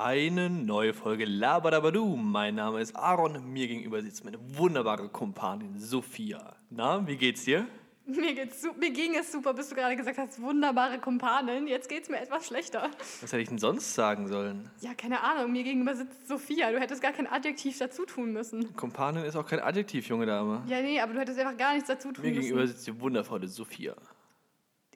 eine 0.00 0.48
neue 0.48 0.94
Folge 0.94 1.24
Labadabadu. 1.24 2.16
Mein 2.16 2.54
Name 2.54 2.80
ist 2.80 2.96
Aaron, 2.96 3.52
mir 3.52 3.68
gegenüber 3.68 4.02
sitzt 4.02 4.24
meine 4.24 4.38
wunderbare 4.56 5.08
Kumpanin 5.08 5.78
Sophia. 5.78 6.56
Na, 6.70 7.06
wie 7.06 7.16
geht's 7.16 7.44
dir? 7.44 7.66
Mir, 8.04 8.34
geht's, 8.34 8.66
mir 8.80 8.90
ging 8.90 9.14
es 9.14 9.30
super, 9.30 9.54
bis 9.54 9.68
du 9.68 9.76
gerade 9.76 9.94
gesagt 9.94 10.18
hast, 10.18 10.40
wunderbare 10.42 10.98
Kumpanin. 10.98 11.66
Jetzt 11.68 11.88
geht's 11.88 12.08
mir 12.08 12.20
etwas 12.20 12.46
schlechter. 12.46 12.90
Was 13.20 13.32
hätte 13.32 13.42
ich 13.42 13.48
denn 13.48 13.58
sonst 13.58 13.94
sagen 13.94 14.26
sollen? 14.28 14.70
Ja, 14.80 14.92
keine 14.94 15.22
Ahnung, 15.22 15.52
mir 15.52 15.62
gegenüber 15.62 15.94
sitzt 15.94 16.26
Sophia. 16.26 16.72
Du 16.72 16.80
hättest 16.80 17.00
gar 17.00 17.12
kein 17.12 17.26
Adjektiv 17.28 17.78
dazu 17.78 18.04
tun 18.04 18.32
müssen. 18.32 18.74
Kumpanin 18.74 19.24
ist 19.24 19.36
auch 19.36 19.46
kein 19.46 19.60
Adjektiv, 19.60 20.08
junge 20.08 20.26
Dame. 20.26 20.62
Ja, 20.66 20.80
nee, 20.80 21.00
aber 21.00 21.12
du 21.12 21.20
hättest 21.20 21.38
einfach 21.38 21.56
gar 21.56 21.74
nichts 21.74 21.88
dazu 21.88 22.10
tun 22.12 22.24
Mir 22.24 22.30
müssen. 22.30 22.40
gegenüber 22.42 22.66
sitzt 22.66 22.86
die 22.86 23.00
wundervolle 23.00 23.46
Sophia. 23.46 23.94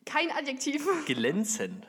Kein 0.04 0.30
Adjektiv. 0.32 0.86
Glänzend. 1.06 1.86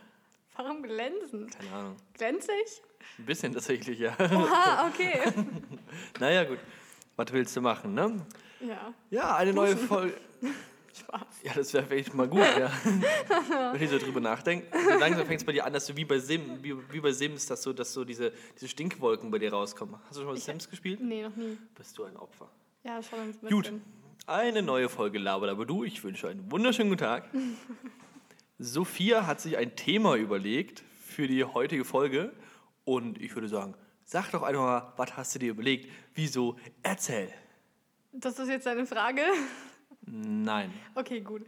Warum 0.58 0.84
glänzend? 0.84 1.58
Keine 1.58 1.72
Ahnung. 1.72 1.96
Glänzig? 2.14 2.82
Ein 3.20 3.26
bisschen 3.26 3.54
tatsächlich, 3.54 4.00
ja. 4.00 4.16
Aha, 4.20 4.88
okay. 4.88 5.20
naja, 6.20 6.44
gut. 6.44 6.60
Was 7.16 7.32
willst 7.32 7.56
du 7.56 7.62
machen, 7.62 7.94
ne? 7.94 8.26
ja, 8.60 8.94
Ja, 9.10 9.36
eine 9.38 9.54
neue 9.54 9.78
Folge. 9.78 10.16
Spaß. 10.98 11.22
Ja, 11.44 11.54
das 11.54 11.74
wäre 11.74 11.86
vielleicht 11.86 12.14
mal 12.16 12.28
gut, 12.28 12.40
ja. 12.40 12.72
Wenn 13.72 13.82
ich 13.82 13.90
so 13.90 14.00
drüber 14.00 14.20
nachdenke. 14.20 14.66
So 14.84 14.98
langsam 14.98 15.28
fängt 15.28 15.42
es 15.42 15.46
bei 15.46 15.52
dir 15.52 15.64
an, 15.64 15.74
dass 15.74 15.86
du 15.86 15.96
wie 15.96 16.06
bei, 16.06 16.18
Sim, 16.18 16.58
wie, 16.64 16.76
wie 16.92 17.00
bei 17.00 17.12
Sims, 17.12 17.46
dass 17.46 17.62
so, 17.62 17.72
dass 17.72 17.94
so 17.94 18.04
diese, 18.04 18.34
diese 18.56 18.68
Stinkwolken 18.68 19.30
bei 19.30 19.38
dir 19.38 19.54
rauskommen. 19.54 19.96
Hast 20.08 20.18
du 20.18 20.22
schon 20.22 20.30
mal 20.30 20.38
Sims 20.38 20.68
gespielt? 20.68 21.00
Nee, 21.00 21.22
noch 21.22 21.36
nie. 21.36 21.56
Bist 21.76 21.96
du 22.00 22.04
ein 22.04 22.18
Opfer. 22.18 22.50
Ja, 22.84 23.02
schon 23.04 23.20
ein 23.20 23.32
bisschen. 23.34 23.50
Gut, 23.50 23.72
eine 24.26 24.62
neue 24.64 24.90
Folge 24.90 25.20
Laber 25.20 25.50
aber 25.50 25.66
du. 25.66 25.84
Ich 25.84 26.04
wünsche 26.04 26.30
einen 26.30 26.52
wunderschönen 26.52 26.90
guten 26.90 27.04
Tag. 27.04 27.30
Sophia 28.60 29.28
hat 29.28 29.40
sich 29.40 29.56
ein 29.56 29.76
Thema 29.76 30.16
überlegt 30.16 30.84
für 31.00 31.28
die 31.28 31.44
heutige 31.44 31.86
Folge 31.86 32.34
und 32.86 33.22
ich 33.22 33.36
würde 33.36 33.48
sagen, 33.48 33.76
sag 34.04 34.32
doch 34.32 34.42
einfach 34.42 34.62
mal, 34.62 34.94
was 34.98 35.16
hast 35.16 35.36
du 35.36 35.40
dir 35.40 35.52
überlegt? 35.52 35.92
Wieso? 36.16 36.56
Erzähl. 36.82 37.30
Das 38.14 38.40
ist 38.40 38.50
jetzt 38.50 38.66
deine 38.66 38.88
Frage? 38.88 39.22
Nein. 40.02 40.74
Okay, 40.96 41.22
gut. 41.22 41.44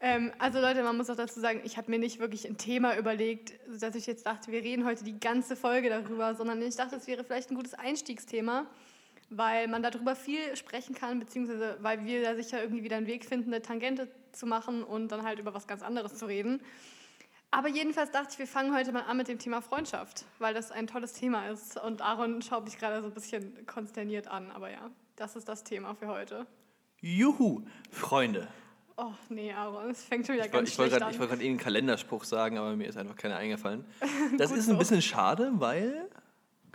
Ähm, 0.00 0.32
also 0.38 0.58
Leute, 0.58 0.82
man 0.82 0.96
muss 0.96 1.10
auch 1.10 1.16
dazu 1.16 1.38
sagen, 1.38 1.60
ich 1.64 1.76
habe 1.76 1.90
mir 1.90 1.98
nicht 1.98 2.18
wirklich 2.18 2.48
ein 2.48 2.56
Thema 2.56 2.96
überlegt, 2.96 3.52
dass 3.78 3.94
ich 3.94 4.06
jetzt 4.06 4.24
dachte, 4.24 4.50
wir 4.50 4.62
reden 4.62 4.86
heute 4.86 5.04
die 5.04 5.20
ganze 5.20 5.56
Folge 5.56 5.90
darüber, 5.90 6.34
sondern 6.34 6.62
ich 6.62 6.76
dachte, 6.76 6.96
es 6.96 7.06
wäre 7.06 7.24
vielleicht 7.24 7.50
ein 7.50 7.56
gutes 7.56 7.74
Einstiegsthema, 7.74 8.66
weil 9.28 9.68
man 9.68 9.82
darüber 9.82 10.16
viel 10.16 10.56
sprechen 10.56 10.94
kann, 10.94 11.20
beziehungsweise 11.20 11.76
weil 11.82 12.06
wir 12.06 12.22
da 12.22 12.34
sicher 12.34 12.62
irgendwie 12.62 12.84
wieder 12.84 12.96
einen 12.96 13.06
Weg 13.06 13.26
finden, 13.26 13.52
eine 13.52 13.60
Tangente 13.60 14.08
zu 14.34 14.46
machen 14.46 14.82
und 14.82 15.08
dann 15.08 15.22
halt 15.22 15.38
über 15.38 15.54
was 15.54 15.66
ganz 15.66 15.82
anderes 15.82 16.16
zu 16.16 16.26
reden. 16.26 16.60
Aber 17.50 17.68
jedenfalls 17.68 18.10
dachte 18.10 18.30
ich, 18.32 18.38
wir 18.40 18.48
fangen 18.48 18.74
heute 18.74 18.90
mal 18.90 19.02
an 19.02 19.16
mit 19.16 19.28
dem 19.28 19.38
Thema 19.38 19.60
Freundschaft, 19.62 20.24
weil 20.40 20.54
das 20.54 20.72
ein 20.72 20.88
tolles 20.88 21.12
Thema 21.12 21.48
ist. 21.48 21.80
Und 21.80 22.02
Aaron 22.02 22.42
schaut 22.42 22.64
mich 22.64 22.78
gerade 22.78 23.00
so 23.00 23.06
ein 23.06 23.14
bisschen 23.14 23.64
konsterniert 23.66 24.26
an, 24.26 24.50
aber 24.50 24.70
ja, 24.70 24.90
das 25.14 25.36
ist 25.36 25.48
das 25.48 25.62
Thema 25.62 25.94
für 25.94 26.08
heute. 26.08 26.46
Juhu, 27.00 27.62
Freunde. 27.92 28.48
Oh, 28.96 29.12
nee, 29.28 29.52
Aaron, 29.52 29.90
es 29.90 30.04
fängt 30.04 30.26
schon 30.26 30.36
wieder 30.36 30.46
Ich 30.46 30.52
wollte 30.52 30.64
ganz 30.64 30.70
ich 30.70 30.78
wollte 30.78 30.90
schlecht 30.90 31.02
gerade 31.02 31.14
an. 31.14 31.20
wollt 31.20 31.30
grad 31.30 31.40
einen 31.40 31.58
Kalenderspruch 31.58 32.24
sagen, 32.24 32.58
aber 32.58 32.74
mir 32.76 32.88
ist 32.88 32.96
einfach 32.96 33.16
keiner 33.16 33.36
eingefallen. 33.36 33.84
Das 34.38 34.50
ist 34.50 34.68
ein 34.68 34.78
bisschen 34.78 35.02
schade, 35.02 35.52
weil 35.54 36.08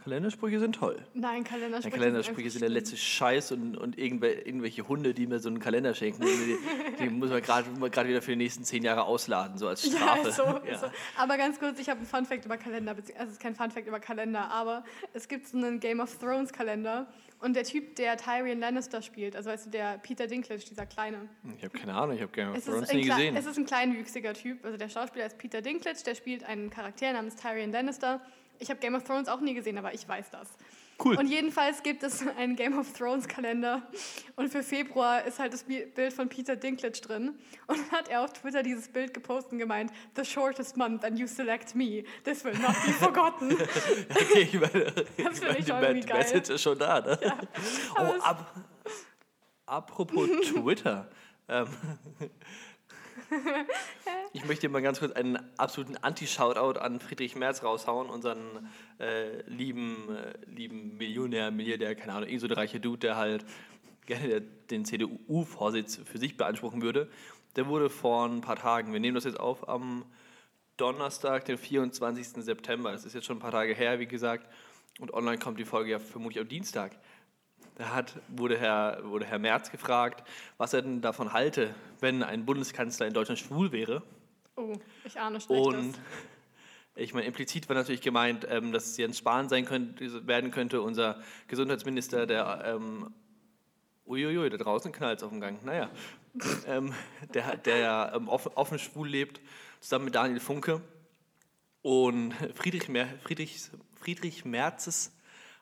Kalendersprüche 0.03 0.59
sind 0.59 0.75
toll. 0.75 1.05
Nein, 1.13 1.43
Kalendersprüche. 1.43 1.93
Ja, 1.95 1.99
Kalendersprüche 2.01 2.49
sind 2.49 2.61
der 2.61 2.69
einfach 2.69 2.79
letzte 2.79 2.97
Scheiß 2.97 3.51
und, 3.51 3.75
und 3.77 3.97
irgendwel, 3.97 4.31
irgendwelche 4.45 4.87
Hunde, 4.87 5.13
die 5.13 5.27
mir 5.27 5.39
so 5.39 5.49
einen 5.49 5.59
Kalender 5.59 5.93
schenken, 5.93 6.23
die, 6.23 6.57
die 7.03 7.09
muss 7.09 7.29
man 7.29 7.41
gerade 7.41 8.09
wieder 8.09 8.21
für 8.21 8.31
die 8.31 8.37
nächsten 8.37 8.63
zehn 8.63 8.83
Jahre 8.83 9.03
ausladen, 9.03 9.57
so 9.57 9.67
als. 9.67 9.85
Strafe. 9.85 10.27
Ja, 10.27 10.31
so, 10.31 10.43
Ja. 10.65 10.77
so. 10.77 10.87
Aber 11.17 11.37
ganz 11.37 11.59
kurz, 11.59 11.79
ich 11.79 11.89
habe 11.89 11.97
einen 11.99 12.07
Funfact 12.07 12.45
über 12.45 12.57
Kalender, 12.57 12.91
also 12.91 13.11
es 13.13 13.31
ist 13.31 13.39
kein 13.41 13.55
Funfact 13.55 13.87
über 13.87 13.99
Kalender, 13.99 14.49
aber 14.49 14.83
es 15.13 15.27
gibt 15.27 15.47
so 15.47 15.57
einen 15.57 15.79
Game 15.79 15.99
of 15.99 16.17
Thrones 16.17 16.53
Kalender 16.53 17.07
und 17.41 17.55
der 17.55 17.63
Typ, 17.63 17.95
der 17.95 18.17
Tyrion 18.17 18.59
Lannister 18.59 19.01
spielt, 19.01 19.35
also 19.35 19.49
weißt 19.49 19.67
du, 19.67 19.69
der 19.69 19.97
Peter 19.97 20.27
Dinklage, 20.27 20.63
dieser 20.63 20.85
Kleine. 20.85 21.29
Ich 21.57 21.63
habe 21.63 21.77
keine 21.77 21.93
Ahnung, 21.93 22.15
ich 22.15 22.21
habe 22.21 22.31
Game 22.31 22.51
of 22.51 22.57
Es 22.57 22.65
Thrones 22.65 22.91
nie 22.93 23.03
gesehen. 23.03 23.35
es 23.35 23.45
ist 23.45 23.57
ein 23.57 23.65
kleinwüchsiger 23.65 24.33
Typ, 24.33 24.63
also 24.65 24.77
der 24.77 24.89
Schauspieler 24.89 25.25
ist 25.25 25.37
Peter 25.37 25.61
Dinklage, 25.61 25.99
der 26.05 26.15
spielt 26.15 26.43
einen 26.45 26.69
Charakter 26.69 27.11
namens 27.13 27.35
Tyrion 27.35 27.71
Lannister. 27.71 28.21
Ich 28.59 28.69
habe 28.69 28.79
Game 28.79 28.95
of 28.95 29.03
Thrones 29.03 29.27
auch 29.27 29.39
nie 29.39 29.53
gesehen, 29.53 29.77
aber 29.77 29.93
ich 29.93 30.07
weiß 30.07 30.29
das. 30.31 30.47
Cool. 31.01 31.15
Und 31.17 31.27
jedenfalls 31.27 31.81
gibt 31.81 32.03
es 32.03 32.25
einen 32.37 32.57
Game 32.57 32.77
of 32.77 32.91
Thrones 32.91 33.25
Kalender 33.25 33.83
und 34.35 34.49
für 34.51 34.61
Februar 34.63 35.23
ist 35.23 35.39
halt 35.39 35.53
das 35.53 35.63
Bi- 35.63 35.85
Bild 35.85 36.11
von 36.11 36.27
Peter 36.27 36.57
Dinklage 36.57 36.99
drin 36.99 37.39
und 37.67 37.91
hat 37.93 38.09
er 38.09 38.21
auf 38.21 38.33
Twitter 38.33 38.63
dieses 38.63 38.89
Bild 38.89 39.13
gepostet 39.13 39.53
und 39.53 39.59
gemeint, 39.59 39.93
the 40.17 40.25
shortest 40.25 40.75
month 40.75 41.05
and 41.05 41.17
you 41.17 41.25
select 41.25 41.73
me, 41.73 42.03
this 42.25 42.43
will 42.43 42.51
not 42.57 42.75
be 42.85 42.91
forgotten. 42.91 43.51
Okay, 44.09 44.41
ich 44.41 44.59
meine, 44.59 44.91
Das 45.17 45.39
finde 45.39 45.57
ich 45.59 45.67
schon 45.67 45.79
die 45.79 45.85
irgendwie 45.87 46.01
geil. 46.07 46.17
Message 46.17 46.49
ist 46.49 46.61
schon 46.63 46.77
da, 46.77 46.99
ne? 46.99 47.17
aber 47.95 48.15
oh, 48.17 48.21
ab, 48.21 48.53
apropos 49.67 50.27
Twitter. 50.53 51.09
Ähm, 51.47 51.67
ich 54.33 54.45
möchte 54.45 54.69
mal 54.69 54.81
ganz 54.81 54.99
kurz 54.99 55.11
einen 55.13 55.37
absoluten 55.57 55.97
Anti-Shoutout 55.97 56.79
an 56.79 56.99
Friedrich 56.99 57.35
Merz 57.35 57.63
raushauen, 57.63 58.09
unseren 58.09 58.69
äh, 58.99 59.41
lieben, 59.47 60.15
äh, 60.15 60.33
lieben 60.49 60.97
Millionär, 60.97 61.51
Milliardär, 61.51 61.95
keine 61.95 62.13
Ahnung, 62.13 62.29
irgend 62.29 62.41
so 62.41 62.47
der 62.47 62.57
reiche 62.57 62.79
Dude, 62.79 62.99
der 62.99 63.15
halt 63.17 63.45
gerne 64.05 64.41
den 64.41 64.85
CDU-Vorsitz 64.85 66.01
für 66.05 66.17
sich 66.17 66.37
beanspruchen 66.37 66.81
würde. 66.81 67.09
Der 67.55 67.67
wurde 67.67 67.89
vor 67.89 68.25
ein 68.27 68.41
paar 68.41 68.55
Tagen, 68.55 68.93
wir 68.93 68.99
nehmen 68.99 69.15
das 69.15 69.23
jetzt 69.23 69.39
auf 69.39 69.67
am 69.67 70.05
Donnerstag, 70.77 71.45
den 71.45 71.57
24. 71.57 72.43
September. 72.43 72.91
Das 72.91 73.05
ist 73.05 73.13
jetzt 73.13 73.25
schon 73.25 73.37
ein 73.37 73.41
paar 73.41 73.51
Tage 73.51 73.73
her, 73.73 73.99
wie 73.99 74.07
gesagt. 74.07 74.47
Und 74.99 75.13
online 75.13 75.37
kommt 75.37 75.59
die 75.59 75.65
Folge 75.65 75.91
ja 75.91 75.99
vermutlich 75.99 76.41
am 76.41 76.47
Dienstag. 76.47 76.97
Da 77.79 77.93
hat, 77.93 78.19
wurde, 78.27 78.57
Herr, 78.57 78.99
wurde 79.05 79.25
Herr 79.25 79.39
Merz 79.39 79.71
gefragt, 79.71 80.27
was 80.57 80.73
er 80.73 80.81
denn 80.81 80.99
davon 80.99 81.31
halte, 81.31 81.73
wenn 82.01 82.23
ein 82.23 82.45
Bundeskanzler 82.45 83.07
in 83.07 83.13
Deutschland 83.13 83.39
schwul 83.39 83.71
wäre. 83.71 84.03
Oh, 84.57 84.73
ich 85.05 85.17
ahne 85.17 85.39
Schlechtes. 85.39 85.65
Und 85.65 85.97
ich 86.95 87.13
meine, 87.13 87.25
implizit 87.25 87.69
war 87.69 87.77
natürlich 87.77 88.01
gemeint, 88.01 88.45
ähm, 88.49 88.73
dass 88.73 88.97
Jens 88.97 89.19
Spahn 89.19 89.47
sein 89.47 89.63
könnte, 89.63 90.27
werden 90.27 90.51
könnte, 90.51 90.81
unser 90.81 91.21
Gesundheitsminister, 91.47 92.27
der, 92.27 92.63
ähm, 92.65 93.13
uiuiui, 94.05 94.49
da 94.49 94.57
draußen 94.57 94.91
knallt 94.91 95.19
es 95.19 95.23
auf 95.23 95.29
dem 95.29 95.39
Gang, 95.39 95.63
naja, 95.63 95.89
ähm, 96.67 96.93
der, 97.33 97.55
der 97.55 98.11
ähm, 98.13 98.27
offen, 98.27 98.51
offen 98.55 98.77
schwul 98.77 99.07
lebt, 99.07 99.39
zusammen 99.79 100.03
mit 100.03 100.15
Daniel 100.15 100.41
Funke. 100.41 100.81
Und 101.81 102.33
Friedrich, 102.55 102.89
Mer 102.89 103.07
Friedrich, 103.23 103.69
Friedrich 103.95 104.43
Merzes 104.43 105.13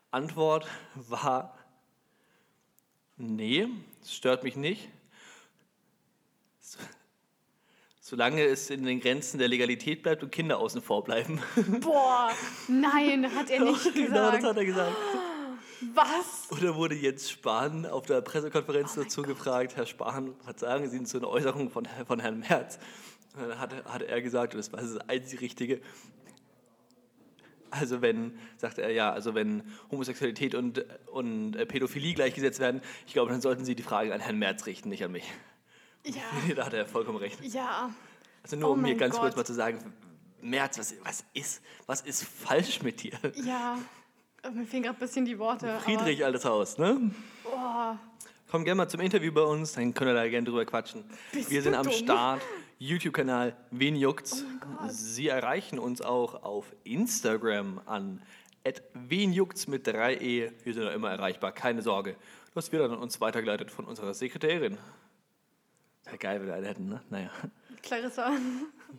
Antwort 0.10 0.68
war, 0.96 1.57
nee, 3.18 3.68
es 4.02 4.14
stört 4.14 4.44
mich 4.44 4.56
nicht. 4.56 4.90
Solange 8.00 8.42
es 8.44 8.70
in 8.70 8.86
den 8.86 9.02
Grenzen 9.02 9.38
der 9.38 9.50
Legalität 9.50 10.02
bleibt 10.02 10.24
und 10.24 10.32
Kinder 10.32 10.60
außen 10.60 10.82
vor 10.82 11.04
bleiben. 11.04 11.42
Boah, 11.82 12.30
nein, 12.70 13.30
hat 13.36 13.50
er 13.50 13.66
nicht 13.66 13.84
genau, 13.94 14.32
das 14.32 14.36
gesagt. 14.36 14.44
hat 14.44 14.58
er 14.58 14.66
gesagt. 14.66 14.96
Was? 15.94 16.48
Oder 16.50 16.76
wurde 16.76 16.96
Jens 16.96 17.30
Spahn 17.30 17.86
auf 17.86 18.06
der 18.06 18.22
Pressekonferenz 18.22 18.96
dazu 18.96 19.22
gefragt, 19.22 19.76
Herr 19.76 19.86
Spahn, 19.86 20.34
was 20.46 20.60
sagen 20.62 20.90
Sie 20.90 21.04
zu 21.04 21.18
einer 21.18 21.28
Äußerung 21.28 21.70
von, 21.70 21.88
von 22.08 22.20
Herrn 22.20 22.40
Merz? 22.40 22.80
Und 23.36 23.50
dann 23.50 23.60
hat, 23.60 23.86
hat 23.86 24.02
er 24.02 24.22
gesagt, 24.22 24.54
und 24.54 24.60
das 24.60 24.72
war 24.72 24.80
das 24.80 24.98
einzig 25.10 25.42
Richtige, 25.42 25.82
also 27.72 28.02
wenn, 28.02 28.38
sagt 28.58 28.78
er 28.78 28.92
ja, 28.92 29.12
also 29.12 29.36
wenn 29.36 29.64
Homosexualität 29.92 30.56
und, 30.56 30.86
und 31.08 31.56
äh, 31.56 31.66
Pädophilie 31.66 32.14
gleichgesetzt 32.14 32.60
werden, 32.60 32.82
ich 33.06 33.14
glaube, 33.14 33.32
dann 33.32 33.42
sollten 33.42 33.66
Sie 33.66 33.76
die 33.76 33.84
Frage 33.84 34.14
an 34.14 34.20
Herrn 34.22 34.38
Merz 34.40 34.66
richten, 34.66 34.90
nicht 34.90 35.04
an 35.04 35.12
mich. 35.12 35.30
Ja, 36.06 36.22
da 36.56 36.66
hat 36.66 36.74
er 36.74 36.86
vollkommen 36.86 37.18
recht. 37.18 37.40
ja. 37.44 37.92
Also 38.44 38.56
nur 38.56 38.70
Oh 38.70 38.74
um 38.74 38.82
mein 38.82 38.98
ganz 38.98 39.16
kurz 39.16 39.32
Gott. 39.32 39.38
mal 39.38 39.46
zu 39.46 39.54
sagen, 39.54 39.80
Merz, 40.42 40.78
was, 40.80 40.94
was, 41.04 41.26
ist, 41.34 41.62
was 41.86 42.02
ist 42.02 42.24
falsch 42.24 42.82
mit 42.82 43.04
dir? 43.04 43.14
Ja, 43.44 43.78
Äh, 44.44 44.52
mir 44.52 44.66
fehlen 44.66 44.84
gerade 44.84 44.96
ein 44.98 45.00
bisschen 45.00 45.26
die 45.26 45.38
Worte. 45.40 45.80
Friedrich, 45.84 46.24
altes 46.24 46.46
Haus, 46.46 46.78
ne? 46.78 47.12
Aber, 47.46 48.00
Komm 48.50 48.64
gerne 48.64 48.76
mal 48.78 48.88
zum 48.88 49.02
Interview 49.02 49.34
bei 49.34 49.42
uns, 49.42 49.74
dann 49.74 49.94
können 49.94 50.12
wir 50.12 50.14
da 50.14 50.30
gerne 50.30 50.46
drüber 50.48 50.64
quatschen. 50.66 51.04
Bist 51.34 51.50
wir 51.50 51.62
sind 51.62 51.74
am 51.76 51.84
dumm? 51.84 51.92
Start. 51.94 52.42
YouTube-Kanal 52.80 53.56
Wen 53.72 53.96
juckt's? 53.96 54.46
Oh. 54.62 54.88
Sie 54.90 55.28
erreichen 55.28 55.80
uns 55.80 56.02
auch 56.02 56.44
auf 56.44 56.76
Instagram 56.84 57.82
an 57.86 58.22
wen 58.94 59.32
juckt's 59.32 59.68
mit 59.68 59.88
3e. 59.88 60.52
Wir 60.64 60.74
sind 60.74 60.84
da 60.84 60.92
immer 60.92 61.10
erreichbar, 61.10 61.52
keine 61.52 61.82
Sorge. 61.82 62.16
Das 62.54 62.72
wird 62.72 62.84
dann 62.84 62.98
uns 62.98 63.22
weitergeleitet 63.22 63.72
von 63.72 63.86
unserer 63.86 64.14
Sekretärin. 64.14 64.78
Wäre 66.06 66.18
geil, 66.18 66.40
wenn 66.40 66.48
wir 66.48 66.56
eine 66.56 66.68
hätten, 66.68 66.90
ne? 66.90 67.02
Naja. 67.10 67.30
Clarissa. 67.82 68.32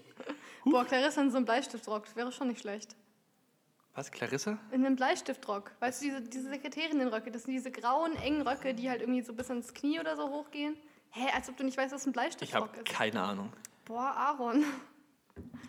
Boah, 0.65 0.85
Clarissa 0.85 1.21
in 1.23 1.31
so 1.31 1.37
einem 1.37 1.47
Bleistiftrock, 1.47 2.05
das 2.07 2.17
wäre 2.17 2.33
schon 2.33 2.49
nicht 2.49 2.61
schlecht. 2.61 2.97
Was, 3.95 4.11
Clarissa? 4.11 4.59
In 4.71 4.85
einem 4.87 4.97
Bleistiftrock. 4.97 5.73
Weißt 5.81 6.03
du, 6.03 6.07
diese, 6.07 6.21
diese 6.23 6.51
Sekretärinnenröcke, 6.51 7.31
das 7.31 7.45
sind 7.45 7.55
diese 7.55 7.71
grauen, 7.71 8.15
engen 8.17 8.43
Röcke, 8.43 8.75
die 8.75 8.89
halt 8.89 9.01
irgendwie 9.01 9.23
so 9.23 9.33
bis 9.33 9.51
ins 9.51 9.75
Knie 9.75 9.99
oder 9.99 10.17
so 10.17 10.29
hochgehen. 10.31 10.77
Hä, 11.11 11.27
als 11.35 11.49
ob 11.49 11.57
du 11.57 11.65
nicht 11.65 11.77
weißt, 11.77 11.93
was 11.93 12.07
ein 12.07 12.11
Ich 12.11 12.13
Bleistiftrock 12.13 12.69
habe 12.69 12.79
ist. 12.79 12.85
keine 12.85 13.23
Ahnung. 13.23 13.53
Boah, 13.89 14.15
Aaron. 14.15 14.65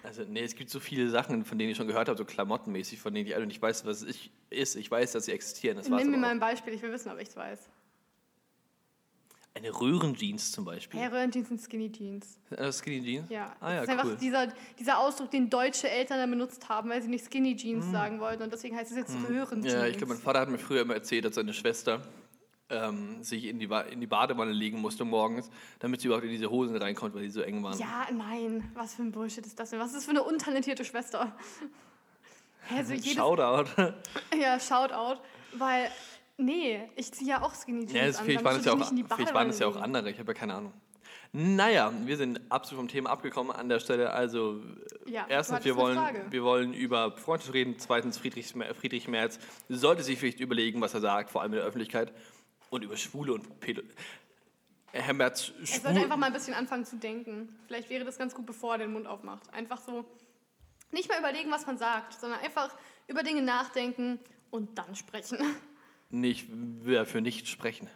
Also, 0.04 0.24
nee, 0.28 0.44
es 0.44 0.56
gibt 0.56 0.70
so 0.70 0.80
viele 0.80 1.10
Sachen, 1.10 1.46
von 1.46 1.58
denen 1.58 1.72
ich 1.72 1.78
schon 1.78 1.88
gehört 1.88 2.10
habe, 2.10 2.18
so 2.18 2.26
klamottenmäßig, 2.26 3.00
von 3.00 3.14
denen 3.14 3.28
ich 3.28 3.36
also 3.36 3.48
nicht 3.48 3.62
weiß, 3.62 3.86
was 3.86 4.02
es 4.02 4.30
ist. 4.50 4.76
Ich 4.76 4.92
weiß, 4.92 5.14
dass 5.14 5.26
sie 5.26 5.32
existieren. 5.32 5.78
Das 5.78 5.88
Nimm 5.88 6.12
mir 6.12 6.18
mal 6.18 6.30
ein 6.30 6.40
Beispiel, 6.40 6.74
ich 6.74 6.82
will 6.82 6.92
wissen, 6.92 7.12
ob 7.12 7.20
ich 7.20 7.30
es 7.30 7.36
weiß. 7.36 7.70
Eine 9.56 9.70
Röhrenjeans 9.72 10.52
zum 10.52 10.66
Beispiel. 10.66 11.00
Hey, 11.00 11.08
Röhrenjeans 11.08 11.48
sind 11.48 11.62
Skinny 11.62 11.92
Jeans. 11.92 12.38
Das 12.50 12.80
Skinny 12.80 13.02
Jeans? 13.04 13.30
Ja. 13.30 13.56
Ah 13.60 13.72
ja, 13.72 13.76
das 13.78 13.84
ist 13.84 13.90
einfach 13.90 14.06
cool. 14.06 14.18
dieser, 14.18 14.48
dieser 14.78 15.00
Ausdruck, 15.00 15.32
den 15.32 15.50
deutsche 15.50 15.90
Eltern 15.90 16.18
dann 16.18 16.30
benutzt 16.30 16.68
haben, 16.70 16.90
weil 16.90 17.02
sie 17.02 17.08
nicht 17.08 17.26
Skinny 17.26 17.56
Jeans 17.56 17.90
sagen 17.92 18.20
wollten. 18.20 18.44
Und 18.44 18.54
deswegen 18.54 18.76
heißt 18.76 18.92
es 18.92 18.98
jetzt 18.98 19.16
Röhrenjeans. 19.30 19.74
Hm. 19.74 19.82
Ja, 19.82 19.88
ich 19.88 19.98
glaube, 19.98 20.14
mein 20.14 20.22
Vater 20.22 20.42
hat 20.42 20.50
mir 20.50 20.60
früher 20.60 20.82
immer 20.82 20.94
erzählt, 20.94 21.26
dass 21.26 21.36
seine 21.36 21.54
Schwester 21.54 22.02
ähm, 22.70 23.24
sich 23.24 23.46
in 23.46 23.60
die, 23.60 23.70
in 23.92 24.00
die 24.00 24.08
Badewanne 24.08 24.52
legen 24.52 24.80
musste 24.80 25.06
morgens, 25.06 25.50
damit 25.80 26.02
sie 26.02 26.08
überhaupt 26.08 26.26
in 26.26 26.32
diese 26.32 26.50
Hosen 26.50 26.76
reinkommt, 26.76 27.16
weil 27.16 27.24
die 27.24 27.30
so 27.30 27.42
eng 27.42 27.64
waren. 27.64 27.78
Ja, 27.80 28.08
nein. 28.12 28.70
Was 28.74 28.96
für 28.96 29.04
ein 29.04 29.12
Bullshit 29.12 29.46
ist 29.46 29.60
das 29.60 29.72
denn? 29.72 29.80
Was 29.80 29.88
ist 29.88 29.98
das 29.98 30.06
für 30.06 30.12
eine 30.12 30.24
untalentierte 30.24 30.86
Schwester? 30.86 31.36
Hä, 32.68 32.84
so 32.84 32.94
jedes, 32.94 33.14
Shoutout. 33.14 33.70
ja, 34.40 34.60
Shoutout. 34.60 35.22
Weil, 35.54 35.90
nee, 36.38 36.82
ich 36.96 37.12
ziehe 37.12 37.32
ja 37.32 37.42
auch 37.42 37.54
Skinny 37.56 37.88
Jeans 37.88 37.94
Ja, 37.94 38.06
das, 38.08 38.18
an. 38.18 38.26
vielleicht, 38.26 38.46
waren 38.46 38.58
es 38.58 38.66
ja 38.66 38.72
dich 38.74 38.82
auch, 38.82 38.92
nicht 38.92 38.92
in 38.92 39.08
die 39.08 39.16
vielleicht 39.16 39.34
waren 39.34 39.50
es 39.50 39.60
ja 39.60 39.68
auch 39.68 39.76
andere, 39.76 40.10
ich 40.12 40.20
habe 40.20 40.32
ja 40.32 40.38
keine 40.38 40.54
Ahnung. 40.54 40.74
Naja, 41.32 41.94
wir 42.06 42.18
sind 42.18 42.42
absolut 42.50 42.80
vom 42.80 42.88
Thema 42.88 43.12
abgekommen 43.12 43.52
an 43.52 43.70
der 43.70 43.80
Stelle. 43.80 44.12
Also. 44.12 44.62
Ja, 45.06 45.28
erstens, 45.30 45.64
wir 45.64 45.76
wollen, 45.76 46.00
wir 46.32 46.44
wollen 46.44 46.74
über 46.74 47.12
Freundschaft 47.12 47.54
reden. 47.54 47.76
Zweitens, 47.78 48.18
Friedrich, 48.18 48.54
Friedrich 48.80 49.08
Merz 49.08 49.40
sollte 49.70 50.02
sich 50.02 50.18
vielleicht 50.18 50.40
überlegen, 50.40 50.82
was 50.82 50.96
er 50.96 51.02
sagt, 51.02 51.30
vor 51.30 51.42
allem 51.42 51.54
in 51.54 51.60
der 51.60 51.68
Öffentlichkeit. 51.68 52.12
Und 52.70 52.84
über 52.84 52.98
Schwule 52.98 53.34
und 53.34 53.60
Pädo. 53.60 53.82
Herr 54.92 55.14
Merz, 55.14 55.52
Er 55.60 55.66
sollte 55.66 55.90
schwul, 55.90 56.04
einfach 56.04 56.18
mal 56.18 56.28
ein 56.28 56.34
bisschen 56.34 56.54
anfangen 56.54 56.86
zu 56.86 56.98
denken. 56.98 57.56
Vielleicht 57.68 57.90
wäre 57.90 58.06
das 58.06 58.18
ganz 58.18 58.34
gut, 58.34 58.46
bevor 58.46 58.74
er 58.74 58.80
den 58.80 58.94
Mund 58.94 59.06
aufmacht. 59.08 59.52
Einfach 59.54 59.80
so, 59.80 60.04
nicht 60.92 61.10
mal 61.10 61.20
überlegen, 61.20 61.52
was 61.52 61.66
man 61.68 61.78
sagt, 61.78 62.14
sondern 62.14 62.40
einfach 62.40 62.76
über 63.08 63.22
Dinge 63.24 63.42
nachdenken 63.44 64.20
und 64.50 64.78
dann 64.78 64.96
sprechen. 64.96 65.38
nicht, 66.10 66.48
will 66.50 66.96
er 66.96 67.06
für 67.06 67.22
nicht 67.22 67.48
sprechen. 67.48 67.88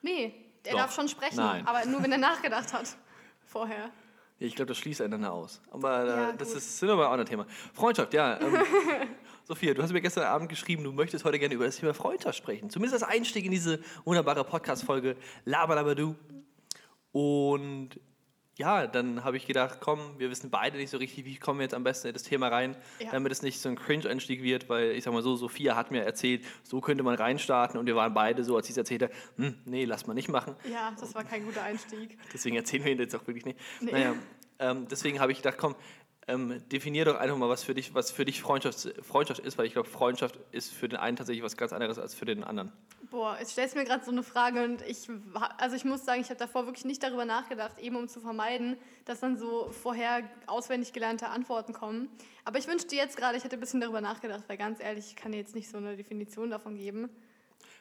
Nee, 0.00 0.34
er 0.64 0.72
Doch. 0.72 0.78
darf 0.80 0.94
schon 0.94 1.08
sprechen, 1.08 1.36
Nein. 1.36 1.66
aber 1.66 1.84
nur, 1.86 2.02
wenn 2.02 2.12
er 2.12 2.18
nachgedacht 2.18 2.72
hat. 2.72 2.96
Vorher. 3.46 3.90
Ich 4.38 4.56
glaube, 4.56 4.68
das 4.70 4.78
schließt 4.78 5.02
einander 5.02 5.32
aus. 5.32 5.60
Aber 5.70 6.06
Ja, 6.06 6.30
äh, 6.30 6.36
das 6.36 6.48
gut. 6.48 6.56
ist 6.58 6.78
sind 6.78 6.88
aber 6.90 7.08
auch 7.10 7.12
ein 7.12 7.24
Thema. 7.26 7.46
Freundschaft, 7.74 8.12
ja. 8.14 8.40
Ähm, 8.40 8.54
Sophia, 9.46 9.74
du 9.74 9.82
hast 9.82 9.92
mir 9.92 10.00
gestern 10.00 10.24
Abend 10.24 10.48
geschrieben, 10.48 10.84
du 10.84 10.92
möchtest 10.92 11.24
heute 11.24 11.38
gerne 11.38 11.54
über 11.54 11.66
das 11.66 11.76
Thema 11.76 11.92
Freundschaft 11.92 12.38
sprechen. 12.38 12.70
Zumindest 12.70 13.02
als 13.02 13.12
Einstieg 13.12 13.44
in 13.44 13.50
diese 13.50 13.78
wunderbare 14.04 14.42
Podcast-Folge 14.42 15.16
Labalabadu. 15.44 16.14
Und 17.12 17.90
ja, 18.56 18.86
dann 18.86 19.22
habe 19.24 19.36
ich 19.36 19.46
gedacht, 19.46 19.80
komm, 19.80 20.18
wir 20.18 20.30
wissen 20.30 20.48
beide 20.48 20.78
nicht 20.78 20.88
so 20.88 20.96
richtig, 20.96 21.24
wie 21.26 21.36
kommen 21.36 21.58
wir 21.58 21.64
jetzt 21.64 21.74
am 21.74 21.84
besten 21.84 22.06
in 22.08 22.14
das 22.14 22.22
Thema 22.22 22.48
rein, 22.48 22.74
Ja. 23.00 23.10
damit 23.10 23.32
es 23.32 23.42
nicht 23.42 23.60
so 23.60 23.68
ein 23.68 23.76
Cringe-Einstieg 23.76 24.42
wird, 24.42 24.68
weil 24.70 24.92
ich 24.92 25.04
sag 25.04 25.12
mal 25.12 25.22
so, 25.22 25.36
Sophia 25.36 25.76
hat 25.76 25.90
mir 25.90 26.04
erzählt, 26.04 26.44
so 26.62 26.80
könnte 26.80 27.02
man 27.02 27.16
reinstarten 27.16 27.78
und 27.78 27.84
wir 27.86 27.96
waren 27.96 28.14
beide 28.14 28.44
so, 28.44 28.56
als 28.56 28.66
ich 28.66 28.70
es 28.70 28.76
erzählte, 28.78 29.10
hm, 29.36 29.56
nee, 29.66 29.84
lass 29.84 30.06
mal 30.06 30.14
nicht 30.14 30.28
machen. 30.28 30.54
Ja, 30.72 30.94
das 30.98 31.14
war 31.14 31.24
kein 31.24 31.44
guter 31.44 31.62
Einstieg. 31.64 32.16
Deswegen 32.32 32.56
erzählen 32.56 32.84
wir 32.84 32.92
ihn 32.92 32.98
jetzt 32.98 33.14
auch 33.14 33.26
wirklich 33.26 33.44
nicht. 33.44 33.58
Nee. 33.80 33.90
Naja, 33.92 34.14
ähm, 34.60 34.86
deswegen 34.88 35.18
habe 35.20 35.32
ich 35.32 35.38
gedacht, 35.38 35.58
komm, 35.58 35.74
ähm, 36.26 36.62
definier 36.70 37.04
doch 37.04 37.16
einfach 37.16 37.36
mal, 37.36 37.48
was 37.48 37.64
für 37.64 37.74
dich, 37.74 37.94
was 37.94 38.10
für 38.10 38.24
dich 38.24 38.40
Freundschaft, 38.40 38.94
Freundschaft 39.02 39.40
ist, 39.40 39.58
weil 39.58 39.66
ich 39.66 39.72
glaube, 39.72 39.88
Freundschaft 39.88 40.38
ist 40.52 40.72
für 40.72 40.88
den 40.88 40.98
einen 40.98 41.16
tatsächlich 41.16 41.44
was 41.44 41.56
ganz 41.56 41.72
anderes 41.72 41.98
als 41.98 42.14
für 42.14 42.24
den 42.24 42.44
anderen. 42.44 42.72
Boah, 43.10 43.36
jetzt 43.38 43.52
stellst 43.52 43.74
du 43.74 43.78
mir 43.78 43.84
gerade 43.84 44.04
so 44.04 44.10
eine 44.10 44.22
Frage 44.22 44.64
und 44.64 44.82
ich, 44.82 45.08
also 45.58 45.76
ich 45.76 45.84
muss 45.84 46.04
sagen, 46.04 46.20
ich 46.20 46.30
habe 46.30 46.38
davor 46.38 46.66
wirklich 46.66 46.84
nicht 46.84 47.02
darüber 47.02 47.24
nachgedacht, 47.24 47.78
eben 47.78 47.96
um 47.96 48.08
zu 48.08 48.20
vermeiden, 48.20 48.76
dass 49.04 49.20
dann 49.20 49.36
so 49.36 49.70
vorher 49.70 50.28
auswendig 50.46 50.92
gelernte 50.92 51.28
Antworten 51.28 51.72
kommen. 51.72 52.08
Aber 52.44 52.58
ich 52.58 52.66
wünschte 52.66 52.96
jetzt 52.96 53.16
gerade, 53.16 53.36
ich 53.36 53.44
hätte 53.44 53.56
ein 53.56 53.60
bisschen 53.60 53.80
darüber 53.80 54.00
nachgedacht, 54.00 54.44
weil 54.48 54.56
ganz 54.56 54.80
ehrlich, 54.80 55.06
ich 55.08 55.16
kann 55.16 55.32
dir 55.32 55.38
jetzt 55.38 55.54
nicht 55.54 55.70
so 55.70 55.76
eine 55.76 55.96
Definition 55.96 56.50
davon 56.50 56.76
geben. 56.76 57.10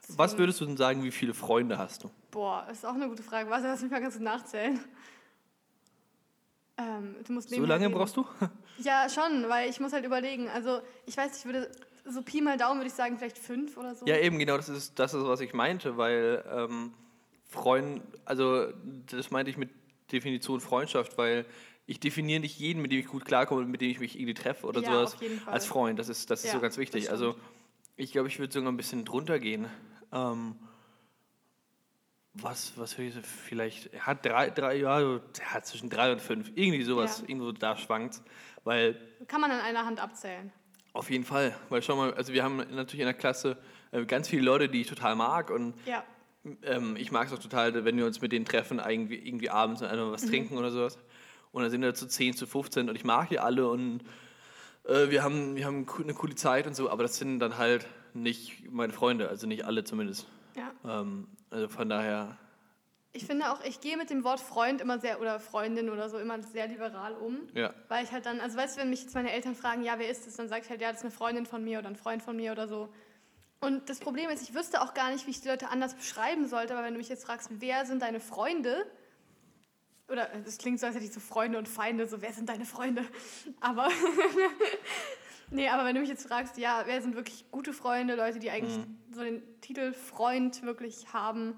Was 0.10 0.38
würdest 0.38 0.60
du 0.60 0.66
denn 0.66 0.78
sagen, 0.78 1.04
wie 1.04 1.12
viele 1.12 1.34
Freunde 1.34 1.78
hast 1.78 2.04
du? 2.04 2.12
Boah, 2.30 2.68
ist 2.70 2.86
auch 2.86 2.94
eine 2.94 3.08
gute 3.08 3.24
Frage. 3.24 3.50
Was, 3.50 3.64
lass 3.64 3.82
mich 3.82 3.92
mal 3.92 4.02
ganz 4.02 4.16
kurz 4.16 4.24
nachzählen. 4.24 4.80
Ähm, 6.84 7.16
du 7.26 7.34
musst 7.34 7.50
So 7.50 7.66
lange 7.66 7.86
reden. 7.86 7.96
brauchst 7.98 8.18
du? 8.18 8.26
Ja, 8.80 9.08
schon, 9.10 9.48
weil 9.50 9.70
ich 9.70 9.80
muss 9.80 9.94
halt 9.94 10.06
überlegen. 10.06 10.50
Also, 10.50 10.82
ich 11.06 11.16
weiß, 11.16 11.38
ich 11.40 11.46
würde, 11.46 11.70
so 12.06 12.22
Pi 12.22 12.42
mal 12.42 12.58
Daumen 12.58 12.80
würde 12.80 12.88
ich 12.88 12.94
sagen, 12.94 13.18
vielleicht 13.18 13.38
fünf 13.38 13.78
oder 13.78 13.96
so. 13.96 14.06
Ja, 14.08 14.18
eben, 14.18 14.40
genau, 14.40 14.58
das 14.58 14.68
ist 14.70 14.98
das, 15.00 15.14
ist, 15.14 15.24
was 15.24 15.40
ich 15.42 15.54
meinte, 15.54 15.96
weil 15.98 16.44
ähm, 16.52 16.94
Freund, 17.48 18.02
also 18.26 18.68
das 19.12 19.32
meinte 19.32 19.52
ich 19.52 19.58
mit 19.58 19.70
Definition 20.12 20.60
Freundschaft, 20.60 21.18
weil 21.18 21.46
ich 21.86 22.00
definiere 22.00 22.40
nicht 22.40 22.58
jeden, 22.60 22.82
mit 22.82 22.92
dem 22.92 23.00
ich 23.00 23.08
gut 23.08 23.26
klarkomme 23.26 23.62
und 23.62 23.70
mit 23.72 23.82
dem 23.82 23.90
ich 23.92 24.00
mich 24.00 24.16
irgendwie 24.16 24.34
treffe 24.34 24.66
oder 24.68 24.82
Ja, 24.82 24.92
sowas 24.92 25.14
auf 25.16 25.22
jeden 25.22 25.40
Fall. 25.40 25.54
als 25.54 25.66
Freund. 25.66 26.00
Das 26.00 26.10
ist, 26.10 26.30
das 26.32 26.40
ist 26.40 26.46
Ja, 26.48 26.54
so 26.54 26.60
ganz 26.62 26.78
wichtig. 26.78 27.12
Also 27.12 27.36
ich 27.96 28.12
glaube, 28.12 28.28
ich 28.28 28.40
würde 28.40 28.52
sogar 28.54 28.72
ein 28.72 28.78
bisschen 28.78 29.06
drunter 29.06 29.38
gehen. 29.40 29.68
Ähm, 30.12 30.56
was, 32.36 32.74
was 32.78 32.98
würde 32.98 33.20
ich 33.20 33.26
vielleicht, 33.26 33.94
er 33.94 34.08
hat 34.08 34.26
drei, 34.26 34.50
drei 34.50 34.76
ja, 34.78 35.00
so, 35.00 35.20
ja, 35.54 35.62
zwischen 35.62 35.90
drei 35.90 36.12
und 36.12 36.22
fünf, 36.22 36.52
irgendwie 36.56 36.84
sowas, 36.84 37.20
Ja. 37.22 37.30
irgendwo 37.30 37.52
da 37.52 37.78
schwankt 37.78 38.22
weil 38.66 38.96
Kann 39.28 39.42
man 39.42 39.52
an 39.52 39.60
einer 39.60 39.86
Hand 39.86 40.00
abzählen. 40.00 40.50
auf 40.94 41.10
jeden 41.10 41.26
Fall, 41.26 41.54
weil 41.70 41.82
schau 41.82 41.98
mal, 41.98 42.14
also 42.14 42.32
wir 42.34 42.44
haben 42.44 42.58
natürlich 42.58 43.02
in 43.02 43.06
der 43.06 43.14
Klasse 43.14 43.58
äh, 43.92 44.06
ganz 44.06 44.30
viele 44.30 44.44
Leute, 44.44 44.70
die 44.70 44.82
ich 44.82 44.88
total 44.88 45.16
mag 45.18 45.50
und 45.50 45.74
Ja, 45.86 46.04
ähm, 46.64 46.96
ich 46.98 47.12
mag 47.12 47.28
es 47.28 47.34
auch 47.34 47.40
total, 47.40 47.84
wenn 47.86 47.98
wir 47.98 48.06
uns 48.06 48.22
mit 48.22 48.32
denen 48.32 48.46
treffen, 48.46 48.80
irgendwie, 48.80 49.16
irgendwie 49.16 49.50
abends 49.50 49.82
einfach 49.84 50.12
was 50.12 50.26
trinken 50.26 50.58
oder 50.58 50.72
sowas. 50.72 50.98
Und 51.52 51.62
dann 51.62 51.72
sind 51.72 51.82
wir 51.82 51.94
zu 51.94 52.08
10, 52.08 52.36
zu 52.38 52.48
15 52.48 52.88
und 52.90 52.96
ich 52.96 53.04
mag 53.04 53.28
die 53.30 53.38
alle 53.40 53.68
und 53.70 54.02
äh, 54.86 55.10
wir, 55.10 55.24
haben, 55.24 55.56
wir 55.58 55.66
haben 55.66 55.86
eine 56.02 56.14
coole 56.14 56.36
Zeit 56.36 56.66
und 56.66 56.74
so, 56.76 56.90
aber 56.90 57.04
das 57.04 57.18
sind 57.18 57.40
dann 57.40 57.58
halt 57.58 57.86
nicht 58.14 58.72
meine 58.72 58.94
Freunde, 58.94 59.28
also 59.30 59.46
nicht 59.46 59.66
alle 59.66 59.84
zumindest. 59.84 60.26
Ja. 60.56 60.72
Ähm, 61.02 61.28
also 61.50 61.68
von 61.68 61.90
daher, 61.90 62.38
Ich 63.12 63.26
finde 63.26 63.52
auch, 63.52 63.64
ich 63.64 63.80
gehe 63.80 63.96
mit 63.96 64.10
dem 64.10 64.24
Wort 64.24 64.40
Freund 64.40 64.82
immer 64.82 65.00
sehr, 65.00 65.22
oder 65.22 65.40
Freundin 65.40 65.90
oder 65.90 66.10
so, 66.10 66.18
immer 66.18 66.42
sehr 66.42 66.68
liberal 66.68 67.14
um. 67.14 67.48
ja. 67.54 67.74
Weil 67.88 68.04
ich 68.04 68.12
halt 68.12 68.26
dann, 68.26 68.40
also 68.40 68.58
weißt 68.58 68.76
du, 68.76 68.82
wenn 68.82 68.90
mich 68.90 69.04
jetzt 69.04 69.14
meine 69.14 69.32
Eltern 69.32 69.56
fragen, 69.56 69.84
ja, 69.84 70.00
wer 70.00 70.10
ist 70.10 70.26
das, 70.26 70.36
dann 70.36 70.48
sage 70.48 70.62
ich 70.64 70.70
halt, 70.70 70.82
ja, 70.82 70.90
das 70.90 71.00
ist 71.00 71.04
eine 71.06 71.12
Freundin 71.12 71.46
von 71.46 71.64
mir 71.64 71.80
oder 71.80 71.90
ein 71.90 71.96
Freund 71.96 72.24
von 72.24 72.36
mir 72.36 72.52
oder 72.52 72.68
so. 72.68 72.90
Und 73.60 73.88
das 73.90 74.00
Problem 74.00 74.30
ist, 74.30 74.42
ich 74.42 74.54
wüsste 74.56 74.82
auch 74.82 74.94
gar 74.94 75.12
nicht, 75.12 75.26
wie 75.26 75.32
ich 75.32 75.42
die 75.42 75.48
Leute 75.48 75.70
anders 75.70 75.94
beschreiben 75.96 76.48
sollte, 76.48 76.74
aber 76.74 76.84
wenn 76.86 76.94
du 76.94 76.98
mich 76.98 77.08
jetzt 77.10 77.24
fragst, 77.26 77.50
wer 77.60 77.86
sind 77.86 78.02
deine 78.02 78.20
Freunde? 78.20 78.86
Oder 80.10 80.28
das 80.44 80.58
klingt 80.58 80.80
so, 80.82 80.86
als 80.86 80.96
hätte 80.96 81.06
ich 81.06 81.14
so 81.14 81.22
Freunde 81.22 81.58
und 81.58 81.70
Feinde, 81.70 82.06
so 82.08 82.22
wer 82.22 82.34
sind 82.34 82.50
deine 82.50 82.66
Freunde? 82.66 83.06
Aber 83.62 83.88
nee, 85.54 85.70
aber 85.70 85.86
wenn 85.86 85.96
du 85.96 86.02
mich 86.02 86.10
jetzt 86.10 86.28
fragst, 86.28 86.58
ja, 86.58 86.84
wer 86.86 87.02
sind 87.02 87.16
wirklich 87.16 87.46
gute 87.52 87.72
Freunde, 87.74 88.16
Leute, 88.16 88.40
die 88.40 88.50
eigentlich 88.50 88.78
Mhm. 88.78 88.98
so 89.12 89.22
den 89.24 89.42
Titel 89.62 89.94
Freund 89.94 90.62
wirklich 90.64 91.14
haben, 91.14 91.54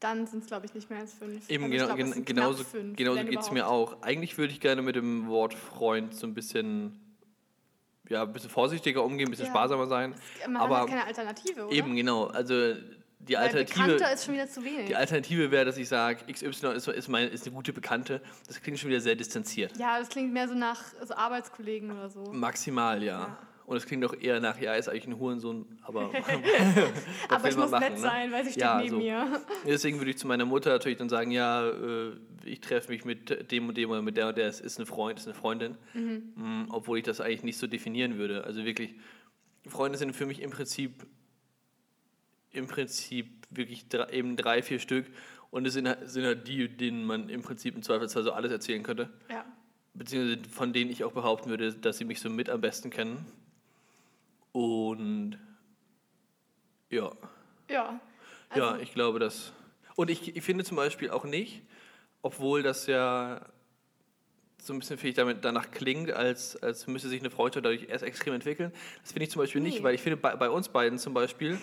dann 0.00 0.26
sind 0.26 0.40
es, 0.42 0.46
glaube 0.48 0.66
ich, 0.66 0.74
nicht 0.74 0.90
mehr 0.90 0.98
als 1.00 1.14
fünf. 1.14 1.48
Eben 1.48 1.64
Also 1.64 1.72
genau, 1.76 1.86
glaub, 1.86 1.96
gen 2.14 2.24
genauso, 2.24 2.64
fünf, 2.64 2.96
genauso 2.96 3.24
geht 3.24 3.40
es 3.40 3.50
mir 3.52 3.68
auch. 3.68 4.02
Eigentlich 4.02 4.36
würde 4.36 4.52
ich 4.52 4.60
gerne 4.60 4.82
mit 4.82 4.96
dem 4.96 5.28
Wort 5.28 5.54
Freund 5.54 6.14
so 6.14 6.26
ein 6.26 6.34
bisschen, 6.34 7.16
ja, 8.08 8.22
ein 8.22 8.32
bisschen 8.32 8.50
vorsichtiger 8.50 9.02
umgehen, 9.02 9.28
ein 9.28 9.30
bisschen 9.30 9.46
Ja. 9.46 9.52
sparsamer 9.52 9.86
sein. 9.86 10.14
Man 10.46 10.56
aber 10.56 10.80
hat 10.82 10.88
keine 10.88 11.06
Alternative, 11.06 11.66
oder? 11.66 11.72
Eben, 11.74 11.96
genau. 11.96 12.24
Also 12.26 12.74
die 13.28 13.36
Alternative, 13.36 13.82
Bekannter 13.82 14.12
ist 14.12 14.24
schon 14.24 14.34
wieder 14.34 14.48
zu 14.48 14.64
wenig. 14.64 14.86
die 14.86 14.96
Alternative 14.96 15.50
wäre, 15.50 15.64
dass 15.64 15.76
ich 15.76 15.88
sage, 15.88 16.24
XY 16.32 16.68
ist, 16.74 16.88
ist, 16.88 17.08
mein, 17.08 17.28
ist 17.28 17.46
eine 17.46 17.54
gute 17.54 17.72
Bekannte. 17.72 18.20
Das 18.46 18.60
klingt 18.60 18.78
schon 18.78 18.90
wieder 18.90 19.00
sehr 19.00 19.14
distanziert. 19.16 19.76
ja, 19.78 19.98
das 19.98 20.08
klingt 20.08 20.32
mehr 20.32 20.48
so 20.48 20.54
nach 20.54 20.80
so 21.04 21.14
Arbeitskollegen 21.14 21.90
oder 21.90 22.08
so. 22.10 22.24
Maximal, 22.32 23.02
ja. 23.02 23.20
Ja. 23.20 23.38
Und 23.66 23.78
es 23.78 23.86
klingt 23.86 24.04
auch 24.04 24.12
eher 24.12 24.40
nach, 24.40 24.60
ja, 24.60 24.74
ist 24.74 24.88
eigentlich 24.88 25.06
ein 25.06 25.18
Hurensohn, 25.18 25.64
aber. 25.82 26.10
Aber 27.30 27.48
ich 27.48 27.56
muss 27.56 27.70
machen, 27.70 27.80
nett 27.82 27.92
ne? 27.94 27.98
sein, 27.98 28.30
weil 28.30 28.42
steht 28.44 28.56
Ja, 28.58 28.76
neben 28.78 28.90
so. 28.90 28.96
mir. 28.98 29.40
Deswegen 29.66 29.98
würde 29.98 30.10
ich 30.10 30.18
zu 30.18 30.26
meiner 30.26 30.44
Mutter 30.44 30.70
natürlich 30.70 30.98
dann 30.98 31.08
sagen, 31.08 31.30
ja, 31.30 31.66
äh, 31.66 32.12
ich 32.44 32.60
treffe 32.60 32.92
mich 32.92 33.06
mit 33.06 33.50
dem 33.50 33.68
und 33.68 33.76
dem 33.78 33.88
oder 33.90 34.02
mit 34.02 34.18
der 34.18 34.28
und 34.28 34.36
der, 34.36 34.48
es 34.48 34.60
ist 34.60 34.76
eine 34.78 34.84
Freund, 34.84 35.18
ist 35.18 35.26
eine 35.26 35.34
Freundin. 35.34 35.78
Mm, 35.94 36.64
obwohl 36.68 36.98
ich 36.98 37.04
das 37.04 37.22
eigentlich 37.22 37.42
nicht 37.42 37.56
so 37.56 37.66
definieren 37.66 38.18
würde. 38.18 38.44
Also 38.44 38.66
wirklich, 38.66 38.96
Freunde 39.66 39.96
sind 39.96 40.14
für 40.14 40.26
mich 40.26 40.42
im 40.42 40.50
Prinzip, 40.50 41.06
im 42.54 42.66
Prinzip 42.66 43.28
wirklich 43.50 43.88
drei, 43.88 44.10
eben 44.10 44.36
drei, 44.36 44.62
vier 44.62 44.78
Stück. 44.78 45.06
Und 45.50 45.66
es 45.66 45.74
sind, 45.74 45.86
halt- 45.88 46.08
sind 46.08 46.24
halt 46.24 46.48
die, 46.48 46.68
denen 46.68 47.04
man 47.04 47.28
im 47.28 47.42
Prinzip 47.42 47.74
im 47.76 47.82
Zweifelsfall 47.82 48.24
so 48.24 48.32
alles 48.32 48.50
erzählen 48.50 48.82
könnte. 48.82 49.08
Ja. 49.30 49.44
Beziehungsweise 49.94 50.48
von 50.50 50.72
denen 50.72 50.90
ich 50.90 51.04
auch 51.04 51.12
behaupten 51.12 51.50
würde, 51.50 51.72
dass 51.72 51.98
sie 51.98 52.04
mich 52.04 52.20
so 52.20 52.28
mit 52.30 52.50
am 52.50 52.60
besten 52.60 52.90
kennen. 52.90 53.24
Und 54.52 55.38
ja. 56.90 57.10
Ja. 57.70 58.00
Ja, 58.54 58.68
Also, 58.70 58.82
ich 58.82 58.92
glaube 58.92 59.18
das. 59.18 59.52
Und 59.96 60.10
ich, 60.10 60.36
ich 60.36 60.42
finde 60.42 60.64
zum 60.64 60.76
Beispiel 60.76 61.10
auch 61.10 61.24
nicht, 61.24 61.62
obwohl 62.22 62.62
das 62.62 62.86
ja 62.86 63.44
so 64.66 64.72
ein 64.72 64.78
bisschen 64.78 64.96
vielleicht 64.98 65.18
damit 65.18 65.44
danach 65.44 65.70
klingt, 65.70 66.10
als, 66.10 66.56
als 66.62 66.86
müsste 66.86 67.08
sich 67.08 67.20
eine 67.20 67.30
Freundschaft 67.30 67.64
dadurch 67.64 67.88
erst 67.88 68.02
extrem 68.04 68.34
entwickeln. 68.34 68.72
Das 69.02 69.12
finde 69.12 69.24
ich 69.24 69.30
zum 69.30 69.40
Beispiel 69.42 69.60
nicht, 69.60 69.78
Nee. 69.78 69.84
weil 69.84 69.94
ich 69.94 70.00
finde 70.02 70.16
bei, 70.16 70.34
bei 70.36 70.48
uns 70.50 70.68
beiden 70.68 70.98
zum 70.98 71.12
Beispiel, 71.14 71.58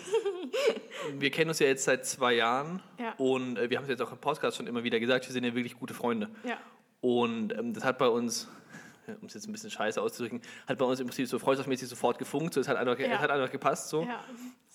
wir 1.18 1.30
kennen 1.30 1.48
uns 1.50 1.58
ja 1.58 1.66
jetzt 1.66 1.84
seit 1.84 2.06
zwei 2.06 2.34
Jahren 2.34 2.80
Ja. 2.98 3.14
und 3.18 3.58
äh, 3.58 3.70
wir 3.70 3.76
haben 3.78 3.84
es 3.84 3.90
jetzt 3.90 4.02
auch 4.02 4.12
im 4.12 4.18
Podcast 4.18 4.56
schon 4.56 4.66
immer 4.66 4.84
wieder 4.84 5.00
gesagt, 5.00 5.26
wir 5.26 5.32
sind 5.32 5.44
ja 5.44 5.54
wirklich 5.54 5.78
gute 5.78 5.94
Freunde. 5.94 6.28
ja. 6.44 6.56
Und 7.00 7.52
ähm, 7.58 7.72
das 7.74 7.82
hat 7.84 7.98
bei 7.98 8.06
uns 8.06 8.48
um 9.20 9.26
es 9.26 9.34
jetzt 9.34 9.48
ein 9.48 9.52
bisschen 9.52 9.70
scheiße 9.72 10.00
auszudrücken, 10.00 10.40
hat 10.68 10.78
bei 10.78 10.84
uns 10.84 11.00
im 11.00 11.08
Prinzip 11.08 11.26
so 11.26 11.40
freundschaftsmäßig 11.40 11.88
sofort 11.88 12.18
gefunkt, 12.20 12.54
so 12.54 12.60
es 12.60 12.68
hat 12.68 12.76
einfach, 12.76 12.96
Ja. 13.00 13.06
es 13.08 13.18
hat 13.18 13.30
einfach 13.30 13.50
gepasst. 13.50 13.88
So. 13.88 14.02
Ja, 14.04 14.20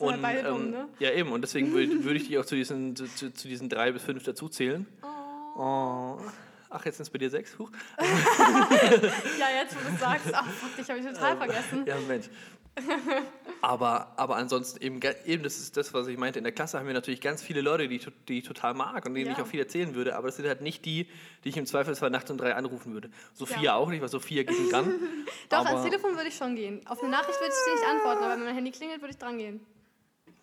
halt 0.05 0.22
beide 0.22 0.43
dumm, 0.43 0.65
ähm, 0.65 0.72
ne? 0.72 0.88
ja, 1.00 1.12
eben. 1.12 1.31
Und 1.31 1.41
deswegen 1.41 1.72
würde 1.72 1.88
würd 2.03 2.17
ich 2.17 2.27
dich 2.27 2.38
auch 2.38 2.43
zu 2.46 2.55
diesen, 2.55 2.93
zu, 2.98 3.07
zu, 3.07 3.48
diesen 3.48 3.69
drei 3.69 3.93
bis 3.93 4.03
fünf 4.03 4.24
dazu 4.24 4.50
zählen. 4.50 4.86
Oh. 5.57 6.17
Ach, 6.79 6.86
jetzt 6.86 6.98
sind 6.98 7.03
es 7.05 7.10
bei 7.10 7.17
dir 7.17 7.29
sechs? 7.31 7.57
Huch. 7.57 7.72
Ja, 9.39 9.48
jetzt, 9.62 9.75
wo 9.75 9.79
du 9.88 9.93
es 9.96 10.00
sagst, 10.00 10.27
ach 10.34 10.48
fuck, 10.48 10.75
dich 10.75 10.88
habe 10.89 11.00
ich 11.00 11.05
total 11.05 11.38
vergessen. 11.38 11.86
Ja, 11.88 11.96
Mensch. 12.07 12.25
Aber, 13.62 14.13
aber 14.17 14.36
ansonsten 14.36 14.79
eben, 14.84 15.00
eben, 15.25 15.41
das 15.41 15.57
ist 15.57 15.75
das, 15.77 15.93
was 15.96 16.07
ich 16.07 16.17
meinte. 16.17 16.38
In 16.38 16.43
der 16.43 16.53
Klasse 16.53 16.77
haben 16.77 16.86
wir 16.86 16.93
natürlich 16.93 17.22
ganz 17.22 17.41
viele 17.41 17.62
Leute, 17.62 17.88
die, 17.88 18.00
die 18.27 18.38
ich 18.39 18.43
total 18.46 18.75
mag 18.75 19.03
und 19.07 19.15
denen 19.15 19.25
Ja. 19.27 19.31
ich 19.34 19.39
auch 19.41 19.48
viel 19.48 19.60
erzählen 19.60 19.96
würde, 19.96 20.15
aber 20.15 20.27
das 20.27 20.36
sind 20.36 20.48
halt 20.48 20.62
nicht 20.62 20.86
die, 20.86 21.10
die 21.43 21.50
ich 21.50 21.57
im 21.57 21.65
Zweifelsfall 21.65 22.12
nachts 22.12 22.29
um 22.29 22.38
drei 22.38 22.53
anrufen 22.53 22.93
würde. 22.93 23.10
Sophia 23.34 23.62
Ja. 23.62 23.75
auch 23.75 23.89
nicht, 23.89 24.01
weil 24.01 24.10
Sophia 24.10 24.43
geht 24.43 24.60
nicht 24.60 24.74
ran. 24.74 24.93
Doch, 25.50 25.65
ans 25.65 25.84
Telefon 25.84 26.15
würde 26.15 26.27
ich 26.29 26.36
schon 26.38 26.55
gehen. 26.55 26.86
Auf 26.88 27.01
eine 27.01 27.10
Nachricht 27.12 27.39
würde 27.39 27.51
ich 27.51 27.65
dir 27.65 27.79
nicht 27.79 27.89
antworten, 27.96 28.24
aber 28.24 28.34
wenn 28.36 28.43
mein 28.46 28.53
Handy 28.55 28.72
klingelt, 28.72 29.01
würde 29.01 29.12
ich 29.12 29.17
dran 29.17 29.39
gehen. 29.39 29.60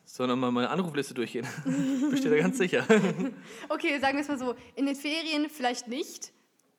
Sondern 0.04 0.38
mal 0.38 0.50
meine 0.50 0.70
Anrufliste 0.70 1.14
durchgehen. 1.14 1.46
Besteht 2.10 2.30
da 2.32 2.36
ganz 2.36 2.58
sicher. 2.58 2.84
Okay, 3.68 3.98
sagen 3.98 4.14
wir 4.14 4.22
es 4.22 4.28
mal 4.28 4.38
so, 4.38 4.54
in 4.74 4.86
den 4.86 4.94
Ferien 4.96 5.48
vielleicht 5.48 5.88
nicht, 5.88 6.32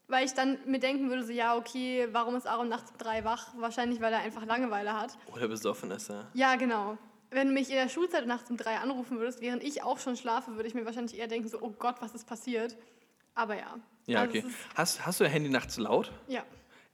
weil 0.08 0.25
ich 0.25 0.34
dann 0.34 0.58
mir 0.65 0.79
denken 0.79 1.10
würde, 1.10 1.24
so 1.24 1.32
ja, 1.32 1.55
okay, 1.58 2.08
warum 2.12 2.36
ist 2.36 2.46
Aaron 2.48 2.70
nachts 2.70 2.91
um 2.91 2.98
drei 2.98 3.24
wach? 3.25 3.48
Wahrscheinlich, 3.58 4.00
weil 4.01 4.13
er 4.13 4.20
einfach 4.20 4.46
Langeweile 4.46 4.94
hat. 4.94 5.17
Oder 5.34 5.48
besoffen 5.48 5.89
ist 5.91 6.10
er. 6.10 6.27
Ja, 6.34 6.55
genau. 6.55 6.98
Wenn 7.32 7.48
du 7.48 7.53
mich 7.53 7.70
in 7.70 7.75
der 7.75 7.89
Schulzeit 7.89 8.27
nachts 8.27 8.50
um 8.51 8.58
drei 8.58 8.77
anrufen 8.77 9.17
würdest, 9.17 9.41
während 9.41 9.63
ich 9.63 9.84
auch 9.84 10.00
schon 10.00 10.15
schlafe, 10.15 10.55
würde 10.55 10.67
ich 10.67 10.75
mir 10.75 10.86
wahrscheinlich 10.86 11.17
eher 11.17 11.27
denken, 11.27 11.50
so, 11.50 11.60
oh 11.60 11.72
Gott, 11.72 11.96
was 12.00 12.13
ist 12.13 12.27
passiert? 12.27 12.77
Aber 13.34 13.55
ja. 13.58 13.75
Ja, 14.05 14.20
Also 14.22 14.29
okay. 14.38 14.46
Hast, 14.75 15.05
hast 15.05 15.20
du 15.20 15.24
dein 15.24 15.34
Handy 15.34 15.50
nachts 15.50 15.77
laut? 15.77 16.12
Ja, 16.27 16.44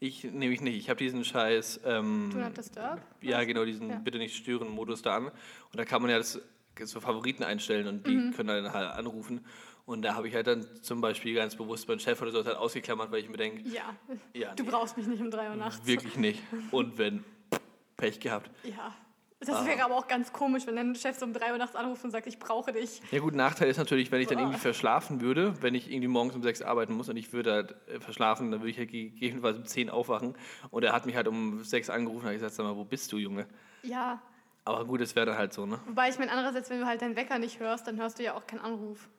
Ich 0.03 0.23
nämlich 0.23 0.61
nicht. 0.61 0.77
Ich 0.77 0.89
habe 0.89 0.97
diesen 0.97 1.23
scheiß. 1.23 1.81
Ähm, 1.85 2.29
Not 2.29 2.57
Disturb. 2.57 2.99
Ja, 3.21 3.43
genau, 3.43 3.65
diesen 3.65 3.87
Ja. 3.87 3.99
Bitte 3.99 4.17
nicht 4.17 4.35
stören 4.35 4.67
Modus 4.67 5.03
da 5.03 5.15
an. 5.15 5.27
Und 5.27 5.33
da 5.75 5.85
kann 5.85 6.01
man 6.01 6.09
ja 6.09 6.17
das, 6.17 6.41
so 6.83 6.99
Favoriten 6.99 7.43
einstellen 7.43 7.85
und 7.85 8.07
die 8.07 8.15
Mhm. 8.15 8.31
können 8.33 8.47
dann 8.49 8.73
halt 8.73 8.89
anrufen. 8.93 9.45
Und 9.85 10.01
da 10.01 10.15
habe 10.15 10.27
ich 10.27 10.33
halt 10.33 10.47
dann 10.47 10.65
zum 10.81 11.01
Beispiel 11.01 11.35
ganz 11.35 11.55
bewusst 11.55 11.87
meinen 11.87 11.99
Chef 11.99 12.19
oder 12.19 12.31
so 12.31 12.43
halt 12.43 12.57
ausgeklammert, 12.57 13.11
weil 13.11 13.19
ich 13.19 13.29
mir 13.29 13.37
denke, 13.37 13.61
Ja, 13.69 13.95
ja, 14.33 14.55
du 14.55 14.63
nee, 14.63 14.69
brauchst 14.71 14.97
mich 14.97 15.05
nicht 15.05 15.21
um 15.21 15.29
drei 15.29 15.49
Uhr 15.51 15.55
nachts. 15.55 15.85
wirklich 15.85 16.15
nicht. 16.17 16.41
Und 16.71 16.97
wenn, 16.97 17.23
Pech 17.97 18.19
gehabt. 18.19 18.49
Ja. 18.63 18.95
Das 19.43 19.55
Ah. 19.55 19.65
wäre 19.65 19.83
aber 19.83 19.95
auch 19.95 20.07
ganz 20.07 20.31
komisch, 20.31 20.67
wenn 20.67 20.75
dein 20.75 20.93
Chef 20.93 21.17
so 21.17 21.25
um 21.25 21.33
drei 21.33 21.51
Uhr 21.51 21.57
nachts 21.57 21.75
anruft 21.75 22.03
und 22.03 22.11
sagt, 22.11 22.27
ich 22.27 22.37
brauche 22.37 22.71
dich. 22.73 23.01
Ja 23.11 23.19
gut, 23.19 23.33
Nachteil 23.33 23.69
ist 23.69 23.77
natürlich, 23.77 24.11
wenn 24.11 24.21
ich 24.21 24.27
dann 24.27 24.37
irgendwie 24.37 24.59
verschlafen 24.59 25.19
würde, 25.19 25.59
wenn 25.63 25.73
ich 25.73 25.89
irgendwie 25.91 26.07
morgens 26.09 26.35
um 26.35 26.43
sechs 26.43 26.61
arbeiten 26.61 26.93
muss 26.93 27.09
und 27.09 27.17
ich 27.17 27.33
würde 27.33 27.51
halt 27.53 27.75
äh, 27.87 27.99
verschlafen, 27.99 28.51
dann 28.51 28.59
würde 28.61 28.69
ich 28.69 28.77
halt 28.77 28.91
gegebenenfalls 28.91 29.57
um 29.57 29.65
zehn 29.65 29.89
aufwachen. 29.89 30.35
Und 30.69 30.83
er 30.83 30.93
hat 30.93 31.07
mich 31.07 31.15
halt 31.15 31.27
um 31.27 31.63
sechs 31.63 31.89
angerufen 31.89 32.21
und 32.21 32.27
hat 32.27 32.33
gesagt, 32.35 32.53
sag 32.53 32.65
mal, 32.65 32.75
wo 32.75 32.83
bist 32.85 33.11
du, 33.11 33.17
Junge? 33.17 33.47
Ja, 33.81 34.21
Aber 34.63 34.85
gut, 34.85 35.01
es 35.01 35.15
wäre 35.15 35.25
dann 35.25 35.37
halt 35.39 35.53
so, 35.53 35.65
ne? 35.65 35.79
wobei 35.87 36.09
ich 36.09 36.19
meine, 36.19 36.29
andererseits, 36.31 36.69
wenn 36.69 36.79
du 36.79 36.85
halt 36.85 37.01
deinen 37.01 37.15
Wecker 37.15 37.39
nicht 37.39 37.59
hörst, 37.59 37.87
dann 37.87 37.97
hörst 37.97 38.19
du 38.19 38.23
ja 38.23 38.35
auch 38.35 38.45
keinen 38.45 38.59
Anruf. 38.59 39.09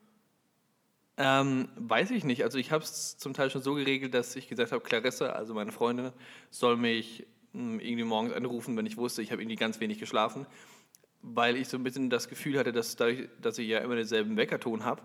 Ähm, 1.17 1.69
weiß 1.77 2.11
ich 2.13 2.25
nicht. 2.25 2.43
Also 2.45 2.59
ich 2.59 2.71
habe 2.73 2.85
es 2.85 3.19
zum 3.19 3.35
Teil 3.35 3.51
schon 3.51 3.61
so 3.63 3.75
geregelt, 3.75 4.15
dass 4.15 4.35
ich 4.37 4.49
gesagt 4.49 4.73
habe, 4.73 4.83
Clarissa, 4.83 5.27
also 5.31 5.53
meine 5.53 5.73
Freundin, 5.73 6.13
soll 6.51 6.77
mich 6.77 7.27
irgendwie 7.55 8.05
morgens 8.05 8.33
anrufen, 8.33 8.77
wenn 8.77 8.87
ich 8.87 8.97
wusste, 8.97 9.23
ich 9.23 9.33
habe 9.33 9.43
irgendwie 9.43 9.57
ganz 9.57 9.81
wenig 9.81 9.99
geschlafen, 9.99 10.47
weil 11.21 11.57
ich 11.57 11.69
so 11.69 11.77
ein 11.77 11.85
bisschen 11.85 12.11
das 12.11 12.29
Gefühl 12.29 12.59
hatte, 12.59 12.73
dass 12.73 12.97
dadurch, 12.97 13.29
dass 13.41 13.59
ich 13.59 13.69
ja 13.69 13.79
immer 13.79 13.97
denselben 13.97 14.37
Weckerton 14.37 14.85
habe, 14.85 15.03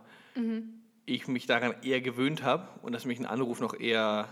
ich 1.06 1.28
mich 1.28 1.46
daran 1.46 1.76
eher 1.84 2.02
gewöhnt 2.02 2.44
habe 2.44 2.68
und 2.82 2.94
dass 2.94 3.06
mich 3.06 3.20
ein 3.20 3.26
Anruf 3.26 3.60
noch 3.60 3.74
eher 3.78 4.30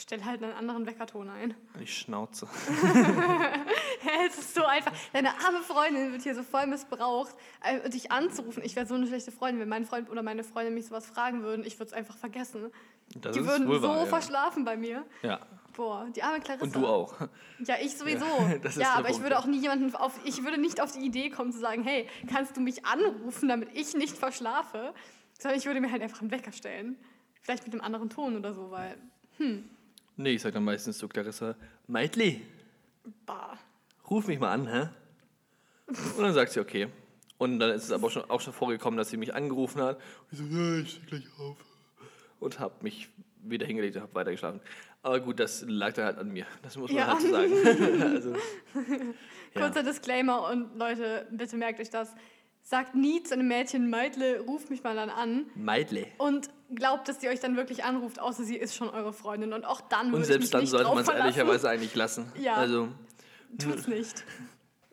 Stell 0.00 0.24
halt 0.24 0.44
einen 0.44 0.52
anderen 0.52 0.86
Weckerton 0.86 1.28
ein. 1.28 1.54
die 1.80 1.86
Schnauze. 1.86 2.46
Es 4.26 4.38
ist 4.38 4.54
so 4.54 4.64
einfach. 4.64 4.92
Deine 5.12 5.30
arme 5.30 5.60
Freundin 5.60 6.12
wird 6.12 6.22
hier 6.22 6.34
so 6.34 6.44
voll 6.44 6.66
missbraucht, 6.68 7.34
äh, 7.62 7.90
dich 7.90 8.12
anzurufen. 8.12 8.62
Ich 8.64 8.76
wäre 8.76 8.86
so 8.86 8.94
eine 8.94 9.06
schlechte 9.08 9.32
Freundin, 9.32 9.60
wenn 9.60 9.68
mein 9.68 9.84
Freund 9.84 10.08
oder 10.08 10.22
meine 10.22 10.44
Freundin 10.44 10.74
mich 10.74 10.86
sowas 10.86 11.06
fragen 11.06 11.42
würden. 11.42 11.64
Ich 11.64 11.80
würde 11.80 11.88
es 11.88 11.92
einfach 11.92 12.16
vergessen. 12.16 12.70
Das 13.16 13.34
die 13.34 13.44
würden 13.44 13.66
wohl 13.66 13.80
so 13.80 13.88
ja. 13.88 14.06
verschlafen 14.06 14.64
bei 14.64 14.76
mir. 14.76 15.04
ja. 15.22 15.40
Boah, 15.78 16.08
die 16.10 16.24
arme 16.24 16.40
Clarissa. 16.40 16.64
Und 16.64 16.74
du 16.74 16.84
auch. 16.84 17.14
Ja, 17.64 17.76
ich 17.80 17.96
sowieso. 17.96 18.24
ja, 18.48 18.58
der 18.58 18.90
aber 18.96 19.10
ich 19.10 19.20
würde 19.20 19.36
ja. 19.36 19.38
auch 19.38 19.46
nie 19.46 19.60
jemanden 19.60 19.94
auf, 19.94 20.18
ich 20.24 20.42
würde 20.42 20.58
nicht 20.60 20.80
auf 20.80 20.90
die 20.90 21.06
Idee 21.06 21.30
kommen 21.30 21.52
zu 21.52 21.60
sagen, 21.60 21.84
hey, 21.84 22.08
kannst 22.28 22.56
du 22.56 22.60
mich 22.60 22.84
anrufen, 22.84 23.48
damit 23.48 23.68
ich 23.74 23.94
nicht 23.94 24.18
verschlafe? 24.18 24.92
Sondern 25.38 25.56
ich 25.56 25.66
würde 25.66 25.80
mir 25.80 25.92
halt 25.92 26.02
einfach 26.02 26.20
einen 26.20 26.32
Wecker 26.32 26.50
stellen. 26.50 26.96
Vielleicht 27.42 27.64
mit 27.64 27.72
einem 27.74 27.84
anderen 27.84 28.10
Ton 28.10 28.36
oder 28.36 28.54
so, 28.54 28.72
weil, 28.72 28.98
Nee, 30.16 30.30
ich 30.30 30.42
sage 30.42 30.54
dann 30.54 30.64
meistens 30.64 30.98
zu 30.98 31.06
Clarissa, 31.06 31.54
Meitli, 31.86 32.44
bah. 33.24 33.56
ruf 34.10 34.26
mich 34.26 34.40
mal 34.40 34.50
an, 34.50 34.66
hä? 34.66 34.88
Und 35.86 36.22
dann 36.24 36.34
sagt 36.34 36.50
sie, 36.50 36.58
okay. 36.58 36.88
Und 37.38 37.60
dann 37.60 37.70
ist 37.70 37.84
es 37.84 37.92
aber 37.92 38.08
auch 38.08 38.10
schon, 38.10 38.28
auch 38.28 38.40
schon 38.40 38.52
vorgekommen, 38.52 38.98
dass 38.98 39.10
sie 39.10 39.16
mich 39.16 39.32
angerufen 39.32 39.80
hat. 39.80 39.98
Und 39.98 40.32
ich 40.32 40.38
so, 40.38 40.44
ja, 40.44 40.78
ich 40.80 40.90
stehe 40.90 41.06
gleich 41.06 41.38
auf. 41.38 41.56
Und 42.40 42.58
habe 42.58 42.74
mich 42.82 43.10
wieder 43.42 43.66
hingelegt 43.66 43.96
und 43.96 44.02
habe 44.02 44.14
weitergeschlafen. 44.14 44.60
Aber 45.02 45.20
gut, 45.20 45.38
das 45.40 45.64
lag 45.66 45.92
dann 45.94 46.04
halt 46.06 46.18
an 46.18 46.30
mir. 46.30 46.46
Das 46.62 46.76
muss 46.76 46.90
man 46.90 46.98
Ja. 46.98 47.06
halt 47.08 47.22
so 47.22 47.30
sagen. 47.30 47.52
also, 48.02 48.32
ja. 49.54 49.60
Kurzer 49.60 49.82
Disclaimer 49.82 50.50
und 50.50 50.76
Leute, 50.76 51.26
bitte 51.30 51.56
merkt 51.56 51.80
euch 51.80 51.90
das. 51.90 52.12
Sagt 52.62 52.94
nie 52.94 53.22
zu 53.22 53.32
einem 53.34 53.48
Mädchen, 53.48 53.88
Meidle, 53.88 54.40
ruf 54.40 54.68
mich 54.68 54.82
mal 54.82 54.94
dann 54.94 55.08
an. 55.08 55.46
Meidle. 55.54 56.06
Und 56.18 56.50
glaubt, 56.74 57.08
dass 57.08 57.20
sie 57.20 57.28
euch 57.28 57.40
dann 57.40 57.56
wirklich 57.56 57.82
anruft, 57.84 58.20
außer 58.20 58.44
sie 58.44 58.56
ist 58.56 58.74
schon 58.74 58.90
eure 58.90 59.14
Freundin. 59.14 59.54
Und 59.54 59.64
auch 59.64 59.80
dann 59.80 60.12
Und 60.12 60.24
selbst 60.24 60.52
dann 60.52 60.60
nicht 60.62 60.70
sollte 60.70 60.88
man 60.90 60.98
es 60.98 61.08
ehrlicherweise 61.08 61.70
eigentlich 61.70 61.94
lassen. 61.94 62.30
Ja. 62.38 62.54
Also, 62.56 62.88
Tut's 63.58 63.86
nicht. 63.88 64.24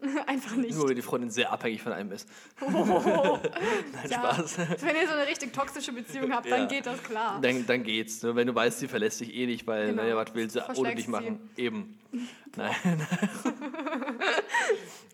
Einfach 0.27 0.55
nicht. 0.55 0.75
nur 0.75 0.89
wenn 0.89 0.95
die 0.95 1.01
Freundin 1.01 1.29
sehr 1.29 1.51
abhängig 1.51 1.81
von 1.81 1.93
einem 1.93 2.11
ist. 2.11 2.27
Oh. 2.61 2.69
Nein, 3.93 4.09
Ja. 4.09 4.33
Spaß. 4.33 4.57
Wenn 4.57 4.95
ihr 4.95 5.07
so 5.07 5.13
eine 5.13 5.27
richtig 5.27 5.53
toxische 5.53 5.91
Beziehung 5.91 6.31
habt, 6.33 6.49
dann 6.49 6.61
Ja. 6.61 6.65
geht 6.67 6.85
das 6.85 7.01
klar. 7.03 7.39
Dann, 7.41 7.65
dann 7.65 7.83
geht's. 7.83 8.21
Ne? 8.23 8.35
Wenn 8.35 8.47
du 8.47 8.55
weißt, 8.55 8.79
sie 8.79 8.87
verlässt 8.87 9.19
dich 9.21 9.33
eh 9.35 9.45
nicht, 9.45 9.65
weil, 9.67 9.87
Genau. 9.87 10.01
naja, 10.03 10.15
was 10.15 10.33
will 10.35 10.49
sie 10.49 10.61
ohne 10.75 10.95
dich 10.95 11.05
sie. 11.05 11.11
machen? 11.11 11.49
Eben. 11.57 11.97
Nein. 12.55 12.73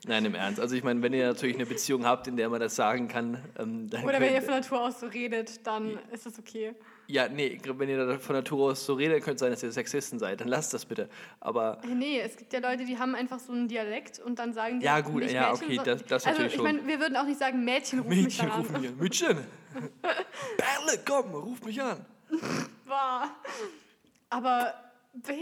Nein, 0.07 0.25
im 0.25 0.36
Ernst. 0.36 0.60
Also 0.60 0.75
ich 0.75 0.83
meine, 0.83 1.01
wenn 1.01 1.13
ihr 1.13 1.27
natürlich 1.27 1.55
eine 1.55 1.65
Beziehung 1.65 2.05
habt, 2.05 2.27
in 2.27 2.36
der 2.36 2.50
man 2.50 2.60
das 2.60 2.75
sagen 2.75 3.07
kann, 3.07 3.38
ähm, 3.60 3.89
dann 3.89 4.03
Oder 4.03 4.19
wenn 4.19 4.33
ihr 4.33 4.41
von 4.41 4.55
Natur 4.55 4.81
aus 4.81 5.00
so 5.00 5.07
redet, 5.07 5.65
dann 5.67 6.00
ist 6.12 6.25
das 6.25 6.39
okay. 6.39 6.74
Ja, 7.11 7.27
nee, 7.27 7.59
wenn 7.65 7.89
ihr 7.89 8.05
da 8.05 8.17
von 8.19 8.35
Natur 8.35 8.71
aus 8.71 8.85
so 8.85 8.93
redet, 8.93 9.17
könnte 9.23 9.33
es 9.35 9.39
sein, 9.41 9.51
dass 9.51 9.63
ihr 9.63 9.71
Sexisten 9.71 10.17
seid. 10.17 10.39
Dann 10.39 10.47
lasst 10.47 10.73
das 10.73 10.85
bitte. 10.85 11.09
Aber 11.41 11.81
Nee, 11.85 12.21
es 12.21 12.37
gibt 12.37 12.53
ja 12.53 12.59
Leute, 12.59 12.85
die 12.85 12.97
haben 12.97 13.15
einfach 13.15 13.39
so 13.39 13.51
einen 13.51 13.67
Dialekt 13.67 14.19
und 14.19 14.39
dann 14.39 14.53
sagen 14.53 14.79
die 14.79 14.85
Ja, 14.85 15.01
gut, 15.01 15.23
ja, 15.29 15.49
Mädchen, 15.51 15.65
okay, 15.65 15.75
so- 15.77 15.83
das- 15.83 16.05
das 16.05 16.25
Also 16.25 16.29
natürlich 16.29 16.51
ich 16.53 16.55
schon. 16.55 16.63
meine, 16.63 16.87
wir 16.87 16.99
würden 17.01 17.17
auch 17.17 17.25
nicht 17.25 17.39
sagen, 17.39 17.65
Mädchen 17.65 17.99
rufen 17.99 18.09
mich 18.15 18.23
Mädchen 18.23 18.49
rufen 18.49 18.75
an. 18.75 18.81
mich 18.81 18.89
an. 18.91 18.97
Mädchen! 18.97 19.37
Perle, 20.57 20.99
komm, 21.05 21.33
ruf 21.35 21.61
mich 21.63 21.81
an. 21.81 22.05
Boah. 22.85 23.29
Aber 24.29 24.73
B, 25.13 25.33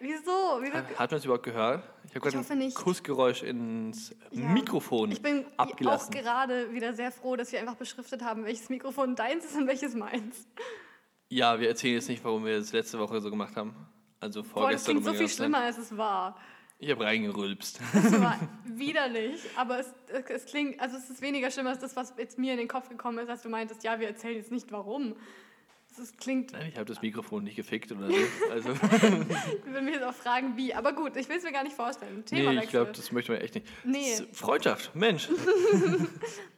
wieso? 0.00 0.58
wieso? 0.62 0.74
Hat 0.98 1.10
man 1.10 1.18
es 1.18 1.24
überhaupt 1.26 1.44
gehört? 1.44 1.82
Ich 2.08 2.14
habe 2.14 2.30
gerade 2.30 2.50
ein 2.52 2.58
nicht. 2.58 2.74
Kussgeräusch 2.76 3.42
ins 3.42 4.14
Ja. 4.30 4.48
Mikrofon 4.48 5.12
Ich 5.12 5.20
bin 5.20 5.44
auch 5.58 5.68
abgelassen. 5.68 6.10
gerade 6.14 6.72
wieder 6.72 6.94
sehr 6.94 7.12
froh, 7.12 7.36
dass 7.36 7.52
wir 7.52 7.60
einfach 7.60 7.74
beschriftet 7.76 8.22
haben, 8.22 8.46
welches 8.46 8.70
Mikrofon 8.70 9.14
deins 9.14 9.44
ist 9.44 9.56
und 9.56 9.66
welches 9.66 9.94
meins. 9.94 10.46
Ja, 11.28 11.60
wir 11.60 11.68
erzählen 11.68 11.94
jetzt 11.94 12.08
nicht, 12.08 12.24
warum 12.24 12.44
wir 12.44 12.58
das 12.58 12.72
letzte 12.72 12.98
Woche 12.98 13.20
so 13.20 13.30
gemacht 13.30 13.56
haben. 13.56 13.74
Also 14.20 14.42
Boah, 14.42 14.70
das 14.70 14.84
vorgestern. 14.86 14.92
klingt 14.94 15.04
so 15.06 15.12
viel 15.12 15.26
Zeit. 15.28 15.36
schlimmer, 15.36 15.58
als 15.58 15.78
es 15.78 15.96
war. 15.96 16.38
Ich 16.80 16.90
habe 16.90 17.04
reingerülpst. 17.04 17.80
Das 17.92 18.20
war 18.20 18.38
widerlich, 18.64 19.40
aber 19.56 19.80
es, 19.80 19.92
es 20.28 20.44
klingt, 20.46 20.80
also 20.80 20.96
es 20.96 21.10
ist 21.10 21.20
weniger 21.20 21.50
schlimm 21.50 21.66
als 21.66 21.80
das, 21.80 21.96
was 21.96 22.14
jetzt 22.18 22.38
mir 22.38 22.52
in 22.52 22.58
den 22.58 22.68
Kopf 22.68 22.88
gekommen 22.88 23.18
ist, 23.18 23.28
als 23.28 23.42
du 23.42 23.48
meintest, 23.48 23.82
ja, 23.82 23.98
wir 23.98 24.06
erzählen 24.06 24.36
jetzt 24.36 24.52
nicht 24.52 24.70
warum. 24.70 25.16
Es 25.98 26.16
klingt, 26.16 26.52
Nein, 26.52 26.68
ich 26.70 26.76
habe 26.76 26.84
das 26.86 27.02
Mikrofon 27.02 27.44
nicht 27.44 27.56
gefickt 27.56 27.90
oder 27.92 28.08
so. 28.08 28.14
Also, 28.50 28.70
ich 28.70 29.66
würde 29.66 29.82
mich 29.82 29.94
jetzt 29.94 30.04
auch 30.04 30.14
fragen, 30.14 30.56
wie. 30.56 30.72
Aber 30.74 30.92
gut, 30.92 31.16
ich 31.16 31.28
will 31.28 31.36
es 31.36 31.42
mir 31.44 31.52
gar 31.52 31.64
nicht 31.64 31.76
vorstellen. 31.76 32.24
Thema 32.24 32.52
nee, 32.52 32.64
ich 32.64 32.70
glaube, 32.70 32.92
das 32.92 33.12
möchte 33.12 33.32
man 33.32 33.40
echt 33.40 33.54
nicht. 33.54 33.66
Nee. 33.84 34.16
Das 34.18 34.38
Freundschaft, 34.38 34.94
Mensch. 34.94 35.28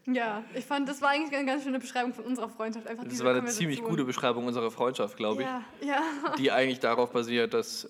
Ja, 0.07 0.43
ich 0.55 0.65
fand, 0.65 0.89
das 0.89 1.01
war 1.03 1.11
eigentlich 1.11 1.37
eine 1.37 1.47
ganz 1.47 1.63
schöne 1.63 1.79
Beschreibung 1.79 2.13
von 2.13 2.25
unserer 2.25 2.49
Freundschaft. 2.49 2.87
Einfach 2.87 3.05
Das 3.05 3.23
war 3.23 3.35
eine 3.35 3.47
ziemlich 3.47 3.83
gute 3.83 4.05
Beschreibung 4.05 4.47
unserer 4.47 4.71
Freundschaft, 4.71 5.17
glaube 5.17 5.43
ich. 5.43 5.49
Ja, 5.49 5.63
ja. 5.87 6.35
Die 6.39 6.51
eigentlich 6.51 6.81
darauf 6.81 7.13
basiert, 7.13 7.55
dass. 7.55 7.89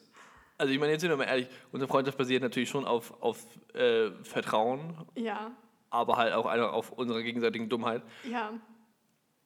Also, 0.59 0.73
ich 0.73 0.78
meine, 0.78 0.92
jetzt 0.92 1.00
sind 1.00 1.11
wir 1.11 1.16
mal 1.16 1.25
ehrlich, 1.25 1.49
unsere 1.73 1.88
Freundschaft 1.90 2.19
basiert 2.19 2.42
natürlich 2.42 2.69
schon 2.69 2.85
auf, 2.85 3.14
auf 3.23 3.38
äh, 3.75 4.11
Vertrauen, 4.23 4.95
Ja, 5.14 5.52
aber 5.88 6.16
halt 6.19 6.35
auch 6.35 6.45
auf 6.45 6.92
unserer 6.92 7.23
gegenseitigen 7.23 7.69
Dummheit. 7.69 8.02
ja. 8.30 8.52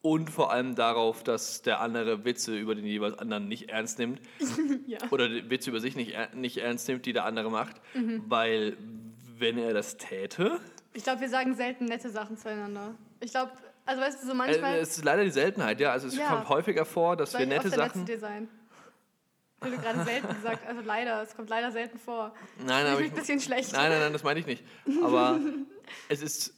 Und 0.04 0.28
vor 0.28 0.52
allem 0.52 0.74
darauf, 0.74 1.22
dass 1.24 1.62
der 1.62 1.80
andere 1.80 2.26
Witze 2.26 2.54
über 2.54 2.74
den 2.74 2.84
jeweils 2.84 3.18
anderen 3.18 3.48
nicht 3.48 3.70
ernst 3.70 3.98
nimmt. 3.98 4.20
Ja. 4.86 4.98
Oder 5.10 5.30
Witze 5.48 5.70
über 5.70 5.80
sich 5.80 5.96
nicht, 5.96 6.14
nicht 6.34 6.58
ernst 6.58 6.86
nimmt, 6.88 7.06
die 7.06 7.14
der 7.14 7.24
andere 7.24 7.50
macht. 7.50 7.76
Mhm. 7.94 8.22
Weil, 8.28 8.76
wenn 9.38 9.56
er 9.56 9.72
das 9.72 9.96
täte, 9.96 10.60
Ich 10.92 11.04
glaube, 11.04 11.22
wir 11.22 11.30
sagen 11.30 11.54
selten 11.54 11.86
nette 11.86 12.10
Sachen 12.10 12.36
zueinander. 12.36 12.94
Ich 13.20 13.30
glaube, 13.30 13.52
also 13.86 14.02
weißt 14.02 14.22
du, 14.22 14.26
so 14.26 14.32
äh, 14.32 14.36
manchmal 14.36 14.76
es 14.76 14.98
ist 14.98 15.04
leider 15.04 15.24
die 15.24 15.30
Seltenheit, 15.30 15.80
ja. 15.80 15.90
Also 15.92 16.08
es 16.08 16.16
Ja. 16.18 16.28
kommt 16.28 16.50
häufiger 16.50 16.84
vor, 16.84 17.16
dass 17.16 17.32
soll 17.32 17.40
wir 17.40 17.46
ich 17.46 17.52
nette 17.54 17.70
der 17.70 17.78
Sachen. 17.78 18.04
dir 18.04 18.18
sein. 18.18 18.48
Weil 19.60 19.70
du 19.70 19.78
gerade 19.78 20.04
selten 20.04 20.34
gesagt 20.34 20.66
also 20.66 20.82
leider, 20.82 21.22
es 21.22 21.34
kommt 21.34 21.48
leider 21.48 21.72
selten 21.72 21.98
vor. 21.98 22.34
Nein, 22.58 22.84
Ich 22.84 22.92
aber 22.92 23.00
ich, 23.00 23.06
ein 23.10 23.14
bisschen 23.14 23.40
schlecht. 23.40 23.72
nein, 23.72 23.90
nein, 23.90 24.00
nein, 24.00 24.12
das 24.12 24.22
meine 24.22 24.38
ich 24.40 24.44
nicht. 24.46 24.62
Aber 25.02 25.40
es 26.10 26.20
ist, 26.20 26.52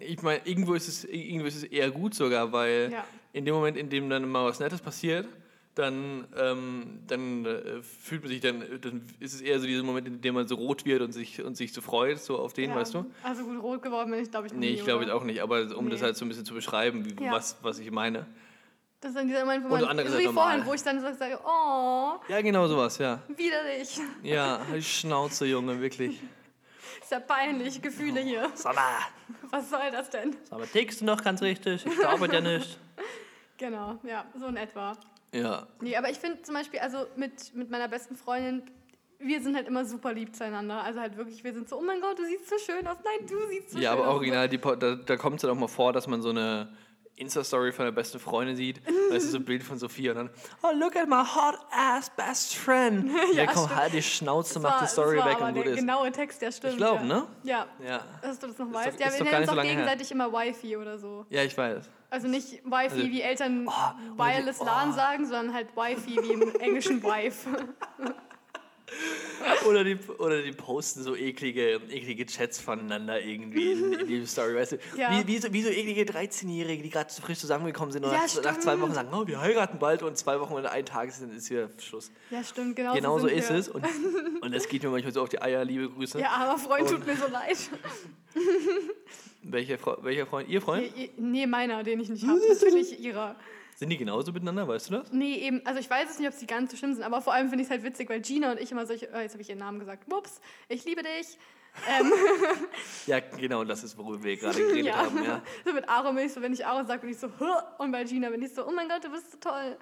ich 0.00 0.22
meine, 0.22 0.40
irgendwo 0.46 0.74
ist 0.74 0.88
es, 0.88 1.04
irgendwo 1.04 1.46
ist 1.46 1.56
es 1.56 1.64
eher 1.64 1.90
gut 1.90 2.14
sogar, 2.14 2.52
weil 2.52 2.90
Ja. 2.92 3.04
in 3.32 3.44
dem 3.44 3.54
Moment, 3.54 3.76
in 3.76 3.90
dem 3.90 4.08
dann 4.08 4.28
mal 4.30 4.46
was 4.46 4.58
Nettes 4.60 4.80
passiert, 4.80 5.26
dann, 5.74 6.26
ähm, 6.38 7.00
dann 7.06 7.44
äh, 7.44 7.82
fühlt 7.82 8.22
man 8.22 8.30
sich 8.30 8.40
dann, 8.40 8.64
dann 8.80 9.02
ist 9.20 9.34
es 9.34 9.42
eher 9.42 9.60
so 9.60 9.66
dieser 9.66 9.82
Moment, 9.82 10.06
in 10.08 10.22
dem 10.22 10.34
man 10.34 10.48
so 10.48 10.54
rot 10.54 10.86
wird 10.86 11.02
und 11.02 11.12
sich, 11.12 11.42
und 11.44 11.54
sich 11.54 11.74
so 11.74 11.82
freut, 11.82 12.18
so 12.18 12.38
auf 12.38 12.54
den, 12.54 12.70
Ja. 12.70 12.76
weißt 12.76 12.94
du? 12.94 13.04
Also 13.22 13.44
gut, 13.44 13.62
rot 13.62 13.82
geworden 13.82 14.10
bin 14.10 14.22
ich, 14.22 14.30
glaube 14.30 14.46
ich, 14.46 14.54
noch 14.54 14.60
Nee, 14.60 14.70
ich 14.70 14.84
glaube 14.84 15.04
jetzt 15.04 15.12
auch 15.12 15.24
nicht, 15.24 15.42
aber 15.42 15.76
um 15.76 15.90
das 15.90 16.00
Nee. 16.00 16.06
halt 16.06 16.16
so 16.16 16.24
ein 16.24 16.28
bisschen 16.28 16.46
zu 16.46 16.54
beschreiben, 16.54 17.04
wie, 17.04 17.22
Ja. 17.22 17.32
was, 17.32 17.58
was 17.60 17.78
ich 17.78 17.90
meine. 17.90 18.24
Das 19.02 19.10
ist 19.10 19.18
dann 19.18 19.28
dieser 19.28 19.40
Moment, 19.40 19.64
wo 19.64 19.68
man, 19.68 19.84
andere 19.84 20.08
so 20.08 20.18
wie 20.18 20.24
vorhin, 20.28 20.64
wo 20.64 20.72
ich 20.72 20.82
dann 20.82 20.98
so 20.98 21.12
sage, 21.12 21.38
oh, 21.44 22.14
Ja, 22.28 22.40
genau 22.40 22.66
sowas, 22.66 22.96
ja. 22.96 23.22
widerlich. 23.28 24.00
Ja, 24.22 24.58
Schnauze, 24.80 25.44
Junge, 25.44 25.78
wirklich. 25.82 26.18
Ist 27.00 27.10
ja 27.10 27.20
peinlich, 27.20 27.80
Gefühle 27.82 28.20
hier. 28.20 28.50
Mal, 28.64 28.74
Was 29.50 29.70
soll 29.70 29.90
das 29.92 30.10
denn? 30.10 30.36
mal, 30.50 30.66
tickst 30.66 31.00
du 31.00 31.04
noch 31.04 31.22
ganz 31.22 31.42
richtig? 31.42 31.84
Ich 31.86 31.98
glaube 31.98 32.26
ja 32.32 32.40
nicht. 32.40 32.78
Genau, 33.58 33.98
ja, 34.02 34.26
so 34.38 34.48
in 34.48 34.56
etwa. 34.58 34.94
Ja, 35.32 35.66
Nee, 35.80 35.96
aber 35.96 36.10
ich 36.10 36.18
finde 36.18 36.42
zum 36.42 36.54
Beispiel, 36.54 36.78
also 36.80 37.06
mit, 37.16 37.54
mit 37.54 37.70
meiner 37.70 37.88
besten 37.88 38.14
Freundin, 38.14 38.62
wir 39.18 39.40
sind 39.40 39.56
halt 39.56 39.66
immer 39.66 39.86
super 39.86 40.12
lieb 40.12 40.36
zueinander. 40.36 40.82
Also 40.82 41.00
halt 41.00 41.16
wirklich, 41.16 41.42
wir 41.42 41.54
sind 41.54 41.66
so, 41.66 41.78
oh 41.78 41.82
mein 41.82 42.02
Gott, 42.02 42.18
du 42.18 42.24
siehst 42.26 42.50
so 42.50 42.58
schön 42.58 42.86
aus. 42.86 42.98
Nein, 43.02 43.26
du 43.26 43.46
siehst 43.48 43.70
so 43.70 43.78
ja 43.78 43.92
schön 43.92 43.98
aber 43.98 44.08
aus. 44.08 44.14
original, 44.16 44.46
die, 44.50 44.58
da, 44.58 44.74
da 44.94 45.16
kommt 45.16 45.36
es 45.36 45.42
dann 45.42 45.52
auch 45.52 45.54
mal 45.58 45.68
vor, 45.68 45.94
dass 45.94 46.06
man 46.06 46.20
so 46.20 46.28
eine 46.28 46.68
Insta-Story 47.16 47.72
von 47.72 47.86
der 47.86 47.92
besten 47.92 48.18
Freundin 48.18 48.56
sieht. 48.56 48.80
Weißt 49.10 49.26
du, 49.26 49.30
so 49.30 49.36
ein 49.38 49.44
Bild 49.44 49.62
von 49.62 49.78
Sophia 49.78 50.12
und 50.12 50.18
dann, 50.18 50.30
oh, 50.62 50.70
look 50.74 50.96
at 50.96 51.08
my 51.08 51.22
hot 51.24 51.58
ass 51.70 52.10
best 52.16 52.54
friend. 52.56 53.10
Ja, 53.34 53.44
Ja, 53.44 53.46
komm, 53.46 53.64
stimmt. 53.64 53.76
halt 53.80 53.92
die 53.94 54.02
Schnauze, 54.02 54.60
mach 54.60 54.82
die 54.82 54.88
Story 54.88 55.16
weg 55.16 55.40
und 55.40 55.54
gut 55.54 55.64
der 55.64 55.72
ist. 55.72 55.78
genaue 55.80 56.12
Text, 56.12 56.42
der 56.42 56.52
stimmt. 56.52 56.76
glaub, 56.76 56.96
ja. 57.00 57.04
ne? 57.04 57.26
Ja, 57.42 57.66
Ja. 57.84 58.00
dass 58.22 58.38
du 58.38 58.46
das 58.48 58.58
noch 58.58 58.66
doch- 58.66 58.74
weißt. 58.74 59.00
ja, 59.00 59.06
wir 59.12 59.24
nennen 59.24 59.36
uns 59.38 59.46
so 59.46 59.52
auch 59.52 59.56
lange 59.56 59.68
her. 59.68 59.76
gegenseitig 59.76 60.12
immer 60.12 60.32
Wifi 60.32 60.76
oder 60.76 60.98
so. 60.98 61.24
ja, 61.30 61.42
ich 61.42 61.56
weiß. 61.56 61.88
Also 62.10 62.28
nicht 62.28 62.64
Wifi 62.64 62.74
Also- 62.76 62.96
wie 62.98 63.20
Eltern 63.22 63.66
oder 63.66 63.96
Wireless 64.16 64.58
die- 64.58 64.64
LAN 64.64 64.90
oh. 64.90 64.92
sagen, 64.92 65.26
sondern 65.26 65.52
halt 65.54 65.68
Wifi 65.76 66.16
wie 66.22 66.32
im 66.32 66.54
englischen 66.60 67.02
Wife. 67.02 67.48
Oder 69.68 69.84
die, 69.84 69.98
oder 70.18 70.42
die 70.42 70.52
posten 70.52 71.02
so 71.02 71.16
eklige, 71.16 71.80
eklige 71.90 72.24
Chats 72.26 72.60
voneinander 72.60 73.20
irgendwie 73.20 73.72
in, 73.72 73.92
in 73.94 74.06
die 74.06 74.26
Story, 74.26 74.54
weißt 74.54 74.72
du? 74.72 74.76
Ja. 74.96 75.10
Wie, 75.10 75.26
wie, 75.26 75.38
so, 75.38 75.52
wie 75.52 75.62
so 75.62 75.68
eklige 75.68 76.02
13-Jährige, 76.02 76.82
die 76.82 76.90
gerade 76.90 77.12
frisch 77.12 77.38
zusammengekommen 77.38 77.90
sind 77.92 78.04
und 78.04 78.12
Ja, 78.12 78.24
nach, 78.26 78.42
nach 78.44 78.58
zwei. 78.58 78.80
Wochen 78.80 78.94
sagen, 78.94 79.08
oh, 79.12 79.26
wir 79.26 79.40
heiraten 79.40 79.78
bald 79.78 80.02
und 80.02 80.16
zwei 80.16 80.38
Wochen 80.40 80.52
oder 80.54 80.70
ein 80.70 80.86
Tag 80.86 81.10
sind, 81.12 81.34
ist 81.34 81.50
wieder 81.50 81.68
Schluss. 81.78 82.10
Ja, 82.30 82.42
stimmt, 82.44 82.76
genau, 82.76 82.94
genau 82.94 83.18
so 83.18 83.26
ist 83.26 83.50
wir. 83.50 83.56
es. 83.56 83.68
Und, 83.68 83.84
und 84.40 84.54
das 84.54 84.68
geht 84.68 84.82
mir 84.82 84.90
manchmal 84.90 85.12
so 85.12 85.22
auf 85.22 85.28
die 85.28 85.42
Eier, 85.42 85.64
liebe 85.64 85.88
Grüße. 85.90 86.20
Ja, 86.20 86.30
aber 86.30 86.58
Freund 86.58 86.82
Und- 86.82 86.98
tut 86.98 87.06
mir 87.06 87.16
so 87.16 87.26
leid. 87.28 87.56
Welcher, 89.42 89.78
Fre 89.78 89.98
welcher 90.02 90.26
Freund? 90.26 90.48
Ihr 90.48 90.60
Freund? 90.60 90.90
Nee, 90.96 91.10
nee, 91.16 91.46
meiner, 91.46 91.82
den 91.84 92.00
ich 92.00 92.08
nicht 92.08 92.26
habe. 92.26 92.40
Natürlich 92.48 92.98
ihrer. 93.00 93.36
Sind 93.76 93.90
die 93.90 93.98
genauso 93.98 94.32
miteinander, 94.32 94.66
weißt 94.66 94.88
du 94.88 94.94
das? 94.94 95.12
Nee, 95.12 95.34
eben, 95.34 95.60
also 95.66 95.78
ich 95.78 95.88
weiß 95.88 96.08
es 96.08 96.18
nicht, 96.18 96.26
ob 96.26 96.34
sie 96.34 96.46
ganz 96.46 96.70
so 96.70 96.78
schlimm 96.78 96.94
sind, 96.94 97.04
aber 97.04 97.20
vor 97.20 97.34
allem 97.34 97.50
finde 97.50 97.62
ich 97.62 97.66
es 97.66 97.70
halt 97.70 97.82
witzig, 97.82 98.08
weil 98.08 98.22
Gina 98.22 98.52
und 98.52 98.58
ich 98.58 98.72
immer 98.72 98.86
solche, 98.86 99.10
oh, 99.14 99.18
jetzt 99.18 99.32
habe 99.32 99.42
ich 99.42 99.50
ihren 99.50 99.58
Namen 99.58 99.78
gesagt, 99.78 100.10
ups, 100.10 100.40
ich 100.68 100.84
liebe 100.86 101.02
dich. 101.02 101.38
Ähm, 101.86 102.10
Ja, 103.06 103.20
genau, 103.20 103.64
das 103.64 103.84
ist, 103.84 103.98
worüber 103.98 104.24
wir 104.24 104.36
gerade 104.38 104.58
geredet 104.58 104.86
ja. 104.86 104.96
haben. 104.96 105.22
Ja. 105.22 105.42
So 105.66 105.74
mit 105.74 105.86
Aaron 105.90 106.14
bin 106.16 106.24
ich 106.24 106.32
so, 106.32 106.40
wenn 106.40 106.54
ich 106.54 106.64
Aaron 106.64 106.86
sage, 106.86 107.02
bin 107.02 107.10
ich 107.10 107.18
so, 107.18 107.28
und 107.76 107.92
bei 107.92 108.04
Gina 108.04 108.30
bin 108.30 108.40
ich 108.40 108.54
so, 108.54 108.66
oh 108.66 108.72
mein 108.72 108.88
Gott, 108.88 109.04
du 109.04 109.10
bist 109.10 109.32
so 109.32 109.38
toll. 109.38 109.76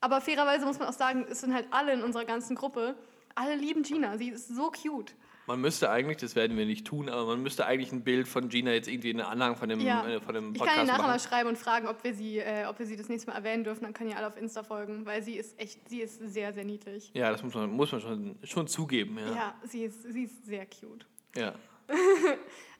Aber 0.00 0.20
fairerweise 0.20 0.64
muss 0.64 0.78
man 0.78 0.86
auch 0.86 0.92
sagen, 0.92 1.26
es 1.28 1.40
sind 1.40 1.52
halt 1.52 1.66
alle 1.72 1.92
in 1.92 2.04
unserer 2.04 2.24
ganzen 2.24 2.54
Gruppe, 2.54 2.94
alle 3.34 3.56
lieben 3.56 3.82
Gina, 3.82 4.16
sie 4.16 4.28
ist 4.28 4.48
so 4.48 4.70
cute. 4.70 5.12
Man 5.50 5.60
müsste 5.60 5.90
eigentlich, 5.90 6.18
das 6.18 6.36
werden 6.36 6.56
wir 6.56 6.64
nicht 6.66 6.86
tun, 6.86 7.08
aber 7.08 7.26
man 7.26 7.42
müsste 7.42 7.66
eigentlich 7.66 7.92
ein 7.92 8.02
Bild 8.04 8.28
von 8.28 8.48
Gina 8.48 8.72
jetzt 8.72 8.88
irgendwie 8.88 9.10
in 9.10 9.18
den 9.18 9.26
Anhang 9.26 9.56
von 9.56 9.68
dem, 9.68 9.80
Ja. 9.80 10.06
äh, 10.06 10.20
von 10.20 10.34
dem 10.34 10.52
Ich 10.54 10.58
kann 10.60 10.68
Podcast 10.68 10.78
ihr 10.78 10.84
nachher 10.86 11.02
mal 11.02 11.08
machen. 11.08 11.20
schreiben 11.28 11.48
und 11.48 11.58
fragen, 11.58 11.88
ob 11.88 12.02
wir, 12.04 12.14
sie, 12.14 12.38
äh, 12.38 12.66
ob 12.66 12.78
wir 12.78 12.86
sie 12.86 12.96
das 12.96 13.08
nächste 13.08 13.30
Mal 13.30 13.36
erwähnen 13.36 13.64
dürfen, 13.64 13.82
dann 13.84 13.92
können 13.92 14.10
ihr 14.10 14.16
alle 14.16 14.28
auf 14.28 14.36
Insta 14.36 14.62
folgen, 14.62 15.04
weil 15.06 15.22
sie 15.22 15.34
ist 15.34 15.58
echt, 15.60 15.88
sie 15.88 16.00
ist 16.02 16.20
sehr, 16.32 16.52
sehr 16.52 16.64
niedlich. 16.64 17.10
Ja, 17.14 17.30
das 17.30 17.42
muss 17.42 17.54
man, 17.54 17.70
muss 17.70 17.90
man 17.92 18.00
schon, 18.00 18.38
schon 18.44 18.66
zugeben. 18.68 19.18
Ja, 19.18 19.34
Ja. 19.34 19.54
sie, 19.64 19.84
ist, 19.84 20.02
sie 20.04 20.22
ist 20.24 20.46
sehr 20.46 20.66
cute. 20.66 21.06
ja. 21.36 21.52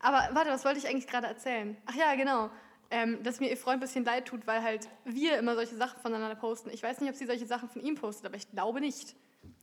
Aber 0.01 0.29
warte, 0.35 0.51
was 0.51 0.65
wollte 0.65 0.79
ich 0.79 0.89
eigentlich 0.89 1.07
gerade 1.07 1.27
erzählen? 1.27 1.77
Ach 1.87 1.95
ja, 1.95 2.15
genau. 2.15 2.51
Ähm, 2.93 3.23
dass 3.23 3.39
mir 3.41 3.51
ihr 3.51 3.57
Freund 3.57 3.77
ein 3.77 3.81
bisschen 3.81 4.05
leid 4.05 4.27
tut, 4.27 4.47
weil 4.47 4.63
halt 4.63 4.89
wir 5.05 5.39
immer 5.39 5.55
solche 5.55 5.77
Sachen 5.77 6.01
voneinander 6.01 6.35
posten. 6.37 6.71
Ich 6.73 6.83
weiß 6.83 7.01
nicht, 7.01 7.11
ob 7.11 7.17
sie 7.17 7.27
solche 7.27 7.47
Sachen 7.47 7.69
von 7.69 7.83
ihm 7.83 7.95
postet, 7.97 8.27
aber 8.27 8.37
ich 8.37 8.51
glaube 8.51 8.81
nicht. 8.81 9.15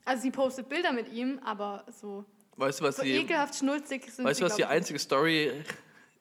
Also 0.06 0.22
sie 0.22 0.32
postet 0.32 0.70
Bilder 0.70 0.94
mit 0.94 1.12
ihm, 1.12 1.40
aber 1.44 1.86
so, 1.92 2.24
Weißt 2.58 2.80
du, 2.80 2.84
was 2.86 2.98
so 2.98 3.04
die, 3.04 3.12
ekelhaft 3.18 3.56
schnulzig 3.56 4.10
sind 4.12 4.26
weißt 4.26 4.42
du, 4.42 4.46
was 4.46 4.56
die 4.56 4.66
einzige 4.66 5.00
Story 5.00 5.52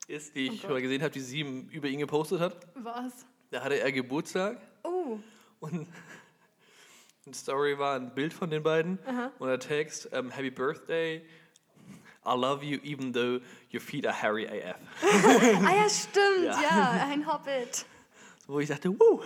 ist, 0.06 0.34
die 0.34 0.46
ich 0.48 0.62
Gott. 0.62 0.70
mal 0.72 0.82
gesehen 0.82 1.02
habe, 1.02 1.10
die 1.12 1.20
sie 1.20 1.40
über 1.70 1.88
ihn 1.88 1.98
gepostet 2.00 2.40
hat? 2.40 2.66
Was? 2.74 3.26
Da 3.50 3.62
hatte 3.62 3.80
er 3.80 3.90
Geburtstag 3.92 4.60
Oh, 4.82 5.18
und 5.60 5.88
eine 7.24 7.34
Story 7.34 7.78
war 7.78 7.96
ein 7.96 8.14
Bild 8.14 8.32
von 8.32 8.50
den 8.50 8.62
beiden 8.62 8.98
und 9.38 9.48
der 9.48 9.58
Text, 9.58 10.08
ähm, 10.12 10.30
Happy 10.30 10.50
Birthday, 10.50 11.26
I 12.24 12.34
love 12.36 12.64
you 12.64 12.78
even 12.82 13.12
though 13.12 13.40
your 13.72 13.80
feet 13.80 14.06
are 14.06 14.14
hairy 14.22 14.46
AF. 14.46 14.76
ah 15.64 15.74
ja, 15.74 15.88
stimmt, 15.88 16.44
Ja. 16.44 16.60
ja, 16.62 17.08
ein 17.10 17.26
Hobbit. 17.26 17.86
Wo 18.46 18.60
ich 18.60 18.68
dachte, 18.68 18.90
wow, 18.90 19.24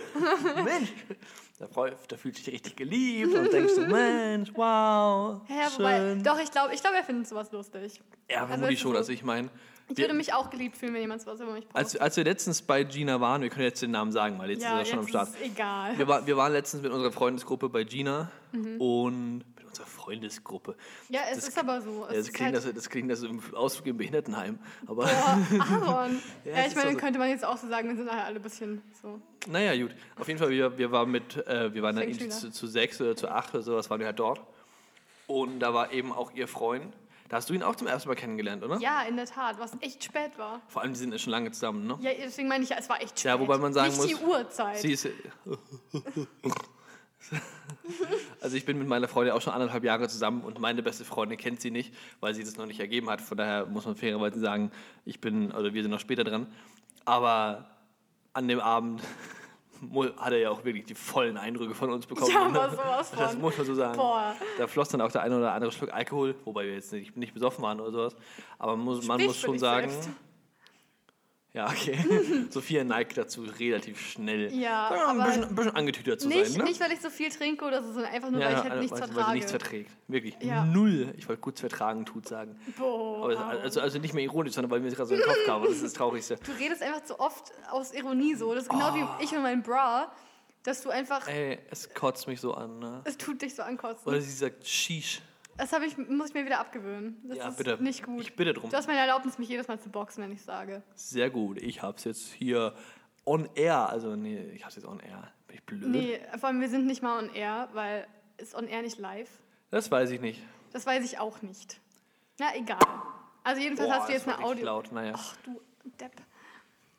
Mensch, 0.63 0.89
da, 1.61 1.67
freu- 1.67 1.91
da 2.07 2.17
fühlt 2.17 2.35
sich 2.35 2.47
richtig 2.47 2.75
geliebt 2.75 3.33
und 3.35 3.53
denkst 3.53 3.75
du, 3.75 3.81
Mensch, 3.87 4.49
wow, 4.55 5.41
Ja, 5.47 5.69
wobei, 5.77 5.97
schön. 5.97 6.23
doch, 6.23 6.39
ich 6.39 6.49
glaube, 6.51 6.73
ich 6.73 6.81
glaub, 6.81 6.93
er 6.93 7.03
findet 7.03 7.27
sowas 7.27 7.51
lustig. 7.51 8.01
Ja, 8.29 8.37
Also 8.41 8.47
vermutlich 8.53 8.79
schon. 8.79 8.91
so- 8.93 8.97
Also 8.97 9.11
ich 9.11 9.23
meine, 9.23 9.49
Ich 9.89 9.97
würde 9.97 10.13
mich 10.13 10.33
auch 10.33 10.49
geliebt 10.49 10.77
fühlen, 10.77 10.93
wenn 10.93 11.01
jemand 11.01 11.21
sowas 11.21 11.39
über 11.39 11.51
mich 11.53 11.65
postet. 11.67 11.75
als, 11.77 11.97
als 11.97 12.17
wir 12.17 12.23
letztens 12.23 12.61
bei 12.61 12.83
Gina 12.83 13.19
waren, 13.21 13.41
wir 13.41 13.49
können 13.49 13.65
jetzt 13.65 13.81
den 13.81 13.91
Namen 13.91 14.11
sagen, 14.11 14.39
weil 14.39 14.49
jetzt 14.51 14.63
ja, 14.63 14.79
ist 14.79 14.87
er 14.87 14.91
schon 14.91 14.99
am 14.99 15.07
Start. 15.07 15.27
ist 15.29 15.41
egal. 15.41 15.97
Wir, 15.97 16.07
war, 16.07 16.25
wir 16.25 16.35
waren 16.37 16.51
letztens 16.53 16.81
mit 16.81 16.91
unserer 16.91 17.11
Freundesgruppe 17.11 17.69
bei 17.69 17.83
Gina 17.83 18.31
Mhm. 18.53 18.81
und 18.81 19.43
unserer 19.71 19.85
Freundesgruppe. 19.87 20.75
Ja, 21.09 21.21
es 21.29 21.37
das- 21.39 21.47
ist 21.49 21.57
aber 21.59 21.81
so. 21.81 22.05
Ja, 22.09 22.13
das, 22.15 22.31
klingt, 22.31 22.53
halt, 22.53 22.65
das, 22.65 22.73
das 22.73 22.89
klingt 22.89 23.11
das 23.11 23.23
im 23.23 23.41
Ausflug 23.55 23.87
im 23.87 23.97
Behindertenheim. 23.97 24.59
Aber 24.87 25.05
Boah, 25.05 25.39
Aaron. 25.59 26.21
Ja, 26.45 26.51
ja, 26.59 26.65
ich 26.67 26.75
meine, 26.75 26.87
dann 26.87 26.93
so- 26.93 26.99
könnte 26.99 27.19
man 27.19 27.29
jetzt 27.29 27.43
auch 27.45 27.57
so 27.57 27.67
sagen, 27.67 27.89
wir 27.89 27.95
sind 27.95 28.09
alle 28.09 28.35
ein 28.35 28.41
bisschen 28.41 28.81
so. 29.01 29.19
naja, 29.47 29.75
gut. 29.81 29.95
Auf 30.19 30.27
jeden 30.27 30.39
Fall, 30.39 30.49
wir, 30.49 30.77
wir 30.77 30.91
waren 30.91 31.09
mit, 31.09 31.35
äh, 31.47 31.73
wir 31.73 31.81
waren 31.81 31.95
da 31.95 32.01
Fängt 32.01 32.15
irgendwie 32.21 32.29
zu, 32.29 32.51
zu 32.51 32.67
sechs 32.67 33.01
oder 33.01 33.15
zu 33.15 33.29
acht 33.29 33.53
oder 33.53 33.63
sowas, 33.63 33.89
waren 33.89 33.99
wir 33.99 34.07
halt 34.07 34.19
dort. 34.19 34.41
Und 35.27 35.59
da 35.59 35.73
war 35.73 35.91
eben 35.91 36.11
auch 36.11 36.31
ihr 36.33 36.47
Freund. 36.47 36.93
Da 37.29 37.37
hast 37.37 37.49
du 37.49 37.53
ihn 37.53 37.63
auch 37.63 37.77
zum 37.77 37.87
ersten 37.87 38.09
Mal 38.09 38.15
kennengelernt, 38.15 38.61
oder? 38.61 38.77
Ja, 38.79 39.03
in 39.03 39.15
der 39.15 39.25
Tat, 39.25 39.57
was 39.57 39.71
echt 39.79 40.03
spät 40.03 40.31
war. 40.37 40.59
Vor 40.67 40.81
allem, 40.81 40.91
die 40.91 40.99
sind 40.99 41.13
ja 41.13 41.17
schon 41.17 41.31
lange 41.31 41.49
zusammen, 41.51 41.87
ne? 41.87 41.97
Ja, 42.01 42.11
deswegen 42.21 42.49
meine 42.49 42.65
ich 42.65 42.69
ja, 42.71 42.75
es 42.77 42.89
war 42.89 42.97
echt 43.01 43.17
spät. 43.17 43.23
Ja, 43.31 43.39
wobei 43.39 43.57
man 43.57 43.71
sagen 43.71 43.87
Nicht 43.87 43.97
muss, 43.99 44.07
die 44.07 44.15
Uhrzeit. 44.25 44.77
Sie 44.79 44.91
ist. 44.91 45.07
Also 48.41 48.57
ich 48.57 48.65
bin 48.65 48.79
mit 48.79 48.87
meiner 48.87 49.07
Freundin 49.07 49.35
auch 49.35 49.41
schon 49.41 49.53
anderthalb 49.53 49.83
Jahre 49.83 50.07
zusammen 50.07 50.41
und 50.41 50.59
meine 50.59 50.81
beste 50.81 51.05
Freundin 51.05 51.37
kennt 51.37 51.61
sie 51.61 51.69
nicht, 51.69 51.93
weil 52.19 52.33
sie 52.33 52.43
das 52.43 52.57
noch 52.57 52.65
nicht 52.65 52.79
ergeben 52.79 53.09
hat. 53.09 53.21
Von 53.21 53.37
daher 53.37 53.65
muss 53.67 53.85
man 53.85 53.95
fairerweise 53.95 54.39
sagen, 54.39 54.71
ich 55.05 55.21
bin, 55.21 55.51
oder 55.51 55.73
wir 55.73 55.83
sind 55.83 55.91
noch 55.91 55.99
später 55.99 56.23
dran. 56.23 56.47
Aber 57.05 57.69
an 58.33 58.47
dem 58.47 58.59
Abend 58.59 59.01
hat 60.17 60.31
er 60.31 60.39
ja 60.39 60.49
auch 60.49 60.63
wirklich 60.63 60.85
die 60.85 60.95
vollen 60.95 61.37
Eindrücke 61.37 61.75
von 61.75 61.91
uns 61.91 62.05
bekommen. 62.05 62.31
Ja, 62.31 62.47
ne? 62.47 62.59
aber 62.61 62.75
sowas 62.75 63.09
von. 63.09 63.19
Das 63.19 63.37
muss 63.37 63.57
man 63.57 63.65
so 63.67 63.75
sagen. 63.75 63.97
Boah. 63.97 64.35
Da 64.57 64.67
floss 64.67 64.89
dann 64.89 65.01
auch 65.01 65.11
der 65.11 65.21
eine 65.21 65.37
oder 65.37 65.53
andere 65.53 65.71
Schluck 65.71 65.93
Alkohol, 65.93 66.35
wobei 66.45 66.65
wir 66.65 66.73
jetzt 66.73 66.91
nicht, 66.93 67.15
nicht 67.17 67.33
besoffen 67.33 67.63
waren 67.63 67.79
oder 67.79 67.91
sowas. 67.91 68.15
Aber 68.57 68.75
man 68.75 68.85
muss, 68.85 69.05
man 69.05 69.21
muss 69.23 69.37
schon 69.37 69.59
sagen, 69.59 69.89
selbst. 69.89 70.09
Ja, 71.53 71.67
okay. 71.67 71.97
Sophia 72.49 72.83
neigt 72.83 73.17
dazu, 73.17 73.43
relativ 73.59 73.99
schnell 73.99 74.53
Ja, 74.53 74.87
sagen 74.89 75.01
wir 75.01 75.13
mal, 75.13 75.21
ein, 75.21 75.27
bisschen, 75.27 75.43
ein 75.49 75.55
bisschen 75.55 75.75
angetütert 75.75 76.21
zu 76.21 76.27
nicht, 76.29 76.45
sein. 76.47 76.57
Ne? 76.59 76.63
nicht, 76.63 76.79
weil 76.79 76.91
ich 76.93 77.01
so 77.01 77.09
viel 77.09 77.29
trinke 77.29 77.65
oder 77.65 77.83
so, 77.83 77.91
sondern 77.91 78.11
einfach 78.13 78.29
nur, 78.29 78.39
weil 78.41 78.53
ich 78.53 78.63
halt 78.63 78.79
nichts 78.79 78.91
weil, 78.93 79.01
weil 79.01 79.07
sie 79.09 79.13
vertrage. 79.13 79.33
nichts 79.35 79.51
verträgt. 79.51 79.91
Wirklich. 80.07 80.37
Ja. 80.41 80.63
Null. 80.65 81.13
Ich 81.17 81.27
wollte 81.27 81.41
kurz 81.41 81.59
vertragen, 81.59 82.05
tut 82.05 82.27
sagen. 82.27 82.57
Boah. 82.77 83.31
Aber 83.37 83.61
also, 83.61 83.81
also 83.81 83.99
nicht 83.99 84.13
mehr 84.13 84.23
ironisch, 84.23 84.53
sondern 84.53 84.71
weil 84.71 84.79
mir 84.79 84.87
das 84.89 84.95
gerade 84.97 85.09
so 85.09 85.15
in 85.15 85.19
den 85.21 85.27
Kopf 85.27 85.45
kam. 85.45 85.63
Das 85.63 85.71
ist 85.73 85.83
das 85.83 85.93
Traurigste. 85.93 86.37
Du 86.45 86.51
redest 86.53 86.81
einfach 86.81 87.03
zu 87.03 87.19
oft 87.19 87.51
aus 87.69 87.93
Ironie 87.93 88.35
so. 88.35 88.53
Das 88.53 88.63
ist 88.63 88.69
genau 88.69 88.91
Oh. 88.91 88.95
wie 89.19 89.23
ich 89.25 89.31
und 89.33 89.41
mein 89.41 89.61
Bra, 89.61 90.11
dass 90.63 90.81
du 90.83 90.89
einfach, 90.89 91.27
Ey, 91.27 91.59
es 91.69 91.93
kotzt 91.93 92.27
mich 92.27 92.39
so 92.39 92.53
an. 92.53 92.79
Ne? 92.79 93.01
es 93.03 93.17
tut 93.17 93.41
dich 93.41 93.55
so 93.55 93.63
ankotzen. 93.63 94.07
Oder 94.07 94.21
sie 94.21 94.31
sagt 94.31 94.65
Shish. 94.65 95.21
Das 95.61 95.71
ich, 95.83 95.95
muss 95.95 96.29
ich 96.29 96.33
mir 96.33 96.43
wieder 96.43 96.59
abgewöhnen. 96.59 97.21
Das 97.23 97.37
Ja, 97.37 97.49
ist 97.49 97.57
bitte. 97.57 97.77
nicht 97.83 98.03
gut. 98.03 98.21
Ich 98.21 98.35
bitte 98.35 98.53
drum. 98.53 98.71
Du 98.71 98.75
hast 98.75 98.87
meine 98.87 98.99
Erlaubnis, 98.99 99.37
mich 99.37 99.47
jedes 99.47 99.67
Mal 99.67 99.79
zu 99.79 99.89
boxen, 99.89 100.23
wenn 100.23 100.31
ich 100.31 100.41
sage. 100.41 100.81
Sehr 100.95 101.29
gut. 101.29 101.61
Ich 101.61 101.83
hab's 101.83 102.03
jetzt 102.03 102.29
hier 102.33 102.73
on 103.25 103.47
air. 103.53 103.87
Also, 103.87 104.15
nee, 104.15 104.39
ich 104.55 104.65
hab's 104.65 104.75
jetzt 104.75 104.85
on 104.87 104.99
air. 105.01 105.31
Bin 105.45 105.57
ich 105.57 105.63
blöd? 105.63 105.87
Nee, 105.87 106.19
vor 106.39 106.49
allem 106.49 106.61
wir 106.61 106.69
sind 106.69 106.87
nicht 106.87 107.03
mal 107.03 107.19
on 107.23 107.31
air, 107.35 107.69
weil 107.73 108.07
ist 108.37 108.55
on 108.55 108.67
air 108.67 108.81
nicht 108.81 108.97
live. 108.97 109.29
Das 109.69 109.91
weiß 109.91 110.09
ich 110.09 110.19
nicht. 110.19 110.41
Das 110.73 110.87
weiß 110.87 111.05
ich 111.05 111.19
auch 111.19 111.43
nicht. 111.43 111.79
Na, 112.39 112.55
egal. 112.55 112.79
Also 113.43 113.61
jedenfalls 113.61 113.89
Boah, 113.89 113.99
hast 113.99 114.09
du 114.09 114.13
jetzt 114.13 114.27
eine 114.27 114.43
Audio... 114.43 114.65
laut. 114.65 114.91
Naja. 114.91 115.13
Ach 115.15 115.35
du 115.43 115.61
Depp. 115.99 116.13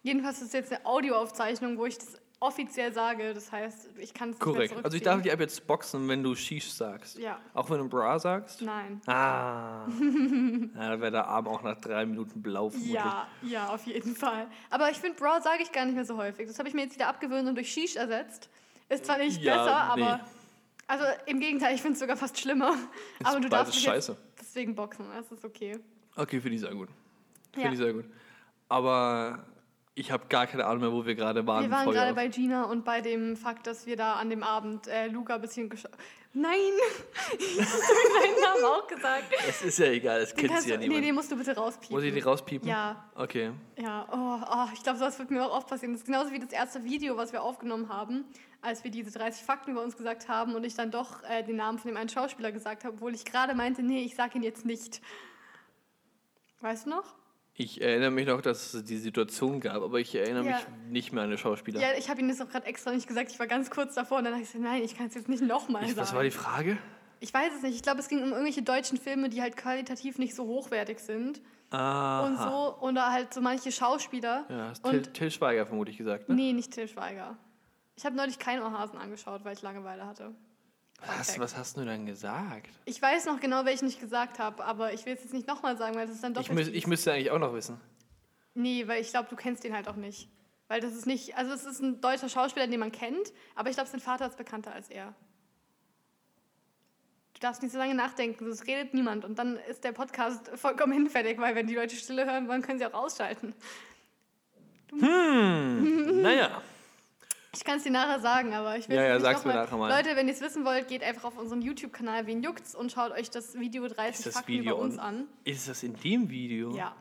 Jedenfalls 0.05 0.41
ist 0.41 0.55
jetzt 0.55 0.73
eine 0.73 0.87
Audioaufzeichnung, 0.87 1.79
wo 1.79 1.87
ich 1.87 1.99
das 1.99 2.21
offiziell 2.43 2.93
sage. 2.93 3.33
Das 3.35 3.51
heißt, 3.53 3.91
ich 3.99 4.13
kann 4.13 4.31
es 4.31 4.37
nicht 4.37 4.45
mehr 4.47 4.55
Korrekt. 4.55 4.85
Also 4.85 4.97
ich 4.97 5.03
darf 5.03 5.23
dich 5.23 5.33
ab 5.33 5.41
jetzt 5.41 5.67
boxen, 5.67 6.09
wenn 6.09 6.23
du 6.23 6.35
Shish 6.35 6.71
sagst. 6.73 7.19
Ja. 7.19 7.39
Auch 7.55 7.71
wenn 7.71 7.79
du 7.79 7.89
Bra 7.89 8.19
sagst? 8.19 8.61
Nein. 8.63 9.01
Ah. 9.07 9.87
ja, 10.75 10.89
dann 10.91 11.01
wäre 11.01 11.11
der 11.13 11.29
Arm 11.29 11.47
auch 11.47 11.63
nach 11.63 11.81
drei 11.81 12.05
Minuten 12.05 12.43
blau 12.43 12.69
vermutlich. 12.71 12.95
Ja, 12.95 13.29
ja, 13.43 13.69
auf 13.69 13.87
jeden 13.87 14.17
Fall. 14.17 14.49
Aber 14.71 14.91
ich 14.91 14.99
finde, 14.99 15.17
Bra 15.17 15.41
sage 15.41 15.63
ich 15.63 15.73
gar 15.73 15.85
nicht 15.85 15.95
mehr 15.95 16.05
so 16.05 16.17
häufig. 16.17 16.49
Das 16.49 16.59
habe 16.59 16.69
ich 16.69 16.75
mir 16.75 16.83
jetzt 16.83 16.95
wieder 16.95 17.09
abgewöhnt 17.09 17.49
und 17.49 17.55
durch 17.55 17.73
Shish 17.73 17.97
ersetzt. 17.97 18.51
Ist 18.89 19.07
zwar 19.07 19.19
nicht 19.19 19.41
Ja, 19.41 19.57
besser, 19.65 19.97
nee. 19.97 20.03
aber. 20.03 20.21
Also 20.89 21.05
im 21.27 21.41
Gegenteil, 21.41 21.75
ich 21.75 21.81
finde 21.81 21.95
es 21.95 22.01
sogar 22.01 22.17
fast 22.17 22.39
schlimmer. 22.39 22.73
Ist 23.19 23.25
aber 23.27 23.41
du 23.41 23.49
darfst 23.49 23.75
jetzt 23.75 23.85
scheiße. 23.85 24.17
deswegen 24.39 24.75
boxen, 24.75 25.07
das 25.17 25.31
ist 25.33 25.45
okay. 25.45 25.79
Okay, 26.17 26.41
finde 26.41 26.57
ich 26.57 26.61
sehr 26.61 26.75
gut. 26.75 26.89
Ja. 27.55 27.63
Finde 27.63 27.73
ich 27.75 27.79
sehr 27.79 27.93
gut. 27.95 28.05
Aber 28.69 29.47
ich 29.95 30.11
habe 30.11 30.27
gar 30.29 30.47
keine 30.47 30.65
Ahnung 30.65 30.81
mehr, 30.81 30.93
wo 30.93 31.05
wir 31.05 31.15
gerade 31.15 31.47
waren. 31.47 31.65
Wir 31.65 31.71
waren 31.71 31.91
gerade 31.91 32.15
bei 32.15 32.29
Gina 32.29 32.65
und 32.65 32.85
bei 32.85 33.03
dem 33.03 33.37
Fakt, 33.37 33.67
dass 33.67 33.87
wir 33.87 33.97
da 33.97 34.15
an 34.15 34.31
dem 34.31 34.43
Abend 34.43 34.87
äh, 34.87 35.09
Luca 35.09 35.35
ein 35.35 35.41
bisschen 35.41 35.69
geschaut. 35.69 35.93
Nein! 36.33 36.55
ich 37.39 37.61
habe 37.61 38.23
deinen 38.23 38.41
Namen 38.41 38.65
auch 38.65 38.87
gesagt. 38.87 39.25
Es 39.47 39.61
ist 39.61 39.79
ja 39.79 39.87
egal, 39.87 40.21
es 40.23 40.33
Den 40.33 40.47
kennt 40.49 40.63
sie 40.63 40.71
ja 40.71 40.77
du, 40.77 40.81
nee, 40.81 40.89
niemand. 40.89 41.07
den 41.07 41.15
musst 41.15 41.31
du 41.31 41.37
bitte 41.37 41.55
rauspiepen. 41.55 41.95
Muss 41.95 42.05
ich 42.05 42.15
die 42.15 42.21
rauspiepen? 42.21 42.67
Ja. 42.67 43.05
Okay. 43.15 43.53
Ja, 43.77 44.09
oh, 44.11 44.43
oh, 44.51 44.69
ich 44.73 44.83
glaube, 44.83 44.99
sowas 44.99 45.19
wird 45.19 45.31
mir 45.31 45.45
auch 45.45 45.55
oft 45.55 45.69
passieren. 45.69 45.93
Das 45.93 46.01
ist 46.01 46.07
genauso 46.07 46.33
wie 46.33 46.39
das 46.39 46.53
erste 46.53 46.85
Video, 46.85 47.19
was 47.19 47.35
wir 47.35 47.43
aufgenommen 47.43 47.91
haben, 47.91 48.25
als 48.63 48.83
wir 48.85 48.91
diese 48.91 49.11
30 49.11 49.45
Fakten 49.45 49.73
über 49.73 49.83
uns 49.83 49.95
gesagt 49.99 50.27
haben 50.29 50.55
und 50.55 50.65
ich 50.65 50.75
dann 50.75 50.91
doch 50.91 51.23
äh, 51.25 51.43
den 51.43 51.57
Namen 51.57 51.79
von 51.79 51.91
dem 51.91 51.99
einen 51.99 52.09
Schauspieler 52.09 52.51
gesagt 52.51 52.85
habe, 52.85 52.95
obwohl 52.95 53.15
ich 53.15 53.27
gerade 53.27 53.55
meinte, 53.55 53.83
nee, 53.83 54.03
ich 54.03 54.15
sage 54.15 54.39
ihn 54.39 54.43
jetzt 54.43 54.65
nicht. 54.65 55.03
Weißt 56.61 56.87
du 56.87 56.91
noch? 56.91 57.15
Ich 57.55 57.83
erinnere 57.83 58.11
mich 58.11 58.27
noch, 58.27 58.41
dass 58.41 58.73
es 58.73 58.85
die 58.85 58.97
Situation 58.97 59.61
gab, 59.61 59.83
aber 59.83 60.01
ich 60.01 60.15
erinnere 60.15 60.47
Ja. 60.47 60.57
mich 60.57 60.67
nicht 60.89 61.13
mehr 61.13 61.23
an 61.25 61.29
den 61.29 61.39
Schauspieler. 61.39 61.81
Ja, 61.81 61.89
ich 61.99 62.09
habe 62.09 62.21
ihn 62.21 62.29
jetzt 62.29 62.41
auch 62.43 62.49
gerade 62.49 62.67
extra 62.67 62.93
nicht 62.93 63.07
gesagt. 63.07 63.31
Ich 63.31 63.39
war 63.39 63.47
ganz 63.47 63.71
kurz 63.71 63.95
davor 63.95 64.19
und 64.19 64.25
dann 64.25 64.33
habe 64.33 64.43
ich 64.43 64.55
nein, 64.55 64.83
ich 64.83 64.97
kann 64.97 65.07
es 65.09 65.15
jetzt 65.15 65.29
nicht 65.29 65.43
nochmal 65.43 65.83
sagen. 65.83 65.97
was 65.97 66.15
war 66.15 66.23
die 66.23 66.31
Frage? 66.31 66.79
Ich 67.21 67.33
weiß 67.33 67.53
es 67.57 67.63
nicht. 67.63 67.77
Ich 67.77 67.83
glaube, 67.83 68.01
es 68.01 68.09
ging 68.09 68.19
um 68.23 68.31
irgendwelche 68.31 68.63
deutschen 68.63 68.99
Filme, 68.99 69.29
die 69.29 69.43
halt 69.43 69.57
qualitativ 69.57 70.19
nicht 70.19 70.35
so 70.35 70.45
hochwertig 70.45 70.99
sind. 70.99 71.41
Aha. 71.71 72.27
Und 72.27 72.37
so. 72.39 72.79
Oder 72.87 73.13
halt 73.13 73.33
so 73.33 73.41
manche 73.41 73.71
Schauspieler. 73.71 74.45
Ja, 74.49 74.69
hast 74.71 74.85
Till 75.15 75.31
Schweiger 75.31 75.67
vermutlich 75.67 75.99
gesagt, 75.99 76.29
ne? 76.29 76.35
nee, 76.35 76.53
nicht 76.53 76.73
Till 76.73 76.89
Schweiger. 76.89 77.37
Ich 77.97 78.05
habe 78.05 78.17
neulich 78.17 78.39
keinen 78.39 78.63
Ohrhasen 78.63 78.99
angeschaut, 78.99 79.45
weil 79.45 79.55
ich 79.55 79.63
Langeweile 79.63 80.07
hatte. 80.07 80.35
Was, 81.07 81.39
was 81.39 81.57
hast 81.57 81.77
du 81.77 81.85
denn 81.85 82.07
gesagt? 82.07 82.69
Ich 82.85 83.01
weiß 83.01 83.27
noch 83.27 83.41
genau, 83.41 83.65
welchen 83.65 83.89
ich 83.89 83.99
gesagt 83.99 84.39
habe, 84.39 84.65
aber 84.65 84.93
ich 84.93 85.05
will 85.05 85.15
es 85.15 85.23
jetzt 85.23 85.33
nicht 85.33 85.49
nochmal 85.49 85.77
sagen, 85.77 85.97
weil 85.97 86.07
das 86.07 86.17
ist 86.17 86.25
dann 86.25 86.35
doch 86.35 86.43
Ich, 86.43 86.51
müß, 86.51 86.69
ich 86.69 86.87
müsste 86.87 87.13
eigentlich 87.13 87.31
auch 87.31 87.39
noch 87.39 87.55
wissen. 87.55 87.81
Nee, 88.55 88.87
weil 88.87 89.01
ich 89.01 89.11
glaube, 89.11 89.29
du 89.29 89.37
kennst 89.37 89.65
den 89.65 89.75
halt 89.75 89.89
auch 89.89 89.97
nicht. 89.97 90.29
Weil 90.69 90.81
das 90.81 90.95
ist 90.95 91.07
nicht, 91.07 91.37
also 91.37 91.53
es 91.53 91.65
ist 91.65 91.81
ein 91.81 92.01
deutscher 92.01 92.29
Schauspieler, 92.29 92.67
den 92.67 92.81
man 92.81 92.93
kennt, 92.93 93.33
aber 93.55 93.69
ich 93.69 93.77
glaube, 93.77 93.91
sein 93.91 94.01
Vater 94.01 94.27
ist 94.27 94.37
bekannter 94.37 94.73
als 94.73 94.89
er. 94.89 95.15
Du 97.35 97.41
darfst 97.41 97.63
nicht 97.63 97.73
so 97.73 97.79
lange 97.79 97.95
nachdenken, 97.95 98.45
sonst 98.45 98.67
redet 98.67 98.95
niemand 98.95 99.25
und 99.25 99.39
dann 99.39 99.57
ist 99.69 99.85
der 99.85 99.93
Podcast 99.93 100.49
vollkommen 100.55 100.93
hinfällig, 100.93 101.39
weil 101.39 101.55
wenn 101.55 101.67
die 101.67 101.75
Leute 101.75 101.97
Stille 101.97 102.25
hören 102.25 102.47
wollen, 102.49 102.63
können 102.63 102.79
sie 102.79 102.87
auch 102.87 102.95
ausschalten. 102.95 103.55
Hm, 104.93 106.23
naja. 106.23 106.63
Ich 107.55 107.65
kann 107.65 107.77
es 107.77 107.83
dir 107.85 107.91
nachher 107.93 108.19
sagen, 108.21 108.55
aber 108.55 108.79
ich 108.79 108.89
will 108.89 108.97
Ja, 108.97 109.03
es 109.03 109.09
ja, 109.09 109.21
sag's 109.21 109.45
mir 109.45 109.53
nachher 109.53 109.77
mal. 109.77 109.91
Leute, 109.95 110.17
wenn 110.17 110.27
ihr 110.27 110.33
es 110.33 110.41
wissen 110.41 110.65
wollt, 110.65 110.89
geht 110.89 111.03
einfach 111.03 111.25
auf 111.25 111.37
unseren 111.37 111.61
YouTube-Kanal 111.61 112.27
Wen 112.27 112.43
juckt's 112.43 112.75
und 112.75 112.91
schaut 112.91 113.13
euch 113.13 113.29
das 113.31 113.59
Video 113.59 113.87
30 113.87 114.15
Ist 114.15 114.27
das 114.27 114.35
Fakten 114.35 114.53
Video 114.53 114.73
über 114.75 114.83
uns 114.83 114.99
an. 114.99 115.27
Ist 115.45 115.69
das 115.69 115.83
in 115.83 115.95
dem 116.01 116.31
Video? 116.31 116.75
Ja. 116.75 116.95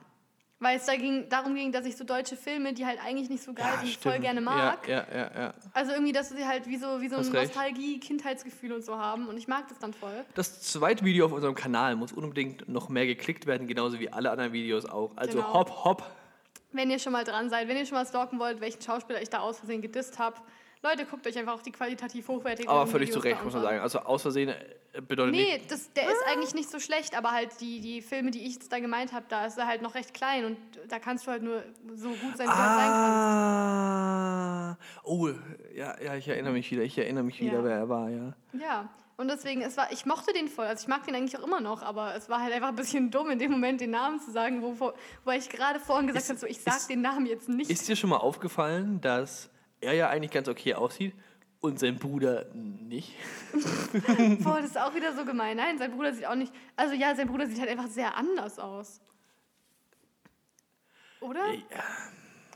Weil 0.60 0.78
es 0.78 0.86
da 0.86 0.96
ging, 0.96 1.28
darum 1.30 1.56
ging, 1.56 1.72
dass 1.72 1.86
ich 1.86 1.96
so 1.98 2.04
deutsche 2.04 2.36
Filme, 2.36 2.74
die 2.74 2.86
halt 2.86 3.00
eigentlich 3.04 3.30
nicht 3.30 3.42
so 3.42 3.54
geil 3.54 3.66
Ja, 3.66 3.80
sind, 3.80 3.96
voll 3.98 4.20
gerne 4.20 4.42
mag. 4.42 4.88
Ja, 4.88 5.08
ja, 5.10 5.18
ja, 5.18 5.32
ja. 5.42 5.54
Also 5.74 5.94
irgendwie, 5.94 6.12
dass 6.12 6.30
sie 6.30 6.46
halt 6.46 6.68
wie 6.68 6.78
so, 6.78 7.02
wie 7.02 7.08
so 7.08 7.16
ein 7.16 7.22
Hast 7.22 7.34
recht. 7.34 7.56
Nostalgie, 7.56 8.00
Kindheitsgefühl 8.00 8.74
und 8.74 8.84
so 8.86 8.98
haben. 8.98 9.28
Und 9.28 9.38
ich 9.38 9.48
mag 9.48 9.70
das 9.70 9.80
dann 9.80 9.94
voll. 9.94 10.24
Das 10.36 10.62
zweite 10.62 11.04
Video 11.06 11.26
auf 11.26 11.32
unserem 11.32 11.56
Kanal 11.56 11.96
muss 11.96 12.12
unbedingt 12.12 12.68
noch 12.70 12.90
mehr 12.90 13.08
geklickt 13.08 13.48
werden, 13.48 13.68
genauso 13.68 14.00
wie 14.00 14.12
alle 14.12 14.30
anderen 14.30 14.52
Videos 14.54 14.86
auch. 14.86 15.16
Also 15.16 15.38
Genau. 15.40 15.54
hopp, 15.54 15.86
hopp. 15.86 16.04
Wenn 16.74 16.90
ihr 16.90 17.00
schon 17.00 17.12
mal 17.14 17.24
dran 17.24 17.50
seid, 17.50 17.68
wenn 17.68 17.78
ihr 17.78 17.86
schon 17.86 17.98
mal 17.98 18.06
stalken 18.06 18.40
wollt, 18.40 18.62
welchen 18.62 18.82
Schauspieler 18.82 19.22
ich 19.22 19.30
da 19.30 19.40
aus 19.40 19.58
Versehen 19.60 19.82
gedisst 19.82 20.18
habe, 20.20 20.38
Leute, 20.84 21.06
guckt 21.06 21.28
euch 21.28 21.38
einfach 21.38 21.54
auch 21.54 21.62
die 21.62 21.72
qualitativ 21.72 22.28
hochwertigen 22.28 22.70
Aber 22.72 22.88
völlig 22.88 23.10
Videos 23.10 23.22
zu 23.22 23.28
Recht, 23.30 23.44
muss 23.44 23.54
man 23.54 23.62
an. 23.64 23.68
sagen. 23.70 23.80
Also 23.82 24.00
aus 24.00 24.24
Versehen 24.24 24.50
äh, 24.94 25.02
bedeutet 25.02 25.36
Nee, 25.36 25.54
nicht. 25.58 25.72
das, 25.72 25.94
der 25.94 26.06
ist 26.10 26.24
eigentlich 26.28 26.56
nicht 26.56 26.72
so 26.72 26.80
schlecht, 26.80 27.16
aber 27.16 27.32
halt 27.32 27.50
die, 27.62 27.82
die 27.82 28.02
Filme, 28.02 28.32
die 28.32 28.40
ich 28.48 28.54
jetzt 28.54 28.72
da 28.74 28.80
gemeint 28.80 29.14
habe, 29.14 29.26
da 29.30 29.46
ist 29.46 29.60
er 29.60 29.68
halt 29.68 29.84
noch 29.84 29.94
recht 29.94 30.12
klein 30.16 30.44
und 30.46 30.58
da 30.88 30.98
kannst 30.98 31.28
du 31.28 31.32
halt 31.32 31.44
nur 31.44 31.62
so 31.94 32.10
gut 32.10 32.36
sein, 32.36 32.48
wie 32.48 32.52
du 32.52 32.58
halt 32.58 32.80
sein 32.80 32.90
kannst. 32.90 33.18
Ah. 33.92 34.78
Oh, 35.04 35.30
ja, 35.76 36.02
ja, 36.02 36.16
ich 36.16 36.28
erinnere 36.28 36.54
mich 36.54 36.72
wieder. 36.72 36.82
Ich 36.82 36.98
erinnere 36.98 37.24
mich 37.26 37.40
wieder, 37.40 37.58
Ja. 37.60 37.64
wer 37.64 37.76
er 37.78 37.90
war, 37.90 38.10
ja. 38.10 38.34
Ja, 38.54 38.90
und 39.22 39.28
deswegen, 39.30 39.62
es 39.62 39.78
war, 39.78 39.92
ich 39.92 40.06
mochte 40.06 40.34
den 40.34 40.48
voll. 40.50 40.66
Also 40.66 40.84
ich 40.84 40.88
mag 40.88 41.06
den 41.06 41.16
eigentlich 41.16 41.38
auch 41.38 41.44
immer 41.46 41.62
noch, 41.62 41.82
aber 41.84 42.16
es 42.16 42.28
war 42.28 42.42
halt 42.42 42.54
einfach 42.54 42.70
ein 42.70 42.76
bisschen 42.76 43.12
dumm, 43.12 43.30
in 43.30 43.40
dem 43.40 43.52
Moment 43.52 43.80
den 43.80 43.92
Namen 43.92 44.20
zu 44.20 44.32
sagen, 44.32 44.62
wo, 44.62 44.94
wo, 45.24 45.32
ich 45.32 45.48
gerade 45.50 45.80
vorhin 45.80 46.08
gesagt 46.08 46.28
habe, 46.30 46.40
so, 46.40 46.48
ich 46.48 46.62
sag 46.62 46.76
ist- 46.78 46.90
den 46.90 47.02
Namen 47.02 47.26
jetzt 47.26 47.48
nicht. 47.48 47.70
Ist 47.72 47.88
dir 47.88 47.96
schon 47.96 48.10
mal 48.10 48.18
aufgefallen, 48.18 49.00
dass 49.00 49.50
er 49.80 49.94
ja 49.94 50.10
eigentlich 50.10 50.32
ganz 50.32 50.48
okay 50.50 50.74
aussieht 50.74 51.14
und 51.62 51.80
sein 51.80 51.98
Bruder 51.98 52.46
nicht? 52.54 53.14
Boah, 54.44 54.58
das 54.62 54.72
ist 54.72 54.78
auch 54.80 54.94
wieder 54.96 55.16
so 55.16 55.24
gemein. 55.24 55.58
Nein, 55.58 55.78
sein 55.78 55.92
Bruder 55.92 56.14
sieht 56.14 56.26
auch 56.26 56.36
nicht. 56.36 56.52
Also 56.76 56.94
ja, 56.96 57.16
sein 57.16 57.28
Bruder 57.28 57.48
sieht 57.48 57.60
halt 57.60 57.70
einfach 57.70 57.88
sehr 57.88 58.18
anders 58.18 58.60
aus. 58.60 59.00
Oder? 61.20 61.42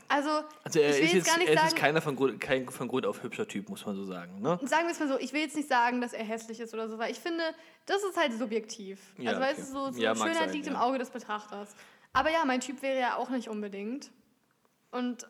Also, 0.08 0.30
Also 0.64 0.78
er 0.80 0.90
ich 0.90 0.96
will 0.96 1.04
ist 1.04 1.12
jetzt 1.12 1.14
jetzt 1.14 1.26
gar 1.26 1.38
nicht 1.38 1.48
er 1.48 1.54
ist 1.54 1.60
sagen, 1.60 1.70
jetzt 1.70 1.80
keiner 1.80 2.00
von 2.02 2.16
Grund, 2.16 2.40
kein 2.40 2.68
von 2.68 2.88
Grund 2.88 3.06
auf 3.06 3.22
hübscher 3.22 3.46
Typ, 3.48 3.68
muss 3.68 3.84
man 3.86 3.96
so 3.96 4.04
sagen. 4.04 4.40
Ne? 4.40 4.58
sagen 4.64 4.84
wir 4.86 4.92
es 4.92 5.00
mal 5.00 5.08
so, 5.08 5.18
ich 5.18 5.32
will 5.32 5.40
jetzt 5.40 5.56
nicht 5.56 5.68
sagen, 5.68 6.00
dass 6.00 6.12
er 6.12 6.24
hässlich 6.24 6.60
ist 6.60 6.72
oder 6.74 6.88
so, 6.88 6.98
weil 6.98 7.10
ich 7.10 7.18
finde, 7.18 7.42
das 7.86 8.02
ist 8.04 8.16
halt 8.16 8.32
subjektiv. 8.38 9.00
Ja, 9.18 9.30
also, 9.30 9.40
weißt 9.42 9.58
okay. 9.60 9.68
du, 9.72 9.72
so, 9.72 9.90
so 9.92 10.00
Ja, 10.00 10.14
Schönheit 10.14 10.36
sein, 10.36 10.52
liegt 10.52 10.66
im 10.66 10.74
ja. 10.74 10.80
Auge 10.82 10.98
des 10.98 11.10
Betrachters. 11.10 11.74
Aber 12.12 12.30
ja, 12.30 12.44
mein 12.44 12.60
Typ 12.60 12.82
wäre 12.82 12.98
ja 13.00 13.16
auch 13.16 13.30
nicht 13.30 13.48
unbedingt. 13.48 14.10
Und 14.90 15.26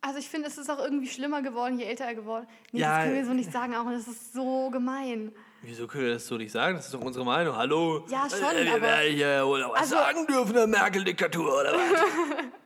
also 0.00 0.18
ich 0.18 0.28
finde, 0.28 0.48
es 0.48 0.58
ist 0.58 0.68
auch 0.70 0.80
irgendwie 0.80 1.06
schlimmer 1.08 1.42
geworden, 1.42 1.78
je 1.78 1.84
älter 1.84 2.04
er 2.06 2.14
geworden 2.16 2.46
Nee, 2.72 2.80
Ja, 2.80 2.96
das 2.96 3.04
können 3.04 3.14
wir 3.16 3.24
so 3.26 3.32
nicht 3.34 3.52
sagen, 3.52 3.76
auch 3.76 3.88
das 3.90 4.08
ist 4.08 4.32
so 4.32 4.68
gemein. 4.70 5.32
Wieso 5.64 5.86
können 5.86 6.06
wir 6.06 6.14
das 6.14 6.26
so 6.26 6.36
nicht 6.36 6.50
sagen? 6.50 6.74
Das 6.76 6.86
ist 6.86 6.94
doch 6.94 7.00
unsere 7.02 7.24
Meinung. 7.24 7.54
Hallo? 7.54 8.04
Ja, 8.08 8.26
schon, 8.28 8.40
äh, 8.40 8.64
wir 8.64 8.74
aber- 8.74 8.96
hier 9.02 9.46
wohl 9.46 9.62
auch 9.62 9.72
was 9.74 9.80
Also- 9.82 9.94
sagen 9.94 10.26
dürfen, 10.26 10.54
der 10.54 10.66
Merkel-Diktatur, 10.66 11.60
oder 11.60 11.72
was? 11.74 11.78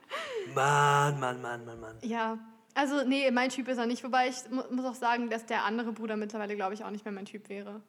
Mann, 0.56 1.20
Mann, 1.20 1.40
Mann, 1.40 1.64
Mann, 1.64 1.80
Mann. 1.80 1.96
Ja, 2.02 2.38
also 2.74 3.04
nee, 3.06 3.30
mein 3.30 3.50
Typ 3.50 3.68
ist 3.68 3.78
er 3.78 3.86
nicht. 3.86 4.02
Wobei 4.02 4.28
ich 4.28 4.36
mu 4.50 4.62
muss 4.70 4.84
auch 4.84 4.94
sagen, 4.94 5.30
dass 5.30 5.46
der 5.46 5.64
andere 5.64 5.92
Bruder 5.92 6.16
mittlerweile, 6.16 6.56
glaube 6.56 6.74
ich, 6.74 6.82
auch 6.84 6.90
nicht 6.90 7.04
mehr 7.04 7.12
mein 7.12 7.26
Typ 7.26 7.48
wäre. 7.48 7.82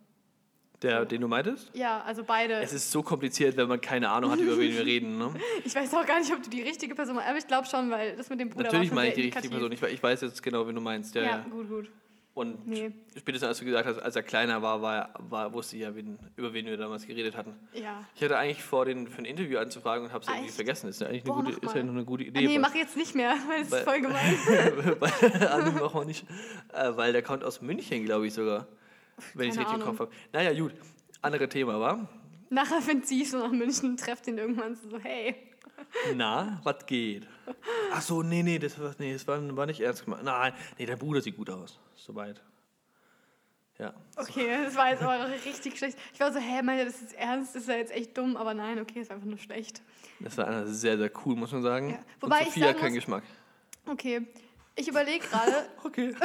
Der, 0.83 1.05
den 1.05 1.21
du 1.21 1.27
meintest? 1.27 1.71
Ja, 1.73 2.01
also 2.03 2.23
beide. 2.23 2.53
Es 2.61 2.71
ist 2.71 2.91
so 2.91 3.01
kompliziert, 3.01 3.57
wenn 3.57 3.67
man 3.67 3.81
keine 3.81 4.09
Ahnung 4.09 4.29
hat, 4.29 4.39
über 4.39 4.59
wen 4.59 4.71
wir 4.71 4.85
reden. 4.85 5.17
Ne? 5.17 5.33
Ich 5.65 5.73
weiß 5.73 5.91
auch 5.95 6.05
gar 6.05 6.19
nicht, 6.19 6.31
ob 6.31 6.43
du 6.43 6.51
die 6.51 6.61
richtige 6.61 6.93
Person 6.93 7.15
meinst, 7.15 7.29
aber 7.29 7.39
ich 7.39 7.47
glaube 7.47 7.67
schon, 7.67 7.89
weil 7.89 8.15
das 8.15 8.29
mit 8.29 8.39
dem 8.39 8.49
Bruder 8.49 8.65
Natürlich 8.65 8.91
meine 8.91 9.09
ich 9.09 9.15
die 9.15 9.21
richtige. 9.21 9.49
Person. 9.49 9.71
Ich, 9.71 9.81
ich 9.81 10.03
weiß 10.03 10.21
jetzt 10.21 10.43
genau, 10.43 10.67
wen 10.67 10.75
du 10.75 10.81
meinst. 10.81 11.15
Ja, 11.15 11.23
Ja, 11.23 11.27
ja. 11.29 11.45
gut, 11.49 11.67
gut. 11.67 11.89
Und 12.37 12.67
Nee. 12.67 12.91
spätestens 13.17 13.47
als 13.47 13.57
du 13.57 13.65
gesagt 13.65 13.87
hast, 13.87 13.97
als 13.97 14.15
er 14.15 14.21
kleiner 14.21 14.61
war, 14.61 14.79
war, 14.79 15.09
war 15.17 15.51
wusste 15.53 15.75
ich 15.75 15.81
ja, 15.81 15.95
wen, 15.95 16.19
über 16.35 16.53
wen 16.53 16.67
wir 16.67 16.77
damals 16.77 17.07
geredet 17.07 17.35
hatten. 17.35 17.55
Ja. 17.73 18.03
Ich 18.15 18.21
hatte 18.21 18.37
eigentlich 18.37 18.61
vor, 18.63 18.85
den 18.85 19.07
für 19.07 19.17
ein 19.17 19.25
Interview 19.25 19.57
anzufragen 19.57 20.05
und 20.05 20.13
habe 20.13 20.21
es 20.23 20.27
Ah, 20.29 20.35
irgendwie 20.35 20.51
vergessen. 20.51 20.87
Ist 20.87 21.01
ja 21.01 21.07
eigentlich 21.07 21.23
eine, 21.23 21.33
Boah, 21.33 21.43
gute, 21.43 21.57
mach 21.63 21.63
ist 21.63 21.75
ja 21.75 21.81
eine 21.81 22.05
gute 22.05 22.23
Ah, 22.25 22.27
Idee. 22.27 22.41
nee, 22.41 22.53
weil- 22.53 22.59
mach 22.59 22.75
jetzt 22.75 22.95
nicht 22.95 23.15
mehr, 23.15 23.31
weil 23.49 23.71
Weil- 23.71 23.79
ist 23.79 23.83
voll 23.89 24.01
gemein. 24.01 24.37
weil, 24.99 25.47
Armin 25.47 25.73
machen 25.73 25.99
wir 26.01 26.05
nicht. 26.05 26.25
Äh, 26.73 26.95
weil 26.95 27.11
der 27.11 27.23
kommt 27.23 27.43
aus 27.43 27.59
München, 27.63 28.05
glaube 28.05 28.27
ich 28.27 28.33
sogar. 28.35 28.67
Wenn 29.33 29.47
ich 29.47 29.55
es 29.55 29.59
richtig 29.59 29.75
im. 29.77 29.81
Kopf 29.81 29.99
habe. 29.99 30.11
Naja, 30.31 30.53
gut. 30.59 30.73
Andere 31.23 31.49
Thema, 31.49 31.79
war. 31.79 32.07
Nachher 32.51 32.81
findet 32.83 33.07
sie 33.07 33.25
so 33.25 33.39
nach 33.39 33.51
München, 33.51 33.97
trefft 33.97 34.27
ihn 34.27 34.37
irgendwann 34.37 34.75
so, 34.75 34.99
hey. 34.99 35.35
Na, 36.15 36.59
was 36.63 36.85
geht? 36.85 37.27
Ach 37.91 38.01
so, 38.01 38.21
nee, 38.21 38.43
nee, 38.43 38.59
das 38.59 38.79
war, 38.79 38.93
nee, 38.99 39.13
das 39.13 39.27
war, 39.27 39.57
war 39.57 39.65
nicht 39.65 39.79
ernst 39.79 40.05
gemeint. 40.05 40.23
Nein, 40.23 40.53
nee, 40.77 40.85
der 40.85 40.97
Bruder 40.97 41.19
sieht 41.21 41.35
gut 41.35 41.49
aus. 41.49 41.79
Soweit. 41.97 42.41
Ja. 43.79 43.93
Okay, 44.15 44.57
das 44.63 44.75
war 44.75 44.89
jetzt 44.89 45.03
aber 45.03 45.29
richtig 45.45 45.77
schlecht. 45.77 45.97
Ich 46.13 46.19
war 46.19 46.31
so, 46.33 46.39
hä, 46.39 46.61
meint 46.63 46.79
ihr, 46.79 46.85
das 46.85 46.99
ist 47.01 47.13
ernst? 47.13 47.53
Das 47.55 47.63
ist 47.63 47.69
ja 47.69 47.75
jetzt 47.75 47.91
echt 47.91 48.17
dumm, 48.17 48.35
aber 48.35 48.55
nein, 48.55 48.79
okay, 48.79 49.01
ist 49.01 49.11
einfach 49.11 49.27
nur 49.27 49.37
schlecht. 49.37 49.83
Das 50.19 50.35
war 50.37 50.47
einer 50.47 50.65
sehr, 50.65 50.97
sehr 50.97 51.11
cool, 51.25 51.35
muss 51.35 51.51
man 51.51 51.61
sagen. 51.61 51.91
Ja. 51.91 51.99
Wobei 52.19 52.37
Und 52.37 52.41
ich 52.41 52.47
Sophia 52.49 52.63
sagen 52.67 52.73
hat 52.75 52.81
keinen 52.81 52.93
muss- 52.93 53.03
Geschmack. 53.03 53.23
Okay, 53.85 54.25
ich 54.75 54.87
überlege 54.87 55.25
gerade, 55.27 55.69
Okay. 55.83 56.15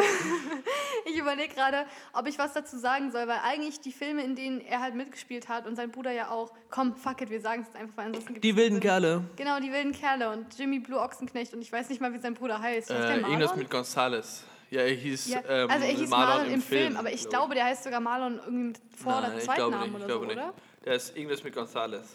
ich 1.05 1.17
überlege 1.19 1.55
gerade, 1.55 1.85
ob 2.15 2.27
ich 2.27 2.39
was 2.39 2.55
dazu 2.55 2.79
sagen 2.79 3.11
soll, 3.11 3.29
weil 3.29 3.41
eigentlich 3.45 3.81
die 3.81 3.93
Filme, 3.93 4.25
in 4.25 4.35
denen 4.35 4.61
er 4.63 4.81
halt 4.81 4.95
mitgespielt 4.95 5.49
hat 5.51 5.67
und 5.67 5.77
sein 5.77 5.91
Bruder 5.91 6.11
ja 6.11 6.31
auch, 6.31 6.53
komm, 6.71 6.97
fuck 6.97 7.21
it, 7.21 7.29
wir 7.31 7.41
sagen 7.43 7.63
es 7.63 7.69
jetzt 7.69 7.77
einfach, 7.77 7.97
weil 7.99 8.07
ansonsten 8.07 8.33
gibt's 8.35 8.47
Die 8.49 8.57
wilden. 8.57 8.81
Kerle. 8.81 9.25
Genau, 9.37 9.61
die 9.61 9.71
wilden 9.73 9.93
Kerle 9.93 10.31
und 10.31 10.59
Jimmy 10.59 10.79
Blue 10.81 10.99
Ochsenknecht 10.99 11.53
und 11.53 11.61
ich 11.61 11.71
weiß 11.71 11.91
nicht 11.91 12.01
mal, 12.01 12.13
wie 12.15 12.19
sein 12.19 12.33
Bruder 12.35 12.61
heißt. 12.61 12.91
Äh, 12.91 13.19
irgendwas 13.21 13.55
mit 13.57 13.69
Gonzales. 13.71 14.45
Ja, 14.73 14.81
er 14.81 14.95
hieß, 14.95 15.29
Ja, 15.29 15.43
ähm, 15.47 15.71
also 15.71 15.85
er 15.87 15.93
hieß 15.93 16.09
Marlon, 16.09 16.47
im 16.51 16.63
Film, 16.63 16.83
Film, 16.85 16.97
aber 16.97 17.13
ich 17.13 17.21
glaub 17.21 17.31
glaube, 17.31 17.55
der 17.57 17.65
heißt 17.67 17.85
sogar 17.85 18.01
Marlon 18.01 18.39
irgendwie 18.39 18.65
mit 18.69 18.81
Vor- 18.97 19.21
Nein, 19.21 19.33
oder 19.33 19.41
Zweitnamen 19.41 19.95
oder 19.97 20.09
so, 20.09 20.21
nicht. 20.25 20.33
oder? 20.33 20.55
Der 20.85 20.95
ist 20.95 21.15
irgendwas 21.15 21.45
mit 21.45 21.55
Gonzales. 21.55 22.07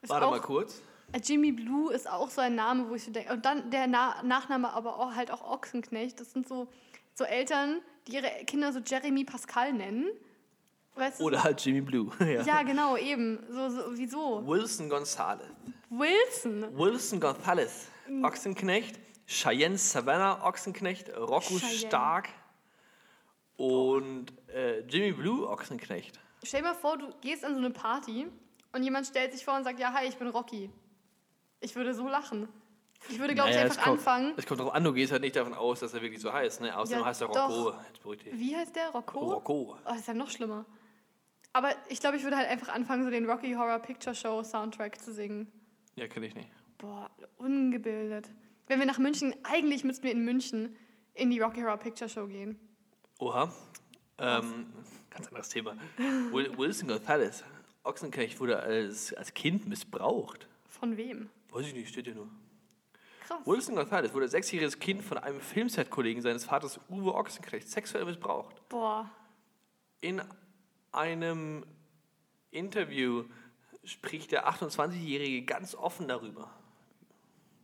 Ist 0.00 0.08
Warte 0.08 0.26
mal 0.26 0.40
kurz. 0.40 0.80
Äh, 1.12 1.20
Jimmy 1.22 1.52
Blue 1.52 1.92
ist 1.92 2.08
auch 2.08 2.30
so 2.30 2.40
ein 2.40 2.54
Name, 2.54 2.88
wo 2.88 2.94
ich 2.94 3.04
so 3.04 3.10
denke. 3.10 3.30
Und 3.34 3.44
dann 3.44 3.70
der 3.70 3.86
Na 3.88 4.22
Nachname 4.22 4.72
aber 4.72 4.98
auch 4.98 5.14
halt 5.14 5.30
auch 5.30 5.42
Ochsenknecht. 5.42 6.18
Das 6.18 6.32
sind 6.32 6.48
so 6.48 6.66
So 7.14 7.24
Eltern, 7.24 7.82
die 8.08 8.14
ihre 8.14 8.30
Kinder 8.46 8.72
so 8.72 8.78
Jeremy 8.80 9.24
Pascal 9.24 9.74
nennen. 9.74 10.06
Weißt 10.94 11.20
du? 11.20 11.24
Oder 11.24 11.44
halt 11.44 11.62
Jimmy 11.62 11.82
Blue. 11.82 12.10
ja. 12.20 12.42
Ja, 12.42 12.62
genau, 12.62 12.96
eben. 12.96 13.38
So, 13.50 13.68
so, 13.68 13.82
wieso? 13.98 14.46
Wilson 14.46 14.88
Gonzalez. 14.88 15.44
Wilson. 15.90 16.66
Wilson 16.76 17.20
Gonzalez. 17.20 17.88
Mhm. 18.08 18.24
Ochsenknecht. 18.24 18.98
Cheyenne 19.32 19.78
Savannah 19.78 20.46
Ochsenknecht. 20.46 21.08
Rocco 21.16 21.58
Cheyenne. 21.58 21.78
Stark. 21.88 22.28
Und 23.56 24.32
äh, 24.48 24.80
Jimmy 24.80 25.12
Blue 25.12 25.48
Ochsenknecht. 25.48 26.20
Stell 26.42 26.60
dir 26.60 26.68
mal 26.68 26.74
vor, 26.74 26.98
du 26.98 27.10
gehst 27.20 27.44
an 27.44 27.54
so 27.54 27.58
eine 27.58 27.70
Party 27.70 28.26
und 28.72 28.82
jemand 28.82 29.06
stellt 29.06 29.32
sich 29.32 29.44
vor 29.44 29.56
und 29.56 29.64
sagt, 29.64 29.78
ja, 29.78 29.92
hi, 29.92 30.06
ich 30.06 30.16
bin 30.16 30.28
Rocky. 30.28 30.70
Ich 31.60 31.74
würde 31.76 31.94
so 31.94 32.08
lachen. 32.08 32.48
Ich 33.08 33.18
würde, 33.18 33.34
glaube 33.34 33.50
Naja, 33.50 33.62
ich, 33.64 33.70
einfach 33.70 33.84
kommt, 33.84 33.98
anfangen. 33.98 34.34
Es 34.36 34.46
kommt 34.46 34.60
darauf 34.60 34.74
an, 34.74 34.84
du 34.84 34.92
gehst 34.92 35.12
halt 35.12 35.22
nicht 35.22 35.34
davon 35.36 35.54
aus, 35.54 35.80
dass 35.80 35.92
er 35.94 36.02
wirklich 36.02 36.20
so 36.20 36.32
heißt. 36.32 36.60
Ne? 36.60 36.76
Außerdem 36.76 37.00
Ja, 37.00 37.06
heißt 37.06 37.20
er. 37.20 37.26
Rocco. 37.28 37.74
Wie 38.32 38.56
heißt 38.56 38.76
der? 38.76 38.90
Rocco? 38.90 39.18
Rocco. 39.20 39.76
Oh, 39.76 39.76
das 39.84 39.98
ist 39.98 40.08
ja 40.08 40.14
noch 40.14 40.30
schlimmer. 40.30 40.64
Aber 41.52 41.70
ich 41.88 42.00
glaube, 42.00 42.16
ich 42.16 42.22
würde 42.22 42.36
halt 42.36 42.48
einfach 42.48 42.68
anfangen, 42.68 43.04
so 43.04 43.10
den 43.10 43.28
Rocky 43.28 43.54
Horror 43.54 43.78
Picture 43.80 44.14
Show 44.14 44.42
Soundtrack 44.42 45.00
zu 45.00 45.12
singen. 45.12 45.50
Ja, 45.96 46.06
kenne 46.08 46.26
ich 46.26 46.34
nicht. 46.34 46.48
Boah, 46.78 47.10
ungebildet. 47.38 48.30
Wenn 48.66 48.78
wir 48.78 48.86
nach 48.86 48.98
München, 48.98 49.34
eigentlich 49.42 49.84
müssten 49.84 50.04
wir 50.04 50.12
in 50.12 50.24
München 50.24 50.76
in 51.14 51.30
die 51.30 51.40
Rocky 51.40 51.60
Horror 51.60 51.76
Picture 51.78 52.08
Show 52.08 52.26
gehen. 52.26 52.58
Oha. 53.18 53.52
Ähm, 54.18 54.72
ganz 55.10 55.28
anderes 55.28 55.48
Thema. 55.48 55.76
Wil- 56.30 56.56
Wilson 56.56 56.88
Gonzalez. 56.88 57.44
Ochsenknecht 57.84 58.38
wurde 58.40 58.60
als, 58.60 59.12
als 59.14 59.34
Kind 59.34 59.66
missbraucht. 59.68 60.46
Von 60.68 60.96
wem? 60.96 61.28
Weiß 61.50 61.66
ich 61.66 61.74
nicht, 61.74 61.88
steht 61.88 62.06
hier 62.06 62.14
nur. 62.14 62.28
Krass. 63.26 63.40
Wilson 63.44 63.74
Gonzalez 63.74 64.12
wurde 64.14 64.24
als 64.24 64.32
sechsjähriges 64.32 64.78
Kind 64.78 65.02
von 65.02 65.18
einem 65.18 65.40
Filmset-Kollegen 65.40 66.22
seines 66.22 66.44
Vaters 66.44 66.78
Uwe 66.88 67.14
Ochsenknecht 67.14 67.68
sexuell 67.68 68.04
missbraucht. 68.04 68.66
Boah. 68.68 69.10
In 70.00 70.22
einem 70.92 71.64
Interview 72.50 73.24
spricht 73.84 74.30
der 74.32 74.48
28-Jährige 74.48 75.44
ganz 75.44 75.74
offen 75.74 76.06
darüber. 76.08 76.52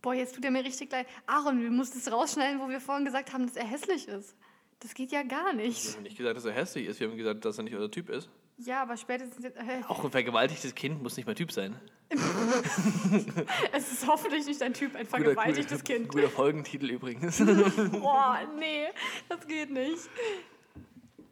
Boah, 0.01 0.13
jetzt 0.13 0.35
tut 0.35 0.45
er 0.45 0.51
mir 0.51 0.63
richtig 0.63 0.91
leid. 0.91 1.07
Aaron, 1.25 1.61
wir 1.61 1.71
mussten 1.71 1.97
es 1.99 2.11
rausschneiden, 2.11 2.59
wo 2.61 2.69
wir 2.69 2.79
vorhin 2.79 3.05
gesagt 3.05 3.33
haben, 3.33 3.45
dass 3.45 3.55
er 3.55 3.65
hässlich 3.65 4.07
ist. 4.07 4.35
Das 4.79 4.93
geht 4.93 5.11
ja 5.11 5.23
gar 5.23 5.47
Wir 5.47 5.53
nicht. 5.65 5.95
haben 5.95 6.03
nicht 6.03 6.17
gesagt, 6.17 6.37
dass 6.37 6.45
er 6.45 6.53
hässlich 6.53 6.87
ist, 6.87 6.99
wir 7.01 7.09
haben 7.09 7.17
gesagt, 7.17 7.43
dass 7.43 7.57
er 7.57 7.63
nicht 7.65 7.75
unser 7.75 7.91
Typ 7.91 8.09
ist. 8.09 8.29
Ja, 8.57 8.81
aber 8.81 8.97
spätestens 8.97 9.43
jetzt. 9.43 9.57
Äh, 9.57 9.81
Auch 9.87 10.03
ein 10.03 10.11
vergewaltigtes 10.11 10.75
Kind 10.75 11.01
muss 11.01 11.15
nicht 11.17 11.25
mein 11.25 11.35
Typ 11.35 11.51
sein. 11.51 11.79
es 13.71 13.91
ist 13.91 14.07
hoffentlich 14.07 14.45
nicht 14.45 14.61
ein 14.61 14.73
Typ, 14.73 14.95
ein 14.95 15.05
vergewaltigtes 15.05 15.79
guter, 15.81 15.93
Kind. 15.93 16.09
Guter 16.09 16.29
Folgentitel 16.29 16.89
übrigens. 16.89 17.37
Boah, 17.91 18.39
nee, 18.57 18.87
das 19.29 19.47
geht 19.47 19.69
nicht. 19.71 20.09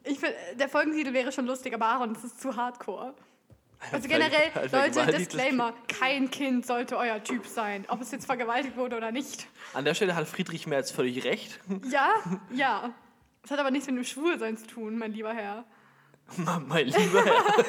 Ich 0.04 0.18
find, 0.18 0.32
der 0.58 0.68
Folgentitel 0.68 1.12
wäre 1.12 1.32
schon 1.32 1.46
lustig, 1.46 1.74
aber 1.74 1.86
Aaron, 1.86 2.14
das 2.14 2.24
ist 2.24 2.40
zu 2.40 2.56
hardcore. 2.56 3.14
Also 3.92 4.08
generell, 4.08 4.50
Ein 4.54 4.70
Leute, 4.72 5.06
Disclaimer, 5.16 5.72
kein 5.86 6.30
Kind 6.30 6.66
sollte 6.66 6.96
euer 6.96 7.22
Typ 7.22 7.46
sein, 7.46 7.84
ob 7.88 8.00
es 8.00 8.10
jetzt 8.10 8.26
vergewaltigt 8.26 8.76
wurde 8.76 8.96
oder 8.96 9.12
nicht. 9.12 9.46
An 9.72 9.84
der 9.84 9.94
Stelle 9.94 10.16
hat 10.16 10.26
Friedrich 10.26 10.66
Merz 10.66 10.90
völlig 10.90 11.24
recht. 11.24 11.60
Ja, 11.88 12.10
ja. 12.52 12.92
Das 13.42 13.52
hat 13.52 13.60
aber 13.60 13.70
nichts 13.70 13.86
mit 13.86 13.96
dem 13.96 14.04
Schwulsein 14.04 14.56
zu 14.56 14.66
tun, 14.66 14.98
mein 14.98 15.12
lieber 15.12 15.32
Herr. 15.32 15.64
mein 16.66 16.86
lieber 16.86 17.24
Herr. 17.24 17.44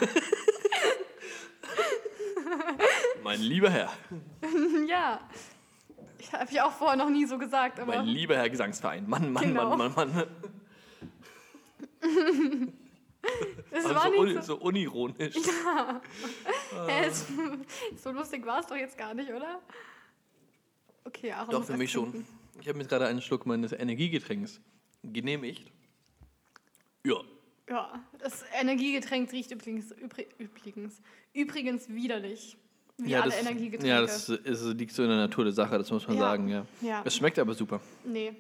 mein 3.24 3.39
lieber 3.39 3.69
Herr. 3.69 3.91
Ja. 4.88 5.19
Ich 6.17 6.34
habe 6.34 6.52
ja 6.52 6.65
auch 6.65 6.74
vorher 6.74 6.98
noch 6.98 7.10
nie 7.10 7.26
so 7.26 7.38
gesagt, 7.38 7.80
aber 7.80 7.95
Mein 7.98 8.06
lieber 8.06 8.36
Herr 8.36 8.50
Gesangsverein. 8.50 9.08
Mann, 9.08 9.32
Mann, 9.32 9.43
Genau. 9.45 9.78
Mann, 9.78 9.93
Mann, 9.95 10.13
Mann. 10.13 10.28
es 13.71 13.86
Also 13.86 13.95
war 13.95 14.03
so, 14.03 14.10
nicht 14.10 14.19
uni, 14.36 14.41
so. 14.43 14.55
unironisch. 14.58 15.36
Hä, 16.88 17.05
es, 17.05 17.27
so 18.03 18.12
lustig 18.12 18.45
war 18.45 18.60
es 18.62 18.67
doch 18.67 18.75
jetzt 18.75 18.97
gar 18.97 19.13
nicht, 19.13 19.29
oder? 19.29 19.60
Okay, 21.05 21.32
Aaron. 21.32 21.51
Doch, 21.51 21.63
für 21.65 21.77
mich 21.77 21.91
schon. 21.91 22.12
trinken. 22.12 22.27
Ich 22.62 22.67
habe 22.67 22.77
mir 22.77 22.86
gerade 22.86 23.08
einen 23.08 23.21
Schluck 23.21 23.45
meines 23.45 23.71
Energiegetränks 23.71 24.60
genehmigt. 25.03 25.71
Ja. 27.05 27.15
Ja, 27.69 28.03
das 28.17 28.43
Energiegetränk 28.60 29.32
riecht 29.32 29.51
übrigens, 29.51 29.93
übri- 29.95 30.27
übrigens, 30.39 31.01
übrigens 31.34 31.88
widerlich. 31.89 32.58
Wie 32.97 33.12
ja, 33.12 33.21
alle 33.21 33.32
das, 33.32 33.41
Energiegetränke. 33.41 33.88
Ja, 33.88 34.01
das 34.01 34.27
ist, 34.27 34.63
liegt 34.77 34.91
so 34.91 35.03
in 35.03 35.10
der 35.10 35.17
Natur 35.19 35.45
der 35.45 35.53
Sache, 35.53 35.77
das 35.77 35.89
muss 35.91 36.05
man 36.08 36.17
Ja. 36.17 36.21
sagen, 36.23 36.49
ja. 36.49 36.65
Ja. 36.82 37.01
Es 37.05 37.15
schmeckt 37.15 37.38
aber 37.39 37.53
super. 37.53 37.79
nee. 38.03 38.34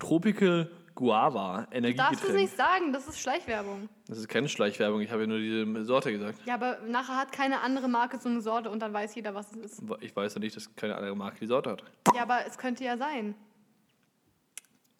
Tropical 0.00 0.70
Guava, 0.96 1.58
Darfst 1.58 1.70
du 1.72 1.76
es 1.76 1.76
Energiegetränk. 1.76 2.34
nicht 2.34 2.56
sagen? 2.56 2.92
Das 2.92 3.06
ist 3.06 3.20
Schleichwerbung. 3.20 3.88
Das 4.08 4.18
ist 4.18 4.28
keine 4.28 4.48
Schleichwerbung, 4.48 5.00
ich 5.02 5.10
habe 5.12 5.20
ja 5.22 5.26
nur 5.28 5.38
diese 5.38 5.84
Sorte 5.84 6.10
gesagt. 6.10 6.40
Ja, 6.46 6.54
aber 6.54 6.78
nachher 6.88 7.16
hat 7.16 7.30
keine 7.30 7.60
andere 7.60 7.86
Marke 7.88 8.18
so 8.18 8.28
eine 8.28 8.40
Sorte 8.40 8.70
und 8.70 8.80
dann 8.80 8.92
weiß 8.92 9.14
jeder, 9.14 9.34
was 9.34 9.52
es 9.52 9.78
ist. 9.78 9.82
Ich 10.00 10.16
weiß 10.16 10.34
ja 10.34 10.40
nicht, 10.40 10.56
dass 10.56 10.74
keine 10.74 10.96
andere 10.96 11.14
Marke 11.14 11.38
die 11.38 11.46
Sorte 11.46 11.70
hat. 11.70 11.84
Ja, 12.14 12.22
aber 12.22 12.46
es 12.46 12.58
könnte 12.58 12.82
ja 12.82 12.96
sein. 12.96 13.36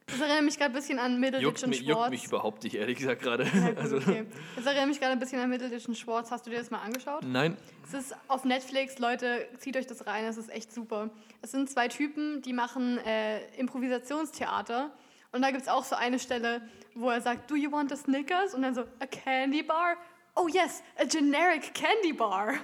Das 0.08 0.20
erinnert 0.20 0.44
mich 0.44 0.56
gerade 0.56 0.70
ein 0.70 0.74
bisschen 0.74 1.00
an 1.00 1.18
Middleditch 1.18 1.64
und 1.64 1.70
mich, 1.70 1.80
juckt 1.80 2.10
mich 2.10 2.24
überhaupt 2.26 2.62
nicht, 2.62 2.76
ehrlich 2.76 2.96
gesagt, 2.98 3.22
gerade. 3.22 3.42
Ja, 3.42 3.70
gut, 3.70 3.78
Also, 3.82 3.96
okay. 3.96 4.24
Das 4.54 4.64
erinnert 4.66 4.86
mich 4.88 5.00
gerade 5.00 5.12
ein 5.14 5.18
bisschen 5.18 5.40
an 5.40 5.50
Middleditch 5.50 5.88
und 5.88 5.96
Schwartz. 5.98 6.30
Hast 6.30 6.46
du 6.46 6.50
dir 6.50 6.58
das 6.58 6.70
mal 6.70 6.78
angeschaut? 6.78 7.24
Nein, 7.24 7.56
Es 7.88 7.92
ist 7.94 8.14
auf 8.28 8.44
Netflix, 8.44 9.00
Leute, 9.00 9.48
zieht 9.58 9.76
euch 9.76 9.88
das 9.88 10.06
rein, 10.06 10.24
es 10.26 10.36
ist 10.36 10.48
echt 10.50 10.72
super. 10.72 11.10
Es 11.42 11.50
sind 11.50 11.68
zwei 11.68 11.88
Typen, 11.88 12.40
die 12.42 12.52
machen 12.52 12.98
äh, 12.98 13.44
Improvisationstheater. 13.58 14.90
Und 15.36 15.42
da 15.42 15.50
gibt 15.50 15.62
es 15.62 15.68
auch 15.68 15.84
so 15.84 15.94
eine 15.94 16.18
Stelle, 16.18 16.62
wo 16.94 17.10
er 17.10 17.20
sagt, 17.20 17.50
do 17.50 17.56
you 17.56 17.70
want 17.70 17.92
a 17.92 17.96
Snickers? 17.96 18.54
Und 18.54 18.62
dann 18.62 18.74
so, 18.74 18.82
a 19.00 19.06
candy 19.06 19.62
bar? 19.62 19.96
Oh 20.34 20.48
yes, 20.48 20.82
a 20.98 21.04
generic 21.04 21.74
candy 21.74 22.12
bar. 22.12 22.54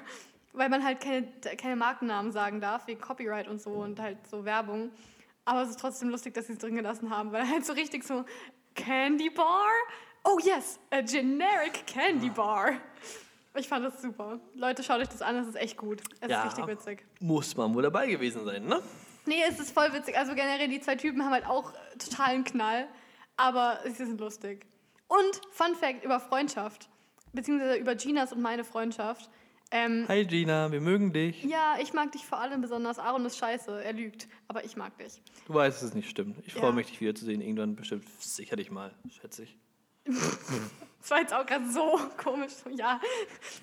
Weil 0.54 0.68
man 0.68 0.82
halt 0.84 1.00
keine, 1.00 1.26
keine 1.58 1.76
Markennamen 1.76 2.32
sagen 2.32 2.60
darf, 2.60 2.86
wegen 2.86 3.00
Copyright 3.00 3.46
und 3.48 3.60
so 3.60 3.70
und 3.70 4.00
halt 4.00 4.18
so 4.26 4.44
Werbung. 4.44 4.90
Aber 5.44 5.62
es 5.62 5.70
ist 5.70 5.80
trotzdem 5.80 6.08
lustig, 6.10 6.34
dass 6.34 6.46
sie 6.46 6.54
es 6.54 6.58
drin 6.58 6.74
gelassen 6.76 7.10
haben, 7.10 7.30
weil 7.32 7.48
halt 7.48 7.64
so 7.66 7.72
richtig 7.72 8.04
so, 8.04 8.24
Candy 8.74 9.28
Bar? 9.30 9.68
Oh 10.24 10.38
yes, 10.42 10.78
a 10.90 11.00
generic 11.02 11.86
Candy 11.86 12.30
Bar. 12.30 12.72
Ich 13.54 13.68
fand 13.68 13.84
das 13.84 14.00
super. 14.00 14.40
Leute, 14.54 14.82
schaut 14.82 15.00
euch 15.00 15.08
das 15.08 15.20
an, 15.20 15.36
das 15.36 15.46
ist 15.48 15.56
echt 15.56 15.76
gut. 15.76 16.00
Es 16.20 16.30
Ja. 16.30 16.40
ist 16.44 16.52
richtig 16.58 16.66
witzig. 16.68 17.04
muss 17.20 17.54
man 17.56 17.74
wohl 17.74 17.82
dabei 17.82 18.06
gewesen 18.06 18.44
sein, 18.46 18.64
ne? 18.64 18.80
Nee, 19.26 19.42
es 19.48 19.58
ist 19.60 19.72
voll 19.72 19.92
witzig. 19.92 20.16
Also 20.18 20.34
generell, 20.34 20.68
die 20.68 20.80
zwei 20.80 20.96
Typen 20.96 21.24
haben 21.24 21.32
halt 21.32 21.46
auch 21.46 21.72
totalen 21.98 22.44
Knall, 22.44 22.88
aber 23.36 23.78
sie 23.84 24.04
sind 24.04 24.20
lustig. 24.20 24.66
Und 25.08 25.40
Fun 25.52 25.74
Fact 25.76 26.04
über 26.04 26.18
Freundschaft, 26.20 26.88
beziehungsweise 27.32 27.76
über 27.76 27.94
Ginas 27.94 28.32
und 28.32 28.40
meine 28.40 28.64
Freundschaft. 28.64 29.30
Ähm, 29.70 30.04
Hi 30.08 30.26
Gina, 30.26 30.70
wir 30.70 30.80
mögen 30.82 31.12
dich. 31.14 31.44
ja, 31.44 31.76
ich 31.80 31.92
mag 31.94 32.12
dich 32.12 32.26
vor 32.26 32.38
allem 32.38 32.60
besonders. 32.60 32.98
Aaron 32.98 33.24
ist 33.24 33.38
scheiße, 33.38 33.82
er 33.82 33.92
lügt, 33.94 34.28
aber 34.48 34.64
ich 34.64 34.76
mag 34.76 34.96
dich. 34.98 35.22
Du 35.46 35.54
weißt, 35.54 35.78
dass 35.78 35.88
es 35.90 35.94
nicht 35.94 36.10
stimmt. 36.10 36.36
Ich 36.46 36.54
Ja. 36.54 36.60
freue 36.60 36.72
mich, 36.74 36.88
dich 36.88 37.00
wiederzusehen. 37.00 37.40
Irgendwann 37.40 37.74
bestimmt 37.76 38.04
sicherlich 38.18 38.70
mal, 38.70 38.94
schätze 39.08 39.44
ich. 39.44 39.56
Das 41.02 41.10
war 41.10 41.18
jetzt 41.20 41.34
auch 41.34 41.44
gerade 41.44 41.68
so 41.68 42.00
komisch. 42.22 42.52
Ja, 42.76 43.00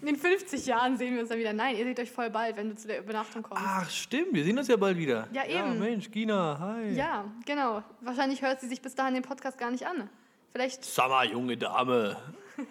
in 0.01 0.07
den 0.07 0.15
50 0.17 0.65
Jahren 0.65 0.97
sehen 0.97 1.13
wir 1.15 1.21
uns 1.21 1.29
dann 1.29 1.39
wieder. 1.39 1.53
Nein, 1.53 1.75
ihr 1.77 1.85
seht 1.85 1.99
euch 1.99 2.11
voll 2.11 2.29
bald, 2.29 2.57
wenn 2.57 2.69
du 2.69 2.75
zu 2.75 2.87
der 2.87 2.99
Übernachtung 2.99 3.41
kommst. 3.43 3.63
Ach, 3.65 3.89
stimmt, 3.89 4.33
wir 4.33 4.43
sehen 4.43 4.57
uns 4.57 4.67
ja 4.67 4.75
bald 4.75 4.97
wieder. 4.97 5.27
Ja, 5.31 5.45
Ja, 5.45 5.65
eben. 5.65 5.79
Mensch, 5.79 6.11
Gina, 6.11 6.57
hi. 6.59 6.91
Ja, 6.93 7.25
genau. 7.45 7.81
Wahrscheinlich 8.01 8.41
hört 8.41 8.59
sie 8.59 8.67
sich 8.67 8.81
bis 8.81 8.93
dahin 8.93 9.13
den 9.13 9.23
Podcast 9.23 9.57
gar 9.57 9.71
nicht 9.71 9.87
an. 9.87 10.09
Vielleicht. 10.51 10.97
Mal, 10.97 11.31
junge 11.31 11.57
Dame. 11.57 12.17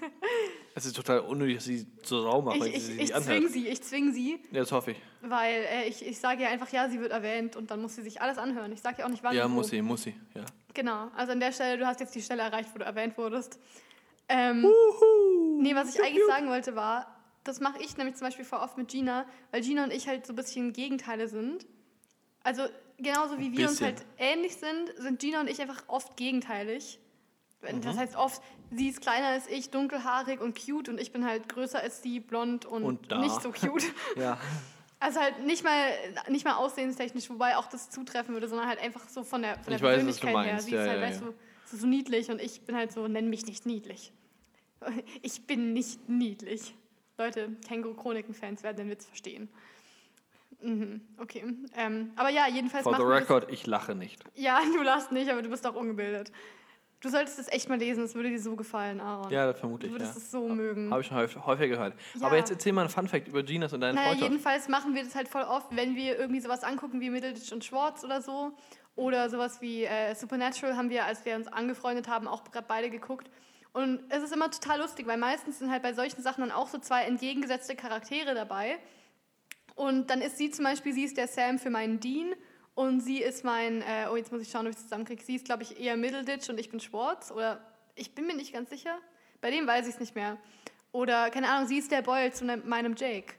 Es 0.74 0.86
ist 0.86 0.94
total 0.94 1.20
unnötig, 1.20 1.56
dass 1.56 1.64
sie 1.64 1.86
so 2.04 2.20
rau 2.28 2.40
macht, 2.40 2.56
Ich, 2.56 2.62
weil 2.62 2.70
sie 2.70 2.76
ich, 2.76 2.82
sich 2.84 2.92
ich 2.94 2.98
nicht 3.00 3.14
zwing 3.24 3.36
anhört. 3.36 3.52
sie, 3.52 3.68
ich 3.68 3.82
zwing 3.82 4.12
sie, 4.12 4.32
Ja, 4.52 4.60
das 4.60 4.70
hoffe 4.70 4.92
ich. 4.92 5.02
weil 5.22 5.54
äh, 5.64 5.88
ich, 5.88 6.06
ich 6.06 6.20
sage 6.20 6.42
ihr 6.42 6.48
einfach, 6.50 6.68
ja, 6.70 6.88
sie 6.88 7.00
wird 7.00 7.10
erwähnt 7.10 7.56
und 7.56 7.70
dann 7.72 7.82
muss 7.82 7.96
sie 7.96 8.02
sich 8.02 8.20
alles 8.22 8.38
anhören. 8.38 8.70
Ich 8.70 8.80
sage 8.80 8.96
ihr 9.00 9.04
auch 9.06 9.08
nicht 9.10 9.24
wann. 9.24 9.34
Ja, 9.34 9.46
und 9.46 9.52
wo. 9.52 9.56
muss 9.56 9.70
sie, 9.70 9.82
muss 9.82 10.02
sie. 10.04 10.14
Ja. 10.34 10.44
Genau. 10.74 11.08
Also 11.16 11.32
an 11.32 11.40
der 11.40 11.50
Stelle, 11.52 11.78
du 11.78 11.86
hast 11.86 11.98
jetzt 11.98 12.14
die 12.14 12.22
Stelle 12.22 12.42
erreicht, 12.42 12.68
wo 12.74 12.78
du 12.78 12.84
erwähnt 12.84 13.18
wurdest. 13.18 13.58
Ähm, 14.28 14.66
nee, 15.60 15.74
was 15.74 15.94
ich 15.94 16.02
eigentlich 16.02 16.26
sagen 16.26 16.48
wollte 16.48 16.76
war, 16.76 17.14
das 17.44 17.60
mache 17.60 17.82
ich 17.82 17.96
nämlich 17.96 18.16
zum 18.16 18.26
Beispiel 18.26 18.44
voll 18.44 18.58
oft 18.58 18.76
mit 18.76 18.88
Gina, 18.88 19.24
weil 19.50 19.62
Gina 19.62 19.84
und 19.84 19.92
ich 19.92 20.06
halt 20.06 20.26
so 20.26 20.32
ein 20.32 20.36
bisschen 20.36 20.72
Gegenteile 20.72 21.28
sind. 21.28 21.66
Also 22.42 22.62
genauso 22.98 23.38
wie 23.38 23.56
wir 23.56 23.68
uns 23.68 23.80
halt 23.80 24.04
ähnlich 24.18 24.56
sind, 24.56 24.92
sind 24.98 25.18
Gina 25.18 25.40
und 25.40 25.48
ich 25.48 25.60
einfach 25.60 25.82
oft 25.86 26.16
gegenteilig. 26.16 26.98
Mhm. 27.62 27.80
Das 27.80 27.96
heißt 27.96 28.16
oft, 28.16 28.42
sie 28.70 28.88
ist 28.88 29.00
kleiner 29.00 29.28
als 29.28 29.48
ich, 29.48 29.70
dunkelhaarig 29.70 30.40
und 30.40 30.58
cute 30.58 30.88
und 30.90 31.00
ich 31.00 31.12
bin 31.12 31.24
halt 31.24 31.48
größer 31.48 31.80
als 31.80 32.02
sie, 32.02 32.20
blond 32.20 32.66
und, 32.66 32.84
Und 32.84 33.10
nicht 33.20 33.42
so 33.42 33.50
cute. 33.50 33.84
Ja. 34.16 34.38
Also 35.00 35.20
halt 35.20 35.46
nicht 35.46 35.62
mal, 35.62 35.90
nicht 36.28 36.44
mal 36.44 36.54
aussehenstechnisch, 36.56 37.30
wobei 37.30 37.56
auch 37.56 37.66
das 37.68 37.88
zutreffen 37.88 38.34
würde, 38.34 38.48
sondern 38.48 38.66
halt 38.66 38.80
einfach 38.80 39.08
so 39.08 39.22
von 39.22 39.42
der, 39.42 39.54
von 39.54 39.66
der 39.68 39.76
Ich 39.76 39.82
weiß, 39.82 39.90
Persönlichkeit 39.94 40.30
her. 40.30 40.36
meinst. 40.36 40.66
Sie 40.66 40.74
Ja, 40.74 40.82
ist 40.82 40.88
halt, 40.88 41.00
ja, 41.00 41.06
weißt 41.06 41.20
du, 41.20 41.34
so, 41.66 41.76
so 41.76 41.86
niedlich 41.86 42.30
und 42.30 42.40
ich 42.40 42.62
bin 42.62 42.74
halt 42.74 42.90
so, 42.92 43.06
nenn 43.06 43.30
mich 43.30 43.46
nicht 43.46 43.64
niedlich. 43.64 44.12
Ich 45.22 45.46
bin 45.46 45.72
nicht 45.72 46.08
niedlich. 46.08 46.74
Leute, 47.16 47.50
Känguru-Chroniken-Fans 47.66 48.62
werden 48.62 48.76
den 48.76 48.90
Witz 48.90 49.06
verstehen. 49.06 49.48
Mhm, 50.60 51.00
okay. 51.18 51.44
Ähm, 51.76 52.12
aber 52.16 52.30
ja, 52.30 52.48
jedenfalls 52.48 52.84
For 52.84 52.96
the 52.96 53.02
record, 53.02 53.50
ich 53.50 53.66
lache 53.66 53.94
nicht. 53.94 54.22
Ja, 54.34 54.60
du 54.74 54.82
lachst 54.82 55.12
nicht, 55.12 55.30
aber 55.30 55.42
du 55.42 55.48
bist 55.50 55.66
auch 55.66 55.74
ungebildet. 55.74 56.32
Du 57.00 57.10
solltest 57.10 57.38
es 57.38 57.46
echt 57.48 57.68
mal 57.68 57.78
lesen, 57.78 58.02
es 58.02 58.16
würde 58.16 58.28
dir 58.28 58.40
so 58.40 58.56
gefallen, 58.56 59.00
Aaron. 59.00 59.30
Ja, 59.30 59.46
das 59.46 59.60
vermute 59.60 59.82
Du 59.82 59.86
ich, 59.86 59.92
würdest 59.92 60.16
ja. 60.16 60.18
es 60.20 60.30
so 60.32 60.48
mögen. 60.48 60.90
Habe 60.90 61.00
ich 61.00 61.06
schon 61.06 61.16
häufig, 61.16 61.46
häufiger 61.46 61.68
gehört. 61.68 61.94
Ja. 62.18 62.26
Aber 62.26 62.36
jetzt 62.36 62.50
erzähl 62.50 62.72
mal 62.72 62.80
einen 62.82 62.90
Funfact 62.90 63.28
über 63.28 63.44
Ginas 63.44 63.72
und 63.72 63.82
deinen 63.82 63.94
Naja, 63.94 64.08
Freundschaft. 64.08 64.30
jedenfalls 64.32 64.68
machen 64.68 64.96
wir 64.96 65.04
das 65.04 65.14
halt 65.14 65.28
voll 65.28 65.42
oft, 65.42 65.68
wenn 65.76 65.94
wir 65.94 66.18
irgendwie 66.18 66.40
sowas 66.40 66.64
angucken 66.64 67.00
wie 67.00 67.10
Middleditch 67.10 67.52
und 67.52 67.64
Schwartz 67.64 68.02
oder 68.02 68.20
so. 68.20 68.50
Oder 68.96 69.30
sowas 69.30 69.60
wie 69.60 69.84
äh, 69.84 70.12
Supernatural 70.16 70.76
haben 70.76 70.90
wir, 70.90 71.04
als 71.04 71.24
wir 71.24 71.36
uns 71.36 71.46
angefreundet 71.46 72.08
haben, 72.08 72.26
auch 72.26 72.42
gerade 72.50 72.66
beide 72.66 72.90
geguckt. 72.90 73.30
Und 73.78 74.00
es 74.08 74.24
ist 74.24 74.32
immer 74.32 74.50
total 74.50 74.80
lustig, 74.80 75.06
weil 75.06 75.18
meistens 75.18 75.60
sind 75.60 75.70
halt 75.70 75.82
bei 75.84 75.92
solchen 75.92 76.20
Sachen 76.20 76.40
dann 76.40 76.50
auch 76.50 76.66
so 76.66 76.78
zwei 76.78 77.04
entgegengesetzte 77.04 77.76
Charaktere 77.76 78.34
dabei. 78.34 78.76
Und 79.76 80.10
dann 80.10 80.20
ist 80.20 80.36
sie 80.36 80.50
zum 80.50 80.64
Beispiel, 80.64 80.92
sie 80.92 81.04
ist 81.04 81.16
der 81.16 81.28
Sam 81.28 81.60
für 81.60 81.70
meinen 81.70 82.00
Dean 82.00 82.34
und 82.74 82.98
sie 83.00 83.18
ist 83.22 83.44
mein, 83.44 83.82
äh, 83.82 84.08
oh 84.10 84.16
jetzt 84.16 84.32
muss 84.32 84.42
ich 84.42 84.50
schauen, 84.50 84.66
ob 84.66 84.72
ich 84.72 84.76
es 84.78 84.82
zusammenkriege. 84.82 85.22
Sie 85.22 85.36
ist, 85.36 85.44
glaube 85.44 85.62
ich, 85.62 85.78
eher 85.80 85.96
Middleditch 85.96 86.48
und 86.48 86.58
ich 86.58 86.70
bin 86.70 86.80
Schwartz. 86.80 87.30
Oder 87.30 87.60
ich 87.94 88.16
bin 88.16 88.26
mir 88.26 88.34
nicht 88.34 88.52
ganz 88.52 88.68
sicher. 88.70 88.98
Bei 89.40 89.52
dem 89.52 89.64
weiß 89.64 89.86
ich 89.86 89.94
es 89.94 90.00
nicht 90.00 90.16
mehr. 90.16 90.38
Oder, 90.90 91.30
keine 91.30 91.48
Ahnung, 91.48 91.68
sie 91.68 91.78
ist 91.78 91.92
der 91.92 92.02
Boyle 92.02 92.32
zu 92.32 92.46
ne- 92.46 92.56
meinem 92.64 92.96
Jake. 92.96 93.34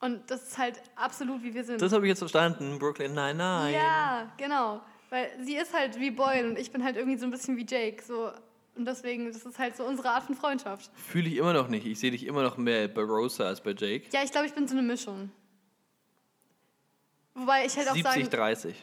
Und 0.00 0.28
das 0.28 0.42
ist 0.42 0.58
halt 0.58 0.82
absolut, 0.96 1.44
wie 1.44 1.54
wir 1.54 1.62
sind. 1.62 1.80
Das 1.80 1.92
habe 1.92 2.04
ich 2.06 2.08
jetzt 2.08 2.18
verstanden. 2.18 2.80
Brooklyn 2.80 3.14
Nine-Nine. 3.14 3.72
Ja, 3.74 4.32
genau. 4.38 4.80
Weil 5.10 5.30
sie 5.44 5.54
ist 5.56 5.72
halt 5.72 6.00
wie 6.00 6.10
Boyle 6.10 6.48
und 6.50 6.58
ich 6.58 6.72
bin 6.72 6.82
halt 6.82 6.96
irgendwie 6.96 7.16
so 7.16 7.26
ein 7.26 7.30
bisschen 7.30 7.56
wie 7.56 7.64
Jake. 7.64 8.02
So. 8.02 8.32
Und 8.76 8.84
deswegen, 8.84 9.32
das 9.32 9.44
ist 9.44 9.58
halt 9.58 9.76
so 9.76 9.84
unsere 9.84 10.10
Art 10.10 10.24
von 10.24 10.34
Freundschaft. 10.34 10.90
Fühle 10.94 11.28
ich 11.28 11.36
immer 11.36 11.54
noch 11.54 11.68
nicht. 11.68 11.86
Ich 11.86 11.98
sehe 11.98 12.10
dich 12.10 12.26
immer 12.26 12.42
noch 12.42 12.58
mehr 12.58 12.88
bei 12.88 13.02
Rosa 13.02 13.44
als 13.44 13.60
bei 13.60 13.70
Jake. 13.70 14.06
Ja, 14.12 14.22
ich 14.22 14.30
glaube, 14.30 14.46
ich 14.46 14.52
bin 14.52 14.68
so 14.68 14.76
eine 14.76 14.86
Mischung. 14.86 15.30
Wobei 17.34 17.64
ich 17.64 17.76
halt 17.76 17.88
auch 17.88 17.96
sagen... 17.96 18.22
70-30 18.22 18.74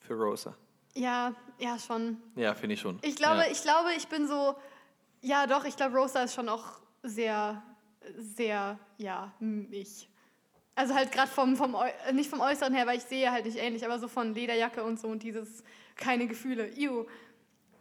für 0.00 0.14
Rosa. 0.14 0.54
Ja, 0.94 1.34
ja, 1.58 1.78
schon. 1.78 2.18
Ja, 2.36 2.54
finde 2.54 2.74
ich 2.74 2.80
schon. 2.80 2.98
Ich 3.02 3.16
glaube, 3.16 3.40
ja. 3.40 3.50
ich 3.50 3.62
glaube, 3.62 3.90
ich 3.96 4.08
bin 4.08 4.28
so... 4.28 4.56
Ja, 5.22 5.46
doch, 5.46 5.64
ich 5.64 5.76
glaube, 5.76 5.96
Rosa 5.96 6.22
ist 6.22 6.34
schon 6.34 6.48
auch 6.48 6.80
sehr, 7.02 7.62
sehr, 8.18 8.78
ja, 8.98 9.32
mich. 9.38 10.08
Also 10.74 10.94
halt 10.94 11.12
gerade 11.12 11.30
vom, 11.30 11.56
vom, 11.56 11.76
nicht 12.12 12.30
vom 12.30 12.40
Äußeren 12.40 12.74
her, 12.74 12.86
weil 12.86 12.98
ich 12.98 13.04
sehe 13.04 13.30
halt 13.30 13.44
nicht 13.44 13.58
ähnlich, 13.58 13.84
aber 13.84 13.98
so 13.98 14.08
von 14.08 14.34
Lederjacke 14.34 14.82
und 14.82 14.98
so 14.98 15.08
und 15.08 15.22
dieses 15.22 15.62
keine 15.96 16.26
Gefühle. 16.26 16.70
Ew. 16.76 17.06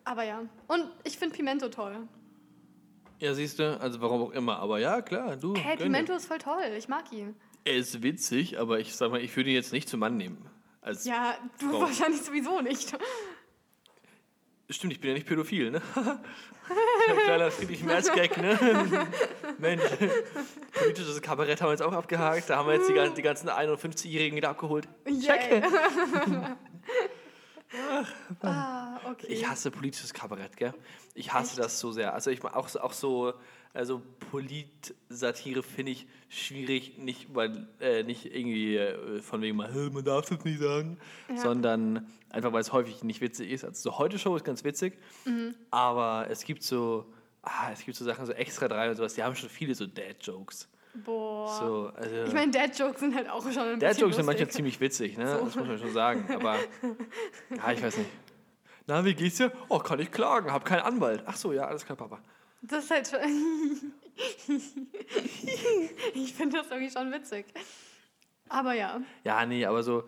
Aber 0.09 0.23
ja. 0.23 0.41
Und 0.67 0.85
ich 1.03 1.19
finde 1.19 1.35
Pimento 1.35 1.69
toll. 1.69 1.95
Ja, 3.19 3.35
siehst 3.35 3.59
du, 3.59 3.79
also 3.79 4.01
warum 4.01 4.23
auch 4.23 4.31
immer. 4.31 4.57
Aber 4.57 4.79
ja, 4.79 5.03
klar, 5.03 5.35
du. 5.35 5.53
Hey, 5.55 5.77
Pimento 5.77 6.13
ist 6.13 6.25
voll 6.25 6.39
toll. 6.39 6.63
Ich 6.77 6.87
mag 6.87 7.11
ihn. 7.11 7.35
Er 7.63 7.75
ist 7.75 8.01
witzig, 8.01 8.57
aber 8.59 8.79
ich 8.79 8.95
sag 8.95 9.11
mal, 9.11 9.21
ich 9.21 9.35
würde 9.35 9.51
ihn 9.51 9.55
jetzt 9.55 9.71
nicht 9.71 9.87
zum 9.87 9.99
Mann 9.99 10.17
nehmen. 10.17 10.49
Als 10.81 11.05
Ja, 11.05 11.35
du 11.59 11.69
Frau. 11.69 11.81
wahrscheinlich 11.81 12.21
sowieso 12.23 12.59
nicht. 12.61 12.97
Stimmt, 14.71 14.93
ich 14.93 14.99
bin 14.99 15.09
ja 15.09 15.13
nicht 15.15 15.27
pädophil, 15.27 15.69
ne? 15.71 15.81
Ein 15.95 17.17
kleiner 17.25 17.51
Friedrich 17.51 17.83
Merz-Gag, 17.83 18.37
ne? 18.37 18.57
Mensch, 19.59 19.83
politisches 20.73 21.21
Kabarett 21.21 21.61
haben 21.61 21.67
wir 21.67 21.73
jetzt 21.73 21.81
auch 21.83 21.93
abgehakt. 21.93 22.49
Da 22.49 22.55
haben 22.57 22.67
wir 22.67 22.75
jetzt 22.75 22.89
die, 22.89 22.93
gan- 22.93 23.13
die 23.13 23.21
ganzen 23.21 23.49
51-Jährigen 23.49 24.35
wieder 24.37 24.49
abgeholt. 24.49 24.87
Yay. 27.71 28.05
ah, 28.41 28.99
okay. 29.09 29.27
Ich 29.27 29.47
hasse 29.47 29.69
politisches 29.71 30.13
Kabarett, 30.13 30.55
gell? 30.57 30.73
Ich 31.13 31.31
hasse 31.33 31.57
das 31.57 31.79
so 31.79 31.91
sehr. 31.91 32.13
Also 32.13 32.31
ich 32.31 32.43
auch, 32.43 32.67
so- 32.67 32.79
auch 32.81 32.93
so, 32.93 33.33
also 33.73 34.01
Polit-Satire 34.31 35.63
finde 35.63 35.91
ich 35.91 36.07
schwierig, 36.29 36.97
nicht 36.97 37.33
weil 37.35 37.67
äh, 37.79 38.03
nicht 38.03 38.25
irgendwie 38.25 38.75
äh, 38.77 39.21
von 39.21 39.41
wegen 39.41 39.57
mal, 39.57 39.71
"Hä, 39.73 39.89
man 39.91 40.03
darf 40.03 40.25
das 40.29 40.43
nicht 40.43 40.59
sagen, 40.59 40.97
Ja. 41.29 41.37
sondern 41.37 42.07
einfach 42.29 42.51
weil 42.53 42.61
es 42.61 42.71
häufig 42.73 43.03
nicht 43.03 43.21
witzig 43.21 43.51
ist. 43.51 43.63
Also 43.65 43.91
so 43.91 43.97
heute 43.97 44.17
Show 44.19 44.35
ist 44.35 44.43
ganz 44.45 44.63
witzig, 44.63 44.97
Mhm. 45.25 45.55
aber 45.71 46.27
es 46.29 46.43
gibt 46.45 46.63
so, 46.63 47.05
ah, 47.43 47.71
es 47.71 47.83
gibt 47.85 47.97
so 47.97 48.05
Sachen, 48.05 48.25
so 48.25 48.31
extra 48.33 48.67
drei 48.67 48.89
und 48.89 48.95
sowas, 48.95 49.13
die 49.13 49.23
haben 49.23 49.35
schon 49.35 49.49
viele 49.49 49.75
so 49.75 49.85
Dad-Jokes. 49.85 50.67
Boah. 50.93 51.47
So, 51.59 51.91
also, 51.95 52.23
Ich 52.25 52.33
meine, 52.33 52.51
Dad-Jokes 52.51 52.99
sind 52.99 53.15
halt 53.15 53.29
auch 53.29 53.41
schon 53.43 53.49
ein 53.49 53.55
bisschen 53.55 53.79
Dad-Jokes 53.79 54.15
sind 54.15 54.25
manchmal 54.25 54.49
ziemlich 54.49 54.79
witzig, 54.79 55.17
ne? 55.17 55.25
Das 55.25 55.55
muss 55.55 55.67
man 55.67 55.77
schon 55.77 55.93
sagen. 55.93 56.25
Aber 56.33 56.55
ja, 57.55 57.71
ich 57.71 57.81
weiß 57.83 57.97
nicht. 57.97 58.09
Na, 58.87 59.05
wie 59.05 59.13
geht's 59.13 59.37
dir? 59.37 59.51
Oh, 59.69 59.77
kann 59.79 59.99
ich 59.99 60.11
klagen, 60.11 60.51
hab 60.51 60.65
keinen 60.65 60.81
Anwalt. 60.81 61.23
Ach 61.25 61.35
so, 61.35 61.53
ja, 61.53 61.65
alles 61.67 61.85
klar, 61.85 61.95
Papa. 61.95 62.19
Das 62.61 62.83
ist 62.85 62.91
halt 62.91 63.07
schon. 63.07 63.19
ich 66.15 66.33
finde 66.33 66.57
das 66.57 66.71
irgendwie 66.71 66.91
schon 66.91 67.11
witzig. 67.11 67.45
Aber 68.49 68.73
ja. 68.73 68.99
Ja, 69.23 69.45
nee, 69.45 69.63
aber 69.65 69.83
so, 69.83 70.03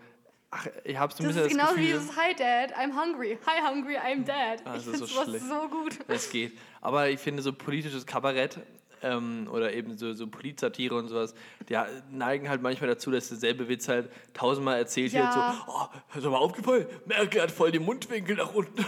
ach, 0.50 0.68
ich 0.84 0.98
habe 0.98 1.14
so 1.14 1.24
ein 1.24 1.28
Das 1.28 1.36
bisschen 1.36 1.52
ist 1.52 1.58
das 1.58 1.58
genauso 1.58 1.78
wie 1.78 1.88
Gefühl, 1.88 2.00
dieses 2.00 2.18
Hi 2.18 2.34
Dad, 2.36 2.76
I'm 2.76 2.96
hungry. 3.00 3.38
Hi 3.46 3.62
hungry, 3.66 3.98
I'm 3.98 4.24
dead. 4.26 4.66
Ah, 4.66 4.76
ich 4.76 4.84
das 4.84 4.88
ist 4.88 4.92
finde 4.94 4.98
so 4.98 5.06
sowas 5.06 5.28
schlecht. 5.30 5.46
so 5.46 5.68
gut. 5.70 6.00
es 6.08 6.30
geht. 6.32 6.58
Aber 6.82 7.10
ich 7.10 7.20
finde 7.20 7.44
so 7.44 7.54
politisches 7.54 8.06
Kabarett 8.06 8.60
ähm, 9.04 9.48
oder 9.52 9.74
eben 9.74 9.98
so, 9.98 10.14
so 10.14 10.28
Politsatire 10.28 10.96
und 10.96 11.08
sowas, 11.08 11.34
die 11.70 11.78
neigen 12.12 12.50
halt 12.50 12.62
manchmal 12.62 12.90
dazu, 12.90 13.12
dass 13.12 13.30
derselbe 13.30 13.68
Witz 13.68 13.88
halt 13.88 14.10
tausendmal 14.34 14.78
erzählt 14.78 15.12
Ja. 15.14 15.24
wird. 15.24 15.34
So, 15.34 15.72
oh, 15.72 15.88
hast 16.10 16.26
du 16.26 16.30
mal 16.30 16.38
aufgefallen? 16.38 16.88
Merkel 17.06 17.42
hat 17.42 17.52
voll 17.52 17.72
den 17.72 17.84
Mundwinkel 17.84 18.36
nach 18.36 18.54
unten. 18.54 18.86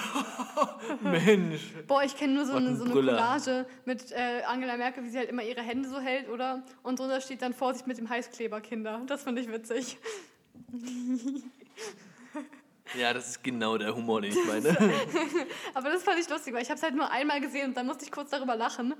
Mensch. 1.01 1.61
Boah, 1.87 2.03
ich 2.03 2.15
kenne 2.15 2.33
nur 2.33 2.45
so 2.45 2.53
eine, 2.53 2.69
ein 2.69 2.77
so 2.77 2.83
eine. 2.85 2.93
Collage 2.93 3.65
mit 3.85 4.11
äh, 4.11 4.41
Angela 4.47 4.77
Merkel, 4.77 5.03
wie 5.03 5.09
sie 5.09 5.17
halt 5.17 5.29
immer 5.29 5.43
ihre 5.43 5.61
Hände 5.61 5.89
so 5.89 5.99
hält, 5.99 6.29
oder? 6.29 6.63
Und 6.83 6.99
drunter 6.99 7.21
steht 7.21 7.41
dann 7.41 7.53
Vorsicht 7.53 7.87
mit 7.87 7.97
dem 7.97 8.09
Heißkleber, 8.09 8.61
Kinder. 8.61 9.01
Das 9.07 9.23
finde 9.23 9.41
ich 9.41 9.51
witzig. 9.51 9.97
Ja, 12.99 13.11
das 13.11 13.29
ist 13.29 13.43
genau 13.43 13.77
der 13.77 13.95
Humor, 13.95 14.21
den 14.21 14.33
ich 14.33 14.45
meine. 14.45 14.69
Aber 15.73 15.89
das 15.89 16.03
fand 16.03 16.19
ich 16.19 16.29
lustig, 16.29 16.53
weil 16.53 16.61
ich 16.61 16.69
habe 16.69 16.77
es 16.77 16.83
halt 16.83 16.93
nur 16.95 17.09
einmal 17.09 17.41
gesehen 17.41 17.69
und 17.69 17.77
dann 17.77 17.87
musste 17.87 18.05
ich 18.05 18.11
kurz 18.11 18.29
darüber 18.29 18.55
lachen. 18.55 18.93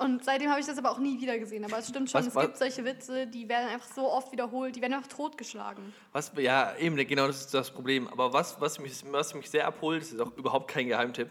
Und 0.00 0.24
seitdem 0.24 0.50
habe 0.50 0.60
ich 0.60 0.66
das 0.66 0.78
aber 0.78 0.90
auch 0.90 0.98
nie 0.98 1.20
wieder 1.20 1.38
gesehen. 1.38 1.64
Aber 1.64 1.78
es 1.78 1.88
stimmt 1.88 2.10
schon, 2.10 2.20
Was- 2.20 2.26
es 2.28 2.34
was- 2.34 2.44
gibt 2.46 2.56
solche 2.58 2.84
Witze, 2.84 3.26
die 3.26 3.48
werden 3.48 3.68
einfach 3.68 3.88
so 3.94 4.10
oft 4.10 4.32
wiederholt, 4.32 4.74
die 4.74 4.80
werden 4.80 4.94
einfach 4.94 5.08
totgeschlagen. 5.08 5.92
Was, 6.12 6.32
ja, 6.38 6.74
eben, 6.78 6.96
genau 6.96 7.26
das 7.26 7.40
ist 7.42 7.52
das 7.54 7.70
Problem. 7.70 8.08
Aber 8.08 8.32
was, 8.32 8.60
was, 8.60 8.78
mich, 8.80 8.92
was 9.10 9.34
mich 9.34 9.50
sehr 9.50 9.66
abholt, 9.66 10.02
das 10.02 10.12
ist 10.12 10.20
auch 10.20 10.34
überhaupt 10.36 10.68
kein 10.68 10.86
Geheimtipp, 10.88 11.28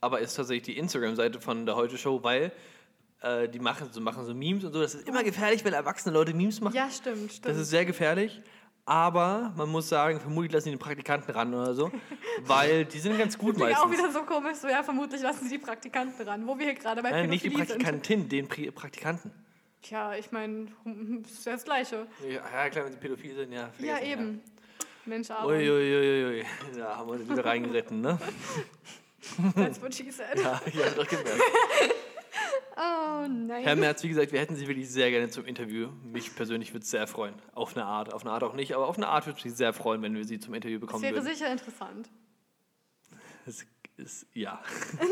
aber 0.00 0.20
ist 0.20 0.34
tatsächlich 0.34 0.62
die 0.74 0.78
Instagram-Seite 0.78 1.40
von 1.40 1.66
der 1.66 1.74
Heute 1.76 1.98
Show, 1.98 2.22
weil 2.22 2.52
äh, 3.22 3.48
die 3.48 3.58
machen 3.58 3.88
so, 3.92 4.00
machen 4.00 4.24
so 4.24 4.34
Memes 4.34 4.64
und 4.64 4.72
so. 4.72 4.80
Das 4.80 4.94
ist 4.94 5.06
immer 5.08 5.22
gefährlich, 5.24 5.64
wenn 5.64 5.72
erwachsene 5.74 6.12
Leute 6.14 6.34
Memes 6.34 6.60
machen. 6.60 6.74
Ja, 6.74 6.90
stimmt, 6.90 7.30
stimmt. 7.32 7.46
Das 7.46 7.56
ist 7.56 7.70
sehr 7.70 7.84
gefährlich. 7.84 8.40
Aber 8.84 9.52
man 9.56 9.68
muss 9.68 9.88
sagen, 9.88 10.18
vermutlich 10.18 10.52
lassen 10.52 10.66
die 10.66 10.70
den 10.72 10.80
Praktikanten 10.80 11.30
ran 11.32 11.54
oder 11.54 11.72
so, 11.74 11.90
weil 12.42 12.84
die 12.84 12.98
sind 12.98 13.16
ganz 13.16 13.38
gut 13.38 13.54
Klingt 13.54 13.76
auch 13.76 13.86
meistens. 13.86 13.98
wieder 13.98 14.12
so 14.12 14.22
komisch, 14.24 14.56
so 14.56 14.68
ja, 14.68 14.82
vermutlich 14.82 15.22
lassen 15.22 15.44
sie 15.44 15.58
die 15.58 15.64
Praktikanten 15.64 16.26
ran, 16.26 16.46
wo 16.46 16.58
wir 16.58 16.66
hier 16.66 16.74
gerade 16.74 17.00
bei 17.00 17.10
Nein, 17.10 17.30
nicht 17.30 17.44
die 17.44 17.50
Pädophilie 17.50 17.74
sind. 17.74 17.82
Praktikantin, 17.82 18.28
den 18.28 18.48
Pri 18.48 18.70
Praktikanten. 18.72 19.30
Tja, 19.82 20.14
ich 20.14 20.30
meine, 20.32 20.66
ist 21.24 21.44
ja 21.46 21.52
das 21.52 21.64
Gleiche. 21.64 22.06
Ja, 22.22 22.42
ja, 22.52 22.70
klar, 22.70 22.84
wenn 22.84 22.92
sie 22.92 22.98
pädophil 22.98 23.34
sind, 23.34 23.52
ja. 23.52 23.70
Ja, 23.78 23.98
eben. 24.00 24.40
Mensch, 25.04 25.30
Aaron, 25.30 25.52
Uiuiuiui, 25.52 26.44
da 26.76 26.96
haben 26.96 27.08
wir 27.08 27.14
uns 27.14 27.28
wieder 27.28 27.44
reingeritten, 27.44 28.00
ne? 28.00 28.18
that's 29.56 29.80
what 29.82 29.92
she 29.92 30.10
said. 30.10 30.38
Ja, 30.38 30.60
ich 30.64 30.76
habe 30.76 30.94
doch 30.96 31.08
gemerkt. 31.08 31.30
Oh 32.76 33.26
nein. 33.28 33.62
Herr 33.64 33.76
Merz, 33.76 34.02
wie 34.02 34.08
gesagt, 34.08 34.32
wir 34.32 34.40
hätten 34.40 34.56
Sie 34.56 34.66
wirklich 34.66 34.88
sehr 34.90 35.10
gerne 35.10 35.28
zum 35.28 35.44
Interview. 35.44 35.88
Mich 36.04 36.34
persönlich 36.34 36.72
würde 36.72 36.82
es 36.84 36.90
sehr 36.90 37.06
freuen. 37.06 37.34
Auf 37.54 37.76
eine 37.76 37.84
Art, 37.84 38.12
auf 38.14 38.22
eine 38.22 38.30
Art 38.32 38.42
auch 38.42 38.54
nicht, 38.54 38.74
aber 38.74 38.86
auf 38.88 38.96
eine 38.96 39.08
Art 39.08 39.26
würde 39.26 39.38
es 39.38 39.44
mich 39.44 39.54
sehr 39.54 39.72
freuen, 39.72 40.00
wenn 40.02 40.14
wir 40.14 40.24
Sie 40.24 40.38
zum 40.40 40.54
Interview 40.54 40.78
das 40.78 40.86
bekommen 40.86 41.02
wäre 41.02 41.14
würden. 41.16 41.26
sicher 41.34 41.50
interessant. 41.52 42.08
Das 43.44 43.64
ist, 43.98 44.26
ja. 44.34 44.60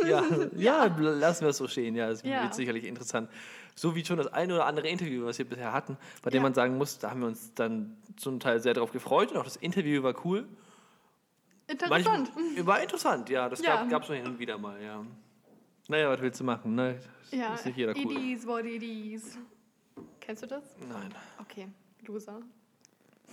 ja. 0.07 0.25
ja, 0.57 0.85
lassen 0.99 1.43
wir 1.43 1.51
es 1.51 1.59
so 1.59 1.69
stehen. 1.69 1.95
Ja, 1.97 2.09
es 2.09 2.23
Ja. 2.23 2.45
wird 2.45 2.55
sicherlich 2.55 2.85
interessant. 2.85 3.29
So 3.75 3.95
wie 3.95 4.05
schon 4.05 4.17
das 4.17 4.27
eine 4.29 4.55
oder 4.55 4.67
andere 4.67 4.89
Interview, 4.89 5.25
was 5.27 5.39
wir 5.39 5.45
bisher 5.49 5.73
hatten, 5.73 5.97
bei 6.23 6.31
dem 6.31 6.37
Ja. 6.39 6.43
man 6.43 6.55
sagen 6.55 6.77
muss, 6.79 6.99
da 6.99 7.11
haben 7.11 7.21
wir 7.21 7.29
uns 7.29 7.53
dann 7.55 7.97
zum 8.17 8.41
Teil 8.41 8.61
sehr 8.61 8.75
darauf 8.75 8.91
gefreut 8.93 9.31
und 9.33 9.37
auch 9.39 9.45
das 9.45 9.57
Interview 9.57 10.03
war 10.03 10.15
cool. 10.25 10.47
Interessant. 11.69 12.35
Manchmal- 12.35 12.67
war 12.67 12.83
interessant, 12.83 13.29
ja. 13.31 13.49
Das 13.49 13.61
Ja. 13.63 13.85
gab 13.85 14.03
es 14.03 14.09
noch 14.09 14.17
hin 14.17 14.27
und 14.27 14.39
wieder 14.39 14.59
mal, 14.59 14.83
ja. 14.83 15.05
Naja, 15.91 16.09
was 16.09 16.21
willst 16.21 16.39
du 16.39 16.45
machen? 16.45 16.77
Ne? 16.77 17.01
Ja, 17.33 17.55
Ist 17.55 17.67
nicht 17.67 17.77
jeder 17.77 17.97
it 17.97 18.05
cool. 18.07 18.17
is 18.33 18.47
what 18.47 18.65
it 18.65 18.81
is. 18.81 19.37
Kennst 20.21 20.45
du 20.45 20.47
das? 20.47 20.63
Nein. 20.89 21.13
Okay, 21.41 21.67
Loser. 22.07 22.41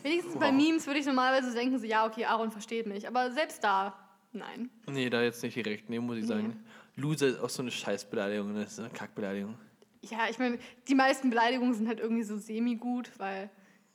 Wenigstens 0.01 0.33
Wow. 0.33 0.39
bei 0.41 0.51
Memes 0.51 0.87
würde 0.87 0.99
ich 0.99 1.05
normalerweise 1.05 1.53
denken, 1.53 1.77
so, 1.77 1.85
ja, 1.85 2.07
okay, 2.07 2.25
Aaron 2.25 2.49
versteht 2.49 2.87
mich. 2.87 3.07
Aber 3.07 3.31
selbst 3.31 3.63
da, 3.63 3.95
nein. 4.31 4.71
Nee, 4.87 5.07
da 5.11 5.21
jetzt 5.21 5.43
nicht 5.43 5.55
direkt. 5.55 5.87
Nee, 5.87 5.99
muss 5.99 6.17
ich 6.17 6.25
sagen. 6.25 6.63
Loser 6.95 7.27
ist 7.27 7.39
auch 7.39 7.49
so 7.49 7.61
eine 7.61 7.69
Scheißbeleidigung, 7.69 8.51
ne? 8.53 8.63
das 8.63 8.73
ist 8.73 8.79
eine 8.79 8.89
Kackbeleidigung. 8.89 9.53
Ja, 10.01 10.27
ich 10.27 10.39
meine, 10.39 10.57
die 10.87 10.95
meisten 10.95 11.29
Beleidigungen 11.29 11.75
sind 11.75 11.87
halt 11.87 11.99
irgendwie 11.99 12.23
so 12.23 12.37
semi-gut, 12.37 13.11
weil, 13.19 13.51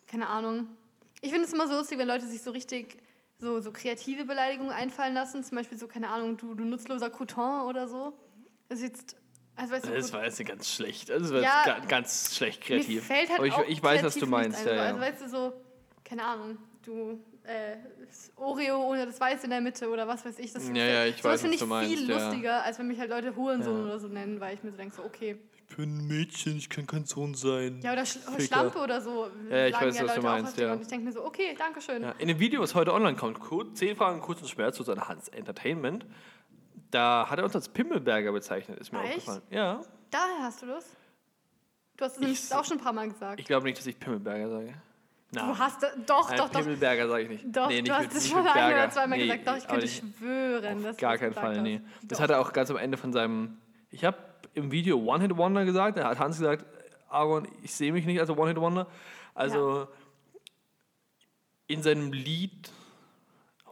keine 0.07 0.29
Ahnung. 0.29 0.69
Ich 1.21 1.31
finde 1.33 1.47
es 1.47 1.53
immer 1.53 1.67
so 1.67 1.75
lustig, 1.75 1.99
wenn 1.99 2.07
Leute 2.07 2.27
sich 2.29 2.43
so 2.43 2.53
richtig 2.53 2.99
so, 3.39 3.61
so 3.61 3.73
kreative 3.73 4.25
Beleidigungen 4.25 4.73
einfallen 4.73 5.15
lassen. 5.15 5.43
Zum 5.43 5.57
Beispiel 5.57 5.79
so, 5.79 5.89
keine 5.89 6.11
Ahnung, 6.11 6.37
du, 6.37 6.55
du 6.55 6.65
nutzloser 6.65 7.11
Couton 7.11 7.63
oder 7.63 7.89
so. 7.89 8.13
Das 8.73 8.81
ist 8.81 8.89
jetzt, 8.89 9.16
also 9.57 9.75
weißt 9.75 9.85
du, 9.87 9.91
Das 9.91 10.12
war 10.14 10.25
jetzt 10.25 10.45
ganz 10.47 10.68
schlecht. 10.70 11.11
Also 11.11 11.25
Das 11.25 11.33
war 11.35 11.41
Ja. 11.43 11.62
jetzt 11.66 11.83
ga- 11.83 11.87
ganz 11.87 12.35
schlecht 12.37 12.62
kreativ. 12.62 12.89
Mir 12.89 13.03
fällt 13.03 13.29
halt 13.29 13.39
Aber 13.39 13.47
ich, 13.47 13.53
auch 13.55 13.66
ich 13.68 13.83
weiß, 13.83 14.03
was 14.03 14.14
du 14.14 14.27
meinst. 14.27 14.59
nichts 14.59 14.66
ein. 14.66 14.77
Ja, 14.77 14.83
Also 14.85 14.97
ja. 15.01 15.03
weißt 15.07 15.23
du, 15.23 15.29
so, 15.29 15.53
keine 16.05 16.25
Ahnung, 16.25 16.57
du 16.83 17.20
äh, 17.45 17.77
Oreo 18.37 18.83
ohne 18.89 19.05
das 19.05 19.20
Weiß 19.20 19.43
in 19.45 19.51
der 19.51 19.61
Mitte 19.61 19.91
oder 19.91 20.07
was 20.09 20.25
weiß 20.25 20.39
ich. 20.39 20.53
Das, 20.53 20.66
Ja, 20.68 20.75
ja, 20.75 21.05
ich 21.07 21.16
sowas 21.16 21.33
weiß, 21.35 21.41
finde 21.43 21.55
was 21.55 21.55
ich 21.55 21.61
du 21.61 21.66
meinst, 21.66 21.95
viel 21.97 22.09
ja. 22.11 22.16
lustiger, 22.29 22.62
als 22.64 22.79
wenn 22.79 22.87
mich 22.87 22.99
halt 23.01 23.11
Leute 23.11 23.35
Hurensohn 23.37 23.79
Ja. 23.81 23.85
oder 23.85 23.99
so 23.99 24.09
nennen, 24.09 24.41
weil 24.41 24.55
ich 24.55 24.62
mir 24.62 24.70
so 24.70 24.77
denke, 24.77 24.95
so, 24.95 25.05
okay. 25.05 25.37
Ich 25.68 25.77
bin 25.77 25.99
ein 25.99 26.07
Mädchen, 26.07 26.57
ich 26.59 26.68
kann 26.70 26.87
kein 26.87 27.05
Sohn 27.07 27.35
sein. 27.35 27.81
Ja, 27.83 27.93
oder 27.95 28.05
Sch 28.07 28.18
Ficker. 28.18 28.41
Schlampe 28.43 28.79
oder 28.79 29.01
so. 29.01 29.27
Ja, 29.51 29.66
ich 29.66 29.75
sagen 29.75 29.87
weiß, 29.87 29.97
ja 29.99 30.05
was 30.05 30.14
du 30.14 30.20
Leute 30.20 30.23
meinst, 30.23 30.47
auch 30.47 30.49
häufiger. 30.53 30.66
ja. 30.68 30.73
Und 30.75 30.83
ich 30.83 30.89
denke 30.89 31.05
mir 31.07 31.12
so, 31.12 31.25
okay, 31.25 31.55
danke 31.59 31.81
schön. 31.81 32.03
Ja, 32.03 32.11
in 32.18 32.29
dem 32.29 32.39
Video, 32.39 32.61
was 32.61 32.75
heute 32.75 32.93
online 32.95 33.16
kommt, 33.16 33.41
kurz, 33.41 33.79
10 33.79 33.97
Fragen 33.97 34.20
kurz 34.20 34.41
und 34.43 34.49
schwer 34.49 34.73
zu 34.73 34.83
seiner 34.83 35.09
Hans 35.09 35.29
Entertainment, 35.29 36.07
da 36.93 37.26
hat 37.28 37.38
er 37.38 37.45
uns 37.45 37.55
als 37.57 37.68
Pimmelberger 37.68 38.30
bezeichnet, 38.32 38.78
ist 38.78 38.93
mir 38.93 39.01
Echt? 39.03 39.16
aufgefallen. 39.18 39.43
Ja, 39.51 39.80
Daher 40.11 40.43
hast 40.43 40.62
du 40.62 40.66
das? 40.66 40.84
Du 41.97 42.05
hast 42.05 42.12
es 42.14 42.20
nämlich 42.20 42.43
Ich- 42.45 42.55
auch 42.55 42.64
schon 42.64 42.78
ein 42.78 42.84
paar 42.84 42.93
Mal 42.93 43.09
gesagt. 43.09 43.40
ich 43.40 43.47
glaube 43.47 43.64
nicht, 43.64 43.78
dass 43.78 43.86
ich 43.86 43.99
Pimmelberger 43.99 44.49
sage. 44.51 44.74
du 45.32 45.40
hast 45.59 45.82
doch, 45.82 46.28
Nein, 46.28 46.38
doch, 46.38 46.51
doch. 46.51 46.53
Pimmelberger 46.53 47.09
sage 47.09 47.22
ich 47.24 47.28
nicht. 47.30 47.45
Doch, 47.57 47.68
nee, 47.68 47.76
nicht 47.80 47.88
du 47.88 47.95
hast 47.95 48.03
mit, 48.09 48.14
es 48.14 48.28
schon 48.28 48.47
ein 48.47 48.72
oder 48.74 48.90
zweimal 48.90 49.18
nee, 49.18 49.24
gesagt. 49.26 49.47
Doch, 49.49 49.57
ich 49.57 49.66
könnte 49.66 49.88
schwören, 49.88 50.82
dass 50.82 50.97
gar 50.99 51.16
keinen 51.16 51.32
Fall, 51.32 51.57
hast. 51.57 51.62
nee. 51.62 51.80
Das 52.03 52.18
Doch. 52.18 52.24
hat 52.24 52.30
er 52.30 52.40
auch 52.40 52.53
ganz 52.53 52.70
am 52.70 52.76
Ende 52.76 52.99
von 52.99 53.12
seinem. 53.12 53.57
Ich 53.90 54.05
habe 54.05 54.18
im 54.55 54.70
Video 54.70 54.99
One-Hit-Wonder 54.99 55.64
gesagt, 55.64 55.97
da 55.97 56.09
hat 56.09 56.18
Hans 56.18 56.38
gesagt, 56.38 56.66
Aaron, 57.09 57.49
ich 57.62 57.74
sehe 57.74 57.93
mich 57.93 58.05
nicht 58.05 58.20
als 58.20 58.28
One-Hit-Wonder. 58.30 58.86
Also 59.34 59.88
in 61.66 61.82
seinem 61.82 62.12
Lied 62.12 62.70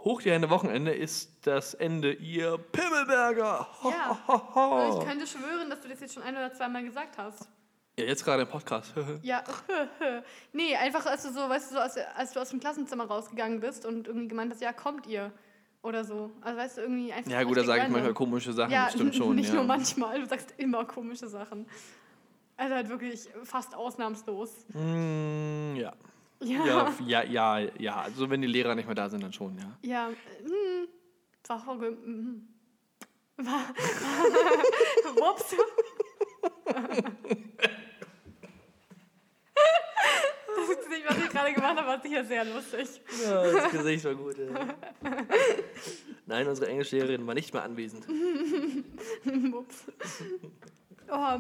Hoch 0.05 0.23
die 0.23 0.31
Hände 0.31 0.49
Wochenende 0.51 0.93
ist 0.93 1.47
das 1.47 1.75
Ende 1.75 2.13
ihr 2.13 2.57
Pimmelberger. 2.59 3.67
Ho, 3.83 3.91
Ja. 3.91 4.19
ho, 4.27 4.55
ho, 4.55 4.71
ho. 4.95 4.99
Ich 5.01 5.07
könnte 5.07 5.27
schwören, 5.27 5.69
dass 5.69 5.81
du 5.81 5.89
das 5.89 6.01
jetzt 6.01 6.15
schon 6.15 6.23
ein 6.23 6.35
oder 6.37 6.53
zweimal 6.55 6.83
gesagt 6.85 7.19
hast. 7.19 7.49
Ja, 7.99 8.07
jetzt 8.07 8.25
gerade 8.25 8.43
im 8.43 8.49
Podcast. 8.49 8.95
Ja, 9.23 9.45
nee, 10.53 10.75
einfach 10.77 11.05
als 11.05 11.25
du 11.25 11.33
so, 11.33 11.41
weißt 11.49 11.71
du, 11.71 11.75
so 11.75 11.81
als, 11.81 11.97
als 12.17 12.33
du 12.33 12.41
aus 12.41 12.49
dem 12.51 12.61
Klassenzimmer 12.61 13.05
rausgegangen 13.05 13.61
bist 13.61 13.85
und 13.85 14.07
irgendwie 14.07 14.29
gemeint 14.29 14.53
hast, 14.53 14.63
ja, 14.63 14.73
kommt 14.73 15.07
ihr 15.07 15.33
oder 15.83 16.05
so. 16.05 16.31
Also 16.41 16.59
weißt 16.59 16.79
du, 16.79 16.83
irgendwie 16.83 17.13
einfach. 17.13 17.31
ja 17.31 17.43
gut, 17.43 17.57
da 17.59 17.65
sage 17.65 17.83
ich 17.83 17.89
manchmal 17.89 18.15
komische 18.15 18.53
Sachen, 18.55 18.71
Ja, 18.73 18.85
das 18.85 18.95
stimmt 18.95 19.15
schon. 19.15 19.35
nicht 19.37 19.49
ja. 19.49 19.55
nur 19.57 19.65
manchmal, 19.65 20.19
du 20.21 20.27
sagst 20.27 20.55
immer 20.57 20.85
komische 20.87 21.29
Sachen. 21.29 21.67
Also 22.57 22.75
halt 22.75 22.89
wirklich 22.89 23.29
fast 23.45 23.75
ausnahmslos. 23.75 24.51
Mm, 24.75 25.77
ja. 25.77 25.93
Ja. 26.43 26.65
Ja, 27.07 27.23
ja, 27.23 27.59
ja, 27.59 27.71
ja. 27.79 28.01
Also 28.01 28.29
wenn 28.31 28.41
die 28.41 28.49
Lehrer 28.49 28.75
nicht 28.75 28.87
mehr 28.87 28.95
da 28.95 29.09
sind, 29.09 29.23
dann 29.23 29.33
schon, 29.33 29.57
ja. 29.59 29.79
Ja, 29.83 30.09
hm, 30.09 30.89
war 31.47 31.67
hm. 31.67 32.49
War- 33.37 33.75
Ups. 35.33 35.55
Das 40.57 40.79
Gesicht, 40.85 41.05
was 41.09 41.19
ich 41.19 41.29
gerade 41.31 41.53
gemacht 41.53 41.77
habe, 41.77 41.87
war 41.89 42.01
sicher 42.01 42.25
sehr 42.25 42.45
lustig. 42.45 43.01
Ja, 43.25 43.43
das 43.53 43.71
Gesicht 43.71 44.05
war 44.05 44.15
gut. 44.15 44.37
Ja. 44.39 44.75
Nein, 46.27 46.47
unsere 46.49 46.69
Englischlehrerin 46.71 47.27
war 47.27 47.35
nicht 47.35 47.53
mehr 47.53 47.63
anwesend. 47.63 48.07
Ups. 49.55 49.85
Oh, 51.11 51.39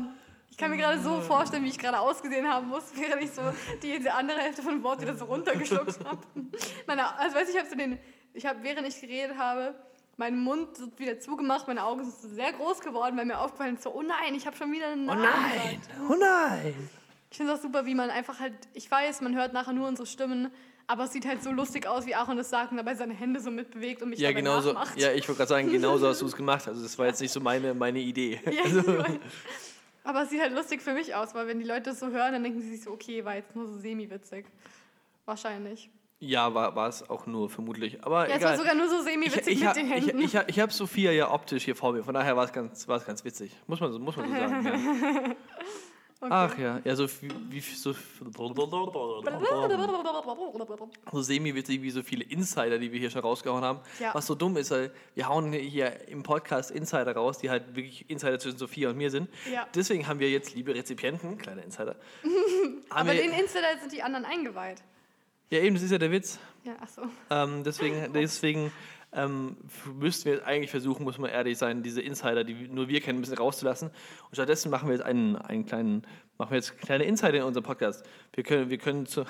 ich 0.50 0.56
kann 0.56 0.70
mir 0.70 0.76
gerade 0.76 1.00
so 1.00 1.20
vorstellen, 1.20 1.64
wie 1.64 1.68
ich 1.68 1.78
gerade 1.78 1.98
ausgesehen 2.00 2.46
haben 2.48 2.68
muss, 2.68 2.84
während 2.94 3.22
ich 3.22 3.30
so 3.30 3.42
die, 3.82 3.98
die 3.98 4.10
andere 4.10 4.38
Hälfte 4.40 4.62
von 4.62 4.82
Wort 4.82 5.00
wieder 5.00 5.14
so 5.16 5.24
runtergeschluckt 5.26 5.98
habe. 6.04 6.18
Meine, 6.86 7.18
also 7.18 7.36
weiß 7.36 7.48
ich, 7.48 7.54
ich 7.54 7.60
habe 7.60 7.70
so 7.70 7.76
den, 7.76 7.98
ich 8.34 8.46
habe, 8.46 8.62
während 8.62 8.86
ich 8.86 9.00
geredet 9.00 9.36
habe, 9.38 9.74
meinen 10.16 10.38
Mund 10.42 10.76
so 10.76 10.86
wieder 10.98 11.18
zugemacht, 11.18 11.66
meine 11.66 11.82
Augen 11.84 12.04
sind 12.04 12.14
so 12.14 12.28
sehr 12.28 12.52
groß 12.52 12.80
geworden, 12.80 13.16
weil 13.16 13.24
mir 13.24 13.38
aufgefallen 13.38 13.76
ist, 13.76 13.84
so, 13.84 13.94
oh 13.94 14.02
nein, 14.02 14.34
ich 14.34 14.46
habe 14.46 14.54
schon 14.56 14.70
wieder 14.70 14.88
einen 14.88 15.08
Oh 15.08 15.14
Namen 15.14 15.22
nein! 15.22 15.80
gesagt. 15.80 16.00
Oh 16.10 16.14
nein! 16.18 16.90
Ich 17.30 17.36
finde 17.36 17.52
es 17.52 17.58
auch 17.58 17.62
super, 17.62 17.86
wie 17.86 17.94
man 17.94 18.10
einfach 18.10 18.38
halt, 18.40 18.52
ich 18.74 18.90
weiß, 18.90 19.20
man 19.22 19.34
hört 19.36 19.52
nachher 19.52 19.72
nur 19.72 19.88
unsere 19.88 20.06
Stimmen, 20.06 20.50
aber 20.88 21.04
es 21.04 21.12
sieht 21.12 21.24
halt 21.24 21.42
so 21.44 21.52
lustig 21.52 21.86
aus, 21.86 22.04
wie 22.04 22.14
Aaron 22.16 22.36
das 22.36 22.50
sagt 22.50 22.72
und 22.72 22.76
dabei 22.76 22.96
seine 22.96 23.14
Hände 23.14 23.38
so 23.40 23.50
mitbewegt 23.52 24.02
und 24.02 24.10
mich 24.10 24.18
Ja, 24.18 24.28
dabei 24.30 24.40
genau 24.40 24.60
so. 24.60 24.72
nachmacht. 24.72 24.98
Ja, 24.98 25.12
ich 25.12 25.26
wollte 25.28 25.38
gerade 25.38 25.48
sagen, 25.48 25.70
genauso 25.70 26.08
hast 26.08 26.20
du 26.20 26.26
es 26.26 26.34
gemacht. 26.36 26.66
Also 26.66 26.82
das 26.82 26.98
war 26.98 27.06
jetzt 27.06 27.20
nicht 27.20 27.30
so 27.32 27.38
meine, 27.40 27.72
meine 27.72 28.00
Idee. 28.00 28.40
Ja, 28.44 28.64
weiß. 28.64 29.18
Aber 30.04 30.22
es 30.22 30.30
sieht 30.30 30.40
halt 30.40 30.52
lustig 30.54 30.80
für 30.82 30.92
mich 30.94 31.14
aus, 31.14 31.34
weil 31.34 31.46
wenn 31.46 31.58
die 31.58 31.64
Leute 31.66 31.82
das 31.90 32.00
so 32.00 32.08
hören, 32.08 32.32
dann 32.32 32.42
denken 32.42 32.60
sie 32.60 32.70
sich 32.70 32.82
so, 32.82 32.90
okay, 32.90 33.24
war 33.24 33.36
jetzt 33.36 33.54
nur 33.54 33.66
so 33.66 33.76
semi-witzig. 33.78 34.46
Wahrscheinlich. 35.26 35.90
Ja, 36.22 36.52
war, 36.54 36.74
war 36.76 36.88
es 36.88 37.08
auch 37.08 37.26
nur, 37.26 37.48
vermutlich. 37.48 38.04
Aber 38.04 38.28
Ja, 38.28 38.36
es 38.36 38.42
war 38.42 38.50
egal. 38.54 38.58
sogar 38.58 38.74
nur 38.74 38.88
so 38.88 38.98
ich, 38.98 39.04
semi-witzig 39.04 39.52
ich, 39.54 39.58
mit 39.60 39.68
hab- 39.68 39.74
den 39.74 39.86
ich, 39.86 39.92
Händen. 40.06 40.18
ich, 40.20 40.34
ich 40.34 40.60
habe 40.60 40.72
Sophia 40.72 41.12
ja 41.12 41.30
optisch 41.30 41.64
hier 41.64 41.76
vor 41.76 41.92
mir, 41.92 42.04
von 42.04 42.12
daher 42.14 42.36
war 42.36 42.44
es 42.44 42.52
ganz, 42.52 42.86
ganz 42.86 43.24
witzig. 43.24 43.52
Muss 43.66 43.80
man, 43.80 43.92
so- 43.92 43.98
muss 43.98 44.16
man 44.16 44.28
so 44.28 44.34
sagen. 44.38 44.64
Ja. 44.66 45.34
Okay. 46.22 46.32
Ach 46.34 46.58
ja, 46.58 46.80
ja, 46.84 46.94
so 46.96 47.08
wie, 47.22 47.30
wie 47.48 47.60
so, 47.60 47.94
so 51.12 51.22
semi-witzig 51.22 51.80
wie 51.80 51.90
so 51.90 52.02
viele 52.02 52.24
Insider, 52.24 52.78
die 52.78 52.92
wir 52.92 52.98
hier 52.98 53.08
schon 53.08 53.22
rausgehauen 53.22 53.64
haben. 53.64 53.80
Ja. 53.98 54.14
Was 54.14 54.26
so 54.26 54.34
dumm 54.34 54.58
ist, 54.58 54.70
weil 54.70 54.92
wir 55.14 55.26
hauen 55.26 55.50
hier 55.54 56.08
im 56.08 56.22
Podcast 56.22 56.72
Insider 56.72 57.14
raus, 57.14 57.38
die 57.38 57.48
halt 57.48 57.74
wirklich 57.74 58.10
Insider 58.10 58.38
zwischen 58.38 58.58
Sophia 58.58 58.90
und 58.90 58.98
mir 58.98 59.10
sind. 59.10 59.30
Ja. 59.50 59.66
Deswegen 59.74 60.06
haben 60.06 60.20
wir 60.20 60.30
jetzt, 60.30 60.54
liebe 60.54 60.74
Rezipienten, 60.74 61.38
kleiner 61.38 61.62
Insider, 61.62 61.96
Aber 62.90 63.14
den 63.14 63.32
Insider 63.32 63.78
sind 63.80 63.90
die 63.90 64.02
anderen 64.02 64.26
eingeweiht. 64.26 64.82
ja 65.48 65.60
eben, 65.60 65.74
das 65.74 65.84
ist 65.84 65.90
ja 65.90 65.98
der 65.98 66.10
Witz. 66.10 66.38
Ja, 66.64 66.76
ach 66.80 66.88
so. 66.88 67.02
Ähm, 67.30 67.64
deswegen 67.64 68.12
deswegen 68.12 68.72
ähm, 69.12 69.56
müssten 69.98 70.26
wir 70.26 70.34
jetzt 70.34 70.44
eigentlich 70.44 70.70
versuchen, 70.70 71.04
muss 71.04 71.18
man 71.18 71.30
ehrlich 71.30 71.58
sein, 71.58 71.82
diese 71.82 72.00
Insider, 72.00 72.44
die 72.44 72.68
nur 72.68 72.88
wir 72.88 73.00
kennen, 73.00 73.18
ein 73.18 73.22
bisschen 73.22 73.38
rauszulassen. 73.38 73.88
Und 73.88 74.34
stattdessen 74.34 74.70
machen 74.70 74.88
wir 74.88 74.94
jetzt 74.96 75.04
einen, 75.04 75.36
einen 75.36 75.66
kleinen, 75.66 76.06
machen 76.38 76.50
wir 76.50 76.56
jetzt 76.56 76.78
kleine 76.78 77.04
Insider 77.04 77.34
in 77.38 77.42
unserem 77.42 77.64
Podcast. 77.64 78.04
Wir 78.32 78.44
können, 78.44 78.70
wir 78.70 78.78
können 78.78 79.06
zu, 79.06 79.24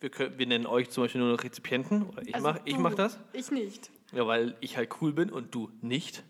wir, 0.00 0.08
können, 0.10 0.38
wir 0.38 0.46
nennen 0.46 0.66
euch 0.66 0.88
zum 0.90 1.04
Beispiel 1.04 1.20
nur 1.20 1.32
noch 1.32 1.44
Rezipienten. 1.44 2.04
Oder 2.08 2.22
ich 2.26 2.34
Also 2.34 2.48
mach, 2.48 2.58
ich 2.64 2.74
du. 2.74 2.80
mach 2.80 2.94
das. 2.94 3.18
Ich 3.32 3.50
nicht. 3.50 3.90
Ja, 4.12 4.26
weil 4.26 4.56
ich 4.60 4.76
halt 4.76 4.90
cool 5.02 5.12
bin 5.12 5.30
und 5.30 5.54
du 5.54 5.70
nicht. 5.82 6.22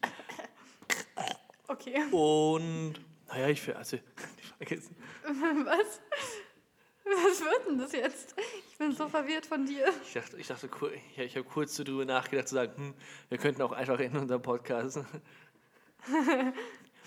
Okay. 1.68 2.02
Und 2.10 2.94
naja, 3.28 3.48
ich 3.48 3.60
ver- 3.60 3.76
also 3.78 3.96
vergessen. 4.58 4.96
Was? 5.64 6.00
Was 7.28 7.40
wird 7.40 7.68
denn 7.68 7.78
das 7.78 7.92
jetzt? 7.92 8.34
Ich 8.70 8.78
bin 8.78 8.92
so 8.92 9.08
verwirrt 9.08 9.46
von 9.46 9.66
dir. 9.66 9.86
Ich 10.06 10.12
dachte, 10.14 10.36
ich 10.36 10.46
dachte, 10.46 10.68
ich, 11.16 11.36
habe 11.36 11.44
kurz 11.44 11.74
so 11.76 11.84
drüber 11.84 12.04
nachgedacht 12.04 12.48
zu 12.48 12.54
sagen, 12.54 12.72
hm, 12.76 12.94
wir 13.28 13.38
könnten 13.38 13.62
auch 13.62 13.72
einfach 13.72 13.98
in 13.98 14.16
unserem 14.16 14.42
Podcast 14.42 15.00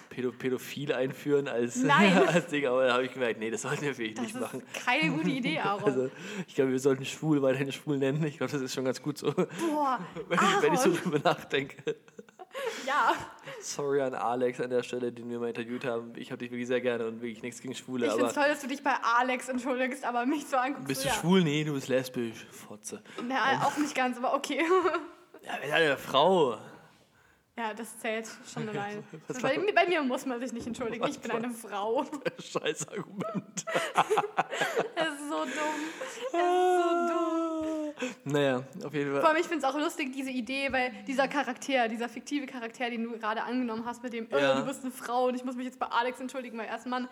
Pädo 0.10 0.32
Pädophil 0.32 0.94
einführen 0.94 1.48
als, 1.48 1.76
Nein. 1.84 2.28
als 2.28 2.48
Ding, 2.48 2.68
aber 2.68 2.86
da 2.86 2.94
habe 2.94 3.06
ich 3.06 3.14
gemerkt, 3.14 3.40
nee, 3.40 3.50
das 3.50 3.64
sollten 3.64 3.82
wir 3.82 3.98
wirklich 3.98 4.14
Das 4.16 4.26
nicht 4.26 4.40
machen. 4.40 4.62
keine 4.86 5.12
gute 5.12 5.30
Idee, 5.30 5.60
Aaron. 5.60 5.84
Also, 5.86 6.12
ich 6.48 6.54
glaube, 6.56 6.72
wir 6.72 6.80
sollten 6.80 7.06
schwul 7.06 7.42
weiterhin 7.42 7.72
schwul 7.72 7.98
nennen. 7.98 8.24
Ich 8.26 8.38
glaube, 8.38 8.52
das 8.52 8.62
ist 8.62 8.74
schon 8.74 8.86
ganz 8.86 9.02
gut 9.02 9.18
so, 9.18 9.32
Boah, 9.32 10.00
wenn 10.28 10.38
ich, 10.38 10.62
wenn 10.62 10.74
ich 10.74 10.80
so 10.80 10.94
drüber 10.94 11.20
nachdenke. 11.20 11.96
Ja, 12.86 13.14
Sorry 13.64 14.02
an 14.02 14.14
Alex 14.14 14.60
an 14.60 14.70
der 14.70 14.84
Stelle, 14.84 15.12
den 15.12 15.30
wir 15.30 15.40
mal 15.40 15.48
interviewt 15.50 15.86
haben. 15.86 16.14
Ich 16.18 16.32
habe 16.32 16.40
dich 16.40 16.52
wirklich 16.52 16.68
sehr 16.68 16.82
gerne 16.82 17.08
und 17.08 17.22
wirklich 17.22 17.42
nichts 17.42 17.62
gegen 17.62 17.74
Schwule, 17.74 18.06
ich 18.08 18.12
finde 18.12 18.28
es 18.28 18.34
toll, 18.34 18.48
dass 18.48 18.60
du 18.62 18.68
dich 18.68 18.84
bei 18.84 18.94
Alex 19.02 19.48
entschuldigst, 19.50 20.04
aber 20.04 20.26
mich 20.26 20.46
so 20.48 20.58
anguckst. 20.58 20.88
bist 20.88 21.04
du 21.06 21.08
ja. 21.10 21.14
schwul? 21.16 21.44
Nee, 21.44 21.64
du 21.64 21.74
bist 21.74 21.88
lesbisch. 21.88 22.46
Fotze. 22.52 23.02
Na, 23.28 23.66
auch 23.66 23.78
nicht 23.78 23.96
ganz, 23.96 24.18
aber 24.18 24.34
okay. 24.36 24.62
Ja, 25.46 25.54
sind 25.62 25.74
eine 25.74 25.98
Frau. 25.98 26.58
Ja, 27.58 27.74
das 27.74 28.00
zählt 28.00 28.28
schon 28.52 28.68
allein. 28.70 29.04
Bei, 29.42 29.58
mir- 29.60 29.74
bei 29.76 29.88
mir 29.88 30.02
muss 30.02 30.26
man 30.26 30.40
sich 30.40 30.54
nicht 30.54 30.66
entschuldigen. 30.68 31.06
Ich 31.08 31.20
bin 31.20 31.32
eine 31.32 31.50
Frau. 31.52 32.06
Scheiß 32.40 32.88
Argument. 32.88 33.66
Das 34.96 35.08
ist 35.14 35.30
so 35.30 35.44
dumm. 35.44 35.80
Das 36.06 36.18
ist 36.18 36.32
so 36.32 37.14
dumm. 37.14 37.23
Naja, 38.26 38.64
auf 38.84 38.94
jeden 38.94 39.12
Vor 39.12 39.22
Fall. 39.22 39.30
allem, 39.32 39.42
ich 39.42 39.48
finde 39.48 39.66
es 39.66 39.74
auch 39.74 39.78
lustig, 39.78 40.12
diese 40.14 40.30
Idee, 40.32 40.72
weil 40.72 40.92
dieser 41.08 41.28
Charakter, 41.28 41.88
dieser 41.88 42.10
fiktive 42.10 42.46
Charakter, 42.46 42.90
den 42.90 43.04
du 43.04 43.18
gerade 43.18 43.44
angenommen 43.44 43.86
hast, 43.86 44.02
mit 44.04 44.14
dem, 44.14 44.30
äh, 44.32 44.42
Ja. 44.42 44.60
du 44.60 44.66
bist 44.66 44.82
eine 44.84 44.92
Frau 44.92 45.28
und 45.28 45.36
ich 45.36 45.44
muss 45.44 45.56
mich 45.56 45.66
jetzt 45.66 45.80
bei 45.80 45.88
Alex 45.88 46.20
entschuldigen, 46.20 46.58
weil 46.58 46.68
er 46.68 46.78
ist 46.78 46.86
ein 46.86 46.90
Mann. 46.90 47.08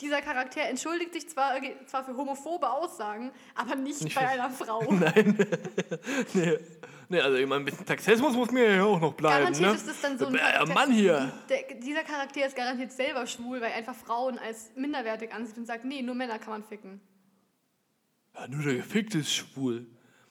Dieser 0.00 0.22
Charakter 0.22 0.62
entschuldigt 0.62 1.12
sich 1.12 1.28
zwar, 1.28 1.62
äh, 1.62 1.74
zwar 1.86 2.04
für 2.04 2.16
homophobe 2.16 2.70
Aussagen, 2.70 3.32
aber 3.54 3.74
nicht, 3.76 4.02
Nicht 4.02 4.14
bei 4.16 4.26
einer 4.28 4.48
Frau. 4.50 4.80
Nein. 4.90 5.36
nee. 6.32 6.58
nee, 7.10 7.20
also 7.20 7.36
ich 7.36 7.46
meine, 7.46 7.60
ein 7.62 7.64
bisschen 7.66 7.84
Taxismus 7.84 8.34
muss 8.34 8.50
mir 8.50 8.76
ja 8.76 8.84
auch 8.84 8.98
noch 8.98 9.12
bleiben. 9.12 9.52
Garantiert 9.52 9.70
ne? 9.70 9.76
ist 9.76 9.86
es 9.88 10.00
dann 10.00 10.18
so 10.18 10.26
ein 10.26 10.34
Äh, 10.34 10.38
Charakter- 10.38 10.72
Mann 10.72 10.90
hier. 10.92 11.30
Der, 11.50 11.74
dieser 11.78 12.02
Charakter 12.02 12.46
ist 12.46 12.56
garantiert 12.56 12.92
selber 12.92 13.26
schwul, 13.26 13.60
weil 13.60 13.72
er 13.72 13.76
einfach 13.76 13.94
Frauen 13.94 14.38
als 14.38 14.70
minderwertig 14.74 15.34
ansieht 15.34 15.58
und 15.58 15.66
sagt, 15.66 15.84
nee, 15.84 16.00
nur 16.00 16.14
Männer 16.14 16.38
kann 16.38 16.50
man 16.54 16.64
ficken. 16.64 17.00
Ja, 18.34 18.48
nur 18.48 18.62
der 18.62 18.74
Gefickte 18.76 19.18
ist 19.18 19.34
schwul. 19.34 19.86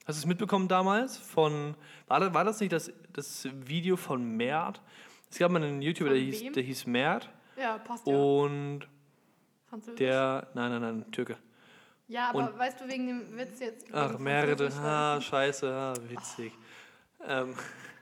Hast 0.09 0.17
du 0.17 0.21
es 0.21 0.25
mitbekommen 0.25 0.67
damals? 0.67 1.17
Von, 1.17 1.75
war, 2.07 2.19
das, 2.19 2.33
war 2.33 2.43
das 2.43 2.59
nicht 2.59 2.71
das, 2.73 2.91
das 3.13 3.47
Video 3.53 3.95
von 3.95 4.35
Mert? 4.37 4.81
Es 5.29 5.37
gab 5.37 5.51
mal 5.51 5.61
einen 5.61 5.83
YouTuber, 5.83 6.09
der 6.09 6.17
hieß, 6.17 6.51
der 6.51 6.63
hieß 6.63 6.87
Mert. 6.87 7.29
Ja, 7.55 7.77
passt 7.77 8.07
ja. 8.07 8.15
Und 8.15 8.87
Französisch. 9.69 9.99
der, 9.99 10.47
nein, 10.55 10.71
nein, 10.71 10.81
nein, 10.81 11.11
Türke. 11.11 11.37
ja, 12.07 12.29
aber 12.29 12.39
und- 12.39 12.57
weißt 12.57 12.81
du 12.81 12.87
wegen 12.87 13.05
dem 13.05 13.37
Witz 13.37 13.59
jetzt? 13.59 13.85
Ach, 13.93 14.17
Merde, 14.17 14.57
weil- 14.57 14.83
ah, 14.83 15.21
scheiße, 15.21 15.71
ah, 15.71 15.93
witzig. 16.07 16.53
Ähm, 17.27 17.53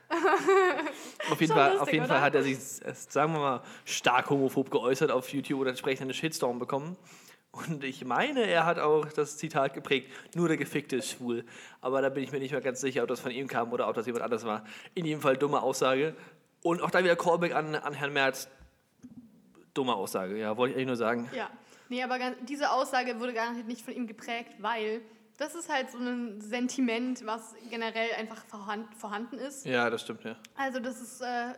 auf 1.30 1.38
jeden, 1.38 1.52
Schon 1.52 1.56
Fall, 1.58 1.72
auf 1.72 1.78
lustig, 1.80 1.92
jeden 1.92 2.06
Fall 2.06 2.20
hat 2.22 2.34
er 2.34 2.42
sich, 2.42 2.58
sagen 2.58 3.34
wir 3.34 3.40
mal, 3.40 3.62
stark 3.84 4.30
homophob 4.30 4.70
geäußert 4.70 5.10
auf 5.10 5.28
YouTube 5.28 5.60
oder 5.60 5.68
entsprechend 5.68 6.04
einen 6.04 6.14
Shitstorm 6.14 6.58
bekommen. 6.58 6.96
Und 7.52 7.82
ich 7.82 8.04
meine, 8.04 8.42
er 8.42 8.66
hat 8.66 8.78
auch 8.78 9.06
das 9.12 9.36
Zitat 9.36 9.74
geprägt, 9.74 10.12
nur 10.34 10.48
der 10.48 10.56
Gefickte 10.56 10.96
ist 10.96 11.10
schwul. 11.10 11.44
Aber 11.80 12.02
da 12.02 12.08
bin 12.08 12.22
ich 12.22 12.30
mir 12.30 12.38
nicht 12.38 12.52
mehr 12.52 12.60
ganz 12.60 12.80
sicher, 12.80 13.02
ob 13.02 13.08
das 13.08 13.20
von 13.20 13.32
ihm 13.32 13.48
kam 13.48 13.72
oder 13.72 13.88
ob 13.88 13.94
das 13.94 14.06
jemand 14.06 14.24
anders 14.24 14.44
war. 14.44 14.64
In 14.94 15.06
jedem 15.06 15.20
Fall 15.20 15.36
dumme 15.36 15.62
Aussage. 15.62 16.14
Und 16.62 16.82
auch 16.82 16.90
da 16.90 17.02
wieder 17.02 17.16
Callback 17.16 17.54
an, 17.54 17.74
an 17.74 17.94
Herrn 17.94 18.12
Merz. 18.12 18.48
Dumme 19.74 19.94
Aussage, 19.94 20.36
ja, 20.36 20.56
wollte 20.56 20.72
ich 20.72 20.76
eigentlich 20.76 20.88
nur 20.88 20.96
sagen. 20.96 21.30
Ja. 21.34 21.48
Nee, 21.88 22.02
aber 22.02 22.18
ganz, 22.18 22.36
diese 22.46 22.70
Aussage 22.70 23.18
wurde 23.18 23.32
gar 23.32 23.52
nicht 23.52 23.82
von 23.82 23.94
ihm 23.94 24.06
geprägt, 24.06 24.54
weil 24.58 25.00
das 25.38 25.54
ist 25.54 25.72
halt 25.72 25.90
so 25.90 25.98
ein 25.98 26.40
Sentiment, 26.40 27.24
was 27.24 27.54
generell 27.70 28.12
einfach 28.18 28.44
vorhanden, 28.44 28.92
vorhanden 28.94 29.38
ist. 29.38 29.64
Ja, 29.64 29.88
das 29.88 30.02
stimmt, 30.02 30.24
ja. 30.24 30.36
Also 30.56 30.80
das 30.80 31.00
ist, 31.00 31.20
äh, 31.20 31.52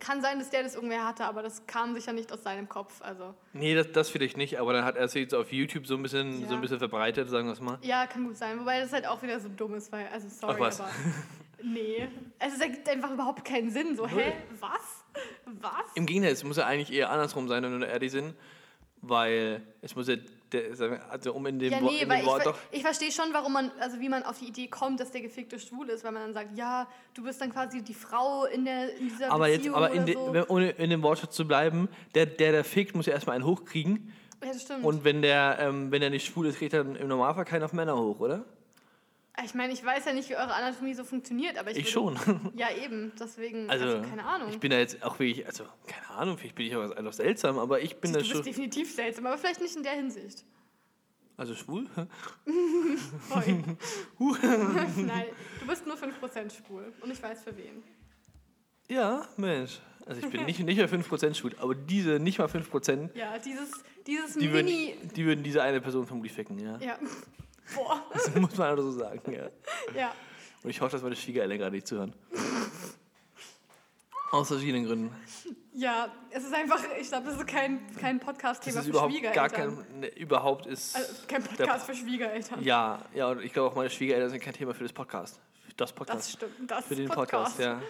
kann 0.00 0.20
sein, 0.22 0.38
dass 0.38 0.50
der 0.50 0.62
das 0.62 0.74
irgendwer 0.74 1.06
hatte, 1.06 1.24
aber 1.24 1.42
das 1.42 1.66
kam 1.66 1.94
sicher 1.94 2.12
nicht 2.12 2.32
aus 2.32 2.42
seinem 2.42 2.68
Kopf. 2.68 3.00
Also 3.02 3.34
Nee, 3.52 3.74
das, 3.74 3.92
das 3.92 4.08
vielleicht 4.10 4.36
nicht, 4.36 4.58
aber 4.58 4.72
dann 4.72 4.84
hat 4.84 4.96
er 4.96 5.04
es 5.04 5.14
jetzt 5.14 5.34
auf 5.34 5.52
YouTube 5.52 5.86
so 5.86 5.94
ein 5.94 6.02
bisschen, 6.02 6.40
Ja. 6.42 6.48
so 6.48 6.54
ein 6.54 6.60
bisschen 6.60 6.78
verbreitet, 6.78 7.28
sagen 7.30 7.46
wir 7.46 7.52
es 7.52 7.60
mal. 7.60 7.78
ja, 7.82 8.06
kann 8.06 8.24
gut 8.24 8.36
sein. 8.36 8.58
Wobei 8.58 8.80
das 8.80 8.92
halt 8.92 9.06
auch 9.06 9.22
wieder 9.22 9.38
so 9.38 9.48
dumm 9.48 9.74
ist, 9.74 9.92
weil, 9.92 10.08
also 10.08 10.28
sorry, 10.28 10.54
Ach, 10.56 10.60
was? 10.60 10.80
aber 10.80 10.90
nee. 11.62 12.08
Also 12.38 12.56
es 12.56 12.62
ergibt 12.62 12.88
einfach 12.88 13.10
überhaupt 13.12 13.44
keinen 13.44 13.70
Sinn. 13.70 13.94
So, 13.96 14.08
hä, 14.08 14.32
was? 14.58 15.04
Was? 15.60 15.72
Im 15.94 16.06
Gegenteil, 16.06 16.32
es 16.32 16.42
muss 16.44 16.56
ja 16.56 16.66
eigentlich 16.66 16.92
eher 16.92 17.10
andersrum 17.10 17.46
sein, 17.48 17.62
wenn 17.62 17.80
wir 17.80 17.88
ehrlich 17.88 18.10
sind, 18.12 18.34
weil 19.02 19.62
es 19.82 19.94
muss 19.96 20.08
ja, 20.08 20.16
der, 20.52 21.00
also 21.10 21.32
um 21.32 21.46
in 21.46 21.58
dem, 21.58 21.72
Ja, 21.72 21.80
nee, 21.80 22.02
in 22.02 22.08
dem 22.08 22.18
ich, 22.18 22.26
Wort 22.26 22.42
ver 22.42 22.52
doch, 22.52 22.58
ich 22.70 22.82
verstehe 22.82 23.10
schon, 23.12 23.26
warum 23.32 23.52
man, 23.52 23.70
also 23.80 24.00
wie 24.00 24.08
man 24.08 24.22
auf 24.24 24.38
die 24.38 24.46
Idee 24.46 24.68
kommt, 24.68 25.00
dass 25.00 25.10
der 25.10 25.20
Gefickte 25.20 25.58
schwul 25.58 25.88
ist, 25.88 26.04
weil 26.04 26.12
man 26.12 26.22
dann 26.22 26.34
sagt, 26.34 26.56
ja, 26.56 26.88
du 27.14 27.22
bist 27.22 27.40
dann 27.40 27.52
quasi 27.52 27.82
die 27.82 27.94
Frau 27.94 28.44
in, 28.44 28.64
der, 28.64 28.96
in 28.96 29.08
dieser 29.08 29.30
aber 29.30 29.48
jetzt, 29.48 29.58
Beziehung 29.58 29.76
aber 29.76 29.90
in, 29.90 30.06
de, 30.06 30.14
so. 30.14 30.32
wenn, 30.32 30.44
ohne 30.44 30.70
in 30.70 30.90
dem 30.90 31.02
Wortschatz 31.02 31.34
zu 31.34 31.46
bleiben, 31.46 31.88
der, 32.14 32.26
der, 32.26 32.52
der 32.52 32.64
fickt, 32.64 32.94
muss 32.94 33.06
ja 33.06 33.12
erstmal 33.12 33.36
einen 33.36 33.46
hochkriegen 33.46 34.12
ja, 34.42 34.52
das 34.52 34.62
stimmt. 34.62 34.84
und 34.84 35.04
wenn 35.04 35.22
der, 35.22 35.58
ähm, 35.60 35.90
wenn 35.90 36.00
der 36.00 36.10
nicht 36.10 36.26
schwul 36.26 36.46
ist, 36.46 36.58
kriegt 36.58 36.72
er 36.72 36.84
dann 36.84 36.96
im 36.96 37.08
Normalfall 37.08 37.44
keinen 37.44 37.62
auf 37.62 37.72
Männer 37.72 37.96
hoch, 37.96 38.20
oder? 38.20 38.44
Ich 39.44 39.54
meine, 39.54 39.72
ich 39.72 39.84
weiß 39.84 40.04
ja 40.06 40.12
nicht, 40.12 40.28
wie 40.28 40.36
eure 40.36 40.52
Anatomie 40.54 40.94
so 40.94 41.04
funktioniert, 41.04 41.58
aber 41.58 41.70
ich, 41.70 41.78
Ich 41.78 41.94
würde- 41.96 42.16
schon. 42.18 42.52
Ja, 42.56 42.68
eben, 42.72 43.12
deswegen, 43.18 43.68
Also, 43.70 43.84
also, 43.86 44.08
keine 44.08 44.24
Ahnung. 44.24 44.50
ich 44.50 44.58
bin 44.60 44.70
da 44.70 44.78
jetzt 44.78 45.02
auch 45.02 45.18
wirklich, 45.18 45.46
also 45.46 45.64
keine 45.86 46.08
Ahnung, 46.10 46.38
vielleicht 46.38 46.54
bin 46.54 46.66
ich 46.66 46.76
auch 46.76 46.90
einfach 46.96 47.12
seltsam, 47.12 47.58
aber 47.58 47.80
ich 47.80 47.96
bin 47.96 48.12
du 48.12 48.18
da 48.18 48.22
bist 48.22 48.32
schon, 48.32 48.42
definitiv 48.42 48.94
seltsam, 48.94 49.26
aber 49.26 49.38
vielleicht 49.38 49.60
nicht 49.60 49.76
in 49.76 49.82
der 49.82 49.92
Hinsicht. 49.92 50.44
also 51.36 51.54
schwul? 51.54 51.86
Nein, 53.30 55.24
du 55.60 55.66
bist 55.66 55.86
nur 55.86 55.96
5% 55.96 56.50
schwul 56.56 56.92
und 57.00 57.10
ich 57.10 57.22
weiß 57.22 57.42
für 57.42 57.56
wen. 57.56 57.82
Ja, 58.88 59.26
Mensch. 59.36 59.78
Also 60.06 60.22
ich 60.22 60.28
bin 60.32 60.44
nicht, 60.44 60.58
nicht 60.60 60.78
mal 60.78 60.86
5% 60.86 61.34
schwul, 61.34 61.54
aber 61.58 61.74
diese 61.74 62.18
nicht 62.18 62.38
mal 62.38 62.48
5%, 62.48 63.10
Ja, 63.14 63.38
dieses, 63.38 63.70
dieses 64.06 64.34
die 64.34 64.50
würden, 64.50 64.66
Mini... 64.66 64.96
die 65.14 65.24
würden 65.24 65.44
diese 65.44 65.62
eine 65.62 65.80
Person 65.80 66.06
vermutlich 66.06 66.32
ficken, 66.32 66.58
ja. 66.58 66.78
Ja. 66.80 66.98
Boah. 67.74 68.02
Das 68.12 68.34
muss 68.34 68.56
man 68.56 68.70
einfach 68.70 68.82
so 68.82 68.90
sagen, 68.92 69.20
ja. 69.32 69.48
Ja. 69.98 70.12
Und 70.62 70.70
ich 70.70 70.80
hoffe, 70.80 70.92
dass 70.92 71.02
meine 71.02 71.16
Schwiegereltern 71.16 71.58
gerade 71.58 71.74
nicht 71.74 71.86
zuhören. 71.86 72.12
Aus 74.32 74.48
verschiedenen 74.48 74.84
Gründen. 74.86 75.14
Ja, 75.72 76.08
es 76.30 76.44
ist 76.44 76.54
einfach, 76.54 76.80
ich 77.00 77.08
glaube, 77.08 77.26
das 77.26 77.36
ist 77.36 77.46
kein, 77.46 77.80
kein 77.96 78.18
Das 78.18 78.26
Podcast-Thema 78.26 78.82
für 78.82 78.88
überhaupt 78.90 79.12
Schwiegereltern. 79.12 79.48
gar 79.48 79.48
kein, 79.48 80.00
ne, 80.00 80.06
überhaupt 80.16 80.66
ist, 80.66 80.94
also, 80.96 81.26
kein 81.26 81.42
Podcast 81.42 81.86
für 81.86 81.94
Schwiegereltern. 81.94 82.62
ja, 82.62 83.00
ja, 83.14 83.28
und 83.28 83.40
ich 83.42 83.52
glaube 83.52 83.70
auch 83.70 83.74
meine 83.76 83.90
Schwiegereltern 83.90 84.30
sind 84.30 84.40
kein 84.40 84.52
Thema 84.54 84.72
für 84.74 84.84
das 84.84 84.92
Podcast. 84.92 85.40
Das 85.76 85.76
Das 85.76 85.92
Podcast. 85.92 86.30
stimmt. 86.32 86.70
Das 86.70 86.84
für 86.86 86.94
den 86.96 87.08
Podcast. 87.08 87.56
Podcast, 87.56 87.58
ja. 87.60 87.80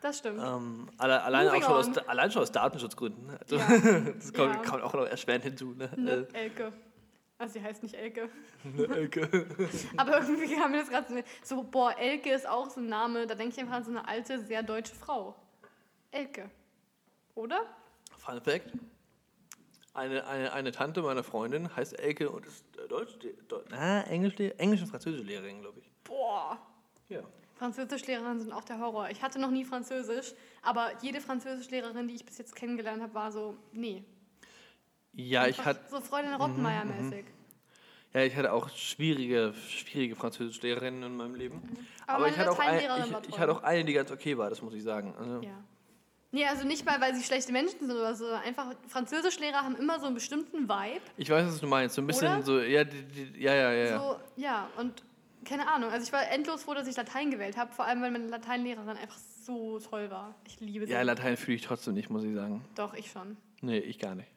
Das 0.00 0.18
stimmt. 0.18 0.40
Ähm, 0.40 0.88
alle, 0.98 1.20
allein, 1.22 1.48
auch 1.48 1.62
schon 1.62 1.74
aus, 1.74 1.98
allein 2.06 2.30
schon 2.30 2.42
aus 2.42 2.52
Datenschutzgründen. 2.52 3.30
Also, 3.40 3.56
Ja. 3.56 3.66
das 4.18 4.32
kommt, 4.32 4.54
Ja. 4.54 4.62
kommt 4.70 4.82
auch 4.84 4.92
noch 4.94 5.06
erschwerend 5.06 5.44
hinzu. 5.44 5.74
Ne? 5.74 5.90
Ne? 5.96 6.28
Elke. 6.32 6.72
Also 7.38 7.54
sie 7.54 7.62
heißt 7.62 7.84
nicht 7.84 7.94
Elke. 7.94 8.28
Äh, 8.64 8.68
ne, 8.68 8.96
Elke. 8.96 9.28
Aber 9.96 10.20
irgendwie 10.20 10.54
kam 10.54 10.72
mir 10.72 10.80
das 10.80 10.88
gerade 10.88 11.24
so, 11.42 11.56
so, 11.56 11.62
boah, 11.62 11.96
Elke 11.96 12.30
ist 12.30 12.48
auch 12.48 12.68
so 12.68 12.80
ein 12.80 12.88
Name, 12.88 13.26
da 13.26 13.36
denke 13.36 13.54
ich 13.54 13.60
einfach 13.60 13.76
an 13.76 13.84
so 13.84 13.90
eine 13.90 14.06
alte, 14.06 14.40
sehr 14.44 14.64
deutsche 14.64 14.94
Frau. 14.94 15.36
Elke. 16.10 16.50
Oder? 17.36 17.60
Fun 18.16 18.40
Fact. 18.40 18.72
Eine, 19.94 20.26
eine, 20.26 20.52
eine 20.52 20.72
Tante 20.72 21.02
meiner 21.02 21.22
Freundin 21.22 21.74
heißt 21.74 21.98
Elke 21.98 22.30
und 22.30 22.46
ist 22.46 22.64
äh, 22.76 22.88
Deutsch, 22.88 23.18
Deutsch, 23.48 23.72
ah, 23.72 24.00
Englisch, 24.02 24.34
Englisch 24.58 24.80
und 24.80 24.88
Französisch 24.88 25.24
Lehrerin, 25.24 25.60
glaube 25.60 25.80
ich. 25.80 25.90
Boah. 26.04 26.58
Ja. 27.08 27.22
Französischlehrerinnen 27.54 28.40
sind 28.40 28.52
auch 28.52 28.64
der 28.64 28.78
Horror. 28.78 29.10
Ich 29.10 29.22
hatte 29.22 29.40
noch 29.40 29.50
nie 29.50 29.64
Französisch, 29.64 30.34
aber 30.62 30.92
jede 31.02 31.20
Französischlehrerin, 31.20 32.06
die 32.06 32.14
ich 32.14 32.24
bis 32.24 32.38
jetzt 32.38 32.54
kennengelernt 32.54 33.02
habe, 33.02 33.14
war 33.14 33.32
so, 33.32 33.56
nee. 33.72 34.04
Ja, 35.14 35.46
ich 35.46 35.64
hatte 35.64 35.80
So 35.90 36.00
Freundin 36.00 36.34
Rottenmeier-mäßig. 36.34 37.24
ja, 38.14 38.22
ich 38.22 38.36
hatte 38.36 38.52
auch 38.52 38.68
schwierige, 38.70 39.54
schwierige 39.68 40.16
Französischlehrerinnen 40.16 41.02
in 41.02 41.16
meinem 41.16 41.34
Leben. 41.34 41.62
Aber 42.06 42.20
meine 42.20 42.32
ich 42.34 42.38
hatte, 42.38 42.52
auch 42.52 42.58
ein, 42.58 42.78
ich, 42.78 43.28
ich 43.28 43.38
hatte 43.38 43.52
auch 43.52 43.62
eine, 43.62 43.84
die 43.84 43.92
ganz 43.92 44.10
okay 44.10 44.36
war, 44.38 44.50
das 44.50 44.62
muss 44.62 44.74
ich 44.74 44.82
sagen. 44.82 45.14
Also, 45.18 45.40
Ja. 45.42 45.64
Nee, 46.30 46.44
also 46.44 46.66
nicht 46.66 46.84
mal, 46.84 47.00
weil 47.00 47.14
sie 47.14 47.22
schlechte 47.22 47.52
Menschen 47.52 47.78
sind 47.80 47.90
oder 47.90 48.14
so. 48.14 48.26
Einfach 48.26 48.74
Französischlehrer 48.86 49.64
haben 49.64 49.76
immer 49.76 49.98
so 49.98 50.06
einen 50.06 50.14
bestimmten 50.14 50.68
Vibe. 50.68 51.00
Ich 51.16 51.30
weiß, 51.30 51.46
was 51.46 51.60
du 51.60 51.66
meinst. 51.66 51.94
So 51.94 52.02
ein 52.02 52.06
bisschen 52.06 52.30
Oder? 52.30 52.42
so, 52.42 52.60
ja, 52.60 52.84
die, 52.84 53.02
die, 53.04 53.40
ja, 53.40 53.54
ja, 53.54 53.72
ja. 53.72 53.84
ja. 53.92 53.98
So, 53.98 54.16
ja, 54.36 54.68
und 54.76 55.02
keine 55.46 55.66
Ahnung. 55.66 55.90
Also 55.90 56.04
ich 56.04 56.12
war 56.12 56.30
endlos 56.30 56.64
froh, 56.64 56.74
dass 56.74 56.86
ich 56.86 56.96
Latein 56.96 57.30
gewählt 57.30 57.56
habe, 57.56 57.72
vor 57.72 57.86
allem 57.86 58.02
weil 58.02 58.10
meine 58.10 58.26
Lateinlehrerin 58.26 58.90
einfach 58.98 59.16
so 59.16 59.78
toll 59.80 60.10
war. 60.10 60.34
Ich 60.46 60.60
liebe 60.60 60.86
sie. 60.86 60.92
Ja, 60.92 61.00
Latein 61.00 61.38
fühle 61.38 61.56
ich 61.56 61.62
trotzdem 61.62 61.94
nicht, 61.94 62.10
muss 62.10 62.24
ich 62.24 62.34
sagen. 62.34 62.62
Doch, 62.74 62.92
ich 62.92 63.10
schon. 63.10 63.38
Nee, 63.62 63.78
ich 63.78 63.98
gar 63.98 64.14
nicht. 64.14 64.28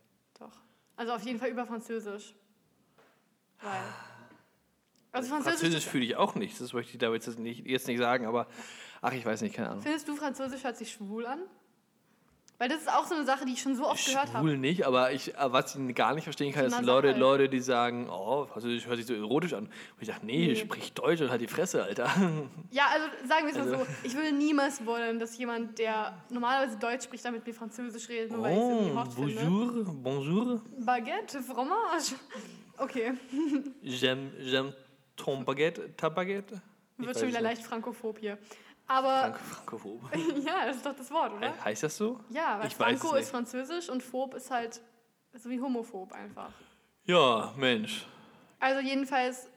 Also 1.01 1.13
auf 1.13 1.23
jeden 1.23 1.39
Fall 1.39 1.49
über 1.49 1.65
Französisch. 1.65 2.35
Weil. 3.59 3.71
Also 5.11 5.29
Französisch. 5.29 5.59
Französisch 5.59 5.87
fühle 5.87 6.05
ich 6.05 6.15
auch 6.15 6.35
nicht. 6.35 6.61
Das 6.61 6.73
möchte 6.73 6.93
ich 6.93 6.99
damit 6.99 7.25
jetzt 7.25 7.39
nicht, 7.39 7.65
jetzt 7.65 7.87
nicht 7.87 7.97
sagen, 7.97 8.27
aber 8.27 8.45
ach, 9.01 9.11
ich 9.11 9.25
weiß 9.25 9.41
nicht, 9.41 9.55
keine 9.55 9.71
Ahnung. 9.71 9.81
Findest 9.81 10.07
du 10.07 10.15
Französisch 10.15 10.63
hört 10.63 10.77
sich 10.77 10.91
schwul 10.91 11.25
an? 11.25 11.39
Weil 12.61 12.69
das 12.69 12.81
ist 12.81 12.93
auch 12.93 13.07
so 13.07 13.15
eine 13.15 13.25
Sache, 13.25 13.43
die 13.43 13.53
ich 13.53 13.61
schon 13.63 13.75
so 13.75 13.87
oft 13.87 14.05
gehört 14.05 14.31
habe. 14.35 14.47
Schwul 14.47 14.55
nicht, 14.55 14.85
aber 14.85 15.11
ich, 15.11 15.35
aber 15.35 15.53
was 15.53 15.75
ich 15.75 15.95
gar 15.95 16.13
nicht 16.13 16.25
verstehen 16.25 16.53
kann, 16.53 16.65
ist. 16.65 16.79
Leute, 16.83 17.13
Leute, 17.13 17.49
die 17.49 17.59
sagen, 17.59 18.07
oh, 18.07 18.45
Französisch 18.45 18.85
hört 18.85 18.97
sich 18.97 19.07
so 19.07 19.15
erotisch 19.15 19.53
an. 19.53 19.63
Und 19.63 19.71
ich 19.99 20.07
dachte, 20.09 20.23
nee, 20.27 20.45
Nee. 20.49 20.55
sprich 20.55 20.93
Deutsch 20.93 21.21
und 21.21 21.31
halt 21.31 21.41
die 21.41 21.47
Fresse, 21.47 21.83
Alter. 21.83 22.05
Ja, 22.69 22.83
also 22.93 23.07
sagen 23.27 23.47
wir 23.47 23.51
es 23.51 23.57
mal 23.57 23.73
Also- 23.73 23.83
so. 23.83 23.89
Ich 24.03 24.13
würde 24.15 24.31
niemals 24.31 24.85
wollen, 24.85 25.17
dass 25.17 25.35
jemand, 25.39 25.79
der 25.79 26.13
normalerweise 26.29 26.77
Deutsch 26.77 27.05
spricht, 27.05 27.25
damit 27.25 27.47
mir 27.47 27.53
Französisch 27.55 28.07
redet, 28.09 28.31
nur 28.31 28.43
weil 28.43 28.51
ich 28.53 28.59
es 28.59 28.63
irgendwie 28.69 28.91
Oh, 28.91 28.99
hot 28.99 29.13
finde. 29.15 29.33
bonjour, 29.43 29.83
bonjour. 29.95 30.61
Baguette, 30.85 31.41
Fromage. 31.41 32.13
Okay, 32.77 33.13
J'aime, 33.83 34.29
j'aime 34.39 34.71
ton 35.15 35.43
baguette, 35.43 35.95
ta 35.97 36.09
baguette. 36.09 36.61
Wird 36.97 37.17
schon 37.17 37.27
wieder 37.29 37.41
leicht 37.41 37.63
frankophob 37.63 38.19
hier. 38.19 38.37
Aber 38.93 39.21
Frank 39.21 39.39
Frankophob. 39.39 40.01
ja, 40.45 40.65
das 40.65 40.77
ist 40.77 40.85
doch 40.85 40.95
das 40.95 41.09
Wort, 41.11 41.33
oder? 41.33 41.53
He- 41.53 41.61
Heißt 41.63 41.83
das 41.83 41.95
so? 41.95 42.19
Ja, 42.29 42.59
weil 42.59 42.67
Ich 42.67 42.77
weiß 42.79 42.99
Franco 42.99 43.15
es 43.15 43.23
ist 43.23 43.29
Französisch 43.31 43.89
und 43.89 44.03
Phob 44.03 44.33
ist 44.33 44.51
halt 44.51 44.81
so 45.33 45.49
wie 45.49 45.61
homophob 45.61 46.11
einfach. 46.11 46.51
Ja, 47.05 47.53
Mensch. 47.57 48.05
Also 48.59 48.81
jedenfalls 48.81 49.47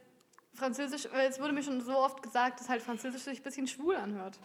Französisch, 0.54 1.08
weil 1.12 1.28
es 1.28 1.40
wurde 1.40 1.52
mir 1.52 1.64
schon 1.64 1.80
so 1.80 1.96
oft 1.98 2.22
gesagt, 2.22 2.60
dass 2.60 2.68
halt 2.68 2.80
Französisch 2.82 3.22
sich 3.22 3.40
ein 3.40 3.42
bisschen 3.42 3.66
schwul 3.66 3.96
anhört. 3.96 4.38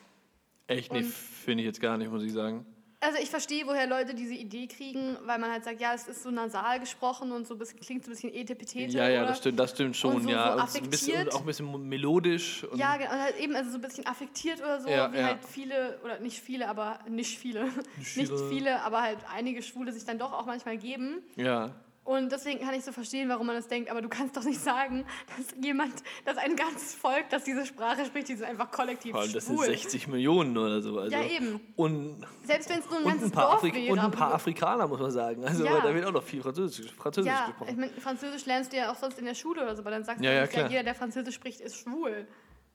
Echt, 0.65 0.91
nee, 0.91 0.99
Und- 0.99 1.05
finde 1.13 1.61
ich 1.63 1.67
jetzt 1.67 1.81
gar 1.81 1.97
nicht, 1.97 2.11
muss 2.11 2.23
ich 2.23 2.33
sagen. 2.33 2.65
Also 3.01 3.17
ich 3.21 3.29
verstehe, 3.29 3.65
woher 3.65 3.87
Leute 3.87 4.13
diese 4.13 4.33
Idee 4.33 4.67
kriegen, 4.67 5.15
weil 5.23 5.39
man 5.39 5.49
halt 5.51 5.63
sagt, 5.63 5.79
ja, 5.79 5.93
es 5.93 6.05
ist 6.09 6.21
so 6.21 6.31
nasal 6.31 6.81
gesprochen 6.81 7.31
und 7.31 7.47
so 7.47 7.55
ein 7.55 7.57
bisschen, 7.57 7.79
klingt 7.79 8.03
so 8.03 8.11
ein 8.11 8.13
bisschen 8.13 8.33
etepetete. 8.33 8.91
Ja, 8.97 9.07
ja, 9.07 9.23
das 9.25 9.37
stimmt, 9.37 9.57
das 9.57 9.71
stimmt 9.71 9.95
schon, 9.95 10.21
so- 10.21 10.29
ja. 10.29 10.47
so 10.47 10.53
Und 10.53 10.59
ein 10.59 10.89
bisschen, 10.89 11.13
affektiert. 11.15 11.27
und 11.27 11.33
auch 11.33 11.39
ein 11.39 11.45
bisschen 11.45 11.87
melodisch. 11.87 12.67
Ja, 12.75 12.97
genau, 12.97 13.11
und 13.13 13.19
halt 13.21 13.39
eben 13.39 13.55
also 13.55 13.69
so 13.71 13.77
ein 13.77 13.81
bisschen 13.81 14.05
affektiert 14.05 14.59
oder 14.59 14.81
so, 14.81 14.89
Ja, 14.89 15.13
wie 15.13 15.17
ja. 15.17 15.23
halt 15.27 15.45
viele, 15.45 15.97
oder 16.03 16.19
nicht 16.19 16.41
viele, 16.41 16.67
aber 16.67 16.99
nicht 17.07 17.39
viele, 17.39 17.69
Nicht 18.15 18.33
viele, 18.49 18.81
aber 18.81 19.01
halt 19.01 19.19
einige 19.33 19.63
Schwule 19.63 19.93
sich 19.93 20.03
dann 20.03 20.19
doch 20.19 20.33
auch 20.33 20.45
manchmal 20.45 20.77
geben. 20.77 21.21
ja. 21.37 21.73
Und 22.09 22.31
deswegen 22.31 22.59
kann 22.59 22.73
ich 22.73 22.83
so 22.83 22.91
verstehen, 22.91 23.29
warum 23.29 23.45
man 23.45 23.55
das 23.55 23.67
denkt, 23.67 23.91
aber 23.91 24.01
du 24.01 24.09
kannst 24.09 24.35
doch 24.35 24.43
nicht 24.43 24.59
sagen, 24.59 25.05
dass 25.37 25.45
jemand, 25.63 25.93
dass 26.25 26.37
ein 26.37 26.55
ganzes 26.55 26.95
Volk, 26.95 27.29
das 27.29 27.43
diese 27.43 27.67
Sprache 27.67 28.03
spricht, 28.03 28.29
die 28.29 28.35
sind 28.35 28.47
einfach 28.47 28.71
kollektiv 28.71 29.11
Vor 29.11 29.21
allem, 29.21 29.31
das 29.31 29.45
sind 29.45 29.55
schwul. 29.55 29.67
60 29.67 30.07
Millionen 30.07 30.57
oder 30.57 30.81
so. 30.81 30.97
Also. 30.97 31.15
Ja, 31.15 31.21
eben. 31.23 31.61
Und, 31.75 32.25
Selbst 32.43 32.67
wenn 32.71 32.79
es 32.79 32.89
nur 32.89 32.97
ein 32.97 33.03
ganzes 33.03 33.25
ein 33.25 33.31
paar 33.31 33.43
Dorf 33.51 33.55
Afrik 33.57 33.75
wäre. 33.75 33.93
und 33.93 33.99
ein 33.99 34.09
paar 34.09 34.33
Afrikaner, 34.33 34.87
muss 34.87 34.99
man 34.99 35.11
sagen. 35.11 35.45
Also, 35.45 35.63
Ja. 35.63 35.71
weil 35.73 35.81
da 35.81 35.93
wird 35.93 36.05
auch 36.07 36.11
noch 36.11 36.23
viel 36.23 36.41
Französisch, 36.41 36.91
Französisch 36.93 37.31
Ja, 37.31 37.41
ich 37.41 37.57
gesprochen. 37.59 37.79
meine, 37.79 37.91
Französisch 38.01 38.45
lernst 38.47 38.73
du 38.73 38.77
ja 38.77 38.91
auch 38.91 38.95
sonst 38.95 39.19
in 39.19 39.25
der 39.25 39.35
Schule 39.35 39.61
oder 39.61 39.75
so, 39.75 39.83
aber 39.83 39.91
dann 39.91 40.03
sagst 40.03 40.23
Ja, 40.23 40.47
du 40.47 40.57
ja, 40.61 40.67
jeder, 40.67 40.81
der 40.83 40.95
Französisch 40.95 41.35
spricht, 41.35 41.61
ist 41.61 41.75
schwul. 41.77 42.25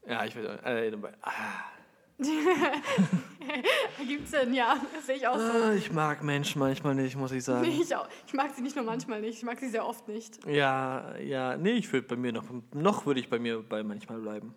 Ja, 0.07 0.25
ich 0.25 0.37
auch. 0.39 0.65
Äh, 0.65 0.93
ah, 1.23 1.31
Gibt's 4.07 4.31
denn? 4.31 4.55
Ja, 4.55 4.77
das 4.95 5.07
sehe 5.07 5.17
ich 5.17 5.27
auch 5.27 5.37
so. 5.37 5.43
Ah, 5.43 5.73
ich 5.75 5.91
mag 5.93 6.23
Menschen 6.23 6.59
manchmal 6.61 6.95
nicht, 6.95 7.17
muss 7.17 7.33
ich 7.33 7.43
sagen. 7.45 7.63
Nee, 7.63 7.79
ich, 7.83 7.95
auch. 7.95 8.09
ich 8.27 8.33
mag 8.35 8.55
sie 8.55 8.63
nicht 8.63 8.77
nur 8.77 8.85
manchmal 8.85 9.21
nicht, 9.21 9.39
ich 9.39 9.43
mag 9.43 9.59
sie 9.59 9.69
sehr 9.69 9.87
oft 9.87 10.07
nicht. 10.09 10.45
Ja, 10.47 11.17
ja, 11.19 11.57
nee, 11.57 11.73
ich 11.73 11.93
würde 11.93 12.07
bei 12.07 12.17
mir 12.17 12.33
noch, 12.33 12.45
noch 12.73 13.07
würde 13.07 13.21
ich 13.21 13.29
bei 13.29 13.39
mir 13.39 13.63
bei 13.63 13.83
manchmal 13.83 14.21
bleiben. 14.21 14.55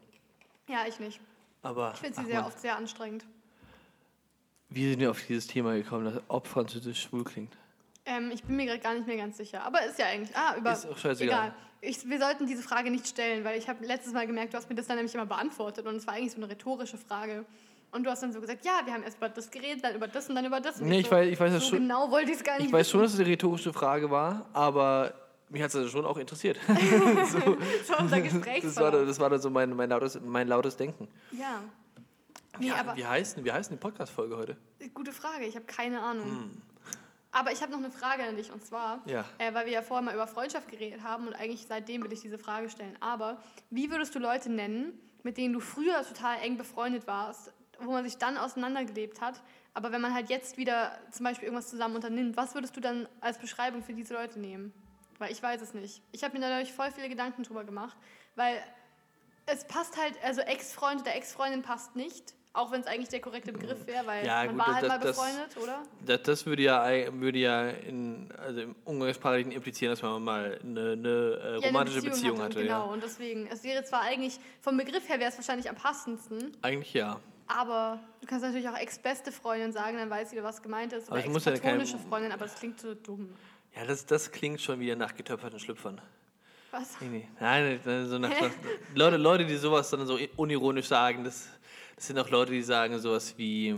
Ja, 0.68 0.80
ich 0.88 1.00
nicht. 1.00 1.20
Aber 1.64 1.92
Ich 1.94 2.00
finde 2.00 2.20
sie 2.20 2.26
sehr 2.26 2.36
Mann, 2.42 2.46
oft 2.46 2.60
sehr 2.62 2.76
anstrengend. 2.78 3.26
wie 4.70 4.90
sind 4.90 5.00
wir 5.00 5.10
auf 5.12 5.22
dieses 5.26 5.48
Thema 5.48 5.74
gekommen, 5.74 6.06
dass 6.06 6.22
ob 6.28 6.48
Französisch 6.48 7.02
schwul 7.04 7.24
klingt? 7.24 7.58
Ähm, 8.06 8.32
ich 8.34 8.44
bin 8.44 8.56
mir 8.56 8.66
gerade 8.66 8.80
gar 8.80 8.94
nicht 8.94 9.08
mehr 9.08 9.18
ganz 9.18 9.38
sicher. 9.38 9.64
Aber 9.64 9.84
ist 9.86 10.00
ja 10.00 10.06
eigentlich. 10.06 10.36
Ah, 10.38 10.56
über. 10.58 10.72
Ist 10.72 10.86
auch 10.86 10.98
scheißegal. 10.98 11.48
Egal. 11.48 11.56
Ich, 11.82 12.10
wir 12.10 12.20
sollten 12.20 12.48
diese 12.48 12.64
Frage 12.64 12.90
nicht 12.90 13.08
stellen, 13.08 13.44
weil 13.44 13.58
ich 13.58 13.70
habe 13.70 13.86
letztes 13.86 14.14
Mal 14.14 14.26
gemerkt, 14.26 14.54
du 14.54 14.58
hast 14.58 14.70
mir 14.70 14.76
das 14.76 14.88
dann 14.88 14.96
nämlich 14.98 15.14
immer 15.14 15.26
beantwortet 15.26 15.86
und 15.86 15.96
es 15.96 16.08
war 16.08 16.16
eigentlich 16.16 16.32
so 16.32 16.38
eine 16.38 16.50
rhetorische 16.50 16.98
Frage. 16.98 17.46
Und 17.92 18.04
du 18.04 18.10
hast 18.10 18.22
dann 18.22 18.34
so 18.34 18.42
gesagt, 18.42 18.66
ja, 18.66 18.82
wir 18.84 18.94
haben 18.94 19.04
erst 19.04 19.18
über 19.18 19.30
das 19.30 19.50
geredet, 19.50 19.84
dann 19.84 19.96
über 19.96 20.08
das 20.08 20.28
und 20.28 20.36
dann 20.36 20.46
über 20.46 20.60
das. 20.60 20.82
Und 20.82 20.88
Nee, 20.90 21.00
ich 21.00 21.08
so, 21.08 21.16
weiß- 21.16 21.28
ich 21.28 21.40
weiß 21.40 21.54
das 21.54 21.64
so 21.64 21.70
schon- 21.70 21.80
genau 21.80 22.12
wollte 22.12 22.32
ich 22.32 22.38
es 22.38 22.44
gar 22.44 22.58
nicht 22.58 22.68
Ich 22.68 22.74
weiß 22.74 22.90
schon, 22.90 23.02
dass 23.02 23.14
es 23.14 23.20
eine 23.20 23.30
rhetorische 23.30 23.72
Frage 23.72 24.12
war, 24.12 24.46
aber 24.54 25.14
mich 25.50 25.62
hat 25.62 25.70
es 25.70 25.76
also 25.78 25.90
schon 25.90 26.06
auch 26.06 26.18
interessiert. 26.18 26.60
so, 26.68 27.40
war 27.94 28.00
unser 28.02 28.20
das, 28.22 28.76
war, 28.76 28.92
das 28.92 29.20
war 29.20 29.30
dann 29.30 29.42
so 29.42 29.50
mein, 29.50 29.74
mein, 29.76 29.90
lautes, 29.90 30.20
mein 30.22 30.48
lautes 30.48 30.76
Denken. 30.76 31.08
Ja. 31.32 31.62
Nee, 32.60 32.66
wie, 32.68 32.72
aber 32.72 32.98
wie, 32.98 33.06
heißt, 33.06 33.44
wie 33.44 33.52
heißt 33.52 33.70
denn 33.70 33.78
die 33.78 33.82
Podcast-Folge 33.82 34.36
heute? 34.36 34.58
gute 34.94 35.12
Frage, 35.12 35.46
ich 35.46 35.56
habe 35.56 35.66
keine 35.66 36.02
Ahnung. 36.02 36.62
Aber 37.38 37.52
ich 37.52 37.62
habe 37.62 37.72
noch 37.72 37.78
eine 37.78 37.92
Frage 37.92 38.24
an 38.24 38.36
dich 38.36 38.52
und 38.52 38.66
zwar. 38.66 39.00
Ja. 39.06 39.24
äh, 39.38 39.54
weil 39.54 39.68
wir 39.68 39.74
ja 39.74 39.84
vorher 39.84 40.04
mal 40.04 40.16
über 40.16 40.26
Freundschaft 40.26 40.70
geredet 40.70 41.04
haben 41.04 41.28
und 41.28 41.36
eigentlich 41.36 41.68
seitdem 41.68 42.04
will 42.04 42.12
ich 42.12 42.22
diese 42.22 42.40
Frage 42.40 42.68
stellen. 42.68 42.98
Aber 43.00 43.38
wie 43.70 43.92
würdest 43.92 44.16
du 44.16 44.20
Leute 44.20 44.52
nennen, 44.52 45.00
mit 45.22 45.38
denen 45.38 45.54
du 45.54 45.60
früher 45.60 46.04
total 46.04 46.40
eng 46.42 46.58
befreundet 46.58 47.06
warst, 47.06 47.54
wo 47.80 47.92
man 47.92 48.04
sich 48.04 48.18
dann 48.18 48.38
auseinandergelebt 48.38 49.22
hat, 49.22 49.40
aber 49.76 49.92
wenn 49.92 50.02
man 50.02 50.16
halt 50.16 50.32
jetzt 50.32 50.58
wieder 50.58 50.98
zum 51.12 51.26
Beispiel 51.26 51.46
irgendwas 51.46 51.70
zusammen 51.70 51.96
unternimmt, 51.96 52.36
was 52.36 52.56
würdest 52.56 52.76
du 52.76 52.82
dann 52.82 53.08
als 53.22 53.38
Beschreibung 53.38 53.84
für 53.84 53.94
diese 53.94 54.16
Leute 54.16 54.40
nehmen? 54.40 54.74
Weil 55.20 55.32
ich 55.32 55.44
weiß 55.44 55.62
es 55.62 55.76
nicht. 55.76 56.02
Ich 56.12 56.24
habe 56.24 56.36
mir 56.36 56.42
dadurch 56.44 56.74
voll 56.74 56.90
viele 56.92 57.08
Gedanken 57.08 57.44
drüber 57.44 57.64
gemacht, 57.64 57.96
weil 58.36 58.60
es 59.46 59.64
passt 59.66 59.96
halt, 59.96 60.16
also 60.24 60.42
Ex-Freund 60.42 61.02
oder 61.02 61.14
Ex-Freundin 61.14 61.62
passt 61.62 61.96
nicht, 61.96 62.34
auch 62.54 62.72
wenn 62.72 62.82
es 62.82 62.88
eigentlich 62.88 63.10
der 63.10 63.20
korrekte 63.20 63.52
Begriff 63.54 63.86
wäre, 63.86 64.06
weil 64.08 64.26
Ja, 64.26 64.46
man 64.46 64.50
gut, 64.50 64.58
war 64.60 64.74
halt 64.74 64.84
das- 64.84 64.90
mal 64.90 65.00
das- 65.00 65.16
befreundet, 65.16 65.58
oder? 65.62 65.84
Das, 66.06 66.22
das 66.24 66.46
würde 66.46 66.64
ja, 66.64 66.86
würde 67.14 67.38
ja 67.40 67.70
in, 67.70 68.30
also 68.38 68.62
im 68.62 68.76
Umgangssprachlichen 68.84 69.52
implizieren, 69.52 69.92
dass 69.94 70.02
man 70.02 70.24
mal 70.24 70.60
eine, 70.64 70.92
eine 70.94 71.08
äh, 71.08 71.40
Ja, 71.42 71.58
eine 71.58 71.68
romantische 71.68 72.02
Beziehung, 72.02 72.42
hatte. 72.42 72.62
Genau, 72.64 72.88
Ja. 72.88 72.92
und 72.94 73.04
deswegen, 73.04 73.48
es 73.48 73.64
wäre 73.64 73.84
zwar 73.84 74.02
eigentlich, 74.02 74.40
vom 74.62 74.76
Begriff 74.78 75.08
her 75.08 75.20
wäre 75.20 75.30
es 75.30 75.38
wahrscheinlich 75.38 75.70
am 75.70 75.76
passendsten, 75.76 76.56
Eigentlich 76.64 76.94
ja. 76.96 77.20
aber 77.48 78.00
du 78.22 78.28
kannst 78.28 78.44
natürlich 78.44 78.68
auch 78.70 78.78
ex-beste 78.78 79.32
Freundin 79.32 79.72
sagen, 79.72 79.98
dann 79.98 80.10
weiß 80.10 80.32
jeder, 80.32 80.44
was 80.44 80.62
gemeint 80.64 80.94
ist. 80.94 81.10
Aber 81.12 81.20
Oder 81.20 81.30
muss 81.30 81.46
ja 81.46 81.52
ex-platonische 81.52 82.00
Freundin, 82.10 82.32
aber 82.32 82.46
das 82.46 82.56
klingt 82.56 82.80
so 82.80 82.96
dumm. 82.96 83.30
Ja, 83.76 83.86
das, 83.86 84.06
das 84.08 84.32
klingt 84.32 84.60
schon 84.60 84.80
wieder 84.80 84.96
nach 84.96 85.14
getöpferten 85.16 85.60
Schlüpfern. 85.60 86.02
Was? 86.72 87.00
Nee, 87.00 87.08
nee. 87.10 87.28
Nein, 87.40 87.80
nein, 87.86 88.08
so 88.08 88.18
nach, 88.18 88.30
nach, 88.42 88.50
Leute, 88.96 89.18
Leute, 89.18 89.46
die 89.46 89.56
sowas 89.56 89.90
dann 89.92 90.06
so 90.08 90.18
unironisch 90.36 90.88
sagen, 90.88 91.24
das, 91.24 91.48
das 91.98 92.08
sind 92.08 92.20
auch 92.20 92.30
Leute, 92.30 92.52
die 92.52 92.62
sagen 92.62 92.98
sowas 93.00 93.34
wie, 93.38 93.76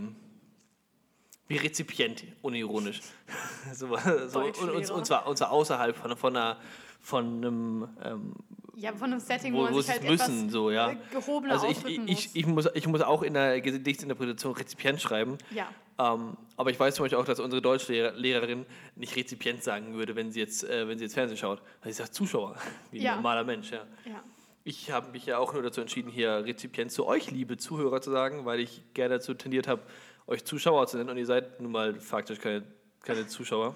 wie 1.48 1.56
Rezipient, 1.56 2.22
unironisch. 2.42 3.00
so, 3.74 3.96
so, 4.28 4.40
und, 4.40 4.90
und, 4.90 5.06
zwar, 5.06 5.26
und 5.26 5.36
zwar 5.38 5.50
außerhalb 5.50 5.96
von, 5.96 6.16
von, 6.16 6.36
einer, 6.36 6.58
von 7.00 7.24
einem 7.24 7.88
ähm, 8.04 8.34
Ja, 8.76 8.92
von 8.92 9.10
einem 9.10 9.20
Setting, 9.20 9.54
wo, 9.54 9.60
wo, 9.60 9.62
man 9.62 9.74
sich 9.74 9.86
sie 9.86 9.92
halt 9.92 10.04
es 10.04 10.10
müssen, 10.10 10.38
etwas 10.40 10.52
so, 10.52 10.70
ja. 10.70 10.90
äh, 10.90 10.96
gehobener 11.10 11.54
Also 11.54 11.66
ich, 11.68 11.82
ich, 11.86 11.98
muss. 11.98 12.30
ich, 12.34 12.46
muss, 12.46 12.68
ich 12.74 12.86
muss 12.86 13.00
auch 13.00 13.22
in 13.22 13.32
der 13.32 13.58
Gedichtsinterpretation 13.62 14.52
Rezipient 14.52 15.00
schreiben. 15.00 15.38
Ja. 15.50 15.68
Ähm, 15.98 16.36
aber 16.58 16.70
ich 16.70 16.78
weiß 16.78 16.96
zum 16.96 17.04
Beispiel 17.06 17.18
auch, 17.18 17.24
dass 17.24 17.40
unsere 17.40 17.62
Deutschlehrerin 17.62 18.66
nicht 18.96 19.16
Rezipient 19.16 19.62
sagen 19.64 19.94
würde, 19.94 20.14
wenn 20.14 20.30
sie 20.30 20.40
jetzt, 20.40 20.62
äh, 20.64 20.86
wenn 20.86 20.98
sie 20.98 21.04
jetzt 21.04 21.14
Fernsehen 21.14 21.38
schaut. 21.38 21.62
Weil 21.82 21.92
sie 21.92 21.98
sagt 22.02 22.14
Zuschauer, 22.14 22.54
wie 22.90 22.98
ein 22.98 23.04
Ja. 23.04 23.14
normaler 23.16 23.44
Mensch, 23.44 23.70
ja. 23.70 23.86
ja. 24.04 24.22
Ich 24.70 24.92
habe 24.92 25.10
mich 25.10 25.26
ja 25.26 25.36
auch 25.38 25.52
nur 25.52 25.64
dazu 25.64 25.80
entschieden, 25.80 26.08
hier 26.12 26.44
Rezipient 26.44 26.92
zu 26.92 27.04
euch, 27.04 27.28
liebe 27.32 27.56
Zuhörer, 27.56 28.00
zu 28.00 28.12
sagen, 28.12 28.44
weil 28.44 28.60
ich 28.60 28.84
gerne 28.94 29.16
dazu 29.16 29.34
tendiert 29.34 29.66
habe, 29.66 29.82
euch 30.28 30.44
Zuschauer 30.44 30.86
zu 30.86 30.96
nennen. 30.96 31.10
Und 31.10 31.16
ihr 31.18 31.26
seid 31.26 31.60
nun 31.60 31.72
mal 31.72 31.98
faktisch 31.98 32.38
keine, 32.38 32.62
keine 33.02 33.26
Zuschauer. 33.26 33.74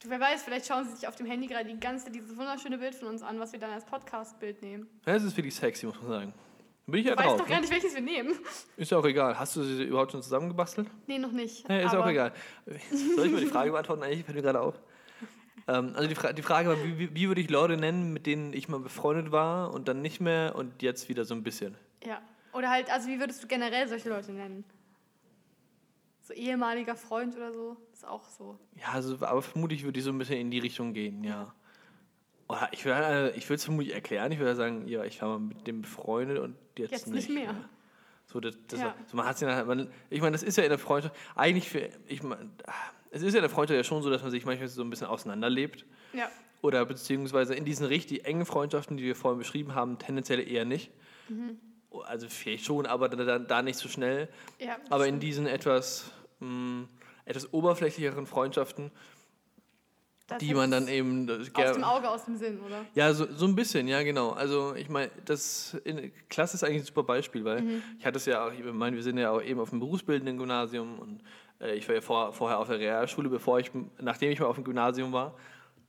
Du, 0.00 0.08
wer 0.08 0.20
weiß, 0.20 0.44
vielleicht 0.44 0.66
schauen 0.68 0.84
sie 0.84 0.94
sich 0.94 1.08
auf 1.08 1.16
dem 1.16 1.26
Handy 1.26 1.48
gerade 1.48 1.68
die 1.68 1.80
ganze, 1.80 2.12
dieses 2.12 2.36
wunderschöne 2.36 2.78
Bild 2.78 2.94
von 2.94 3.08
uns 3.08 3.20
an, 3.24 3.40
was 3.40 3.50
wir 3.50 3.58
dann 3.58 3.72
als 3.72 3.84
Podcast-Bild 3.84 4.62
nehmen. 4.62 4.86
Ja, 5.06 5.14
Das 5.14 5.24
ist 5.24 5.36
wirklich 5.36 5.56
sexy, 5.56 5.86
muss 5.86 6.00
man 6.00 6.08
sagen. 6.08 6.34
Bin 6.86 7.00
ich 7.00 7.06
ja 7.06 7.16
weiß 7.18 7.24
drauf. 7.26 7.38
doch 7.38 7.48
gar 7.48 7.56
Ne? 7.56 7.62
nicht, 7.62 7.72
welches 7.72 7.94
wir 7.96 8.00
nehmen. 8.00 8.38
Ist 8.76 8.92
ja 8.92 8.98
auch 8.98 9.04
egal. 9.06 9.36
Hast 9.40 9.56
du 9.56 9.64
sie 9.64 9.82
überhaupt 9.82 10.12
schon 10.12 10.22
zusammengebastelt? 10.22 10.86
Nee, 11.08 11.18
noch 11.18 11.32
nicht. 11.32 11.68
Ja, 11.68 11.80
ist 11.80 11.92
aber 11.94 12.04
auch 12.04 12.08
egal. 12.10 12.32
Soll 13.16 13.26
ich 13.26 13.32
mal 13.32 13.40
die 13.40 13.46
Frage 13.48 13.72
beantworten? 13.72 14.04
Eigentlich 14.04 14.24
fällt 14.24 14.36
mir 14.36 14.42
gerade 14.42 14.60
auf. 14.60 14.80
Ähm, 15.68 15.92
also 15.94 16.08
die, 16.08 16.14
Fra 16.14 16.32
die 16.32 16.42
Frage 16.42 16.70
war, 16.70 16.82
wie, 16.82 17.14
wie, 17.14 17.28
würde 17.28 17.40
ich 17.40 17.50
Leute 17.50 17.76
nennen, 17.76 18.12
mit 18.12 18.26
denen 18.26 18.52
ich 18.54 18.68
mal 18.68 18.80
befreundet 18.80 19.30
war 19.30 19.72
und 19.72 19.86
dann 19.86 20.00
nicht 20.00 20.20
mehr 20.20 20.54
und 20.56 20.82
jetzt 20.82 21.08
wieder 21.08 21.24
so 21.24 21.34
ein 21.34 21.42
bisschen? 21.42 21.76
Ja. 22.04 22.20
Oder 22.52 22.70
halt, 22.70 22.90
also 22.90 23.08
wie 23.08 23.20
würdest 23.20 23.42
du 23.42 23.46
generell 23.46 23.86
solche 23.86 24.08
Leute 24.08 24.32
nennen? 24.32 24.64
So 26.22 26.32
ehemaliger 26.32 26.96
Freund 26.96 27.36
oder 27.36 27.52
so? 27.52 27.76
Ist 27.92 28.06
auch 28.06 28.26
so. 28.28 28.58
Ja, 28.76 28.92
also, 28.92 29.14
aber 29.20 29.42
vermutlich 29.42 29.84
würde 29.84 29.98
ich 29.98 30.04
so 30.04 30.10
ein 30.10 30.18
bisschen 30.18 30.38
in 30.38 30.50
die 30.50 30.58
Richtung 30.58 30.94
gehen, 30.94 31.22
ja. 31.22 31.52
Oder 32.48 32.68
ich 32.72 32.84
würde 32.86 33.32
äh, 33.32 33.36
ich 33.36 33.48
es 33.50 33.64
vermutlich 33.64 33.94
erklären. 33.94 34.32
Ich 34.32 34.38
würde 34.38 34.56
sagen, 34.56 34.88
ja, 34.88 35.04
ich 35.04 35.20
war 35.20 35.38
mal 35.38 35.40
mit 35.40 35.66
dem 35.66 35.82
befreundet 35.82 36.38
und 36.38 36.56
jetzt, 36.78 36.92
Jetzt 36.92 37.06
nicht 37.08 37.28
mehr. 37.28 37.54
So, 38.26 38.40
das, 38.40 38.58
das, 38.66 38.80
Ja. 38.80 38.94
so 39.06 39.16
man 39.16 39.26
hat's 39.26 39.40
ja, 39.40 39.64
man, 39.64 39.90
ich 40.10 40.20
meine, 40.20 40.32
das 40.32 40.42
ist 40.42 40.56
ja 40.56 40.64
in 40.64 40.70
der 40.70 40.78
Freundschaft, 40.78 41.14
eigentlich 41.34 41.68
für, 41.68 41.88
ich 42.06 42.22
meine, 42.22 42.50
es 43.10 43.22
ist 43.22 43.32
ja 43.32 43.38
in 43.38 43.42
der 43.42 43.50
Freundschaft 43.50 43.76
ja 43.76 43.84
schon 43.84 44.02
so, 44.02 44.10
dass 44.10 44.22
man 44.22 44.30
sich 44.30 44.44
manchmal 44.44 44.68
so 44.68 44.82
ein 44.82 44.90
bisschen 44.90 45.06
auseinanderlebt. 45.06 45.84
Ja. 46.12 46.28
Oder 46.62 46.84
beziehungsweise 46.84 47.54
in 47.54 47.64
diesen 47.64 47.86
richtig 47.86 48.24
engen 48.24 48.44
Freundschaften, 48.44 48.96
die 48.96 49.04
wir 49.04 49.14
vorhin 49.14 49.38
beschrieben 49.38 49.74
haben, 49.74 49.98
tendenziell 49.98 50.40
eher 50.46 50.64
nicht. 50.64 50.90
Mhm. 51.28 51.58
Also 52.04 52.28
vielleicht 52.28 52.64
schon, 52.64 52.86
aber 52.86 53.08
da, 53.08 53.38
da, 53.38 53.62
nicht 53.62 53.78
so 53.78 53.88
schnell. 53.88 54.28
ja 54.58 54.76
Aber 54.90 55.06
in 55.06 55.20
diesen 55.20 55.46
etwas, 55.46 56.10
mh, 56.40 56.86
etwas 57.24 57.52
oberflächlicheren 57.52 58.26
Freundschaften, 58.26 58.90
das 60.26 60.38
die 60.38 60.52
man 60.52 60.70
dann 60.70 60.88
eben 60.88 61.26
das 61.26 61.54
Aus 61.54 61.72
dem 61.72 61.84
Auge, 61.84 62.10
aus 62.10 62.26
dem 62.26 62.36
Sinn, 62.36 62.60
oder? 62.60 62.84
ja, 62.94 63.14
so, 63.14 63.26
so 63.32 63.46
ein 63.46 63.54
bisschen, 63.54 63.88
ja, 63.88 64.02
genau. 64.02 64.30
Also 64.30 64.74
ich 64.74 64.90
meine, 64.90 65.10
das 65.24 65.74
in, 65.84 66.12
Klasse 66.28 66.56
ist 66.56 66.64
eigentlich 66.64 66.82
ein 66.82 66.86
super 66.86 67.02
Beispiel, 67.04 67.44
weil 67.46 67.62
Mhm. 67.62 67.82
ich 67.98 68.04
hatte 68.04 68.18
es 68.18 68.26
ja 68.26 68.46
auch, 68.46 68.52
ich 68.52 68.62
meine, 68.64 68.94
wir 68.96 69.02
sind 69.02 69.16
ja 69.16 69.30
auch 69.30 69.40
eben 69.40 69.58
auf 69.58 69.70
dem 69.70 69.80
berufsbildenden 69.80 70.36
Gymnasium 70.36 70.98
und 70.98 71.20
äh, 71.20 71.22
ich 71.60 71.88
war 71.88 71.94
ja 71.94 72.00
vor, 72.00 72.32
vorher 72.32 72.58
auf 72.58 72.68
der 72.68 72.78
Realschule, 72.78 73.28
bevor 73.28 73.58
ich, 73.58 73.70
nachdem 74.00 74.30
ich 74.30 74.40
mal 74.40 74.46
auf 74.46 74.56
dem 74.56 74.64
Gymnasium 74.64 75.12
war, 75.12 75.34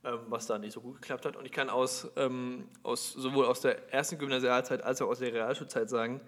ähm, 0.04 0.20
was 0.30 0.48
da 0.48 0.58
nicht 0.58 0.74
so 0.74 0.82
gut 0.82 1.02
geklappt 1.02 1.26
hat. 1.26 1.36
Und 1.36 1.46
ich 1.46 1.52
kann 1.52 1.70
aus, 1.70 2.10
ähm, 2.16 2.70
aus 2.84 3.12
sowohl 3.14 3.46
aus 3.46 3.62
der 3.62 3.94
ersten 3.94 4.18
Gymnasialzeit 4.18 4.82
als 4.82 5.02
auch 5.02 5.10
aus 5.10 5.20
der 5.20 5.34
Realschulzeit 5.34 5.90
sagen, 5.90 6.22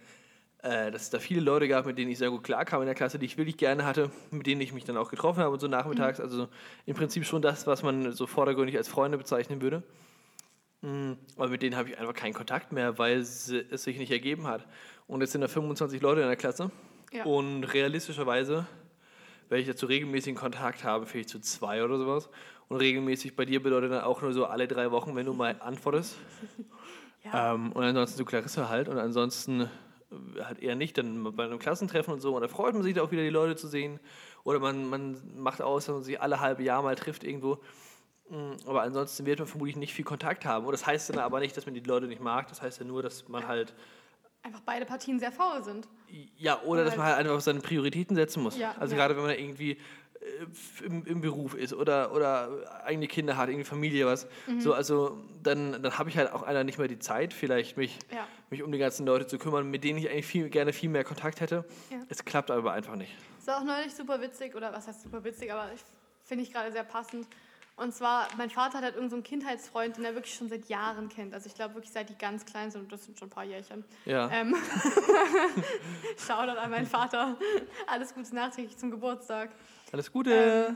äh, 0.62 0.92
dass 0.92 1.04
es 1.04 1.10
da 1.10 1.20
viele 1.20 1.42
Leute 1.42 1.68
gab, 1.68 1.86
mit 1.86 1.98
denen 1.98 2.12
ich 2.12 2.20
sehr 2.20 2.30
gut 2.30 2.44
klarkam 2.44 2.82
in 2.82 2.86
der 2.86 2.96
Klasse, 2.96 3.18
die 3.18 3.26
ich 3.26 3.38
wirklich 3.38 3.58
gerne 3.58 3.86
hatte, 3.86 4.12
mit 4.30 4.46
denen 4.46 4.62
ich 4.62 4.74
mich 4.74 4.84
dann 4.84 4.98
auch 4.98 5.10
getroffen 5.10 5.39
habe 5.39 5.54
und 5.54 5.60
so 5.60 5.68
nachmittags. 5.68 6.20
Mhm. 6.20 6.26
Also 6.26 6.48
im 6.86 6.96
Prinzip 6.96 7.26
schon 7.26 7.42
das, 7.42 7.66
was 7.66 7.82
man 7.82 8.12
so 8.12 8.28
vordergründig 8.28 8.78
als 8.78 8.88
Freunde 8.88 9.18
bezeichnen 9.18 9.62
würde. 9.62 9.82
Mm, 10.82 11.14
Aber 11.38 11.48
mit 11.48 11.62
denen 11.62 11.78
habe 11.78 11.89
ich 11.89 11.98
einfach 11.98 12.14
keinen 12.14 12.34
Kontakt 12.34 12.72
mehr, 12.74 12.98
weil 12.98 13.20
es 13.20 13.46
sich 13.46 13.98
nicht 13.98 14.12
ergeben 14.12 14.48
hat. 14.48 14.68
Und 15.08 15.22
jetzt 15.22 15.32
sind 15.32 15.42
da 15.42 15.48
25 15.48 16.02
Leute 16.02 16.22
in 16.22 16.28
der 16.28 16.36
Klasse. 16.36 16.72
Ja. 17.12 17.24
Und 17.24 17.64
realistischerweise 17.64 18.68
werde 19.52 19.62
ich 19.62 19.68
dazu 19.68 19.86
regelmäßigen 19.86 20.39
Kontakt 20.39 20.86
haben, 20.86 21.06
vielleicht 21.06 21.30
zu 21.30 21.39
zwei 21.41 21.84
oder 21.84 21.97
sowas. 21.97 22.30
Und 22.70 22.78
regelmäßig 22.78 23.36
bei 23.36 23.43
dir 23.43 23.62
bedeutet 23.62 23.91
dann 23.91 24.04
auch 24.06 24.22
nur 24.22 24.32
so 24.32 24.45
alle 24.45 24.66
drei 24.66 24.91
Wochen, 24.91 25.14
wenn 25.16 25.26
du 25.26 25.34
mal 25.34 25.58
antwortest. 25.60 26.18
Ja. 27.24 27.54
Ähm, 27.54 27.72
und 27.74 27.84
ansonsten 27.84 28.18
zu 28.18 28.26
Clarissa 28.26 28.68
halt. 28.68 28.89
Und 28.89 28.97
ansonsten 28.97 29.62
äh, 29.62 30.41
halt 30.43 30.58
eher 30.58 30.74
nicht. 30.74 30.97
Dann 30.97 31.36
bei 31.36 31.43
einem 31.43 31.60
Klassentreffen 31.60 32.12
und 32.12 32.20
so. 32.20 32.34
Und 32.36 32.41
da 32.41 32.47
freut 32.47 32.74
man 32.74 32.82
sich 32.82 32.95
da 32.95 33.04
auch 33.04 33.12
wieder, 33.12 33.22
die 33.22 33.30
Leute 33.30 33.56
zu 33.56 33.68
sehen. 33.68 33.99
Oder 34.43 34.58
man, 34.58 34.89
man 34.89 35.22
macht 35.36 35.62
aus, 35.62 35.86
dass 35.86 35.93
man 35.93 36.02
sich 36.02 36.20
alle 36.20 36.39
halbe 36.39 36.64
Jahr 36.64 36.82
mal 36.82 36.95
trifft 36.95 37.24
irgendwo. 37.24 37.60
Mm, 38.30 38.54
Aber 38.66 38.82
ansonsten 38.82 39.28
wird 39.28 39.38
man 39.38 39.47
vermutlich 39.47 39.76
nicht 39.76 39.93
viel 39.93 40.04
Kontakt 40.04 40.45
haben. 40.45 40.66
Und 40.66 40.72
das 40.72 40.88
heißt 40.88 41.12
dann 41.12 41.20
aber 41.20 41.41
nicht, 41.41 41.56
dass 41.56 41.68
man 41.68 41.76
die 41.76 41.82
Leute 41.82 42.08
nicht 42.08 42.24
mag. 42.24 42.47
Das 42.47 42.64
heißt 42.64 42.80
ja 42.80 42.86
nur, 42.86 43.04
dass 43.04 43.28
man 43.30 43.47
halt, 43.47 43.76
Einfach 44.44 44.62
beide 44.62 44.86
Partien 44.86 45.20
sehr 45.20 45.32
faul 45.32 45.64
sind. 45.64 45.88
ja, 46.38 46.60
oder 46.64 46.84
dass 46.84 46.98
man 46.98 47.06
halt 47.06 47.18
einfach 47.18 47.36
auf 47.36 47.42
seine 47.42 47.60
Prioritäten 47.60 48.16
setzen 48.16 48.42
muss. 48.42 48.58
Ja, 48.58 48.76
also 48.80 48.96
ja. 48.96 49.02
gerade 49.02 49.16
wenn 49.16 49.24
man 49.24 49.38
irgendwie 49.38 49.72
äh, 49.72 50.86
im, 50.86 51.06
im 51.06 51.22
Beruf 51.22 51.54
ist 51.54 51.74
oder, 51.74 52.12
oder 52.14 52.84
eigene 52.84 53.08
Kinder 53.08 53.38
hat, 53.38 53.50
irgendwie 53.50 53.66
Familie, 53.66 54.06
was. 54.08 54.28
Mhm. 54.48 54.62
So, 54.62 54.74
also 54.74 55.18
dann, 55.44 55.82
dann 55.84 55.98
habe 55.98 56.10
ich 56.10 56.18
halt 56.18 56.32
auch 56.32 56.42
einer 56.44 56.64
nicht 56.64 56.80
mehr 56.80 56.88
die 56.88 56.98
Zeit, 57.00 57.34
vielleicht 57.34 57.78
mich, 57.78 58.00
Ja. 58.12 58.28
mich 58.50 58.64
um 58.64 58.72
die 58.72 58.78
ganzen 58.80 59.06
Leute 59.06 59.28
zu 59.28 59.38
kümmern, 59.38 59.70
mit 59.70 59.84
denen 59.84 60.00
ich 60.00 60.10
eigentlich 60.10 60.26
viel, 60.26 60.50
gerne 60.50 60.74
viel 60.74 60.89
mehr 60.89 61.04
Kontakt 61.04 61.39
hätte. 61.39 61.64
Ja. 61.92 61.98
Es 62.10 62.26
klappt 62.26 62.50
aber 62.50 62.74
einfach 62.74 62.96
nicht. 62.96 63.14
Das 63.38 63.48
war 63.48 63.60
auch 63.60 63.64
neulich 63.64 63.94
super 63.94 64.22
witzig, 64.22 64.56
oder 64.56 64.74
was 64.74 64.88
heißt 64.88 65.04
super 65.04 65.24
witzig, 65.24 65.52
aber 65.54 65.72
ich 65.74 65.82
finde 66.24 66.44
ich 66.44 66.52
gerade 66.52 66.72
sehr 66.72 66.84
passend. 66.84 67.28
Und 67.78 67.93
zwar, 67.93 68.28
mein 68.38 68.49
Vater 68.49 68.78
hat 68.78 68.84
halt 68.84 68.95
irgendeinen 68.95 69.09
so 69.09 69.15
einen 69.15 69.24
Kindheitsfreund, 69.24 69.97
den 69.97 70.05
er 70.05 70.13
wirklich 70.13 70.36
schon 70.36 70.49
seit 70.49 70.69
Jahren 70.69 71.09
kennt. 71.09 71.34
Also 71.34 71.47
ich 71.47 71.55
glaube 71.55 71.76
wirklich 71.76 71.91
seit 71.91 72.09
die 72.09 72.17
ganz 72.17 72.45
klein 72.45 72.69
sind, 72.69 72.82
und 72.82 72.91
das 72.91 73.05
sind 73.05 73.17
schon 73.17 73.28
ein 73.28 73.32
paar 73.32 73.43
Jährchen. 73.43 73.84
Ja. 74.05 74.30
Ähm, 74.32 74.55
Shoutout 76.17 76.59
an 76.59 76.69
meinen 76.69 76.86
Vater. 76.86 77.38
Alles 77.88 78.13
Gute 78.13 78.36
nachträglich 78.36 78.78
zum 78.78 78.91
Geburtstag. 78.91 79.49
Alles 79.91 80.11
Gute. 80.11 80.32
Ähm, 80.69 80.76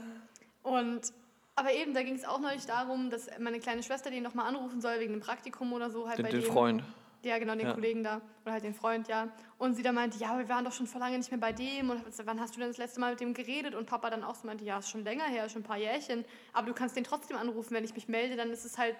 Und 0.63 1.13
aber 1.55 1.71
eben, 1.73 1.93
da 1.93 2.03
ging 2.03 2.15
es 2.15 2.25
auch 2.25 2.39
neulich 2.39 2.65
darum, 2.65 3.09
dass 3.09 3.29
meine 3.39 3.59
kleine 3.59 3.81
Schwester 3.81 4.09
den 4.09 4.23
nochmal 4.23 4.47
anrufen 4.47 4.81
soll 4.81 4.99
wegen 4.99 5.13
einem 5.13 5.21
Praktikum 5.21 5.71
oder 5.71 5.89
so. 5.89 6.07
Halt 6.07 6.17
den, 6.17 6.25
bei 6.25 6.31
den 6.31 6.41
dem, 6.41 6.51
Freund. 6.51 6.83
Ja, 7.25 7.37
genau, 7.39 7.55
den 7.55 7.67
Ja. 7.67 7.73
Kollegen 7.73 8.03
da. 8.03 8.21
Oder 8.43 8.53
halt 8.53 8.63
den 8.63 8.73
Freund, 8.73 9.07
ja. 9.07 9.29
Und 9.57 9.73
sie 9.73 9.83
dann 9.83 9.95
meinte, 9.95 10.17
ja, 10.19 10.37
wir 10.37 10.47
waren 10.47 10.63
doch 10.63 10.71
schon 10.71 10.87
vor 10.87 10.99
lange 11.01 11.17
nicht 11.17 11.31
mehr 11.31 11.39
bei 11.39 11.51
dem. 11.51 11.89
Und 11.89 12.01
wann 12.25 12.39
hast 12.39 12.55
du 12.55 12.59
denn 12.59 12.69
das 12.69 12.77
letzte 12.77 12.99
Mal 12.99 13.11
mit 13.11 13.19
dem 13.19 13.33
geredet? 13.33 13.73
Und 13.75 13.87
Papa 13.87 14.09
dann 14.09 14.23
auch 14.23 14.35
so 14.35 14.45
meinte, 14.47 14.63
ja, 14.63 14.77
ist 14.79 14.89
schon 14.89 15.03
länger 15.03 15.25
her, 15.25 15.49
schon 15.49 15.61
ein 15.61 15.65
paar 15.65 15.77
Jährchen. 15.77 16.23
Aber 16.53 16.67
du 16.67 16.73
kannst 16.73 16.95
den 16.95 17.03
trotzdem 17.03 17.35
anrufen, 17.37 17.73
wenn 17.73 17.83
ich 17.83 17.93
mich 17.95 18.07
melde, 18.07 18.35
dann 18.35 18.51
ist 18.51 18.63
es 18.65 18.77
halt, 18.77 18.95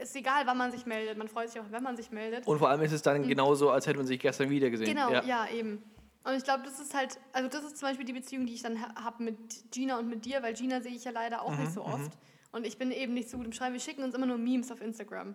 ist 0.00 0.14
egal, 0.16 0.46
wann 0.46 0.56
man 0.56 0.70
sich 0.70 0.86
meldet. 0.86 1.18
Man 1.18 1.28
freut 1.28 1.50
sich 1.50 1.60
auch, 1.60 1.70
wenn 1.70 1.82
man 1.82 1.96
sich 1.96 2.10
meldet. 2.10 2.46
Und 2.46 2.58
vor 2.58 2.68
allem 2.68 2.80
ist 2.82 2.92
es 2.92 3.02
dann 3.02 3.26
genauso, 3.26 3.70
als 3.70 3.86
hätte 3.86 3.98
man 3.98 4.06
sich 4.06 4.20
gestern 4.20 4.50
wieder 4.50 4.70
gesehen. 4.70 4.88
Mhm. 4.88 4.94
Genau, 4.94 5.10
ja. 5.12 5.24
ja, 5.24 5.48
eben. 5.52 5.82
Und 6.24 6.34
ich 6.34 6.44
glaube, 6.44 6.62
das 6.64 6.78
ist 6.78 6.94
halt, 6.94 7.18
also 7.32 7.48
das 7.48 7.64
ist 7.64 7.78
zum 7.78 7.88
Beispiel 7.88 8.04
die 8.04 8.12
Beziehung, 8.12 8.44
die 8.46 8.54
ich 8.54 8.62
dann 8.62 8.80
ha- 8.82 8.94
habe 9.02 9.22
mit 9.22 9.36
Gina 9.72 9.98
und 9.98 10.08
mit 10.08 10.24
dir, 10.26 10.42
weil 10.42 10.52
Gina 10.54 10.80
sehe 10.80 10.92
ich 10.92 11.04
ja 11.04 11.10
leider 11.10 11.42
auch 11.42 11.52
Mhm, 11.52 11.60
nicht 11.60 11.72
so 11.72 11.84
oft. 11.84 12.12
Und 12.52 12.66
ich 12.66 12.76
bin 12.78 12.90
eben 12.92 13.14
nicht 13.14 13.30
so 13.30 13.36
gut 13.38 13.46
im 13.46 13.52
Schreiben. 13.52 13.72
Wir 13.72 13.80
schicken 13.80 14.02
uns 14.04 14.14
immer 14.14 14.26
nur 14.26 14.36
Memes 14.38 14.70
auf 14.70 14.80
Instagram. 14.80 15.34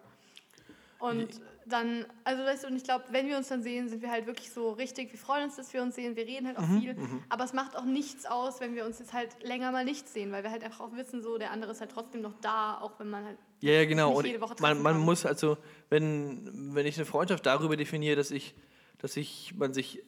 Und 1.00 1.30
dann, 1.66 2.06
also 2.24 2.44
weißt 2.44 2.64
du, 2.64 2.68
und 2.68 2.76
ich 2.76 2.84
glaube, 2.84 3.06
wenn 3.12 3.28
wir 3.28 3.38
uns 3.38 3.48
dann 3.48 3.64
sehen, 3.64 3.88
sind 3.90 4.02
wir 4.02 4.12
halt 4.12 4.26
wirklich 4.28 4.52
so 4.52 4.72
richtig, 4.72 5.12
wir 5.12 5.20
freuen 5.20 5.46
uns, 5.46 5.56
dass 5.56 5.74
wir 5.74 5.82
uns 5.82 5.96
sehen, 5.96 6.16
wir 6.16 6.26
reden 6.26 6.48
halt 6.48 6.58
auch 6.58 6.68
Mhm, 6.68 6.80
viel. 6.82 6.96
Aber 7.30 7.44
es 7.44 7.54
macht 7.54 7.76
auch 7.76 7.86
nichts 7.86 8.26
aus, 8.26 8.60
wenn 8.60 8.76
wir 8.76 8.86
uns 8.86 9.00
jetzt 9.00 9.14
halt 9.14 9.30
länger 9.44 9.72
mal 9.72 9.86
nicht 9.86 10.08
sehen, 10.10 10.32
weil 10.32 10.44
wir 10.44 10.52
halt 10.52 10.64
einfach 10.64 10.82
auch 10.82 10.96
wissen, 10.96 11.22
so, 11.22 11.38
der 11.38 11.52
andere 11.52 11.72
ist 11.72 11.80
halt 11.82 11.92
trotzdem 11.92 12.22
noch 12.22 12.34
da, 12.42 12.78
auch 12.80 13.00
wenn 13.00 13.10
man 13.10 13.24
halt 13.26 13.38
Ja, 13.62 13.74
ja, 13.74 13.86
genau. 13.86 14.10
nicht 14.10 14.18
Und 14.18 14.26
jede 14.28 14.42
Woche 14.42 14.56
man, 14.60 14.82
man 14.82 14.94
kann. 14.96 15.02
muss 15.04 15.26
also, 15.26 15.58
wenn, 15.90 16.74
wenn 16.76 16.86
ich 16.86 16.98
eine 16.98 17.06
Freundschaft 17.06 17.46
darüber 17.46 17.76
definiere, 17.78 18.16
dass 18.16 18.32
ich, 18.32 18.54
dass 19.00 19.16
ich, 19.18 19.54
man 19.56 19.74
sich 19.74 20.02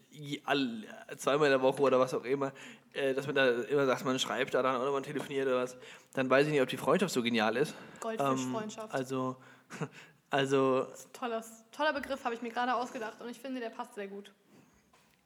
all, 0.45 0.83
zweimal 1.17 1.47
in 1.47 1.51
der 1.51 1.61
Woche 1.61 1.81
oder 1.81 1.99
was 1.99 2.13
auch 2.13 2.23
immer, 2.23 2.53
äh, 2.93 3.13
dass 3.13 3.25
man 3.25 3.35
da 3.35 3.49
immer 3.63 3.85
sagt, 3.85 4.05
man 4.05 4.17
schreibt 4.19 4.53
da 4.53 4.61
dann 4.61 4.79
oder 4.81 4.91
man 4.91 5.03
telefoniert 5.03 5.47
oder 5.47 5.57
was, 5.57 5.75
dann 6.13 6.29
weiß 6.29 6.45
ich 6.47 6.53
nicht, 6.53 6.61
ob 6.61 6.69
die 6.69 6.77
Freundschaft 6.77 7.13
so 7.13 7.21
genial 7.21 7.57
ist. 7.57 7.75
Goldfischfreundschaft. 7.99 8.93
Ähm, 8.93 8.97
also, 8.99 9.35
also 10.29 10.87
Tolles, 11.13 11.63
toller 11.71 11.93
Begriff, 11.93 12.23
habe 12.23 12.35
ich 12.35 12.41
mir 12.41 12.49
gerade 12.49 12.73
ausgedacht 12.73 13.21
und 13.21 13.29
ich 13.29 13.39
finde, 13.39 13.59
der 13.59 13.69
passt 13.69 13.95
sehr 13.95 14.07
gut. 14.07 14.31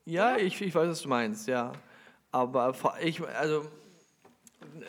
Ja, 0.05 0.37
ich, 0.37 0.59
ich 0.61 0.73
weiß, 0.73 0.89
was 0.89 1.01
du 1.01 1.09
meinst, 1.09 1.47
ja. 1.47 1.71
Aber 2.31 2.75
ich, 3.01 3.21
also, 3.27 3.67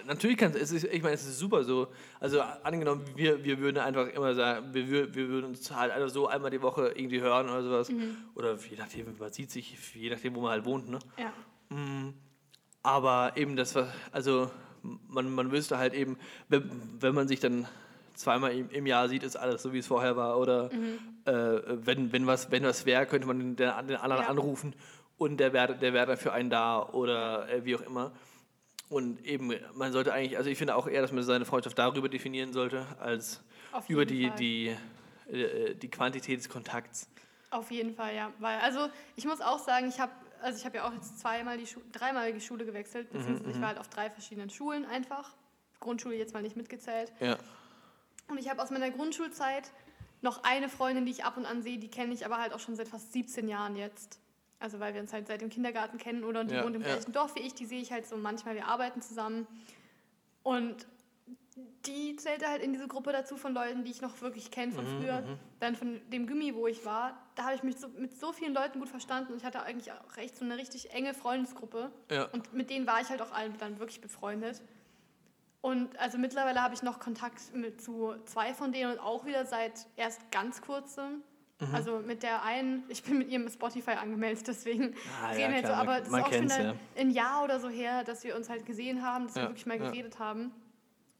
natürlich 0.06 0.36
kann 0.36 0.52
es, 0.54 0.72
ist, 0.72 0.84
ich 0.84 1.02
meine, 1.02 1.14
es 1.14 1.26
ist 1.26 1.38
super 1.38 1.64
so. 1.64 1.88
Also, 2.18 2.40
angenommen, 2.40 3.04
wir, 3.16 3.42
wir 3.44 3.58
würden 3.58 3.78
einfach 3.78 4.08
immer 4.08 4.34
sagen, 4.34 4.72
wir, 4.72 5.14
wir 5.14 5.28
würden 5.28 5.46
uns 5.46 5.70
halt 5.70 5.92
einfach 5.92 6.08
so 6.08 6.26
einmal 6.26 6.50
die 6.50 6.62
Woche 6.62 6.88
irgendwie 6.88 7.20
hören 7.20 7.48
oder 7.48 7.62
sowas. 7.62 7.90
Oder 8.34 8.56
je 8.56 8.76
nachdem, 8.76 9.16
man 9.18 9.32
sieht 9.32 9.50
sich, 9.50 9.94
je 9.94 10.10
nachdem, 10.10 10.34
wo 10.34 10.40
man 10.40 10.52
halt 10.52 10.64
wohnt, 10.64 10.88
ne? 10.88 10.98
Ja. 11.18 11.32
Aber 12.82 13.32
eben 13.36 13.56
das 13.56 13.74
war, 13.74 13.88
also 14.12 14.50
man, 14.82 15.30
man 15.34 15.52
wüsste 15.52 15.78
halt 15.78 15.94
eben, 15.94 16.18
wenn, 16.48 16.70
wenn 17.00 17.14
man 17.14 17.28
sich 17.28 17.40
dann 17.40 17.66
zweimal 18.20 18.52
im, 18.52 18.86
Jahr 18.86 19.08
sieht, 19.08 19.22
ist 19.22 19.36
alles 19.36 19.62
so, 19.62 19.72
wie 19.72 19.78
es 19.78 19.86
vorher 19.86 20.16
war. 20.16 20.38
Oder 20.38 20.70
äh, 21.24 21.32
wenn, 21.86 22.12
wenn 22.12 22.26
was, 22.26 22.50
wenn 22.50 22.62
was 22.64 22.86
wäre, 22.86 23.06
könnte 23.06 23.26
man 23.26 23.38
den, 23.38 23.56
den 23.56 23.68
anderen 23.70 24.22
Ja. 24.22 24.28
anrufen 24.28 24.74
und 25.18 25.38
der 25.38 25.52
wäre 25.52 25.76
der 25.76 25.92
wär 25.92 26.06
dann 26.06 26.16
für 26.16 26.32
einen 26.32 26.50
da 26.50 26.82
oder 26.82 27.48
äh, 27.48 27.64
wie 27.64 27.76
auch 27.76 27.80
immer. 27.82 28.12
Und 28.88 29.24
eben, 29.24 29.52
man 29.74 29.92
sollte 29.92 30.12
eigentlich, 30.12 30.36
also 30.36 30.50
ich 30.50 30.58
finde 30.58 30.74
auch 30.74 30.88
eher, 30.88 31.00
dass 31.02 31.12
man 31.12 31.22
seine 31.22 31.44
Freundschaft 31.44 31.78
darüber 31.78 32.08
definieren 32.08 32.52
sollte, 32.52 32.86
als 32.98 33.40
über 33.86 34.04
die, 34.04 34.26
Fall. 34.28 34.36
die, 34.36 34.76
äh, 35.30 35.74
die 35.76 35.88
Quantität 35.90 36.38
des 36.40 36.48
Kontakts. 36.48 37.08
Auf 37.50 37.70
jeden 37.70 37.94
Fall, 37.94 38.14
ja. 38.16 38.32
Weil, 38.40 38.58
also 38.60 38.88
ich 39.16 39.24
muss 39.26 39.40
auch 39.40 39.58
sagen, 39.60 39.88
ich 39.88 40.00
habe 40.00 40.12
also 40.42 40.58
ich 40.58 40.64
habe 40.64 40.78
ja 40.78 40.88
auch 40.88 40.92
jetzt 40.94 41.20
zweimal 41.20 41.58
die 41.58 41.66
Schu 41.66 41.80
dreimal 41.92 42.32
die 42.32 42.40
Schule 42.40 42.64
gewechselt, 42.64 43.12
Mhm, 43.12 43.18
beziehungsweise 43.18 43.50
ich 43.50 43.60
war 43.60 43.68
halt 43.68 43.78
auf 43.78 43.88
drei 43.88 44.08
verschiedenen 44.08 44.48
Schulen 44.48 44.86
einfach. 44.86 45.34
Grundschule 45.80 46.16
jetzt 46.16 46.32
mal 46.34 46.42
nicht 46.42 46.56
mitgezählt. 46.56 47.12
Ja. 47.20 47.36
Und 48.30 48.38
ich 48.38 48.48
habe 48.48 48.62
aus 48.62 48.70
meiner 48.70 48.90
Grundschulzeit 48.90 49.70
noch 50.22 50.44
eine 50.44 50.68
Freundin, 50.68 51.06
die 51.06 51.12
ich 51.12 51.24
ab 51.24 51.36
und 51.36 51.46
an 51.46 51.62
sehe, 51.62 51.78
die 51.78 51.88
kenne 51.88 52.12
ich 52.12 52.26
aber 52.26 52.38
halt 52.38 52.52
auch 52.52 52.60
schon 52.60 52.76
seit 52.76 52.88
fast 52.88 53.12
17 53.12 53.48
Jahren 53.48 53.76
jetzt. 53.76 54.18
Also 54.58 54.78
weil 54.78 54.92
wir 54.92 55.00
uns 55.00 55.12
halt 55.12 55.26
seit 55.26 55.40
dem 55.40 55.48
Kindergarten 55.48 55.96
kennen 55.96 56.22
oder 56.22 56.40
und 56.40 56.50
die 56.50 56.54
Ja, 56.54 56.64
wohnt 56.64 56.76
im 56.76 56.82
ja. 56.82 56.88
gleichen 56.88 57.12
Dorf 57.12 57.34
wie 57.34 57.40
ich, 57.40 57.54
die 57.54 57.64
sehe 57.64 57.80
ich 57.80 57.92
halt 57.92 58.06
so 58.06 58.16
manchmal, 58.16 58.54
wir 58.54 58.66
arbeiten 58.66 59.00
zusammen. 59.00 59.46
Und 60.42 60.86
die 61.86 62.16
zählte 62.16 62.46
halt 62.48 62.62
in 62.62 62.72
diese 62.72 62.86
Gruppe 62.86 63.12
dazu 63.12 63.36
von 63.36 63.54
Leuten, 63.54 63.84
die 63.84 63.90
ich 63.90 64.02
noch 64.02 64.20
wirklich 64.20 64.50
kenne 64.50 64.72
Mhm, 64.72 64.76
von 64.76 64.86
früher. 64.86 65.38
Dann 65.60 65.74
von 65.74 66.00
dem 66.10 66.26
Gummi, 66.26 66.54
wo 66.54 66.66
ich 66.66 66.84
war, 66.84 67.18
da 67.34 67.44
habe 67.44 67.54
ich 67.54 67.62
mich 67.62 67.76
so, 67.76 67.88
mit 67.88 68.18
so 68.18 68.32
vielen 68.32 68.52
Leuten 68.52 68.78
gut 68.80 68.88
verstanden 68.88 69.32
und 69.32 69.38
ich 69.38 69.44
hatte 69.44 69.62
eigentlich 69.62 69.92
auch 69.92 70.16
echt 70.18 70.36
so 70.36 70.44
eine 70.44 70.56
richtig 70.56 70.90
enge 70.92 71.14
Freundesgruppe. 71.14 71.90
Ja. 72.10 72.24
Und 72.26 72.52
mit 72.52 72.68
denen 72.68 72.86
war 72.86 73.00
ich 73.00 73.08
halt 73.08 73.22
auch 73.22 73.32
allen 73.32 73.56
dann 73.58 73.78
wirklich 73.78 74.00
befreundet. 74.00 74.60
Und 75.62 75.98
also 75.98 76.16
mittlerweile 76.16 76.62
habe 76.62 76.74
ich 76.74 76.82
noch 76.82 76.98
Kontakt 77.00 77.54
mit 77.54 77.82
zu 77.82 78.14
zwei 78.24 78.54
von 78.54 78.72
denen 78.72 78.92
und 78.92 78.98
auch 78.98 79.26
wieder 79.26 79.44
seit 79.44 79.86
erst 79.96 80.30
ganz 80.30 80.62
kurzem. 80.62 81.22
Mhm. 81.60 81.74
Also 81.74 81.98
mit 81.98 82.22
der 82.22 82.42
einen, 82.42 82.84
ich 82.88 83.02
bin 83.02 83.18
mit 83.18 83.28
ihrem 83.28 83.46
Spotify 83.50 83.90
angemeldet, 83.92 84.46
deswegen 84.48 84.94
Ah, 85.22 85.32
ja, 85.32 85.36
reden 85.36 85.50
wir 85.50 85.58
jetzt 85.58 85.66
so, 85.66 85.72
klar, 85.74 85.84
man- 85.84 85.88
aber 85.94 86.02
es 86.02 86.08
ist 86.08 86.14
auch 86.14 86.32
schon 86.32 86.48
ja. 86.66 86.74
ein 86.96 87.10
Jahr 87.10 87.44
oder 87.44 87.60
so 87.60 87.68
her, 87.68 88.04
dass 88.04 88.24
wir 88.24 88.34
uns 88.36 88.48
halt 88.48 88.64
gesehen 88.64 89.02
haben, 89.02 89.26
dass 89.26 89.34
wir 89.36 89.42
Ja, 89.42 89.48
wirklich 89.50 89.66
mal 89.66 89.76
ja. 89.78 89.90
geredet 89.90 90.18
haben. 90.18 90.50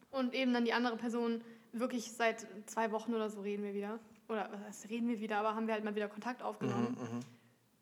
Und 0.09 0.33
eben 0.33 0.53
dann 0.53 0.65
die 0.65 0.73
andere 0.73 0.97
Person, 0.97 1.41
wirklich 1.71 2.11
seit 2.11 2.47
zwei 2.65 2.91
Wochen 2.91 3.13
oder 3.13 3.29
so 3.29 3.41
reden 3.41 3.63
wir 3.63 3.73
wieder. 3.75 3.99
Oder 4.27 4.49
was 4.51 4.61
heißt, 4.63 4.89
reden 4.89 5.07
wir 5.07 5.19
wieder, 5.19 5.37
aber 5.37 5.55
haben 5.55 5.67
wir 5.67 5.73
halt 5.75 5.83
mal 5.83 5.95
wieder 5.95 6.07
Kontakt 6.07 6.41
aufgenommen. 6.41 6.97
Mhm, 6.99 7.19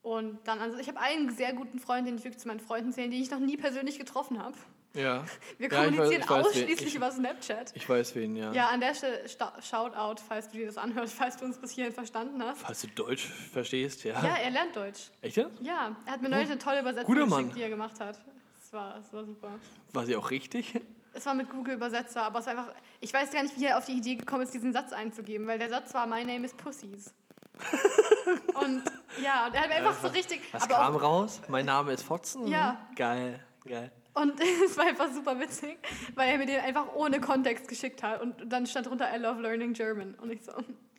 Und 0.02 0.40
dann, 0.48 0.60
also 0.60 0.78
ich 0.78 0.88
habe 0.90 1.00
einen 1.00 1.30
sehr 1.32 1.54
guten 1.54 1.80
Freund, 1.80 2.06
den 2.06 2.18
ich 2.18 2.24
wirklich 2.26 2.40
zu 2.42 2.48
meinen 2.50 2.60
Freunden 2.60 2.92
zähle, 2.92 3.10
den 3.10 3.22
ich 3.22 3.32
noch 3.32 3.40
nie 3.40 3.56
persönlich 3.58 3.98
getroffen 3.98 4.44
habe. 4.44 4.56
Ja. 4.94 5.02
Wir 5.04 5.04
Ja, 5.04 5.24
ich 5.68 5.72
weiß- 5.72 5.86
kommunizieren 5.86 6.22
ich 6.24 6.30
weiß, 6.30 6.46
ausschließlich 6.48 6.88
ich- 6.88 6.96
über 6.96 7.12
Snapchat. 7.12 7.72
Ich 7.76 7.88
weiß 7.88 8.16
wen, 8.16 8.36
ja. 8.36 8.52
Ja, 8.54 8.68
an 8.70 8.80
der 8.82 8.96
Stelle 8.96 9.24
Shoutout, 9.30 10.22
falls 10.28 10.50
du 10.50 10.58
dir 10.58 10.66
das 10.66 10.78
anhörst, 10.78 11.14
falls 11.14 11.38
du 11.38 11.46
uns 11.46 11.58
bis 11.60 11.72
hierhin 11.72 11.94
verstanden 11.94 12.42
hast. 12.44 12.60
Falls 12.62 12.82
du 12.82 12.88
Deutsch 12.88 13.26
verstehst, 13.52 14.04
ja. 14.04 14.14
Ja, 14.24 14.36
er 14.38 14.50
lernt 14.50 14.76
Deutsch. 14.76 15.12
Echt 15.22 15.38
jetzt? 15.38 15.62
Ja, 15.62 15.96
er 16.06 16.12
hat 16.14 16.22
mir 16.22 16.30
neulich 16.30 16.50
eine 16.50 16.58
tolle 16.58 16.80
Übersetzung 16.82 17.06
Guter 17.14 17.26
geschickt, 17.26 17.48
Mann. 17.48 17.56
die 17.56 17.62
er 17.62 17.70
gemacht 17.70 18.00
hat. 18.00 18.20
Es 18.62 18.74
war, 18.74 18.98
es 18.98 19.14
war 19.14 19.24
super. 19.26 19.50
War 19.94 20.06
sie 20.06 20.16
auch 20.16 20.32
richtig? 20.32 20.80
Es 21.14 21.26
war 21.26 21.34
mit 21.34 21.50
Google 21.50 21.74
Übersetzer, 21.76 22.24
aber 22.24 22.40
es 22.40 22.46
war 22.46 22.52
einfach. 22.58 22.74
Ich 23.00 23.12
weiß 23.14 23.32
gar 23.32 23.42
nicht, 23.44 23.60
wie 23.60 23.66
er 23.66 23.78
auf 23.80 23.86
die 23.86 23.94
Idee 23.94 24.16
gekommen 24.16 24.44
ist, 24.44 24.54
diesen 24.54 24.74
Satz 24.74 24.92
einzugeben, 24.94 25.48
weil 25.48 25.58
der 25.60 25.70
Satz 25.70 25.94
war 25.94 26.06
My 26.08 26.24
name 26.24 26.46
is 26.46 26.54
Pussies. 26.54 27.14
und 28.62 28.84
ja, 29.22 29.48
und 29.48 29.54
er 29.56 29.62
hat 29.64 29.72
einfach 29.72 30.00
so 30.02 30.08
richtig. 30.08 30.42
Was 30.52 30.68
kam 30.68 30.96
auch, 30.96 31.02
raus? 31.02 31.42
Mein 31.48 31.66
Name 31.66 31.94
ist 31.94 32.04
Fotzen? 32.04 32.48
Ja. 32.48 32.88
Geil, 32.96 33.40
geil. 33.66 33.92
Und 34.14 34.40
es 34.66 34.78
war 34.78 34.86
einfach 34.86 35.12
super 35.12 35.40
witzig, 35.40 35.78
weil 36.16 36.30
er 36.30 36.38
mir 36.38 36.46
den 36.46 36.60
einfach 36.60 36.94
ohne 36.94 37.20
Kontext 37.20 37.68
geschickt 37.68 38.04
hat. 38.04 38.22
Und 38.22 38.52
dann 38.52 38.66
stand 38.66 38.88
drunter 38.88 39.14
I 39.14 39.20
love 39.20 39.42
learning 39.42 39.74
German. 39.74 40.16
Und 40.16 40.32
ich 40.32 40.44
so, 40.44 40.52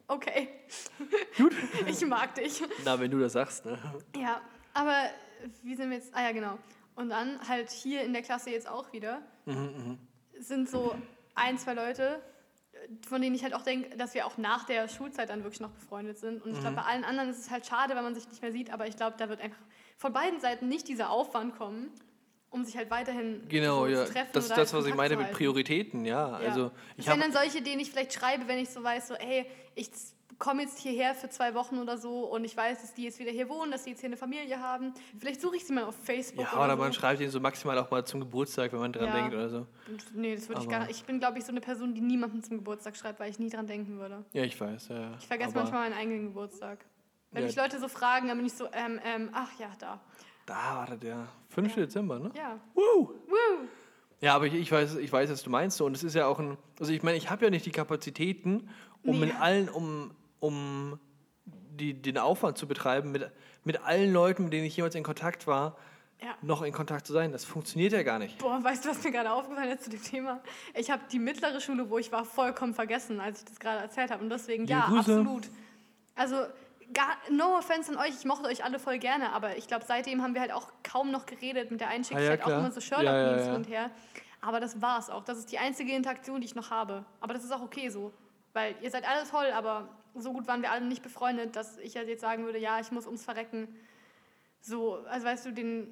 okay. 0.09 0.49
Gut. 1.37 1.55
Ich 1.87 2.05
mag 2.07 2.35
dich. 2.35 2.63
Na, 2.85 2.99
wenn 2.99 3.11
du 3.11 3.19
das 3.19 3.33
sagst, 3.33 3.65
ne? 3.65 3.79
Ja, 4.17 4.41
aber 4.75 4.97
wie 5.63 5.75
sind 5.75 5.91
wir 5.91 5.97
jetzt? 5.97 6.15
Ah 6.15 6.23
ja, 6.23 6.33
genau. 6.33 6.59
Und 6.95 7.11
dann 7.11 7.47
halt 7.49 7.71
hier 7.71 8.03
in 8.03 8.13
der 8.13 8.23
Klasse 8.23 8.51
jetzt 8.51 8.69
auch 8.69 8.93
wieder 8.93 9.23
sind 10.39 10.69
so 10.69 10.95
ein, 11.35 11.59
zwei 11.59 11.75
Leute, 11.75 12.23
von 13.07 13.21
denen 13.21 13.35
ich 13.35 13.43
halt 13.43 13.55
auch 13.55 13.63
denke, 13.63 13.97
dass 13.97 14.15
wir 14.15 14.27
auch 14.27 14.39
nach 14.39 14.65
der 14.65 14.89
Schulzeit 14.89 15.31
dann 15.31 15.43
wirklich 15.43 15.61
noch 15.61 15.71
befreundet 15.71 16.19
sind. 16.19 16.43
Und 16.43 16.53
ich 16.53 16.61
glaube, 16.61 16.77
bei 16.77 16.83
allen 16.83 17.05
anderen 17.05 17.31
ist 17.31 17.39
es 17.39 17.51
halt 17.51 17.67
schade, 17.67 17.95
wenn 17.95 18.03
man 18.03 18.15
sich 18.15 18.29
nicht 18.29 18.43
mehr 18.43 18.53
sieht, 18.53 18.73
aber 18.73 18.87
ich 18.87 18.97
glaube, 18.97 19.17
da 19.19 19.29
wird 19.29 19.41
einfach 19.41 19.61
von 19.97 20.13
beiden 20.13 20.41
Seiten 20.41 20.69
nicht 20.69 20.89
dieser 20.89 21.11
Aufwand 21.11 21.57
kommen, 21.57 21.91
um 22.51 22.65
sich 22.65 22.77
halt 22.77 22.91
weiterhin 22.91 23.43
Genau, 23.49 23.81
so 23.81 23.87
ja. 23.87 24.05
zu 24.07 24.13
treffen. 24.13 24.31
Das 24.33 24.45
ist 24.47 24.57
das, 24.57 24.73
was 24.75 24.87
ich 24.87 24.95
meine 24.95 25.17
mit. 25.17 25.31
Prioritäten, 25.33 26.05
ja. 26.05 26.31
Ja. 26.41 26.49
Also, 26.49 26.71
ich 26.97 27.05
das 27.07 27.19
dann 27.19 27.33
solche, 27.33 27.63
denen 27.63 27.81
ich 27.81 27.91
vielleicht 27.91 28.13
schreibe, 28.13 28.49
wenn 28.49 28.59
ich 28.59 28.71
so 28.71 28.83
weiß, 28.83 29.09
so, 29.09 29.15
hey, 29.17 29.47
ich 29.75 29.91
komme 30.39 30.63
jetzt 30.63 30.79
hierher 30.79 31.15
für 31.15 31.29
zwei 31.29 31.55
Wochen 31.55 31.79
oder 31.79 31.99
so 31.99 32.25
und 32.25 32.45
ich 32.45 32.57
weiß, 32.57 32.81
dass 32.81 32.95
die 32.95 33.05
jetzt 33.05 33.19
wieder 33.19 33.31
hier 33.31 33.49
wohnen, 33.49 33.71
dass 33.71 33.85
die 33.85 33.91
jetzt 33.91 34.01
hier 34.01 34.09
eine 34.09 34.17
Familie 34.17 34.59
haben. 34.59 34.95
Vielleicht 35.19 35.41
suche 35.43 35.57
ich 35.57 35.67
sie 35.67 35.73
mal 35.75 35.85
auf 35.85 35.95
Facebook 35.95 36.45
ja, 36.47 36.53
oder, 36.55 36.65
oder 36.65 36.77
so. 36.77 36.83
man 36.83 36.93
schreibt 36.95 37.21
ihn 37.21 37.31
so 37.31 37.41
maximal 37.41 37.79
auch 37.79 37.91
mal 37.91 38.05
zum 38.07 38.21
Geburtstag, 38.21 38.73
wenn 38.73 38.81
man 38.81 38.93
dran 38.93 39.07
Ja. 39.07 39.13
denkt 39.13 39.35
oder 39.35 39.51
so. 39.51 39.67
Nee, 40.15 40.35
das 40.37 40.49
würde 40.49 40.63
ich 40.63 40.69
gar 40.69 40.81
nicht. 40.87 40.93
Ich 40.93 41.05
bin, 41.05 41.21
glaube 41.21 41.39
ich, 41.39 41.45
so 41.45 41.51
eine 41.53 41.61
Person, 41.61 41.95
die 41.95 42.01
niemandem 42.01 42.43
zum 42.43 42.57
Geburtstag 42.57 42.97
schreibt, 42.97 43.21
weil 43.21 43.31
ich 43.31 43.39
nie 43.39 43.51
dran 43.51 43.67
denken 43.67 43.99
würde. 43.99 44.25
Ja, 44.33 44.43
ich 44.43 44.59
weiß, 44.59 44.89
ja. 44.89 45.13
Ich 45.21 45.27
vergesse 45.27 45.55
manchmal 45.55 45.91
meinen 45.91 45.99
eigenen 45.99 46.25
Geburtstag. 46.29 46.79
Wenn 47.33 47.45
mich 47.45 47.55
Leute 47.55 47.79
so 47.79 47.87
fragen, 47.89 48.27
dann 48.29 48.39
bin 48.39 48.47
ich 48.47 48.55
so, 48.55 48.67
ähm, 48.73 48.99
ähm, 49.05 49.29
ach 49.33 49.51
ja, 49.59 49.71
da. 49.79 50.01
Da 50.51 50.85
war 50.89 50.97
der 50.97 51.29
5. 51.51 51.77
Dezember, 51.77 52.19
ne? 52.19 52.33
Ja. 52.37 52.59
Woo! 52.75 53.11
Woo! 53.29 53.69
Ja, 54.21 54.35
aber 54.35 54.47
ich, 54.47 54.55
ich, 54.55 54.73
weiß, 54.73 54.97
ich 54.97 55.13
weiß, 55.13 55.31
was 55.31 55.45
du 55.45 55.51
meinst. 55.51 55.81
Und 55.81 55.95
es 55.97 56.03
ist 56.03 56.15
ja 56.17 56.27
auch 56.27 56.41
ein. 56.41 56.59
Also, 56.81 56.93
ich 56.93 57.05
meine, 57.05 57.17
ich 57.17 57.31
habe 57.31 57.45
ja 57.45 57.51
nicht 57.51 57.65
die 57.67 57.71
Kapazitäten, 57.71 58.69
um 59.05 59.21
Nee. 59.21 59.27
mit 59.27 59.41
allen, 59.41 59.69
um, 59.69 60.11
um 60.41 60.99
die, 61.47 61.95
den 61.95 62.19
Aufwand 62.19 62.59
zu 62.59 62.67
betreiben, 62.67 63.13
mit, 63.13 63.31
mit 63.63 63.81
allen 63.85 64.13
Leuten, 64.13 64.43
mit 64.45 64.53
denen 64.53 64.65
ich 64.67 64.77
jemals 64.77 64.97
in 64.97 65.05
Kontakt 65.05 65.47
war, 65.47 65.77
Ja. 66.21 66.35
noch 66.43 66.63
in 66.63 66.73
Kontakt 66.73 67.07
zu 67.07 67.13
sein. 67.13 67.31
Das 67.31 67.45
funktioniert 67.45 67.93
ja 67.93 68.03
gar 68.03 68.19
nicht. 68.19 68.37
Boah, 68.39 68.59
weißt 68.61 68.85
du, 68.85 68.89
was 68.91 69.05
mir 69.05 69.13
gerade 69.13 69.31
aufgefallen 69.33 69.71
ist 69.71 69.85
zu 69.85 69.91
dem 69.91 70.03
Thema? 70.03 70.41
Ich 70.75 70.91
habe 70.91 71.03
die 71.13 71.21
mittlere 71.21 71.61
Schule, 71.61 71.89
wo 71.91 71.97
ich 71.99 72.11
war, 72.11 72.25
vollkommen 72.25 72.75
vergessen, 72.75 73.21
als 73.21 73.39
ich 73.39 73.45
das 73.45 73.61
gerade 73.61 73.81
erzählt 73.83 74.11
habe. 74.11 74.25
Und 74.25 74.31
deswegen, 74.31 74.65
Liebe 74.65 74.73
ja, 74.81 74.87
Grüße. 74.89 74.99
absolut. 75.21 75.49
Also, 76.17 76.37
gar, 76.93 77.17
no 77.31 77.57
offense 77.59 77.91
an 77.91 77.99
euch, 77.99 78.11
ich 78.19 78.25
mochte 78.25 78.49
euch 78.49 78.65
alle 78.65 78.79
voll 78.79 78.99
gerne, 78.99 79.33
aber 79.33 79.57
ich 79.57 79.67
glaube, 79.69 79.85
seitdem 79.87 80.23
haben 80.23 80.35
wir 80.35 80.41
halt 80.41 80.53
auch 80.53 80.73
kaum 80.83 81.11
noch 81.11 81.27
geredet. 81.27 81.71
Mit 81.71 81.81
der 81.81 81.89
einen 81.89 82.05
schicke 82.05 82.19
Ah, 82.19 82.23
ich 82.23 82.25
ja, 82.25 82.31
halt 82.31 82.45
auch 82.45 82.59
immer 82.59 82.71
so 82.71 82.81
Sherlock-Memes 82.81 83.37
ja, 83.37 83.37
ja. 83.39 83.45
hin 83.45 83.55
und 83.55 83.69
her. 83.69 83.91
Aber 84.41 84.61
das 84.61 84.81
war's 84.81 85.11
auch. 85.11 85.25
Das 85.25 85.39
ist 85.39 85.53
die 85.53 85.59
einzige 85.59 85.93
Interaktion, 85.93 86.41
die 86.41 86.47
ich 86.47 86.55
noch 86.55 86.71
habe. 86.71 87.05
Aber 87.21 87.35
das 87.35 87.45
ist 87.45 87.53
auch 87.53 87.63
okay 87.63 87.89
so. 87.91 88.13
Weil 88.53 88.75
ihr 88.81 88.91
seid 88.91 89.07
alle 89.09 89.29
toll, 89.29 89.47
aber 89.55 89.89
so 90.15 90.33
gut 90.33 90.49
waren 90.49 90.63
wir 90.63 90.73
alle 90.73 90.85
nicht 90.85 91.03
befreundet, 91.03 91.55
dass 91.57 91.79
ich 91.79 91.95
ja 91.95 92.03
jetzt 92.03 92.21
sagen 92.21 92.45
würde, 92.45 92.59
ja, 92.59 92.81
ich 92.81 92.91
muss 92.91 93.07
ums 93.07 93.25
Verrecken 93.25 93.69
so, 94.61 95.05
also 95.09 95.27
weißt 95.27 95.47
du, 95.47 95.53
den, 95.53 95.87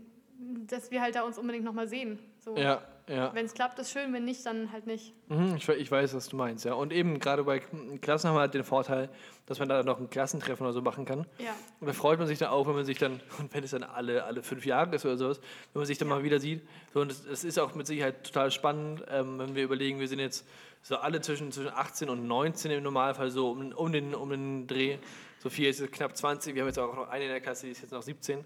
dass 0.66 0.90
wir 0.90 1.01
halt 1.01 1.14
da 1.14 1.22
uns 1.22 1.38
unbedingt 1.38 1.64
nochmal 1.64 1.88
sehen. 1.88 2.18
So. 2.38 2.57
Ja, 2.57 2.82
ja. 3.09 3.34
Wenn 3.34 3.46
es 3.46 3.54
klappt, 3.54 3.78
ist 3.78 3.90
schön, 3.90 4.12
wenn 4.12 4.24
nicht, 4.24 4.44
dann 4.44 4.70
halt 4.72 4.86
nicht. 4.86 5.14
Mhm, 5.28 5.56
ich, 5.56 5.68
ich 5.68 5.90
weiß, 5.90 6.14
was 6.14 6.28
du 6.28 6.36
meinst, 6.36 6.64
ja. 6.64 6.74
Und 6.74 6.92
eben 6.92 7.18
gerade 7.18 7.44
bei 7.44 7.61
Klassen 8.00 8.28
haben 8.28 8.36
wir 8.36 8.40
halt 8.40 8.54
den 8.54 8.64
Vorteil, 8.64 9.09
dass 9.46 9.59
man 9.59 9.68
da 9.68 9.82
noch 9.82 9.98
ein 9.98 10.11
Klassentreffen 10.11 10.64
oder 10.66 10.72
so 10.72 10.82
machen 10.82 11.04
kann. 11.04 11.26
Ja. 11.38 11.54
Und 11.80 11.86
da 11.86 11.92
freut 11.92 12.18
man 12.18 12.28
sich 12.28 12.38
dann 12.38 12.50
auch, 12.50 12.66
wenn 12.66 12.74
man 12.74 12.84
sich 12.84 12.98
dann, 12.98 13.20
und 13.38 13.52
wenn 13.54 13.64
es 13.64 13.70
dann 13.70 13.82
alle, 13.82 14.24
alle 14.24 14.42
fünf 14.42 14.66
Jahre 14.66 14.94
ist 14.94 15.04
oder 15.04 15.16
sowas, 15.16 15.40
wenn 15.72 15.80
man 15.80 15.86
sich 15.86 15.98
dann 15.98 16.09
mal 16.09 16.22
wieder 16.22 16.38
sieht. 16.38 16.62
So, 16.92 17.00
und 17.00 17.11
es, 17.11 17.44
ist 17.44 17.59
auch 17.59 17.74
mit 17.74 17.86
Sicherheit 17.86 18.24
total 18.24 18.50
spannend, 18.50 19.04
ähm, 19.09 19.38
wenn 19.38 19.54
wir 19.54 19.64
überlegen, 19.64 20.00
wir 20.00 20.09
sind 20.09 20.18
jetzt 20.18 20.46
so 20.82 20.96
alle 20.96 21.20
zwischen, 21.20 21.50
zwischen 21.50 21.72
18 21.72 22.09
und 22.09 22.26
19 22.26 22.70
im 22.70 22.82
Normalfall 22.82 23.30
so 23.30 23.50
um, 23.50 23.72
um, 23.72 23.92
den, 23.92 24.14
um 24.14 24.30
den 24.30 24.66
Dreh. 24.66 24.98
Sophia 25.38 25.70
ist 25.70 25.80
jetzt 25.80 25.92
knapp 25.92 26.16
20, 26.16 26.54
wir 26.54 26.62
haben 26.62 26.68
jetzt 26.68 26.78
auch 26.78 26.94
noch 26.94 27.09
eine 27.09 27.24
in 27.24 27.30
der 27.30 27.40
Klasse, 27.40 27.66
die 27.66 27.72
ist 27.72 27.82
jetzt 27.82 27.92
noch 27.92 28.02
17. 28.02 28.40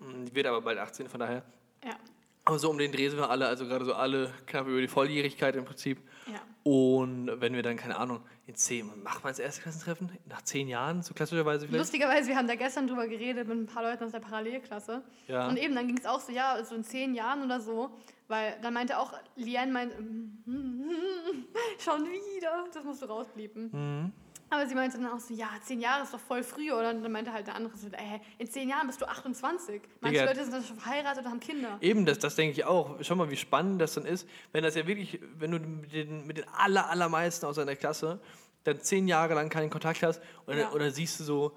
Mm, 0.00 0.24
Die 0.26 0.34
wird 0.34 0.46
aber 0.46 0.60
bald 0.60 0.78
18, 0.78 1.08
von 1.08 1.20
daher. 1.20 1.42
Ja. 1.84 1.96
Aber 2.48 2.58
so 2.58 2.70
um 2.70 2.78
den 2.78 2.90
Dreh 2.90 3.10
sind 3.10 3.18
wir 3.18 3.28
alle, 3.28 3.46
also 3.46 3.66
gerade 3.66 3.84
so 3.84 3.92
alle 3.92 4.32
knapp 4.46 4.66
über 4.66 4.80
die 4.80 4.88
Volljährigkeit 4.88 5.54
im 5.54 5.66
Prinzip. 5.66 5.98
Ja. 6.26 6.40
Und 6.62 7.30
wenn 7.42 7.52
wir 7.52 7.62
dann, 7.62 7.76
keine 7.76 7.98
Ahnung, 7.98 8.22
in 8.46 8.54
zehn, 8.54 8.90
macht 9.02 9.22
man 9.22 9.30
das 9.30 9.38
erste 9.38 9.60
Klassentreffen? 9.60 10.10
Nach 10.24 10.40
zehn 10.40 10.66
Jahren, 10.66 11.02
so 11.02 11.12
klassischerweise 11.12 11.66
vielleicht? 11.66 11.78
Lustigerweise, 11.78 12.28
wir 12.28 12.36
haben 12.36 12.48
da 12.48 12.54
gestern 12.54 12.86
drüber 12.86 13.06
geredet 13.06 13.48
mit 13.48 13.58
ein 13.58 13.66
paar 13.66 13.82
Leuten 13.82 14.02
aus 14.04 14.12
der 14.12 14.20
Parallelklasse. 14.20 15.02
Ja. 15.26 15.46
Und 15.46 15.58
eben, 15.58 15.74
dann 15.74 15.88
ging 15.88 15.98
es 15.98 16.06
auch 16.06 16.20
so, 16.20 16.32
ja, 16.32 16.64
so 16.64 16.74
in 16.74 16.84
zehn 16.84 17.14
Jahren 17.14 17.44
oder 17.44 17.60
so. 17.60 17.90
Weil 18.28 18.56
dann 18.62 18.72
meinte 18.72 18.98
auch, 18.98 19.12
Liane 19.36 19.70
meinte, 19.70 19.96
schon 21.78 22.00
wieder, 22.06 22.64
das 22.72 22.82
musst 22.82 23.02
du 23.02 23.06
rausblieben. 23.06 23.70
Mhm. 23.72 24.12
Aber 24.50 24.66
sie 24.66 24.74
meinte 24.74 24.96
dann 24.98 25.10
auch 25.12 25.18
so, 25.18 25.34
ja, 25.34 25.48
zehn 25.62 25.80
Jahre 25.80 26.04
ist 26.04 26.14
doch 26.14 26.20
voll 26.20 26.42
früh. 26.42 26.72
Oder 26.72 26.94
dann 26.94 27.12
meinte 27.12 27.32
halt 27.32 27.46
der 27.46 27.54
andere 27.54 27.76
so, 27.76 27.88
ey, 27.88 28.20
in 28.38 28.50
zehn 28.50 28.68
Jahren 28.68 28.86
bist 28.86 29.00
du 29.00 29.06
28. 29.08 29.82
Manche 30.00 30.18
Digga. 30.20 30.30
Leute 30.30 30.42
sind 30.44 30.52
dann 30.54 30.64
schon 30.64 30.76
verheiratet 30.78 31.20
oder 31.20 31.30
haben 31.30 31.40
Kinder. 31.40 31.76
Eben, 31.80 32.06
das, 32.06 32.18
das 32.18 32.34
denke 32.36 32.52
ich 32.52 32.64
auch. 32.64 32.96
Schau 33.02 33.14
mal, 33.14 33.30
wie 33.30 33.36
spannend 33.36 33.80
das 33.80 33.94
dann 33.94 34.06
ist, 34.06 34.26
wenn 34.52 34.64
das 34.64 34.74
ja 34.74 34.86
wirklich, 34.86 35.20
wenn 35.38 35.50
du 35.50 35.58
mit 35.58 35.92
den, 35.92 36.26
mit 36.26 36.38
den 36.38 36.46
aller, 36.56 36.88
allermeisten 36.88 37.46
aus 37.46 37.56
deiner 37.56 37.76
Klasse 37.76 38.20
dann 38.64 38.80
zehn 38.80 39.06
Jahre 39.08 39.34
lang 39.34 39.48
keinen 39.50 39.70
Kontakt 39.70 40.02
hast 40.02 40.20
und, 40.46 40.56
Ja. 40.58 40.70
dann 40.76 40.90
siehst 40.92 41.20
du 41.20 41.24
so, 41.24 41.56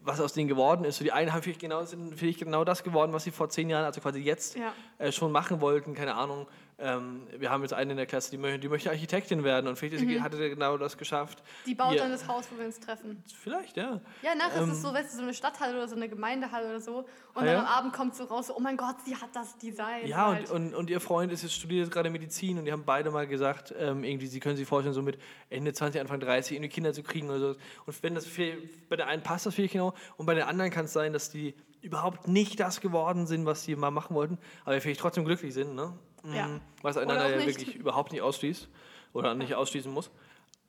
was 0.00 0.20
aus 0.20 0.32
denen 0.32 0.48
geworden 0.48 0.84
ist. 0.84 0.96
So 0.98 1.04
die 1.04 1.12
einen 1.12 1.32
haben 1.32 1.42
vielleicht 1.42 1.60
genau, 1.60 1.84
sind 1.84 2.18
vielleicht 2.18 2.38
genau 2.38 2.64
das 2.64 2.82
geworden, 2.82 3.12
was 3.12 3.24
sie 3.24 3.30
vor 3.30 3.48
zehn 3.50 3.68
Jahren, 3.68 3.84
also 3.84 4.00
quasi 4.00 4.20
jetzt, 4.20 4.56
Ja. 4.56 4.72
äh, 4.98 5.12
schon 5.12 5.30
machen 5.32 5.60
wollten. 5.60 5.94
Keine 5.94 6.14
Ahnung. 6.14 6.46
Ähm, 6.80 7.26
wir 7.36 7.50
haben 7.50 7.62
jetzt 7.62 7.72
eine 7.74 7.90
in 7.90 7.96
der 7.96 8.06
Klasse, 8.06 8.30
die, 8.30 8.38
möchte- 8.38 8.60
die 8.60 8.68
möchte 8.68 8.88
Architektin 8.90 9.42
werden 9.42 9.66
und 9.66 9.74
vielleicht 9.76 9.94
ist 9.94 10.00
sie- 10.08 10.20
hat 10.22 10.32
sie 10.32 10.48
genau 10.48 10.78
das 10.78 10.96
geschafft. 10.96 11.42
Die 11.66 11.74
baut 11.74 11.94
Ihr- 11.94 11.98
dann 12.02 12.12
das 12.12 12.28
Haus, 12.28 12.44
wo 12.52 12.58
wir 12.58 12.66
uns 12.66 12.78
treffen. 12.78 13.20
Vielleicht, 13.42 13.76
ja. 13.76 14.00
Ja, 14.22 14.36
nachher 14.36 14.62
Ähm. 14.62 14.70
ist 14.70 14.76
es 14.76 14.82
so, 14.82 14.92
weißt 14.94 15.12
du, 15.12 15.16
so 15.16 15.22
eine 15.24 15.34
Stadthalle 15.34 15.74
oder 15.76 15.88
so 15.88 15.96
eine 15.96 16.08
Gemeindehalle 16.08 16.68
oder 16.68 16.80
so. 16.80 16.98
Und 16.98 17.06
Ah, 17.34 17.40
dann 17.44 17.46
ja? 17.48 17.58
am 17.60 17.66
Abend 17.66 17.92
kommt 17.94 18.14
so 18.14 18.24
raus, 18.24 18.46
so, 18.46 18.56
oh 18.56 18.60
mein 18.60 18.76
Gott, 18.76 18.94
sie 19.04 19.16
hat 19.16 19.30
das 19.34 19.58
Design. 19.58 20.06
Ja, 20.06 20.28
und, 20.28 20.34
halt. 20.36 20.50
und, 20.52 20.74
und 20.74 20.88
ihr 20.88 21.00
Freund 21.00 21.32
ist 21.32 21.42
jetzt 21.42 21.54
studiert 21.54 21.90
gerade 21.90 22.10
Medizin 22.10 22.58
und 22.60 22.64
die 22.64 22.70
haben 22.70 22.84
beide 22.84 23.10
mal 23.10 23.26
gesagt, 23.26 23.74
ähm, 23.76 24.04
irgendwie, 24.04 24.28
sie 24.28 24.38
können 24.38 24.56
sich 24.56 24.68
vorstellen, 24.68 24.94
so 24.94 25.02
mit 25.02 25.18
Ende 25.50 25.72
20, 25.72 26.00
Anfang 26.00 26.20
30 26.20 26.56
irgendwie 26.56 26.68
Kinder 26.70 26.92
zu 26.92 27.02
kriegen 27.02 27.28
oder 27.28 27.40
so. 27.40 27.56
Und 27.86 28.02
wenn 28.04 28.14
das 28.14 28.24
für, 28.24 28.52
bei 28.88 28.94
der 28.94 29.08
einen 29.08 29.24
passt 29.24 29.46
das 29.46 29.54
vielleicht 29.56 29.72
genau 29.72 29.94
und 30.16 30.26
bei 30.26 30.34
der 30.34 30.46
anderen 30.46 30.70
kann 30.70 30.84
es 30.84 30.92
sein, 30.92 31.12
dass 31.12 31.28
die 31.28 31.54
überhaupt 31.80 32.28
nicht 32.28 32.58
das 32.60 32.80
geworden 32.80 33.26
sind, 33.26 33.46
was 33.46 33.64
sie 33.64 33.76
mal 33.76 33.90
machen 33.90 34.14
wollten, 34.14 34.38
aber 34.64 34.80
vielleicht 34.80 35.00
trotzdem 35.00 35.24
glücklich 35.24 35.54
sind, 35.54 35.74
ne? 35.74 35.96
Mhm. 36.22 36.34
Ja. 36.34 36.48
Was 36.82 36.96
einander 36.96 37.28
ja 37.30 37.46
wirklich 37.46 37.76
überhaupt 37.76 38.12
nicht 38.12 38.22
ausschließt 38.22 38.68
oder 39.12 39.34
nicht 39.34 39.54
ausschließen 39.54 39.92
muss. 39.92 40.10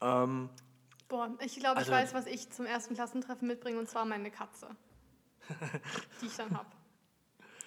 Ähm, 0.02 0.50
Boah, 1.08 1.32
ich 1.44 1.56
glaube, 1.56 1.82
ich 1.82 1.88
Also- 1.88 1.92
weiß, 1.92 2.14
was 2.14 2.28
ich 2.28 2.52
zum 2.52 2.66
ersten 2.66 2.94
Klassentreffen 2.94 3.48
mitbringe, 3.48 3.80
und 3.80 3.90
zwar 3.90 4.06
meine 4.06 4.30
Katze. 4.30 4.68
die 6.22 6.28
ich 6.28 6.36
dann 6.36 6.56
habe. 6.56 6.70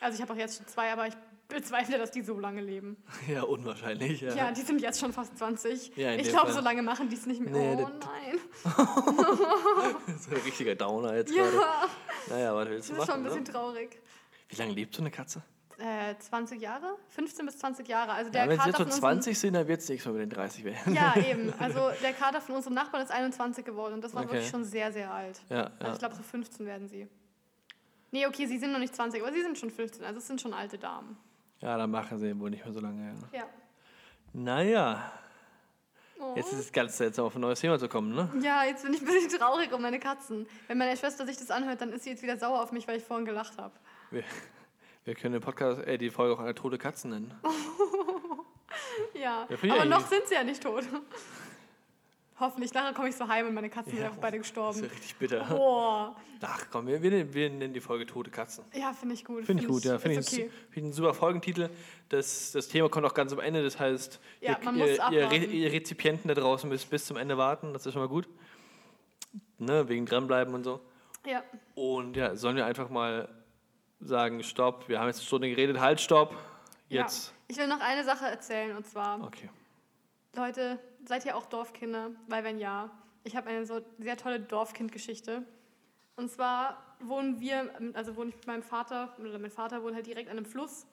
Also 0.01 0.17
ich 0.17 0.23
habe 0.23 0.33
auch 0.33 0.37
jetzt 0.39 0.59
schon 0.59 0.67
zwei, 0.69 0.93
aber 0.93 1.09
ich 1.09 1.15
bezweifle, 1.53 1.99
dass 1.99 2.11
die 2.11 2.23
so 2.23 2.39
lange 2.39 2.61
leben. 2.61 2.97
ja, 3.29 3.43
unwahrscheinlich. 3.43 4.21
Ja. 4.21 4.35
Ja, 4.35 4.51
die 4.53 4.63
sind 4.63 4.81
jetzt 4.81 4.99
schon 5.01 5.13
fast 5.13 5.37
20. 5.39 5.97
Ja, 5.97 6.13
ich 6.15 6.29
glaube, 6.29 6.53
so 6.53 6.61
lange 6.61 6.83
machen 6.83 7.09
die 7.09 7.17
es 7.17 7.27
nicht 7.27 7.41
mehr. 7.41 7.53
Nee, 7.53 7.83
oh 7.83 7.89
das- 7.89 8.09
nein. 8.09 8.41
so 10.19 10.31
ein 10.35 10.43
richtiger 10.45 10.75
Downer 10.75 11.17
jetzt 11.17 11.33
gerade. 11.35 11.57
Ja, 11.57 11.89
Naja, 12.29 12.55
was 12.55 12.69
willst 12.69 12.91
das 12.91 12.97
du 12.97 13.03
ist 13.03 13.07
schon 13.09 13.15
ein 13.17 13.23
machen? 13.23 13.39
bisschen 13.39 13.45
Ne? 13.45 13.53
traurig. 13.53 13.99
Wie 14.49 14.57
lange 14.57 14.73
lebt 14.73 14.95
so 14.95 15.03
eine 15.03 15.11
Katze? 15.11 15.43
Äh, 15.79 16.15
20 16.19 16.61
Jahre? 16.61 16.97
15 17.09 17.47
bis 17.47 17.59
20 17.59 17.89
Jahre. 17.89 18.13
Also 18.13 18.27
Ja, 18.31 18.33
der 18.33 18.49
wenn 18.49 18.51
sie 18.51 18.57
Kater 18.59 18.69
jetzt 18.69 18.77
so 18.77 18.85
von 18.85 18.87
unserem- 18.87 19.01
20 19.23 19.39
sind, 19.39 19.55
dann 19.55 19.67
wird 19.69 19.81
es 19.81 19.89
nichts 19.89 20.05
mehr 20.05 20.15
mit 20.15 20.23
den 20.23 20.31
30 20.31 20.65
werden. 20.65 20.95
Ja, 20.95 21.15
eben. 21.31 21.53
Also 21.59 21.91
der 22.03 22.13
Kater 22.13 22.41
von 22.41 22.55
unserem 22.57 22.75
Nachbarn 22.75 23.03
ist 23.03 23.11
21 23.11 23.65
geworden 23.65 23.95
und 23.95 24.05
das 24.05 24.15
war 24.15 24.23
Okay. 24.23 24.33
wirklich 24.35 24.51
schon 24.51 24.65
sehr, 24.65 24.93
sehr 24.93 25.13
alt. 25.13 25.41
Ja, 25.49 25.65
Also 25.65 25.85
ja. 25.87 25.93
ich 25.95 25.99
glaube, 25.99 26.15
so 26.15 26.23
15 26.23 26.67
werden 26.67 26.89
sie. 26.89 27.09
Nee, 28.13 28.27
okay, 28.27 28.47
sie 28.47 28.59
sind 28.59 28.73
noch 28.73 28.79
nicht 28.79 28.95
20, 28.95 29.23
aber 29.23 29.33
sie 29.33 29.41
sind 29.41 29.59
schon 29.59 29.71
15. 29.71 30.05
Also 30.05 30.19
es 30.19 30.27
sind 30.27 30.41
schon 30.41 30.53
alte 30.53 30.77
Damen. 30.79 31.17
Ja, 31.63 31.77
dann 31.79 31.91
machen 31.91 32.19
sie 32.19 32.39
wohl 32.39 32.51
nicht 32.51 32.65
mehr 32.65 32.75
so 32.75 32.81
lange. 32.81 33.15
Ja. 33.33 33.39
Ja. 33.41 33.45
Naja, 34.35 35.13
Oh. 36.25 36.35
jetzt 36.37 36.53
ist 36.53 36.61
es 36.61 36.73
ganz 36.73 36.97
seltsam, 36.99 37.25
auf 37.25 37.35
ein 37.35 37.41
neues 37.41 37.59
Thema 37.59 37.81
zu 37.81 37.89
kommen, 37.89 38.15
ne? 38.15 38.31
Ja, 38.43 38.63
jetzt 38.65 38.85
bin 38.85 38.95
ich 38.95 39.01
ein 39.01 39.07
bisschen 39.07 39.41
traurig 39.41 39.73
um 39.73 39.83
meine 39.83 39.99
Katzen. 39.99 40.47
Wenn 40.69 40.79
meine 40.79 40.97
Schwester 40.97 41.27
sich 41.27 41.37
das 41.37 41.51
anhört, 41.51 41.81
dann 41.81 41.91
ist 41.93 42.05
sie 42.05 42.11
jetzt 42.11 42.23
wieder 42.23 42.37
sauer 42.37 42.63
auf 42.63 42.71
mich, 42.71 42.87
weil 42.87 42.99
ich 42.99 43.03
vorhin 43.05 43.27
gelacht 43.27 43.59
habe. 43.59 43.75
Wir, 44.13 44.23
wir 45.05 45.17
können 45.17 45.33
den 45.33 45.43
Podcast, 45.43 45.81
äh, 45.85 45.99
die 45.99 46.11
Folge 46.11 46.35
auch 46.35 46.39
eine 46.39 46.55
tote 46.55 46.79
Katzen 46.79 47.11
nennen. 47.11 47.35
Ja, 49.15 49.47
Ja, 49.63 49.75
aber 49.75 49.85
noch 49.85 50.07
sind 50.07 50.27
sie 50.27 50.35
ja 50.35 50.43
nicht 50.45 50.63
tot. 50.63 50.85
Hoffentlich. 52.43 52.75
Nachher 52.75 52.93
komme 52.93 53.09
ich 53.09 53.17
so 53.17 53.27
heim 53.27 53.47
und 53.47 53.55
meine 53.55 53.71
Katzen 53.71 53.93
sind 53.93 54.01
Ja. 54.01 54.07
einfach 54.09 54.21
beide 54.21 54.37
Das 54.39 54.47
ist 54.47 54.53
gestorben. 54.55 54.81
ja 54.83 54.87
richtig 54.91 55.17
bitter. 55.17 55.45
Boah. 55.45 56.17
Ach 56.43 56.67
komm, 56.71 56.89
wir, 56.89 57.01
wir, 57.01 57.11
nennen- 57.11 57.33
wir 57.33 57.49
nennen 57.51 57.73
die 57.73 57.81
Folge 57.81 58.05
Tote 58.05 58.31
Katzen. 58.31 58.65
Ja, 58.75 58.93
finde 58.93 59.15
ich 59.15 59.25
gut. 59.25 59.45
Finde 59.47 59.63
ich 59.63 59.69
gut, 59.69 59.85
ja. 59.85 59.99
Finde 59.99 60.19
ich, 60.21 60.27
okay. 60.27 60.51
find 60.51 60.77
ich 60.77 60.83
einen 60.83 60.93
super 60.93 61.15
Folgentitel. 61.15 61.71
Das, 62.09 62.51
das 62.53 62.67
Thema 62.69 62.89
kommt 62.91 63.07
auch 63.07 63.15
ganz 63.15 63.33
am 63.33 63.39
Ende, 63.39 63.63
das 63.63 63.79
heißt, 63.79 64.21
Ja, 64.41 64.59
ihr, 64.75 64.99
ihr, 65.13 65.33
ihr, 65.33 65.49
ihr 65.49 65.73
Rezipienten 65.73 66.27
da 66.29 66.35
draußen 66.35 66.69
müsst 66.69 66.91
bis 66.91 67.07
zum 67.07 67.17
Ende 67.17 67.39
warten, 67.39 67.73
das 67.73 67.87
ist 67.87 67.93
schon 67.93 68.03
mal 68.03 68.09
gut. 68.09 68.29
Ne, 69.59 69.89
wegen 69.89 70.05
dranbleiben 70.07 70.53
und 70.53 70.65
so. 70.65 70.81
Ja, 71.25 71.43
Und 71.77 72.17
ja, 72.17 72.35
sollen 72.35 72.57
wir 72.57 72.67
einfach 72.67 72.91
mal 72.91 73.29
sagen, 74.01 74.43
stopp, 74.43 74.89
wir 74.89 74.99
haben 74.99 75.07
jetzt 75.07 75.19
eine 75.19 75.27
Stunde 75.27 75.49
geredet, 75.49 75.79
halt, 75.79 76.01
stopp. 76.01 76.35
Jetzt. 76.89 77.29
ja. 77.29 77.33
Ich 77.49 77.57
will 77.57 77.69
noch 77.69 77.81
eine 77.81 78.03
Sache 78.05 78.25
erzählen 78.27 78.77
und 78.77 78.85
zwar, 78.87 79.23
Okay. 79.23 79.49
Leute, 80.35 80.79
seid 81.05 81.25
ihr 81.27 81.37
auch 81.37 81.47
Dorfkinder? 81.47 82.11
Weil 82.29 82.45
wenn 82.45 82.59
ja, 82.59 82.91
ich 83.25 83.37
habe 83.37 83.49
eine 83.49 83.67
so 83.67 83.81
sehr 83.99 84.17
tolle 84.17 84.41
Dorfkindgeschichte. 84.41 85.43
Und 86.17 86.31
zwar 86.31 86.83
wohnen 87.01 87.41
wir, 87.41 87.71
also 87.95 88.17
wohne 88.17 88.31
ich 88.31 88.37
mit 88.37 88.47
meinem 88.47 88.63
Vater, 88.63 89.15
oder 89.19 89.39
mein 89.39 89.51
Vater 89.51 89.83
wohnt 89.83 89.95
halt 89.95 90.07
direkt 90.07 90.31
an 90.31 90.37
einem 90.37 90.47
Fluss. 90.47 90.87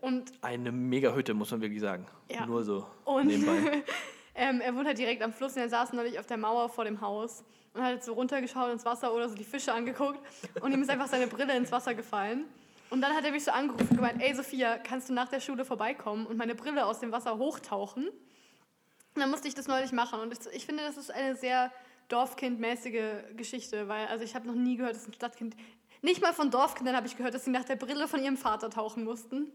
Und 0.00 0.32
Eine 0.42 0.72
mega 0.72 1.14
Hütte, 1.14 1.34
muss 1.34 1.50
man 1.50 1.60
wirklich 1.60 1.80
sagen. 1.80 2.06
Ja. 2.30 2.46
Nur 2.46 2.64
so 2.64 2.86
Und 3.04 3.26
nebenbei. 3.26 3.82
ähm, 4.34 4.60
er 4.60 4.74
wohnt 4.74 4.86
halt 4.86 4.98
direkt 4.98 5.22
am 5.22 5.32
Fluss 5.32 5.54
und 5.54 5.62
er 5.62 5.68
saß 5.68 5.92
neulich 5.92 6.18
auf 6.18 6.26
der 6.26 6.36
Mauer 6.36 6.68
vor 6.68 6.84
dem 6.84 7.00
Haus 7.00 7.44
und 7.74 7.82
hat 7.82 8.04
so 8.04 8.14
runtergeschaut 8.14 8.72
ins 8.72 8.84
Wasser 8.84 9.12
oder 9.12 9.28
so 9.28 9.34
die 9.34 9.44
Fische 9.44 9.72
angeguckt 9.72 10.20
und 10.60 10.72
ihm 10.72 10.82
ist 10.82 10.90
einfach 10.90 11.06
seine 11.08 11.26
Brille 11.26 11.56
ins 11.56 11.72
Wasser 11.72 11.94
gefallen. 11.94 12.44
Und 12.88 13.00
dann 13.00 13.14
hat 13.14 13.24
er 13.24 13.32
mich 13.32 13.44
so 13.44 13.50
angerufen 13.50 13.88
und 13.90 13.96
gemeint, 13.96 14.22
ey 14.22 14.34
Sophia, 14.34 14.78
kannst 14.78 15.08
du 15.08 15.12
nach 15.12 15.28
der 15.28 15.40
Schule 15.40 15.64
vorbeikommen 15.64 16.26
und 16.26 16.36
meine 16.36 16.54
Brille 16.54 16.86
aus 16.86 17.00
dem 17.00 17.10
Wasser 17.12 17.36
hochtauchen? 17.36 18.08
Und 19.16 19.20
dann 19.22 19.30
musste 19.30 19.48
ich 19.48 19.54
das 19.54 19.66
neulich 19.66 19.92
machen 19.92 20.20
und 20.20 20.32
ich, 20.32 20.38
ich 20.54 20.66
finde, 20.66 20.82
das 20.84 20.96
ist 20.98 21.10
eine 21.10 21.34
sehr 21.34 21.72
Dorfkindmäßige 22.08 23.34
Geschichte, 23.36 23.88
weil 23.88 24.06
also 24.06 24.22
ich 24.24 24.34
habe 24.34 24.46
noch 24.46 24.54
nie 24.54 24.76
gehört, 24.76 24.94
dass 24.94 25.08
ein 25.08 25.14
Stadtkind, 25.14 25.56
nicht 26.02 26.20
mal 26.22 26.32
von 26.34 26.50
Dorfkindern 26.50 26.94
habe 26.94 27.06
ich 27.06 27.16
gehört, 27.16 27.34
dass 27.34 27.44
sie 27.44 27.50
nach 27.50 27.64
der 27.64 27.76
Brille 27.76 28.06
von 28.06 28.22
ihrem 28.22 28.36
Vater 28.36 28.70
tauchen 28.70 29.02
mussten. 29.04 29.50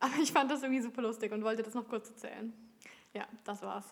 Aber 0.00 0.14
ich 0.22 0.32
fand 0.32 0.50
das 0.50 0.62
irgendwie 0.62 0.82
super 0.82 1.02
lustig 1.02 1.30
und 1.32 1.44
wollte 1.44 1.62
das 1.62 1.74
noch 1.74 1.86
kurz 1.88 2.08
erzählen. 2.08 2.52
Ja, 3.12 3.26
das 3.44 3.62
war's. 3.62 3.84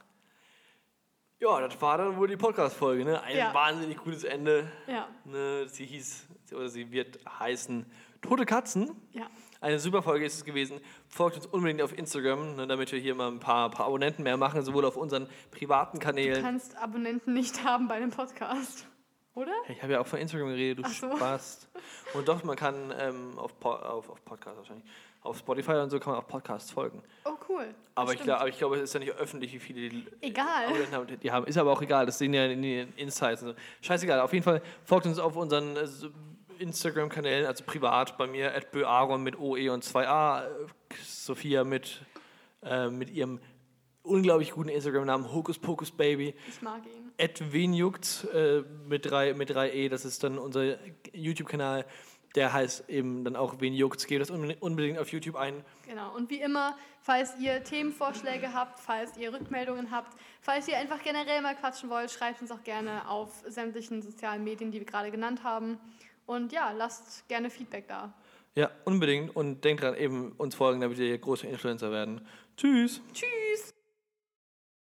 Ja, 1.39 1.61
das 1.61 1.81
war 1.81 1.99
dann 1.99 2.17
wohl 2.17 2.27
die 2.29 2.37
Podcast-Folge, 2.37 3.05
ne? 3.05 3.23
Ein 3.23 3.37
Ja. 3.37 3.53
wahnsinnig 3.55 3.99
gutes 3.99 4.25
Ende. 4.25 4.71
Ja, 4.87 5.09
Ne? 5.25 5.69
Sie 5.69 5.85
hieß, 5.85 6.27
oder 6.53 6.69
sie 6.69 6.91
wird 6.91 7.19
heißen 7.39 7.85
Tote 8.23 8.47
Katzen. 8.47 8.91
ja. 9.13 9.27
Eine 9.63 9.79
super 9.79 10.03
Folge 10.03 10.27
ist 10.27 10.35
es 10.35 10.45
gewesen. 10.45 10.81
Folgt 11.09 11.37
uns 11.37 11.47
unbedingt 11.47 11.81
auf 11.83 11.97
Instagram, 11.97 12.57
ne, 12.57 12.67
damit 12.67 12.91
wir 12.93 12.99
hier 12.99 13.15
mal 13.15 13.29
ein 13.29 13.39
paar, 13.39 13.71
paar 13.71 13.87
Abonnenten 13.87 14.23
mehr 14.25 14.37
machen, 14.37 14.63
sowohl 14.63 14.85
auf 14.85 14.97
unseren 14.97 15.29
privaten 15.53 15.99
Du 16.01 16.05
Kanälen. 16.05 16.43
kannst 16.43 16.77
Abonnenten 16.77 17.33
nicht 17.33 17.65
haben 17.65 17.89
bei 17.89 17.95
einem 17.95 18.11
Podcast. 18.11 18.87
Oder? 19.35 19.53
Ich 19.69 19.83
habe 19.83 19.95
ja 19.95 20.01
auch 20.01 20.07
von 20.07 20.19
Instagram 20.19 20.49
geredet, 20.49 20.85
du 20.85 20.91
so. 20.91 21.17
Spaß. 21.17 21.67
Und 22.13 22.29
doch, 22.29 22.45
man 22.45 22.55
kann 22.57 22.93
ähm, 22.99 23.39
auf, 23.39 23.59
Po- 23.59 23.71
auf, 23.73 24.11
auf 24.11 24.23
Podcast 24.27 24.59
wahrscheinlich, 24.59 24.85
auf 25.23 25.39
Spotify 25.39 25.73
und 25.77 25.89
so 25.89 25.99
kann 25.99 26.13
man 26.13 26.21
auch 26.23 26.27
Podcasts 26.29 26.71
folgen. 26.71 27.03
Oh, 27.25 27.31
cool. 27.49 27.75
Aber 27.95 28.13
ich, 28.13 28.21
glaub, 28.21 28.41
aber 28.41 28.49
ich 28.51 28.59
glaube, 28.59 28.77
es 28.77 28.83
ist 28.83 28.93
ja 28.95 29.01
nicht 29.01 29.13
öffentlich, 29.13 29.55
wie 29.55 29.59
viele 29.59 29.89
die 29.89 30.07
Egal. 30.21 30.67
Haben. 30.93 31.07
Die 31.23 31.31
haben. 31.31 31.47
Ist 31.47 31.57
aber 31.57 31.73
auch 31.73 31.81
egal, 31.81 32.05
das 32.05 32.19
sehen 32.19 32.35
ja 32.35 32.45
in 32.45 32.61
den 32.61 32.93
Insights 32.97 33.43
und 33.43 33.51
so. 33.51 33.55
Scheißegal, 33.81 34.21
auf 34.21 34.33
jeden 34.35 34.45
Fall 34.45 34.61
folgt 34.85 35.07
uns 35.07 35.19
auf 35.19 35.35
unseren 35.37 35.77
äh, 35.77 35.87
Instagram-Kanälen, 36.63 37.47
also 37.47 37.65
privat 37.65 38.17
bei 38.17 38.27
mir, 38.27 38.55
at 38.55 38.71
Böaron 38.73 39.23
mit 39.23 39.39
OE 39.39 39.71
und 39.71 39.85
2a, 39.85 40.45
äh, 40.45 40.49
Sophia 41.05 41.65
mit, 41.65 42.03
äh, 42.63 42.89
mit 42.89 43.11
ihrem 43.11 43.41
unglaublich 44.03 44.53
guten 44.53 44.69
Instagram-Namen, 44.69 45.33
Hokus 45.33 45.59
Pokus 45.59 45.91
Baby. 45.91 46.35
Ich 46.49 46.63
mag 46.63 46.83
ihn. 46.87 47.13
Ed 47.19 47.41
äh, 47.41 48.63
mit, 48.89 49.11
drei, 49.11 49.35
mit 49.35 49.51
drei 49.51 49.73
E, 49.73 49.89
das 49.89 50.05
ist 50.05 50.25
dann 50.25 50.39
unser 50.39 50.79
YouTube-Kanal. 51.13 51.85
Der 52.35 52.53
heißt 52.53 52.89
eben 52.89 53.25
dann 53.25 53.37
auch 53.37 53.61
Wenjuckt. 53.61 54.07
Gebt 54.07 54.23
das 54.23 54.31
unbedingt 54.31 54.99
auf 54.99 55.13
YouTube 55.13 55.37
ein. 55.37 55.63
Genau. 55.87 56.15
Und 56.15 56.31
wie 56.31 56.41
immer, 56.41 56.77
falls 57.01 57.39
ihr 57.39 57.63
Themenvorschläge 57.63 58.55
habt, 58.55 58.81
falls 58.81 59.19
ihr 59.19 59.35
Rückmeldungen 59.35 59.91
habt, 59.91 60.17
falls 60.41 60.67
ihr 60.67 60.79
einfach 60.79 61.03
generell 61.03 61.43
mal 61.43 61.55
quatschen 61.55 61.91
wollt, 61.91 62.11
schreibt 62.11 62.41
uns 62.41 62.51
auch 62.51 62.63
gerne 62.65 63.07
auf 63.07 63.45
sämtlichen 63.47 64.01
sozialen 64.01 64.45
Medien, 64.45 64.71
die 64.71 64.79
wir 64.79 64.87
gerade 64.87 65.11
genannt 65.11 65.45
haben. 65.45 65.79
Und 66.33 66.51
ja, 66.51 66.73
lasst 66.73 67.29
gerne 67.29 67.51
Feedback 67.51 67.87
da. 67.89 68.11
Ja, 68.55 68.71
unbedingt. 68.87 69.37
Und 69.37 69.63
denkt 69.65 69.83
dran, 69.83 69.95
eben 69.95 70.33
uns 70.33 70.55
folgen, 70.55 70.81
damit 70.81 70.97
wir 70.97 71.19
große 71.19 71.47
Influencer 71.47 71.91
werden. 71.91 72.27
Tschüss. 72.57 73.03
Tschüss. 73.13 73.72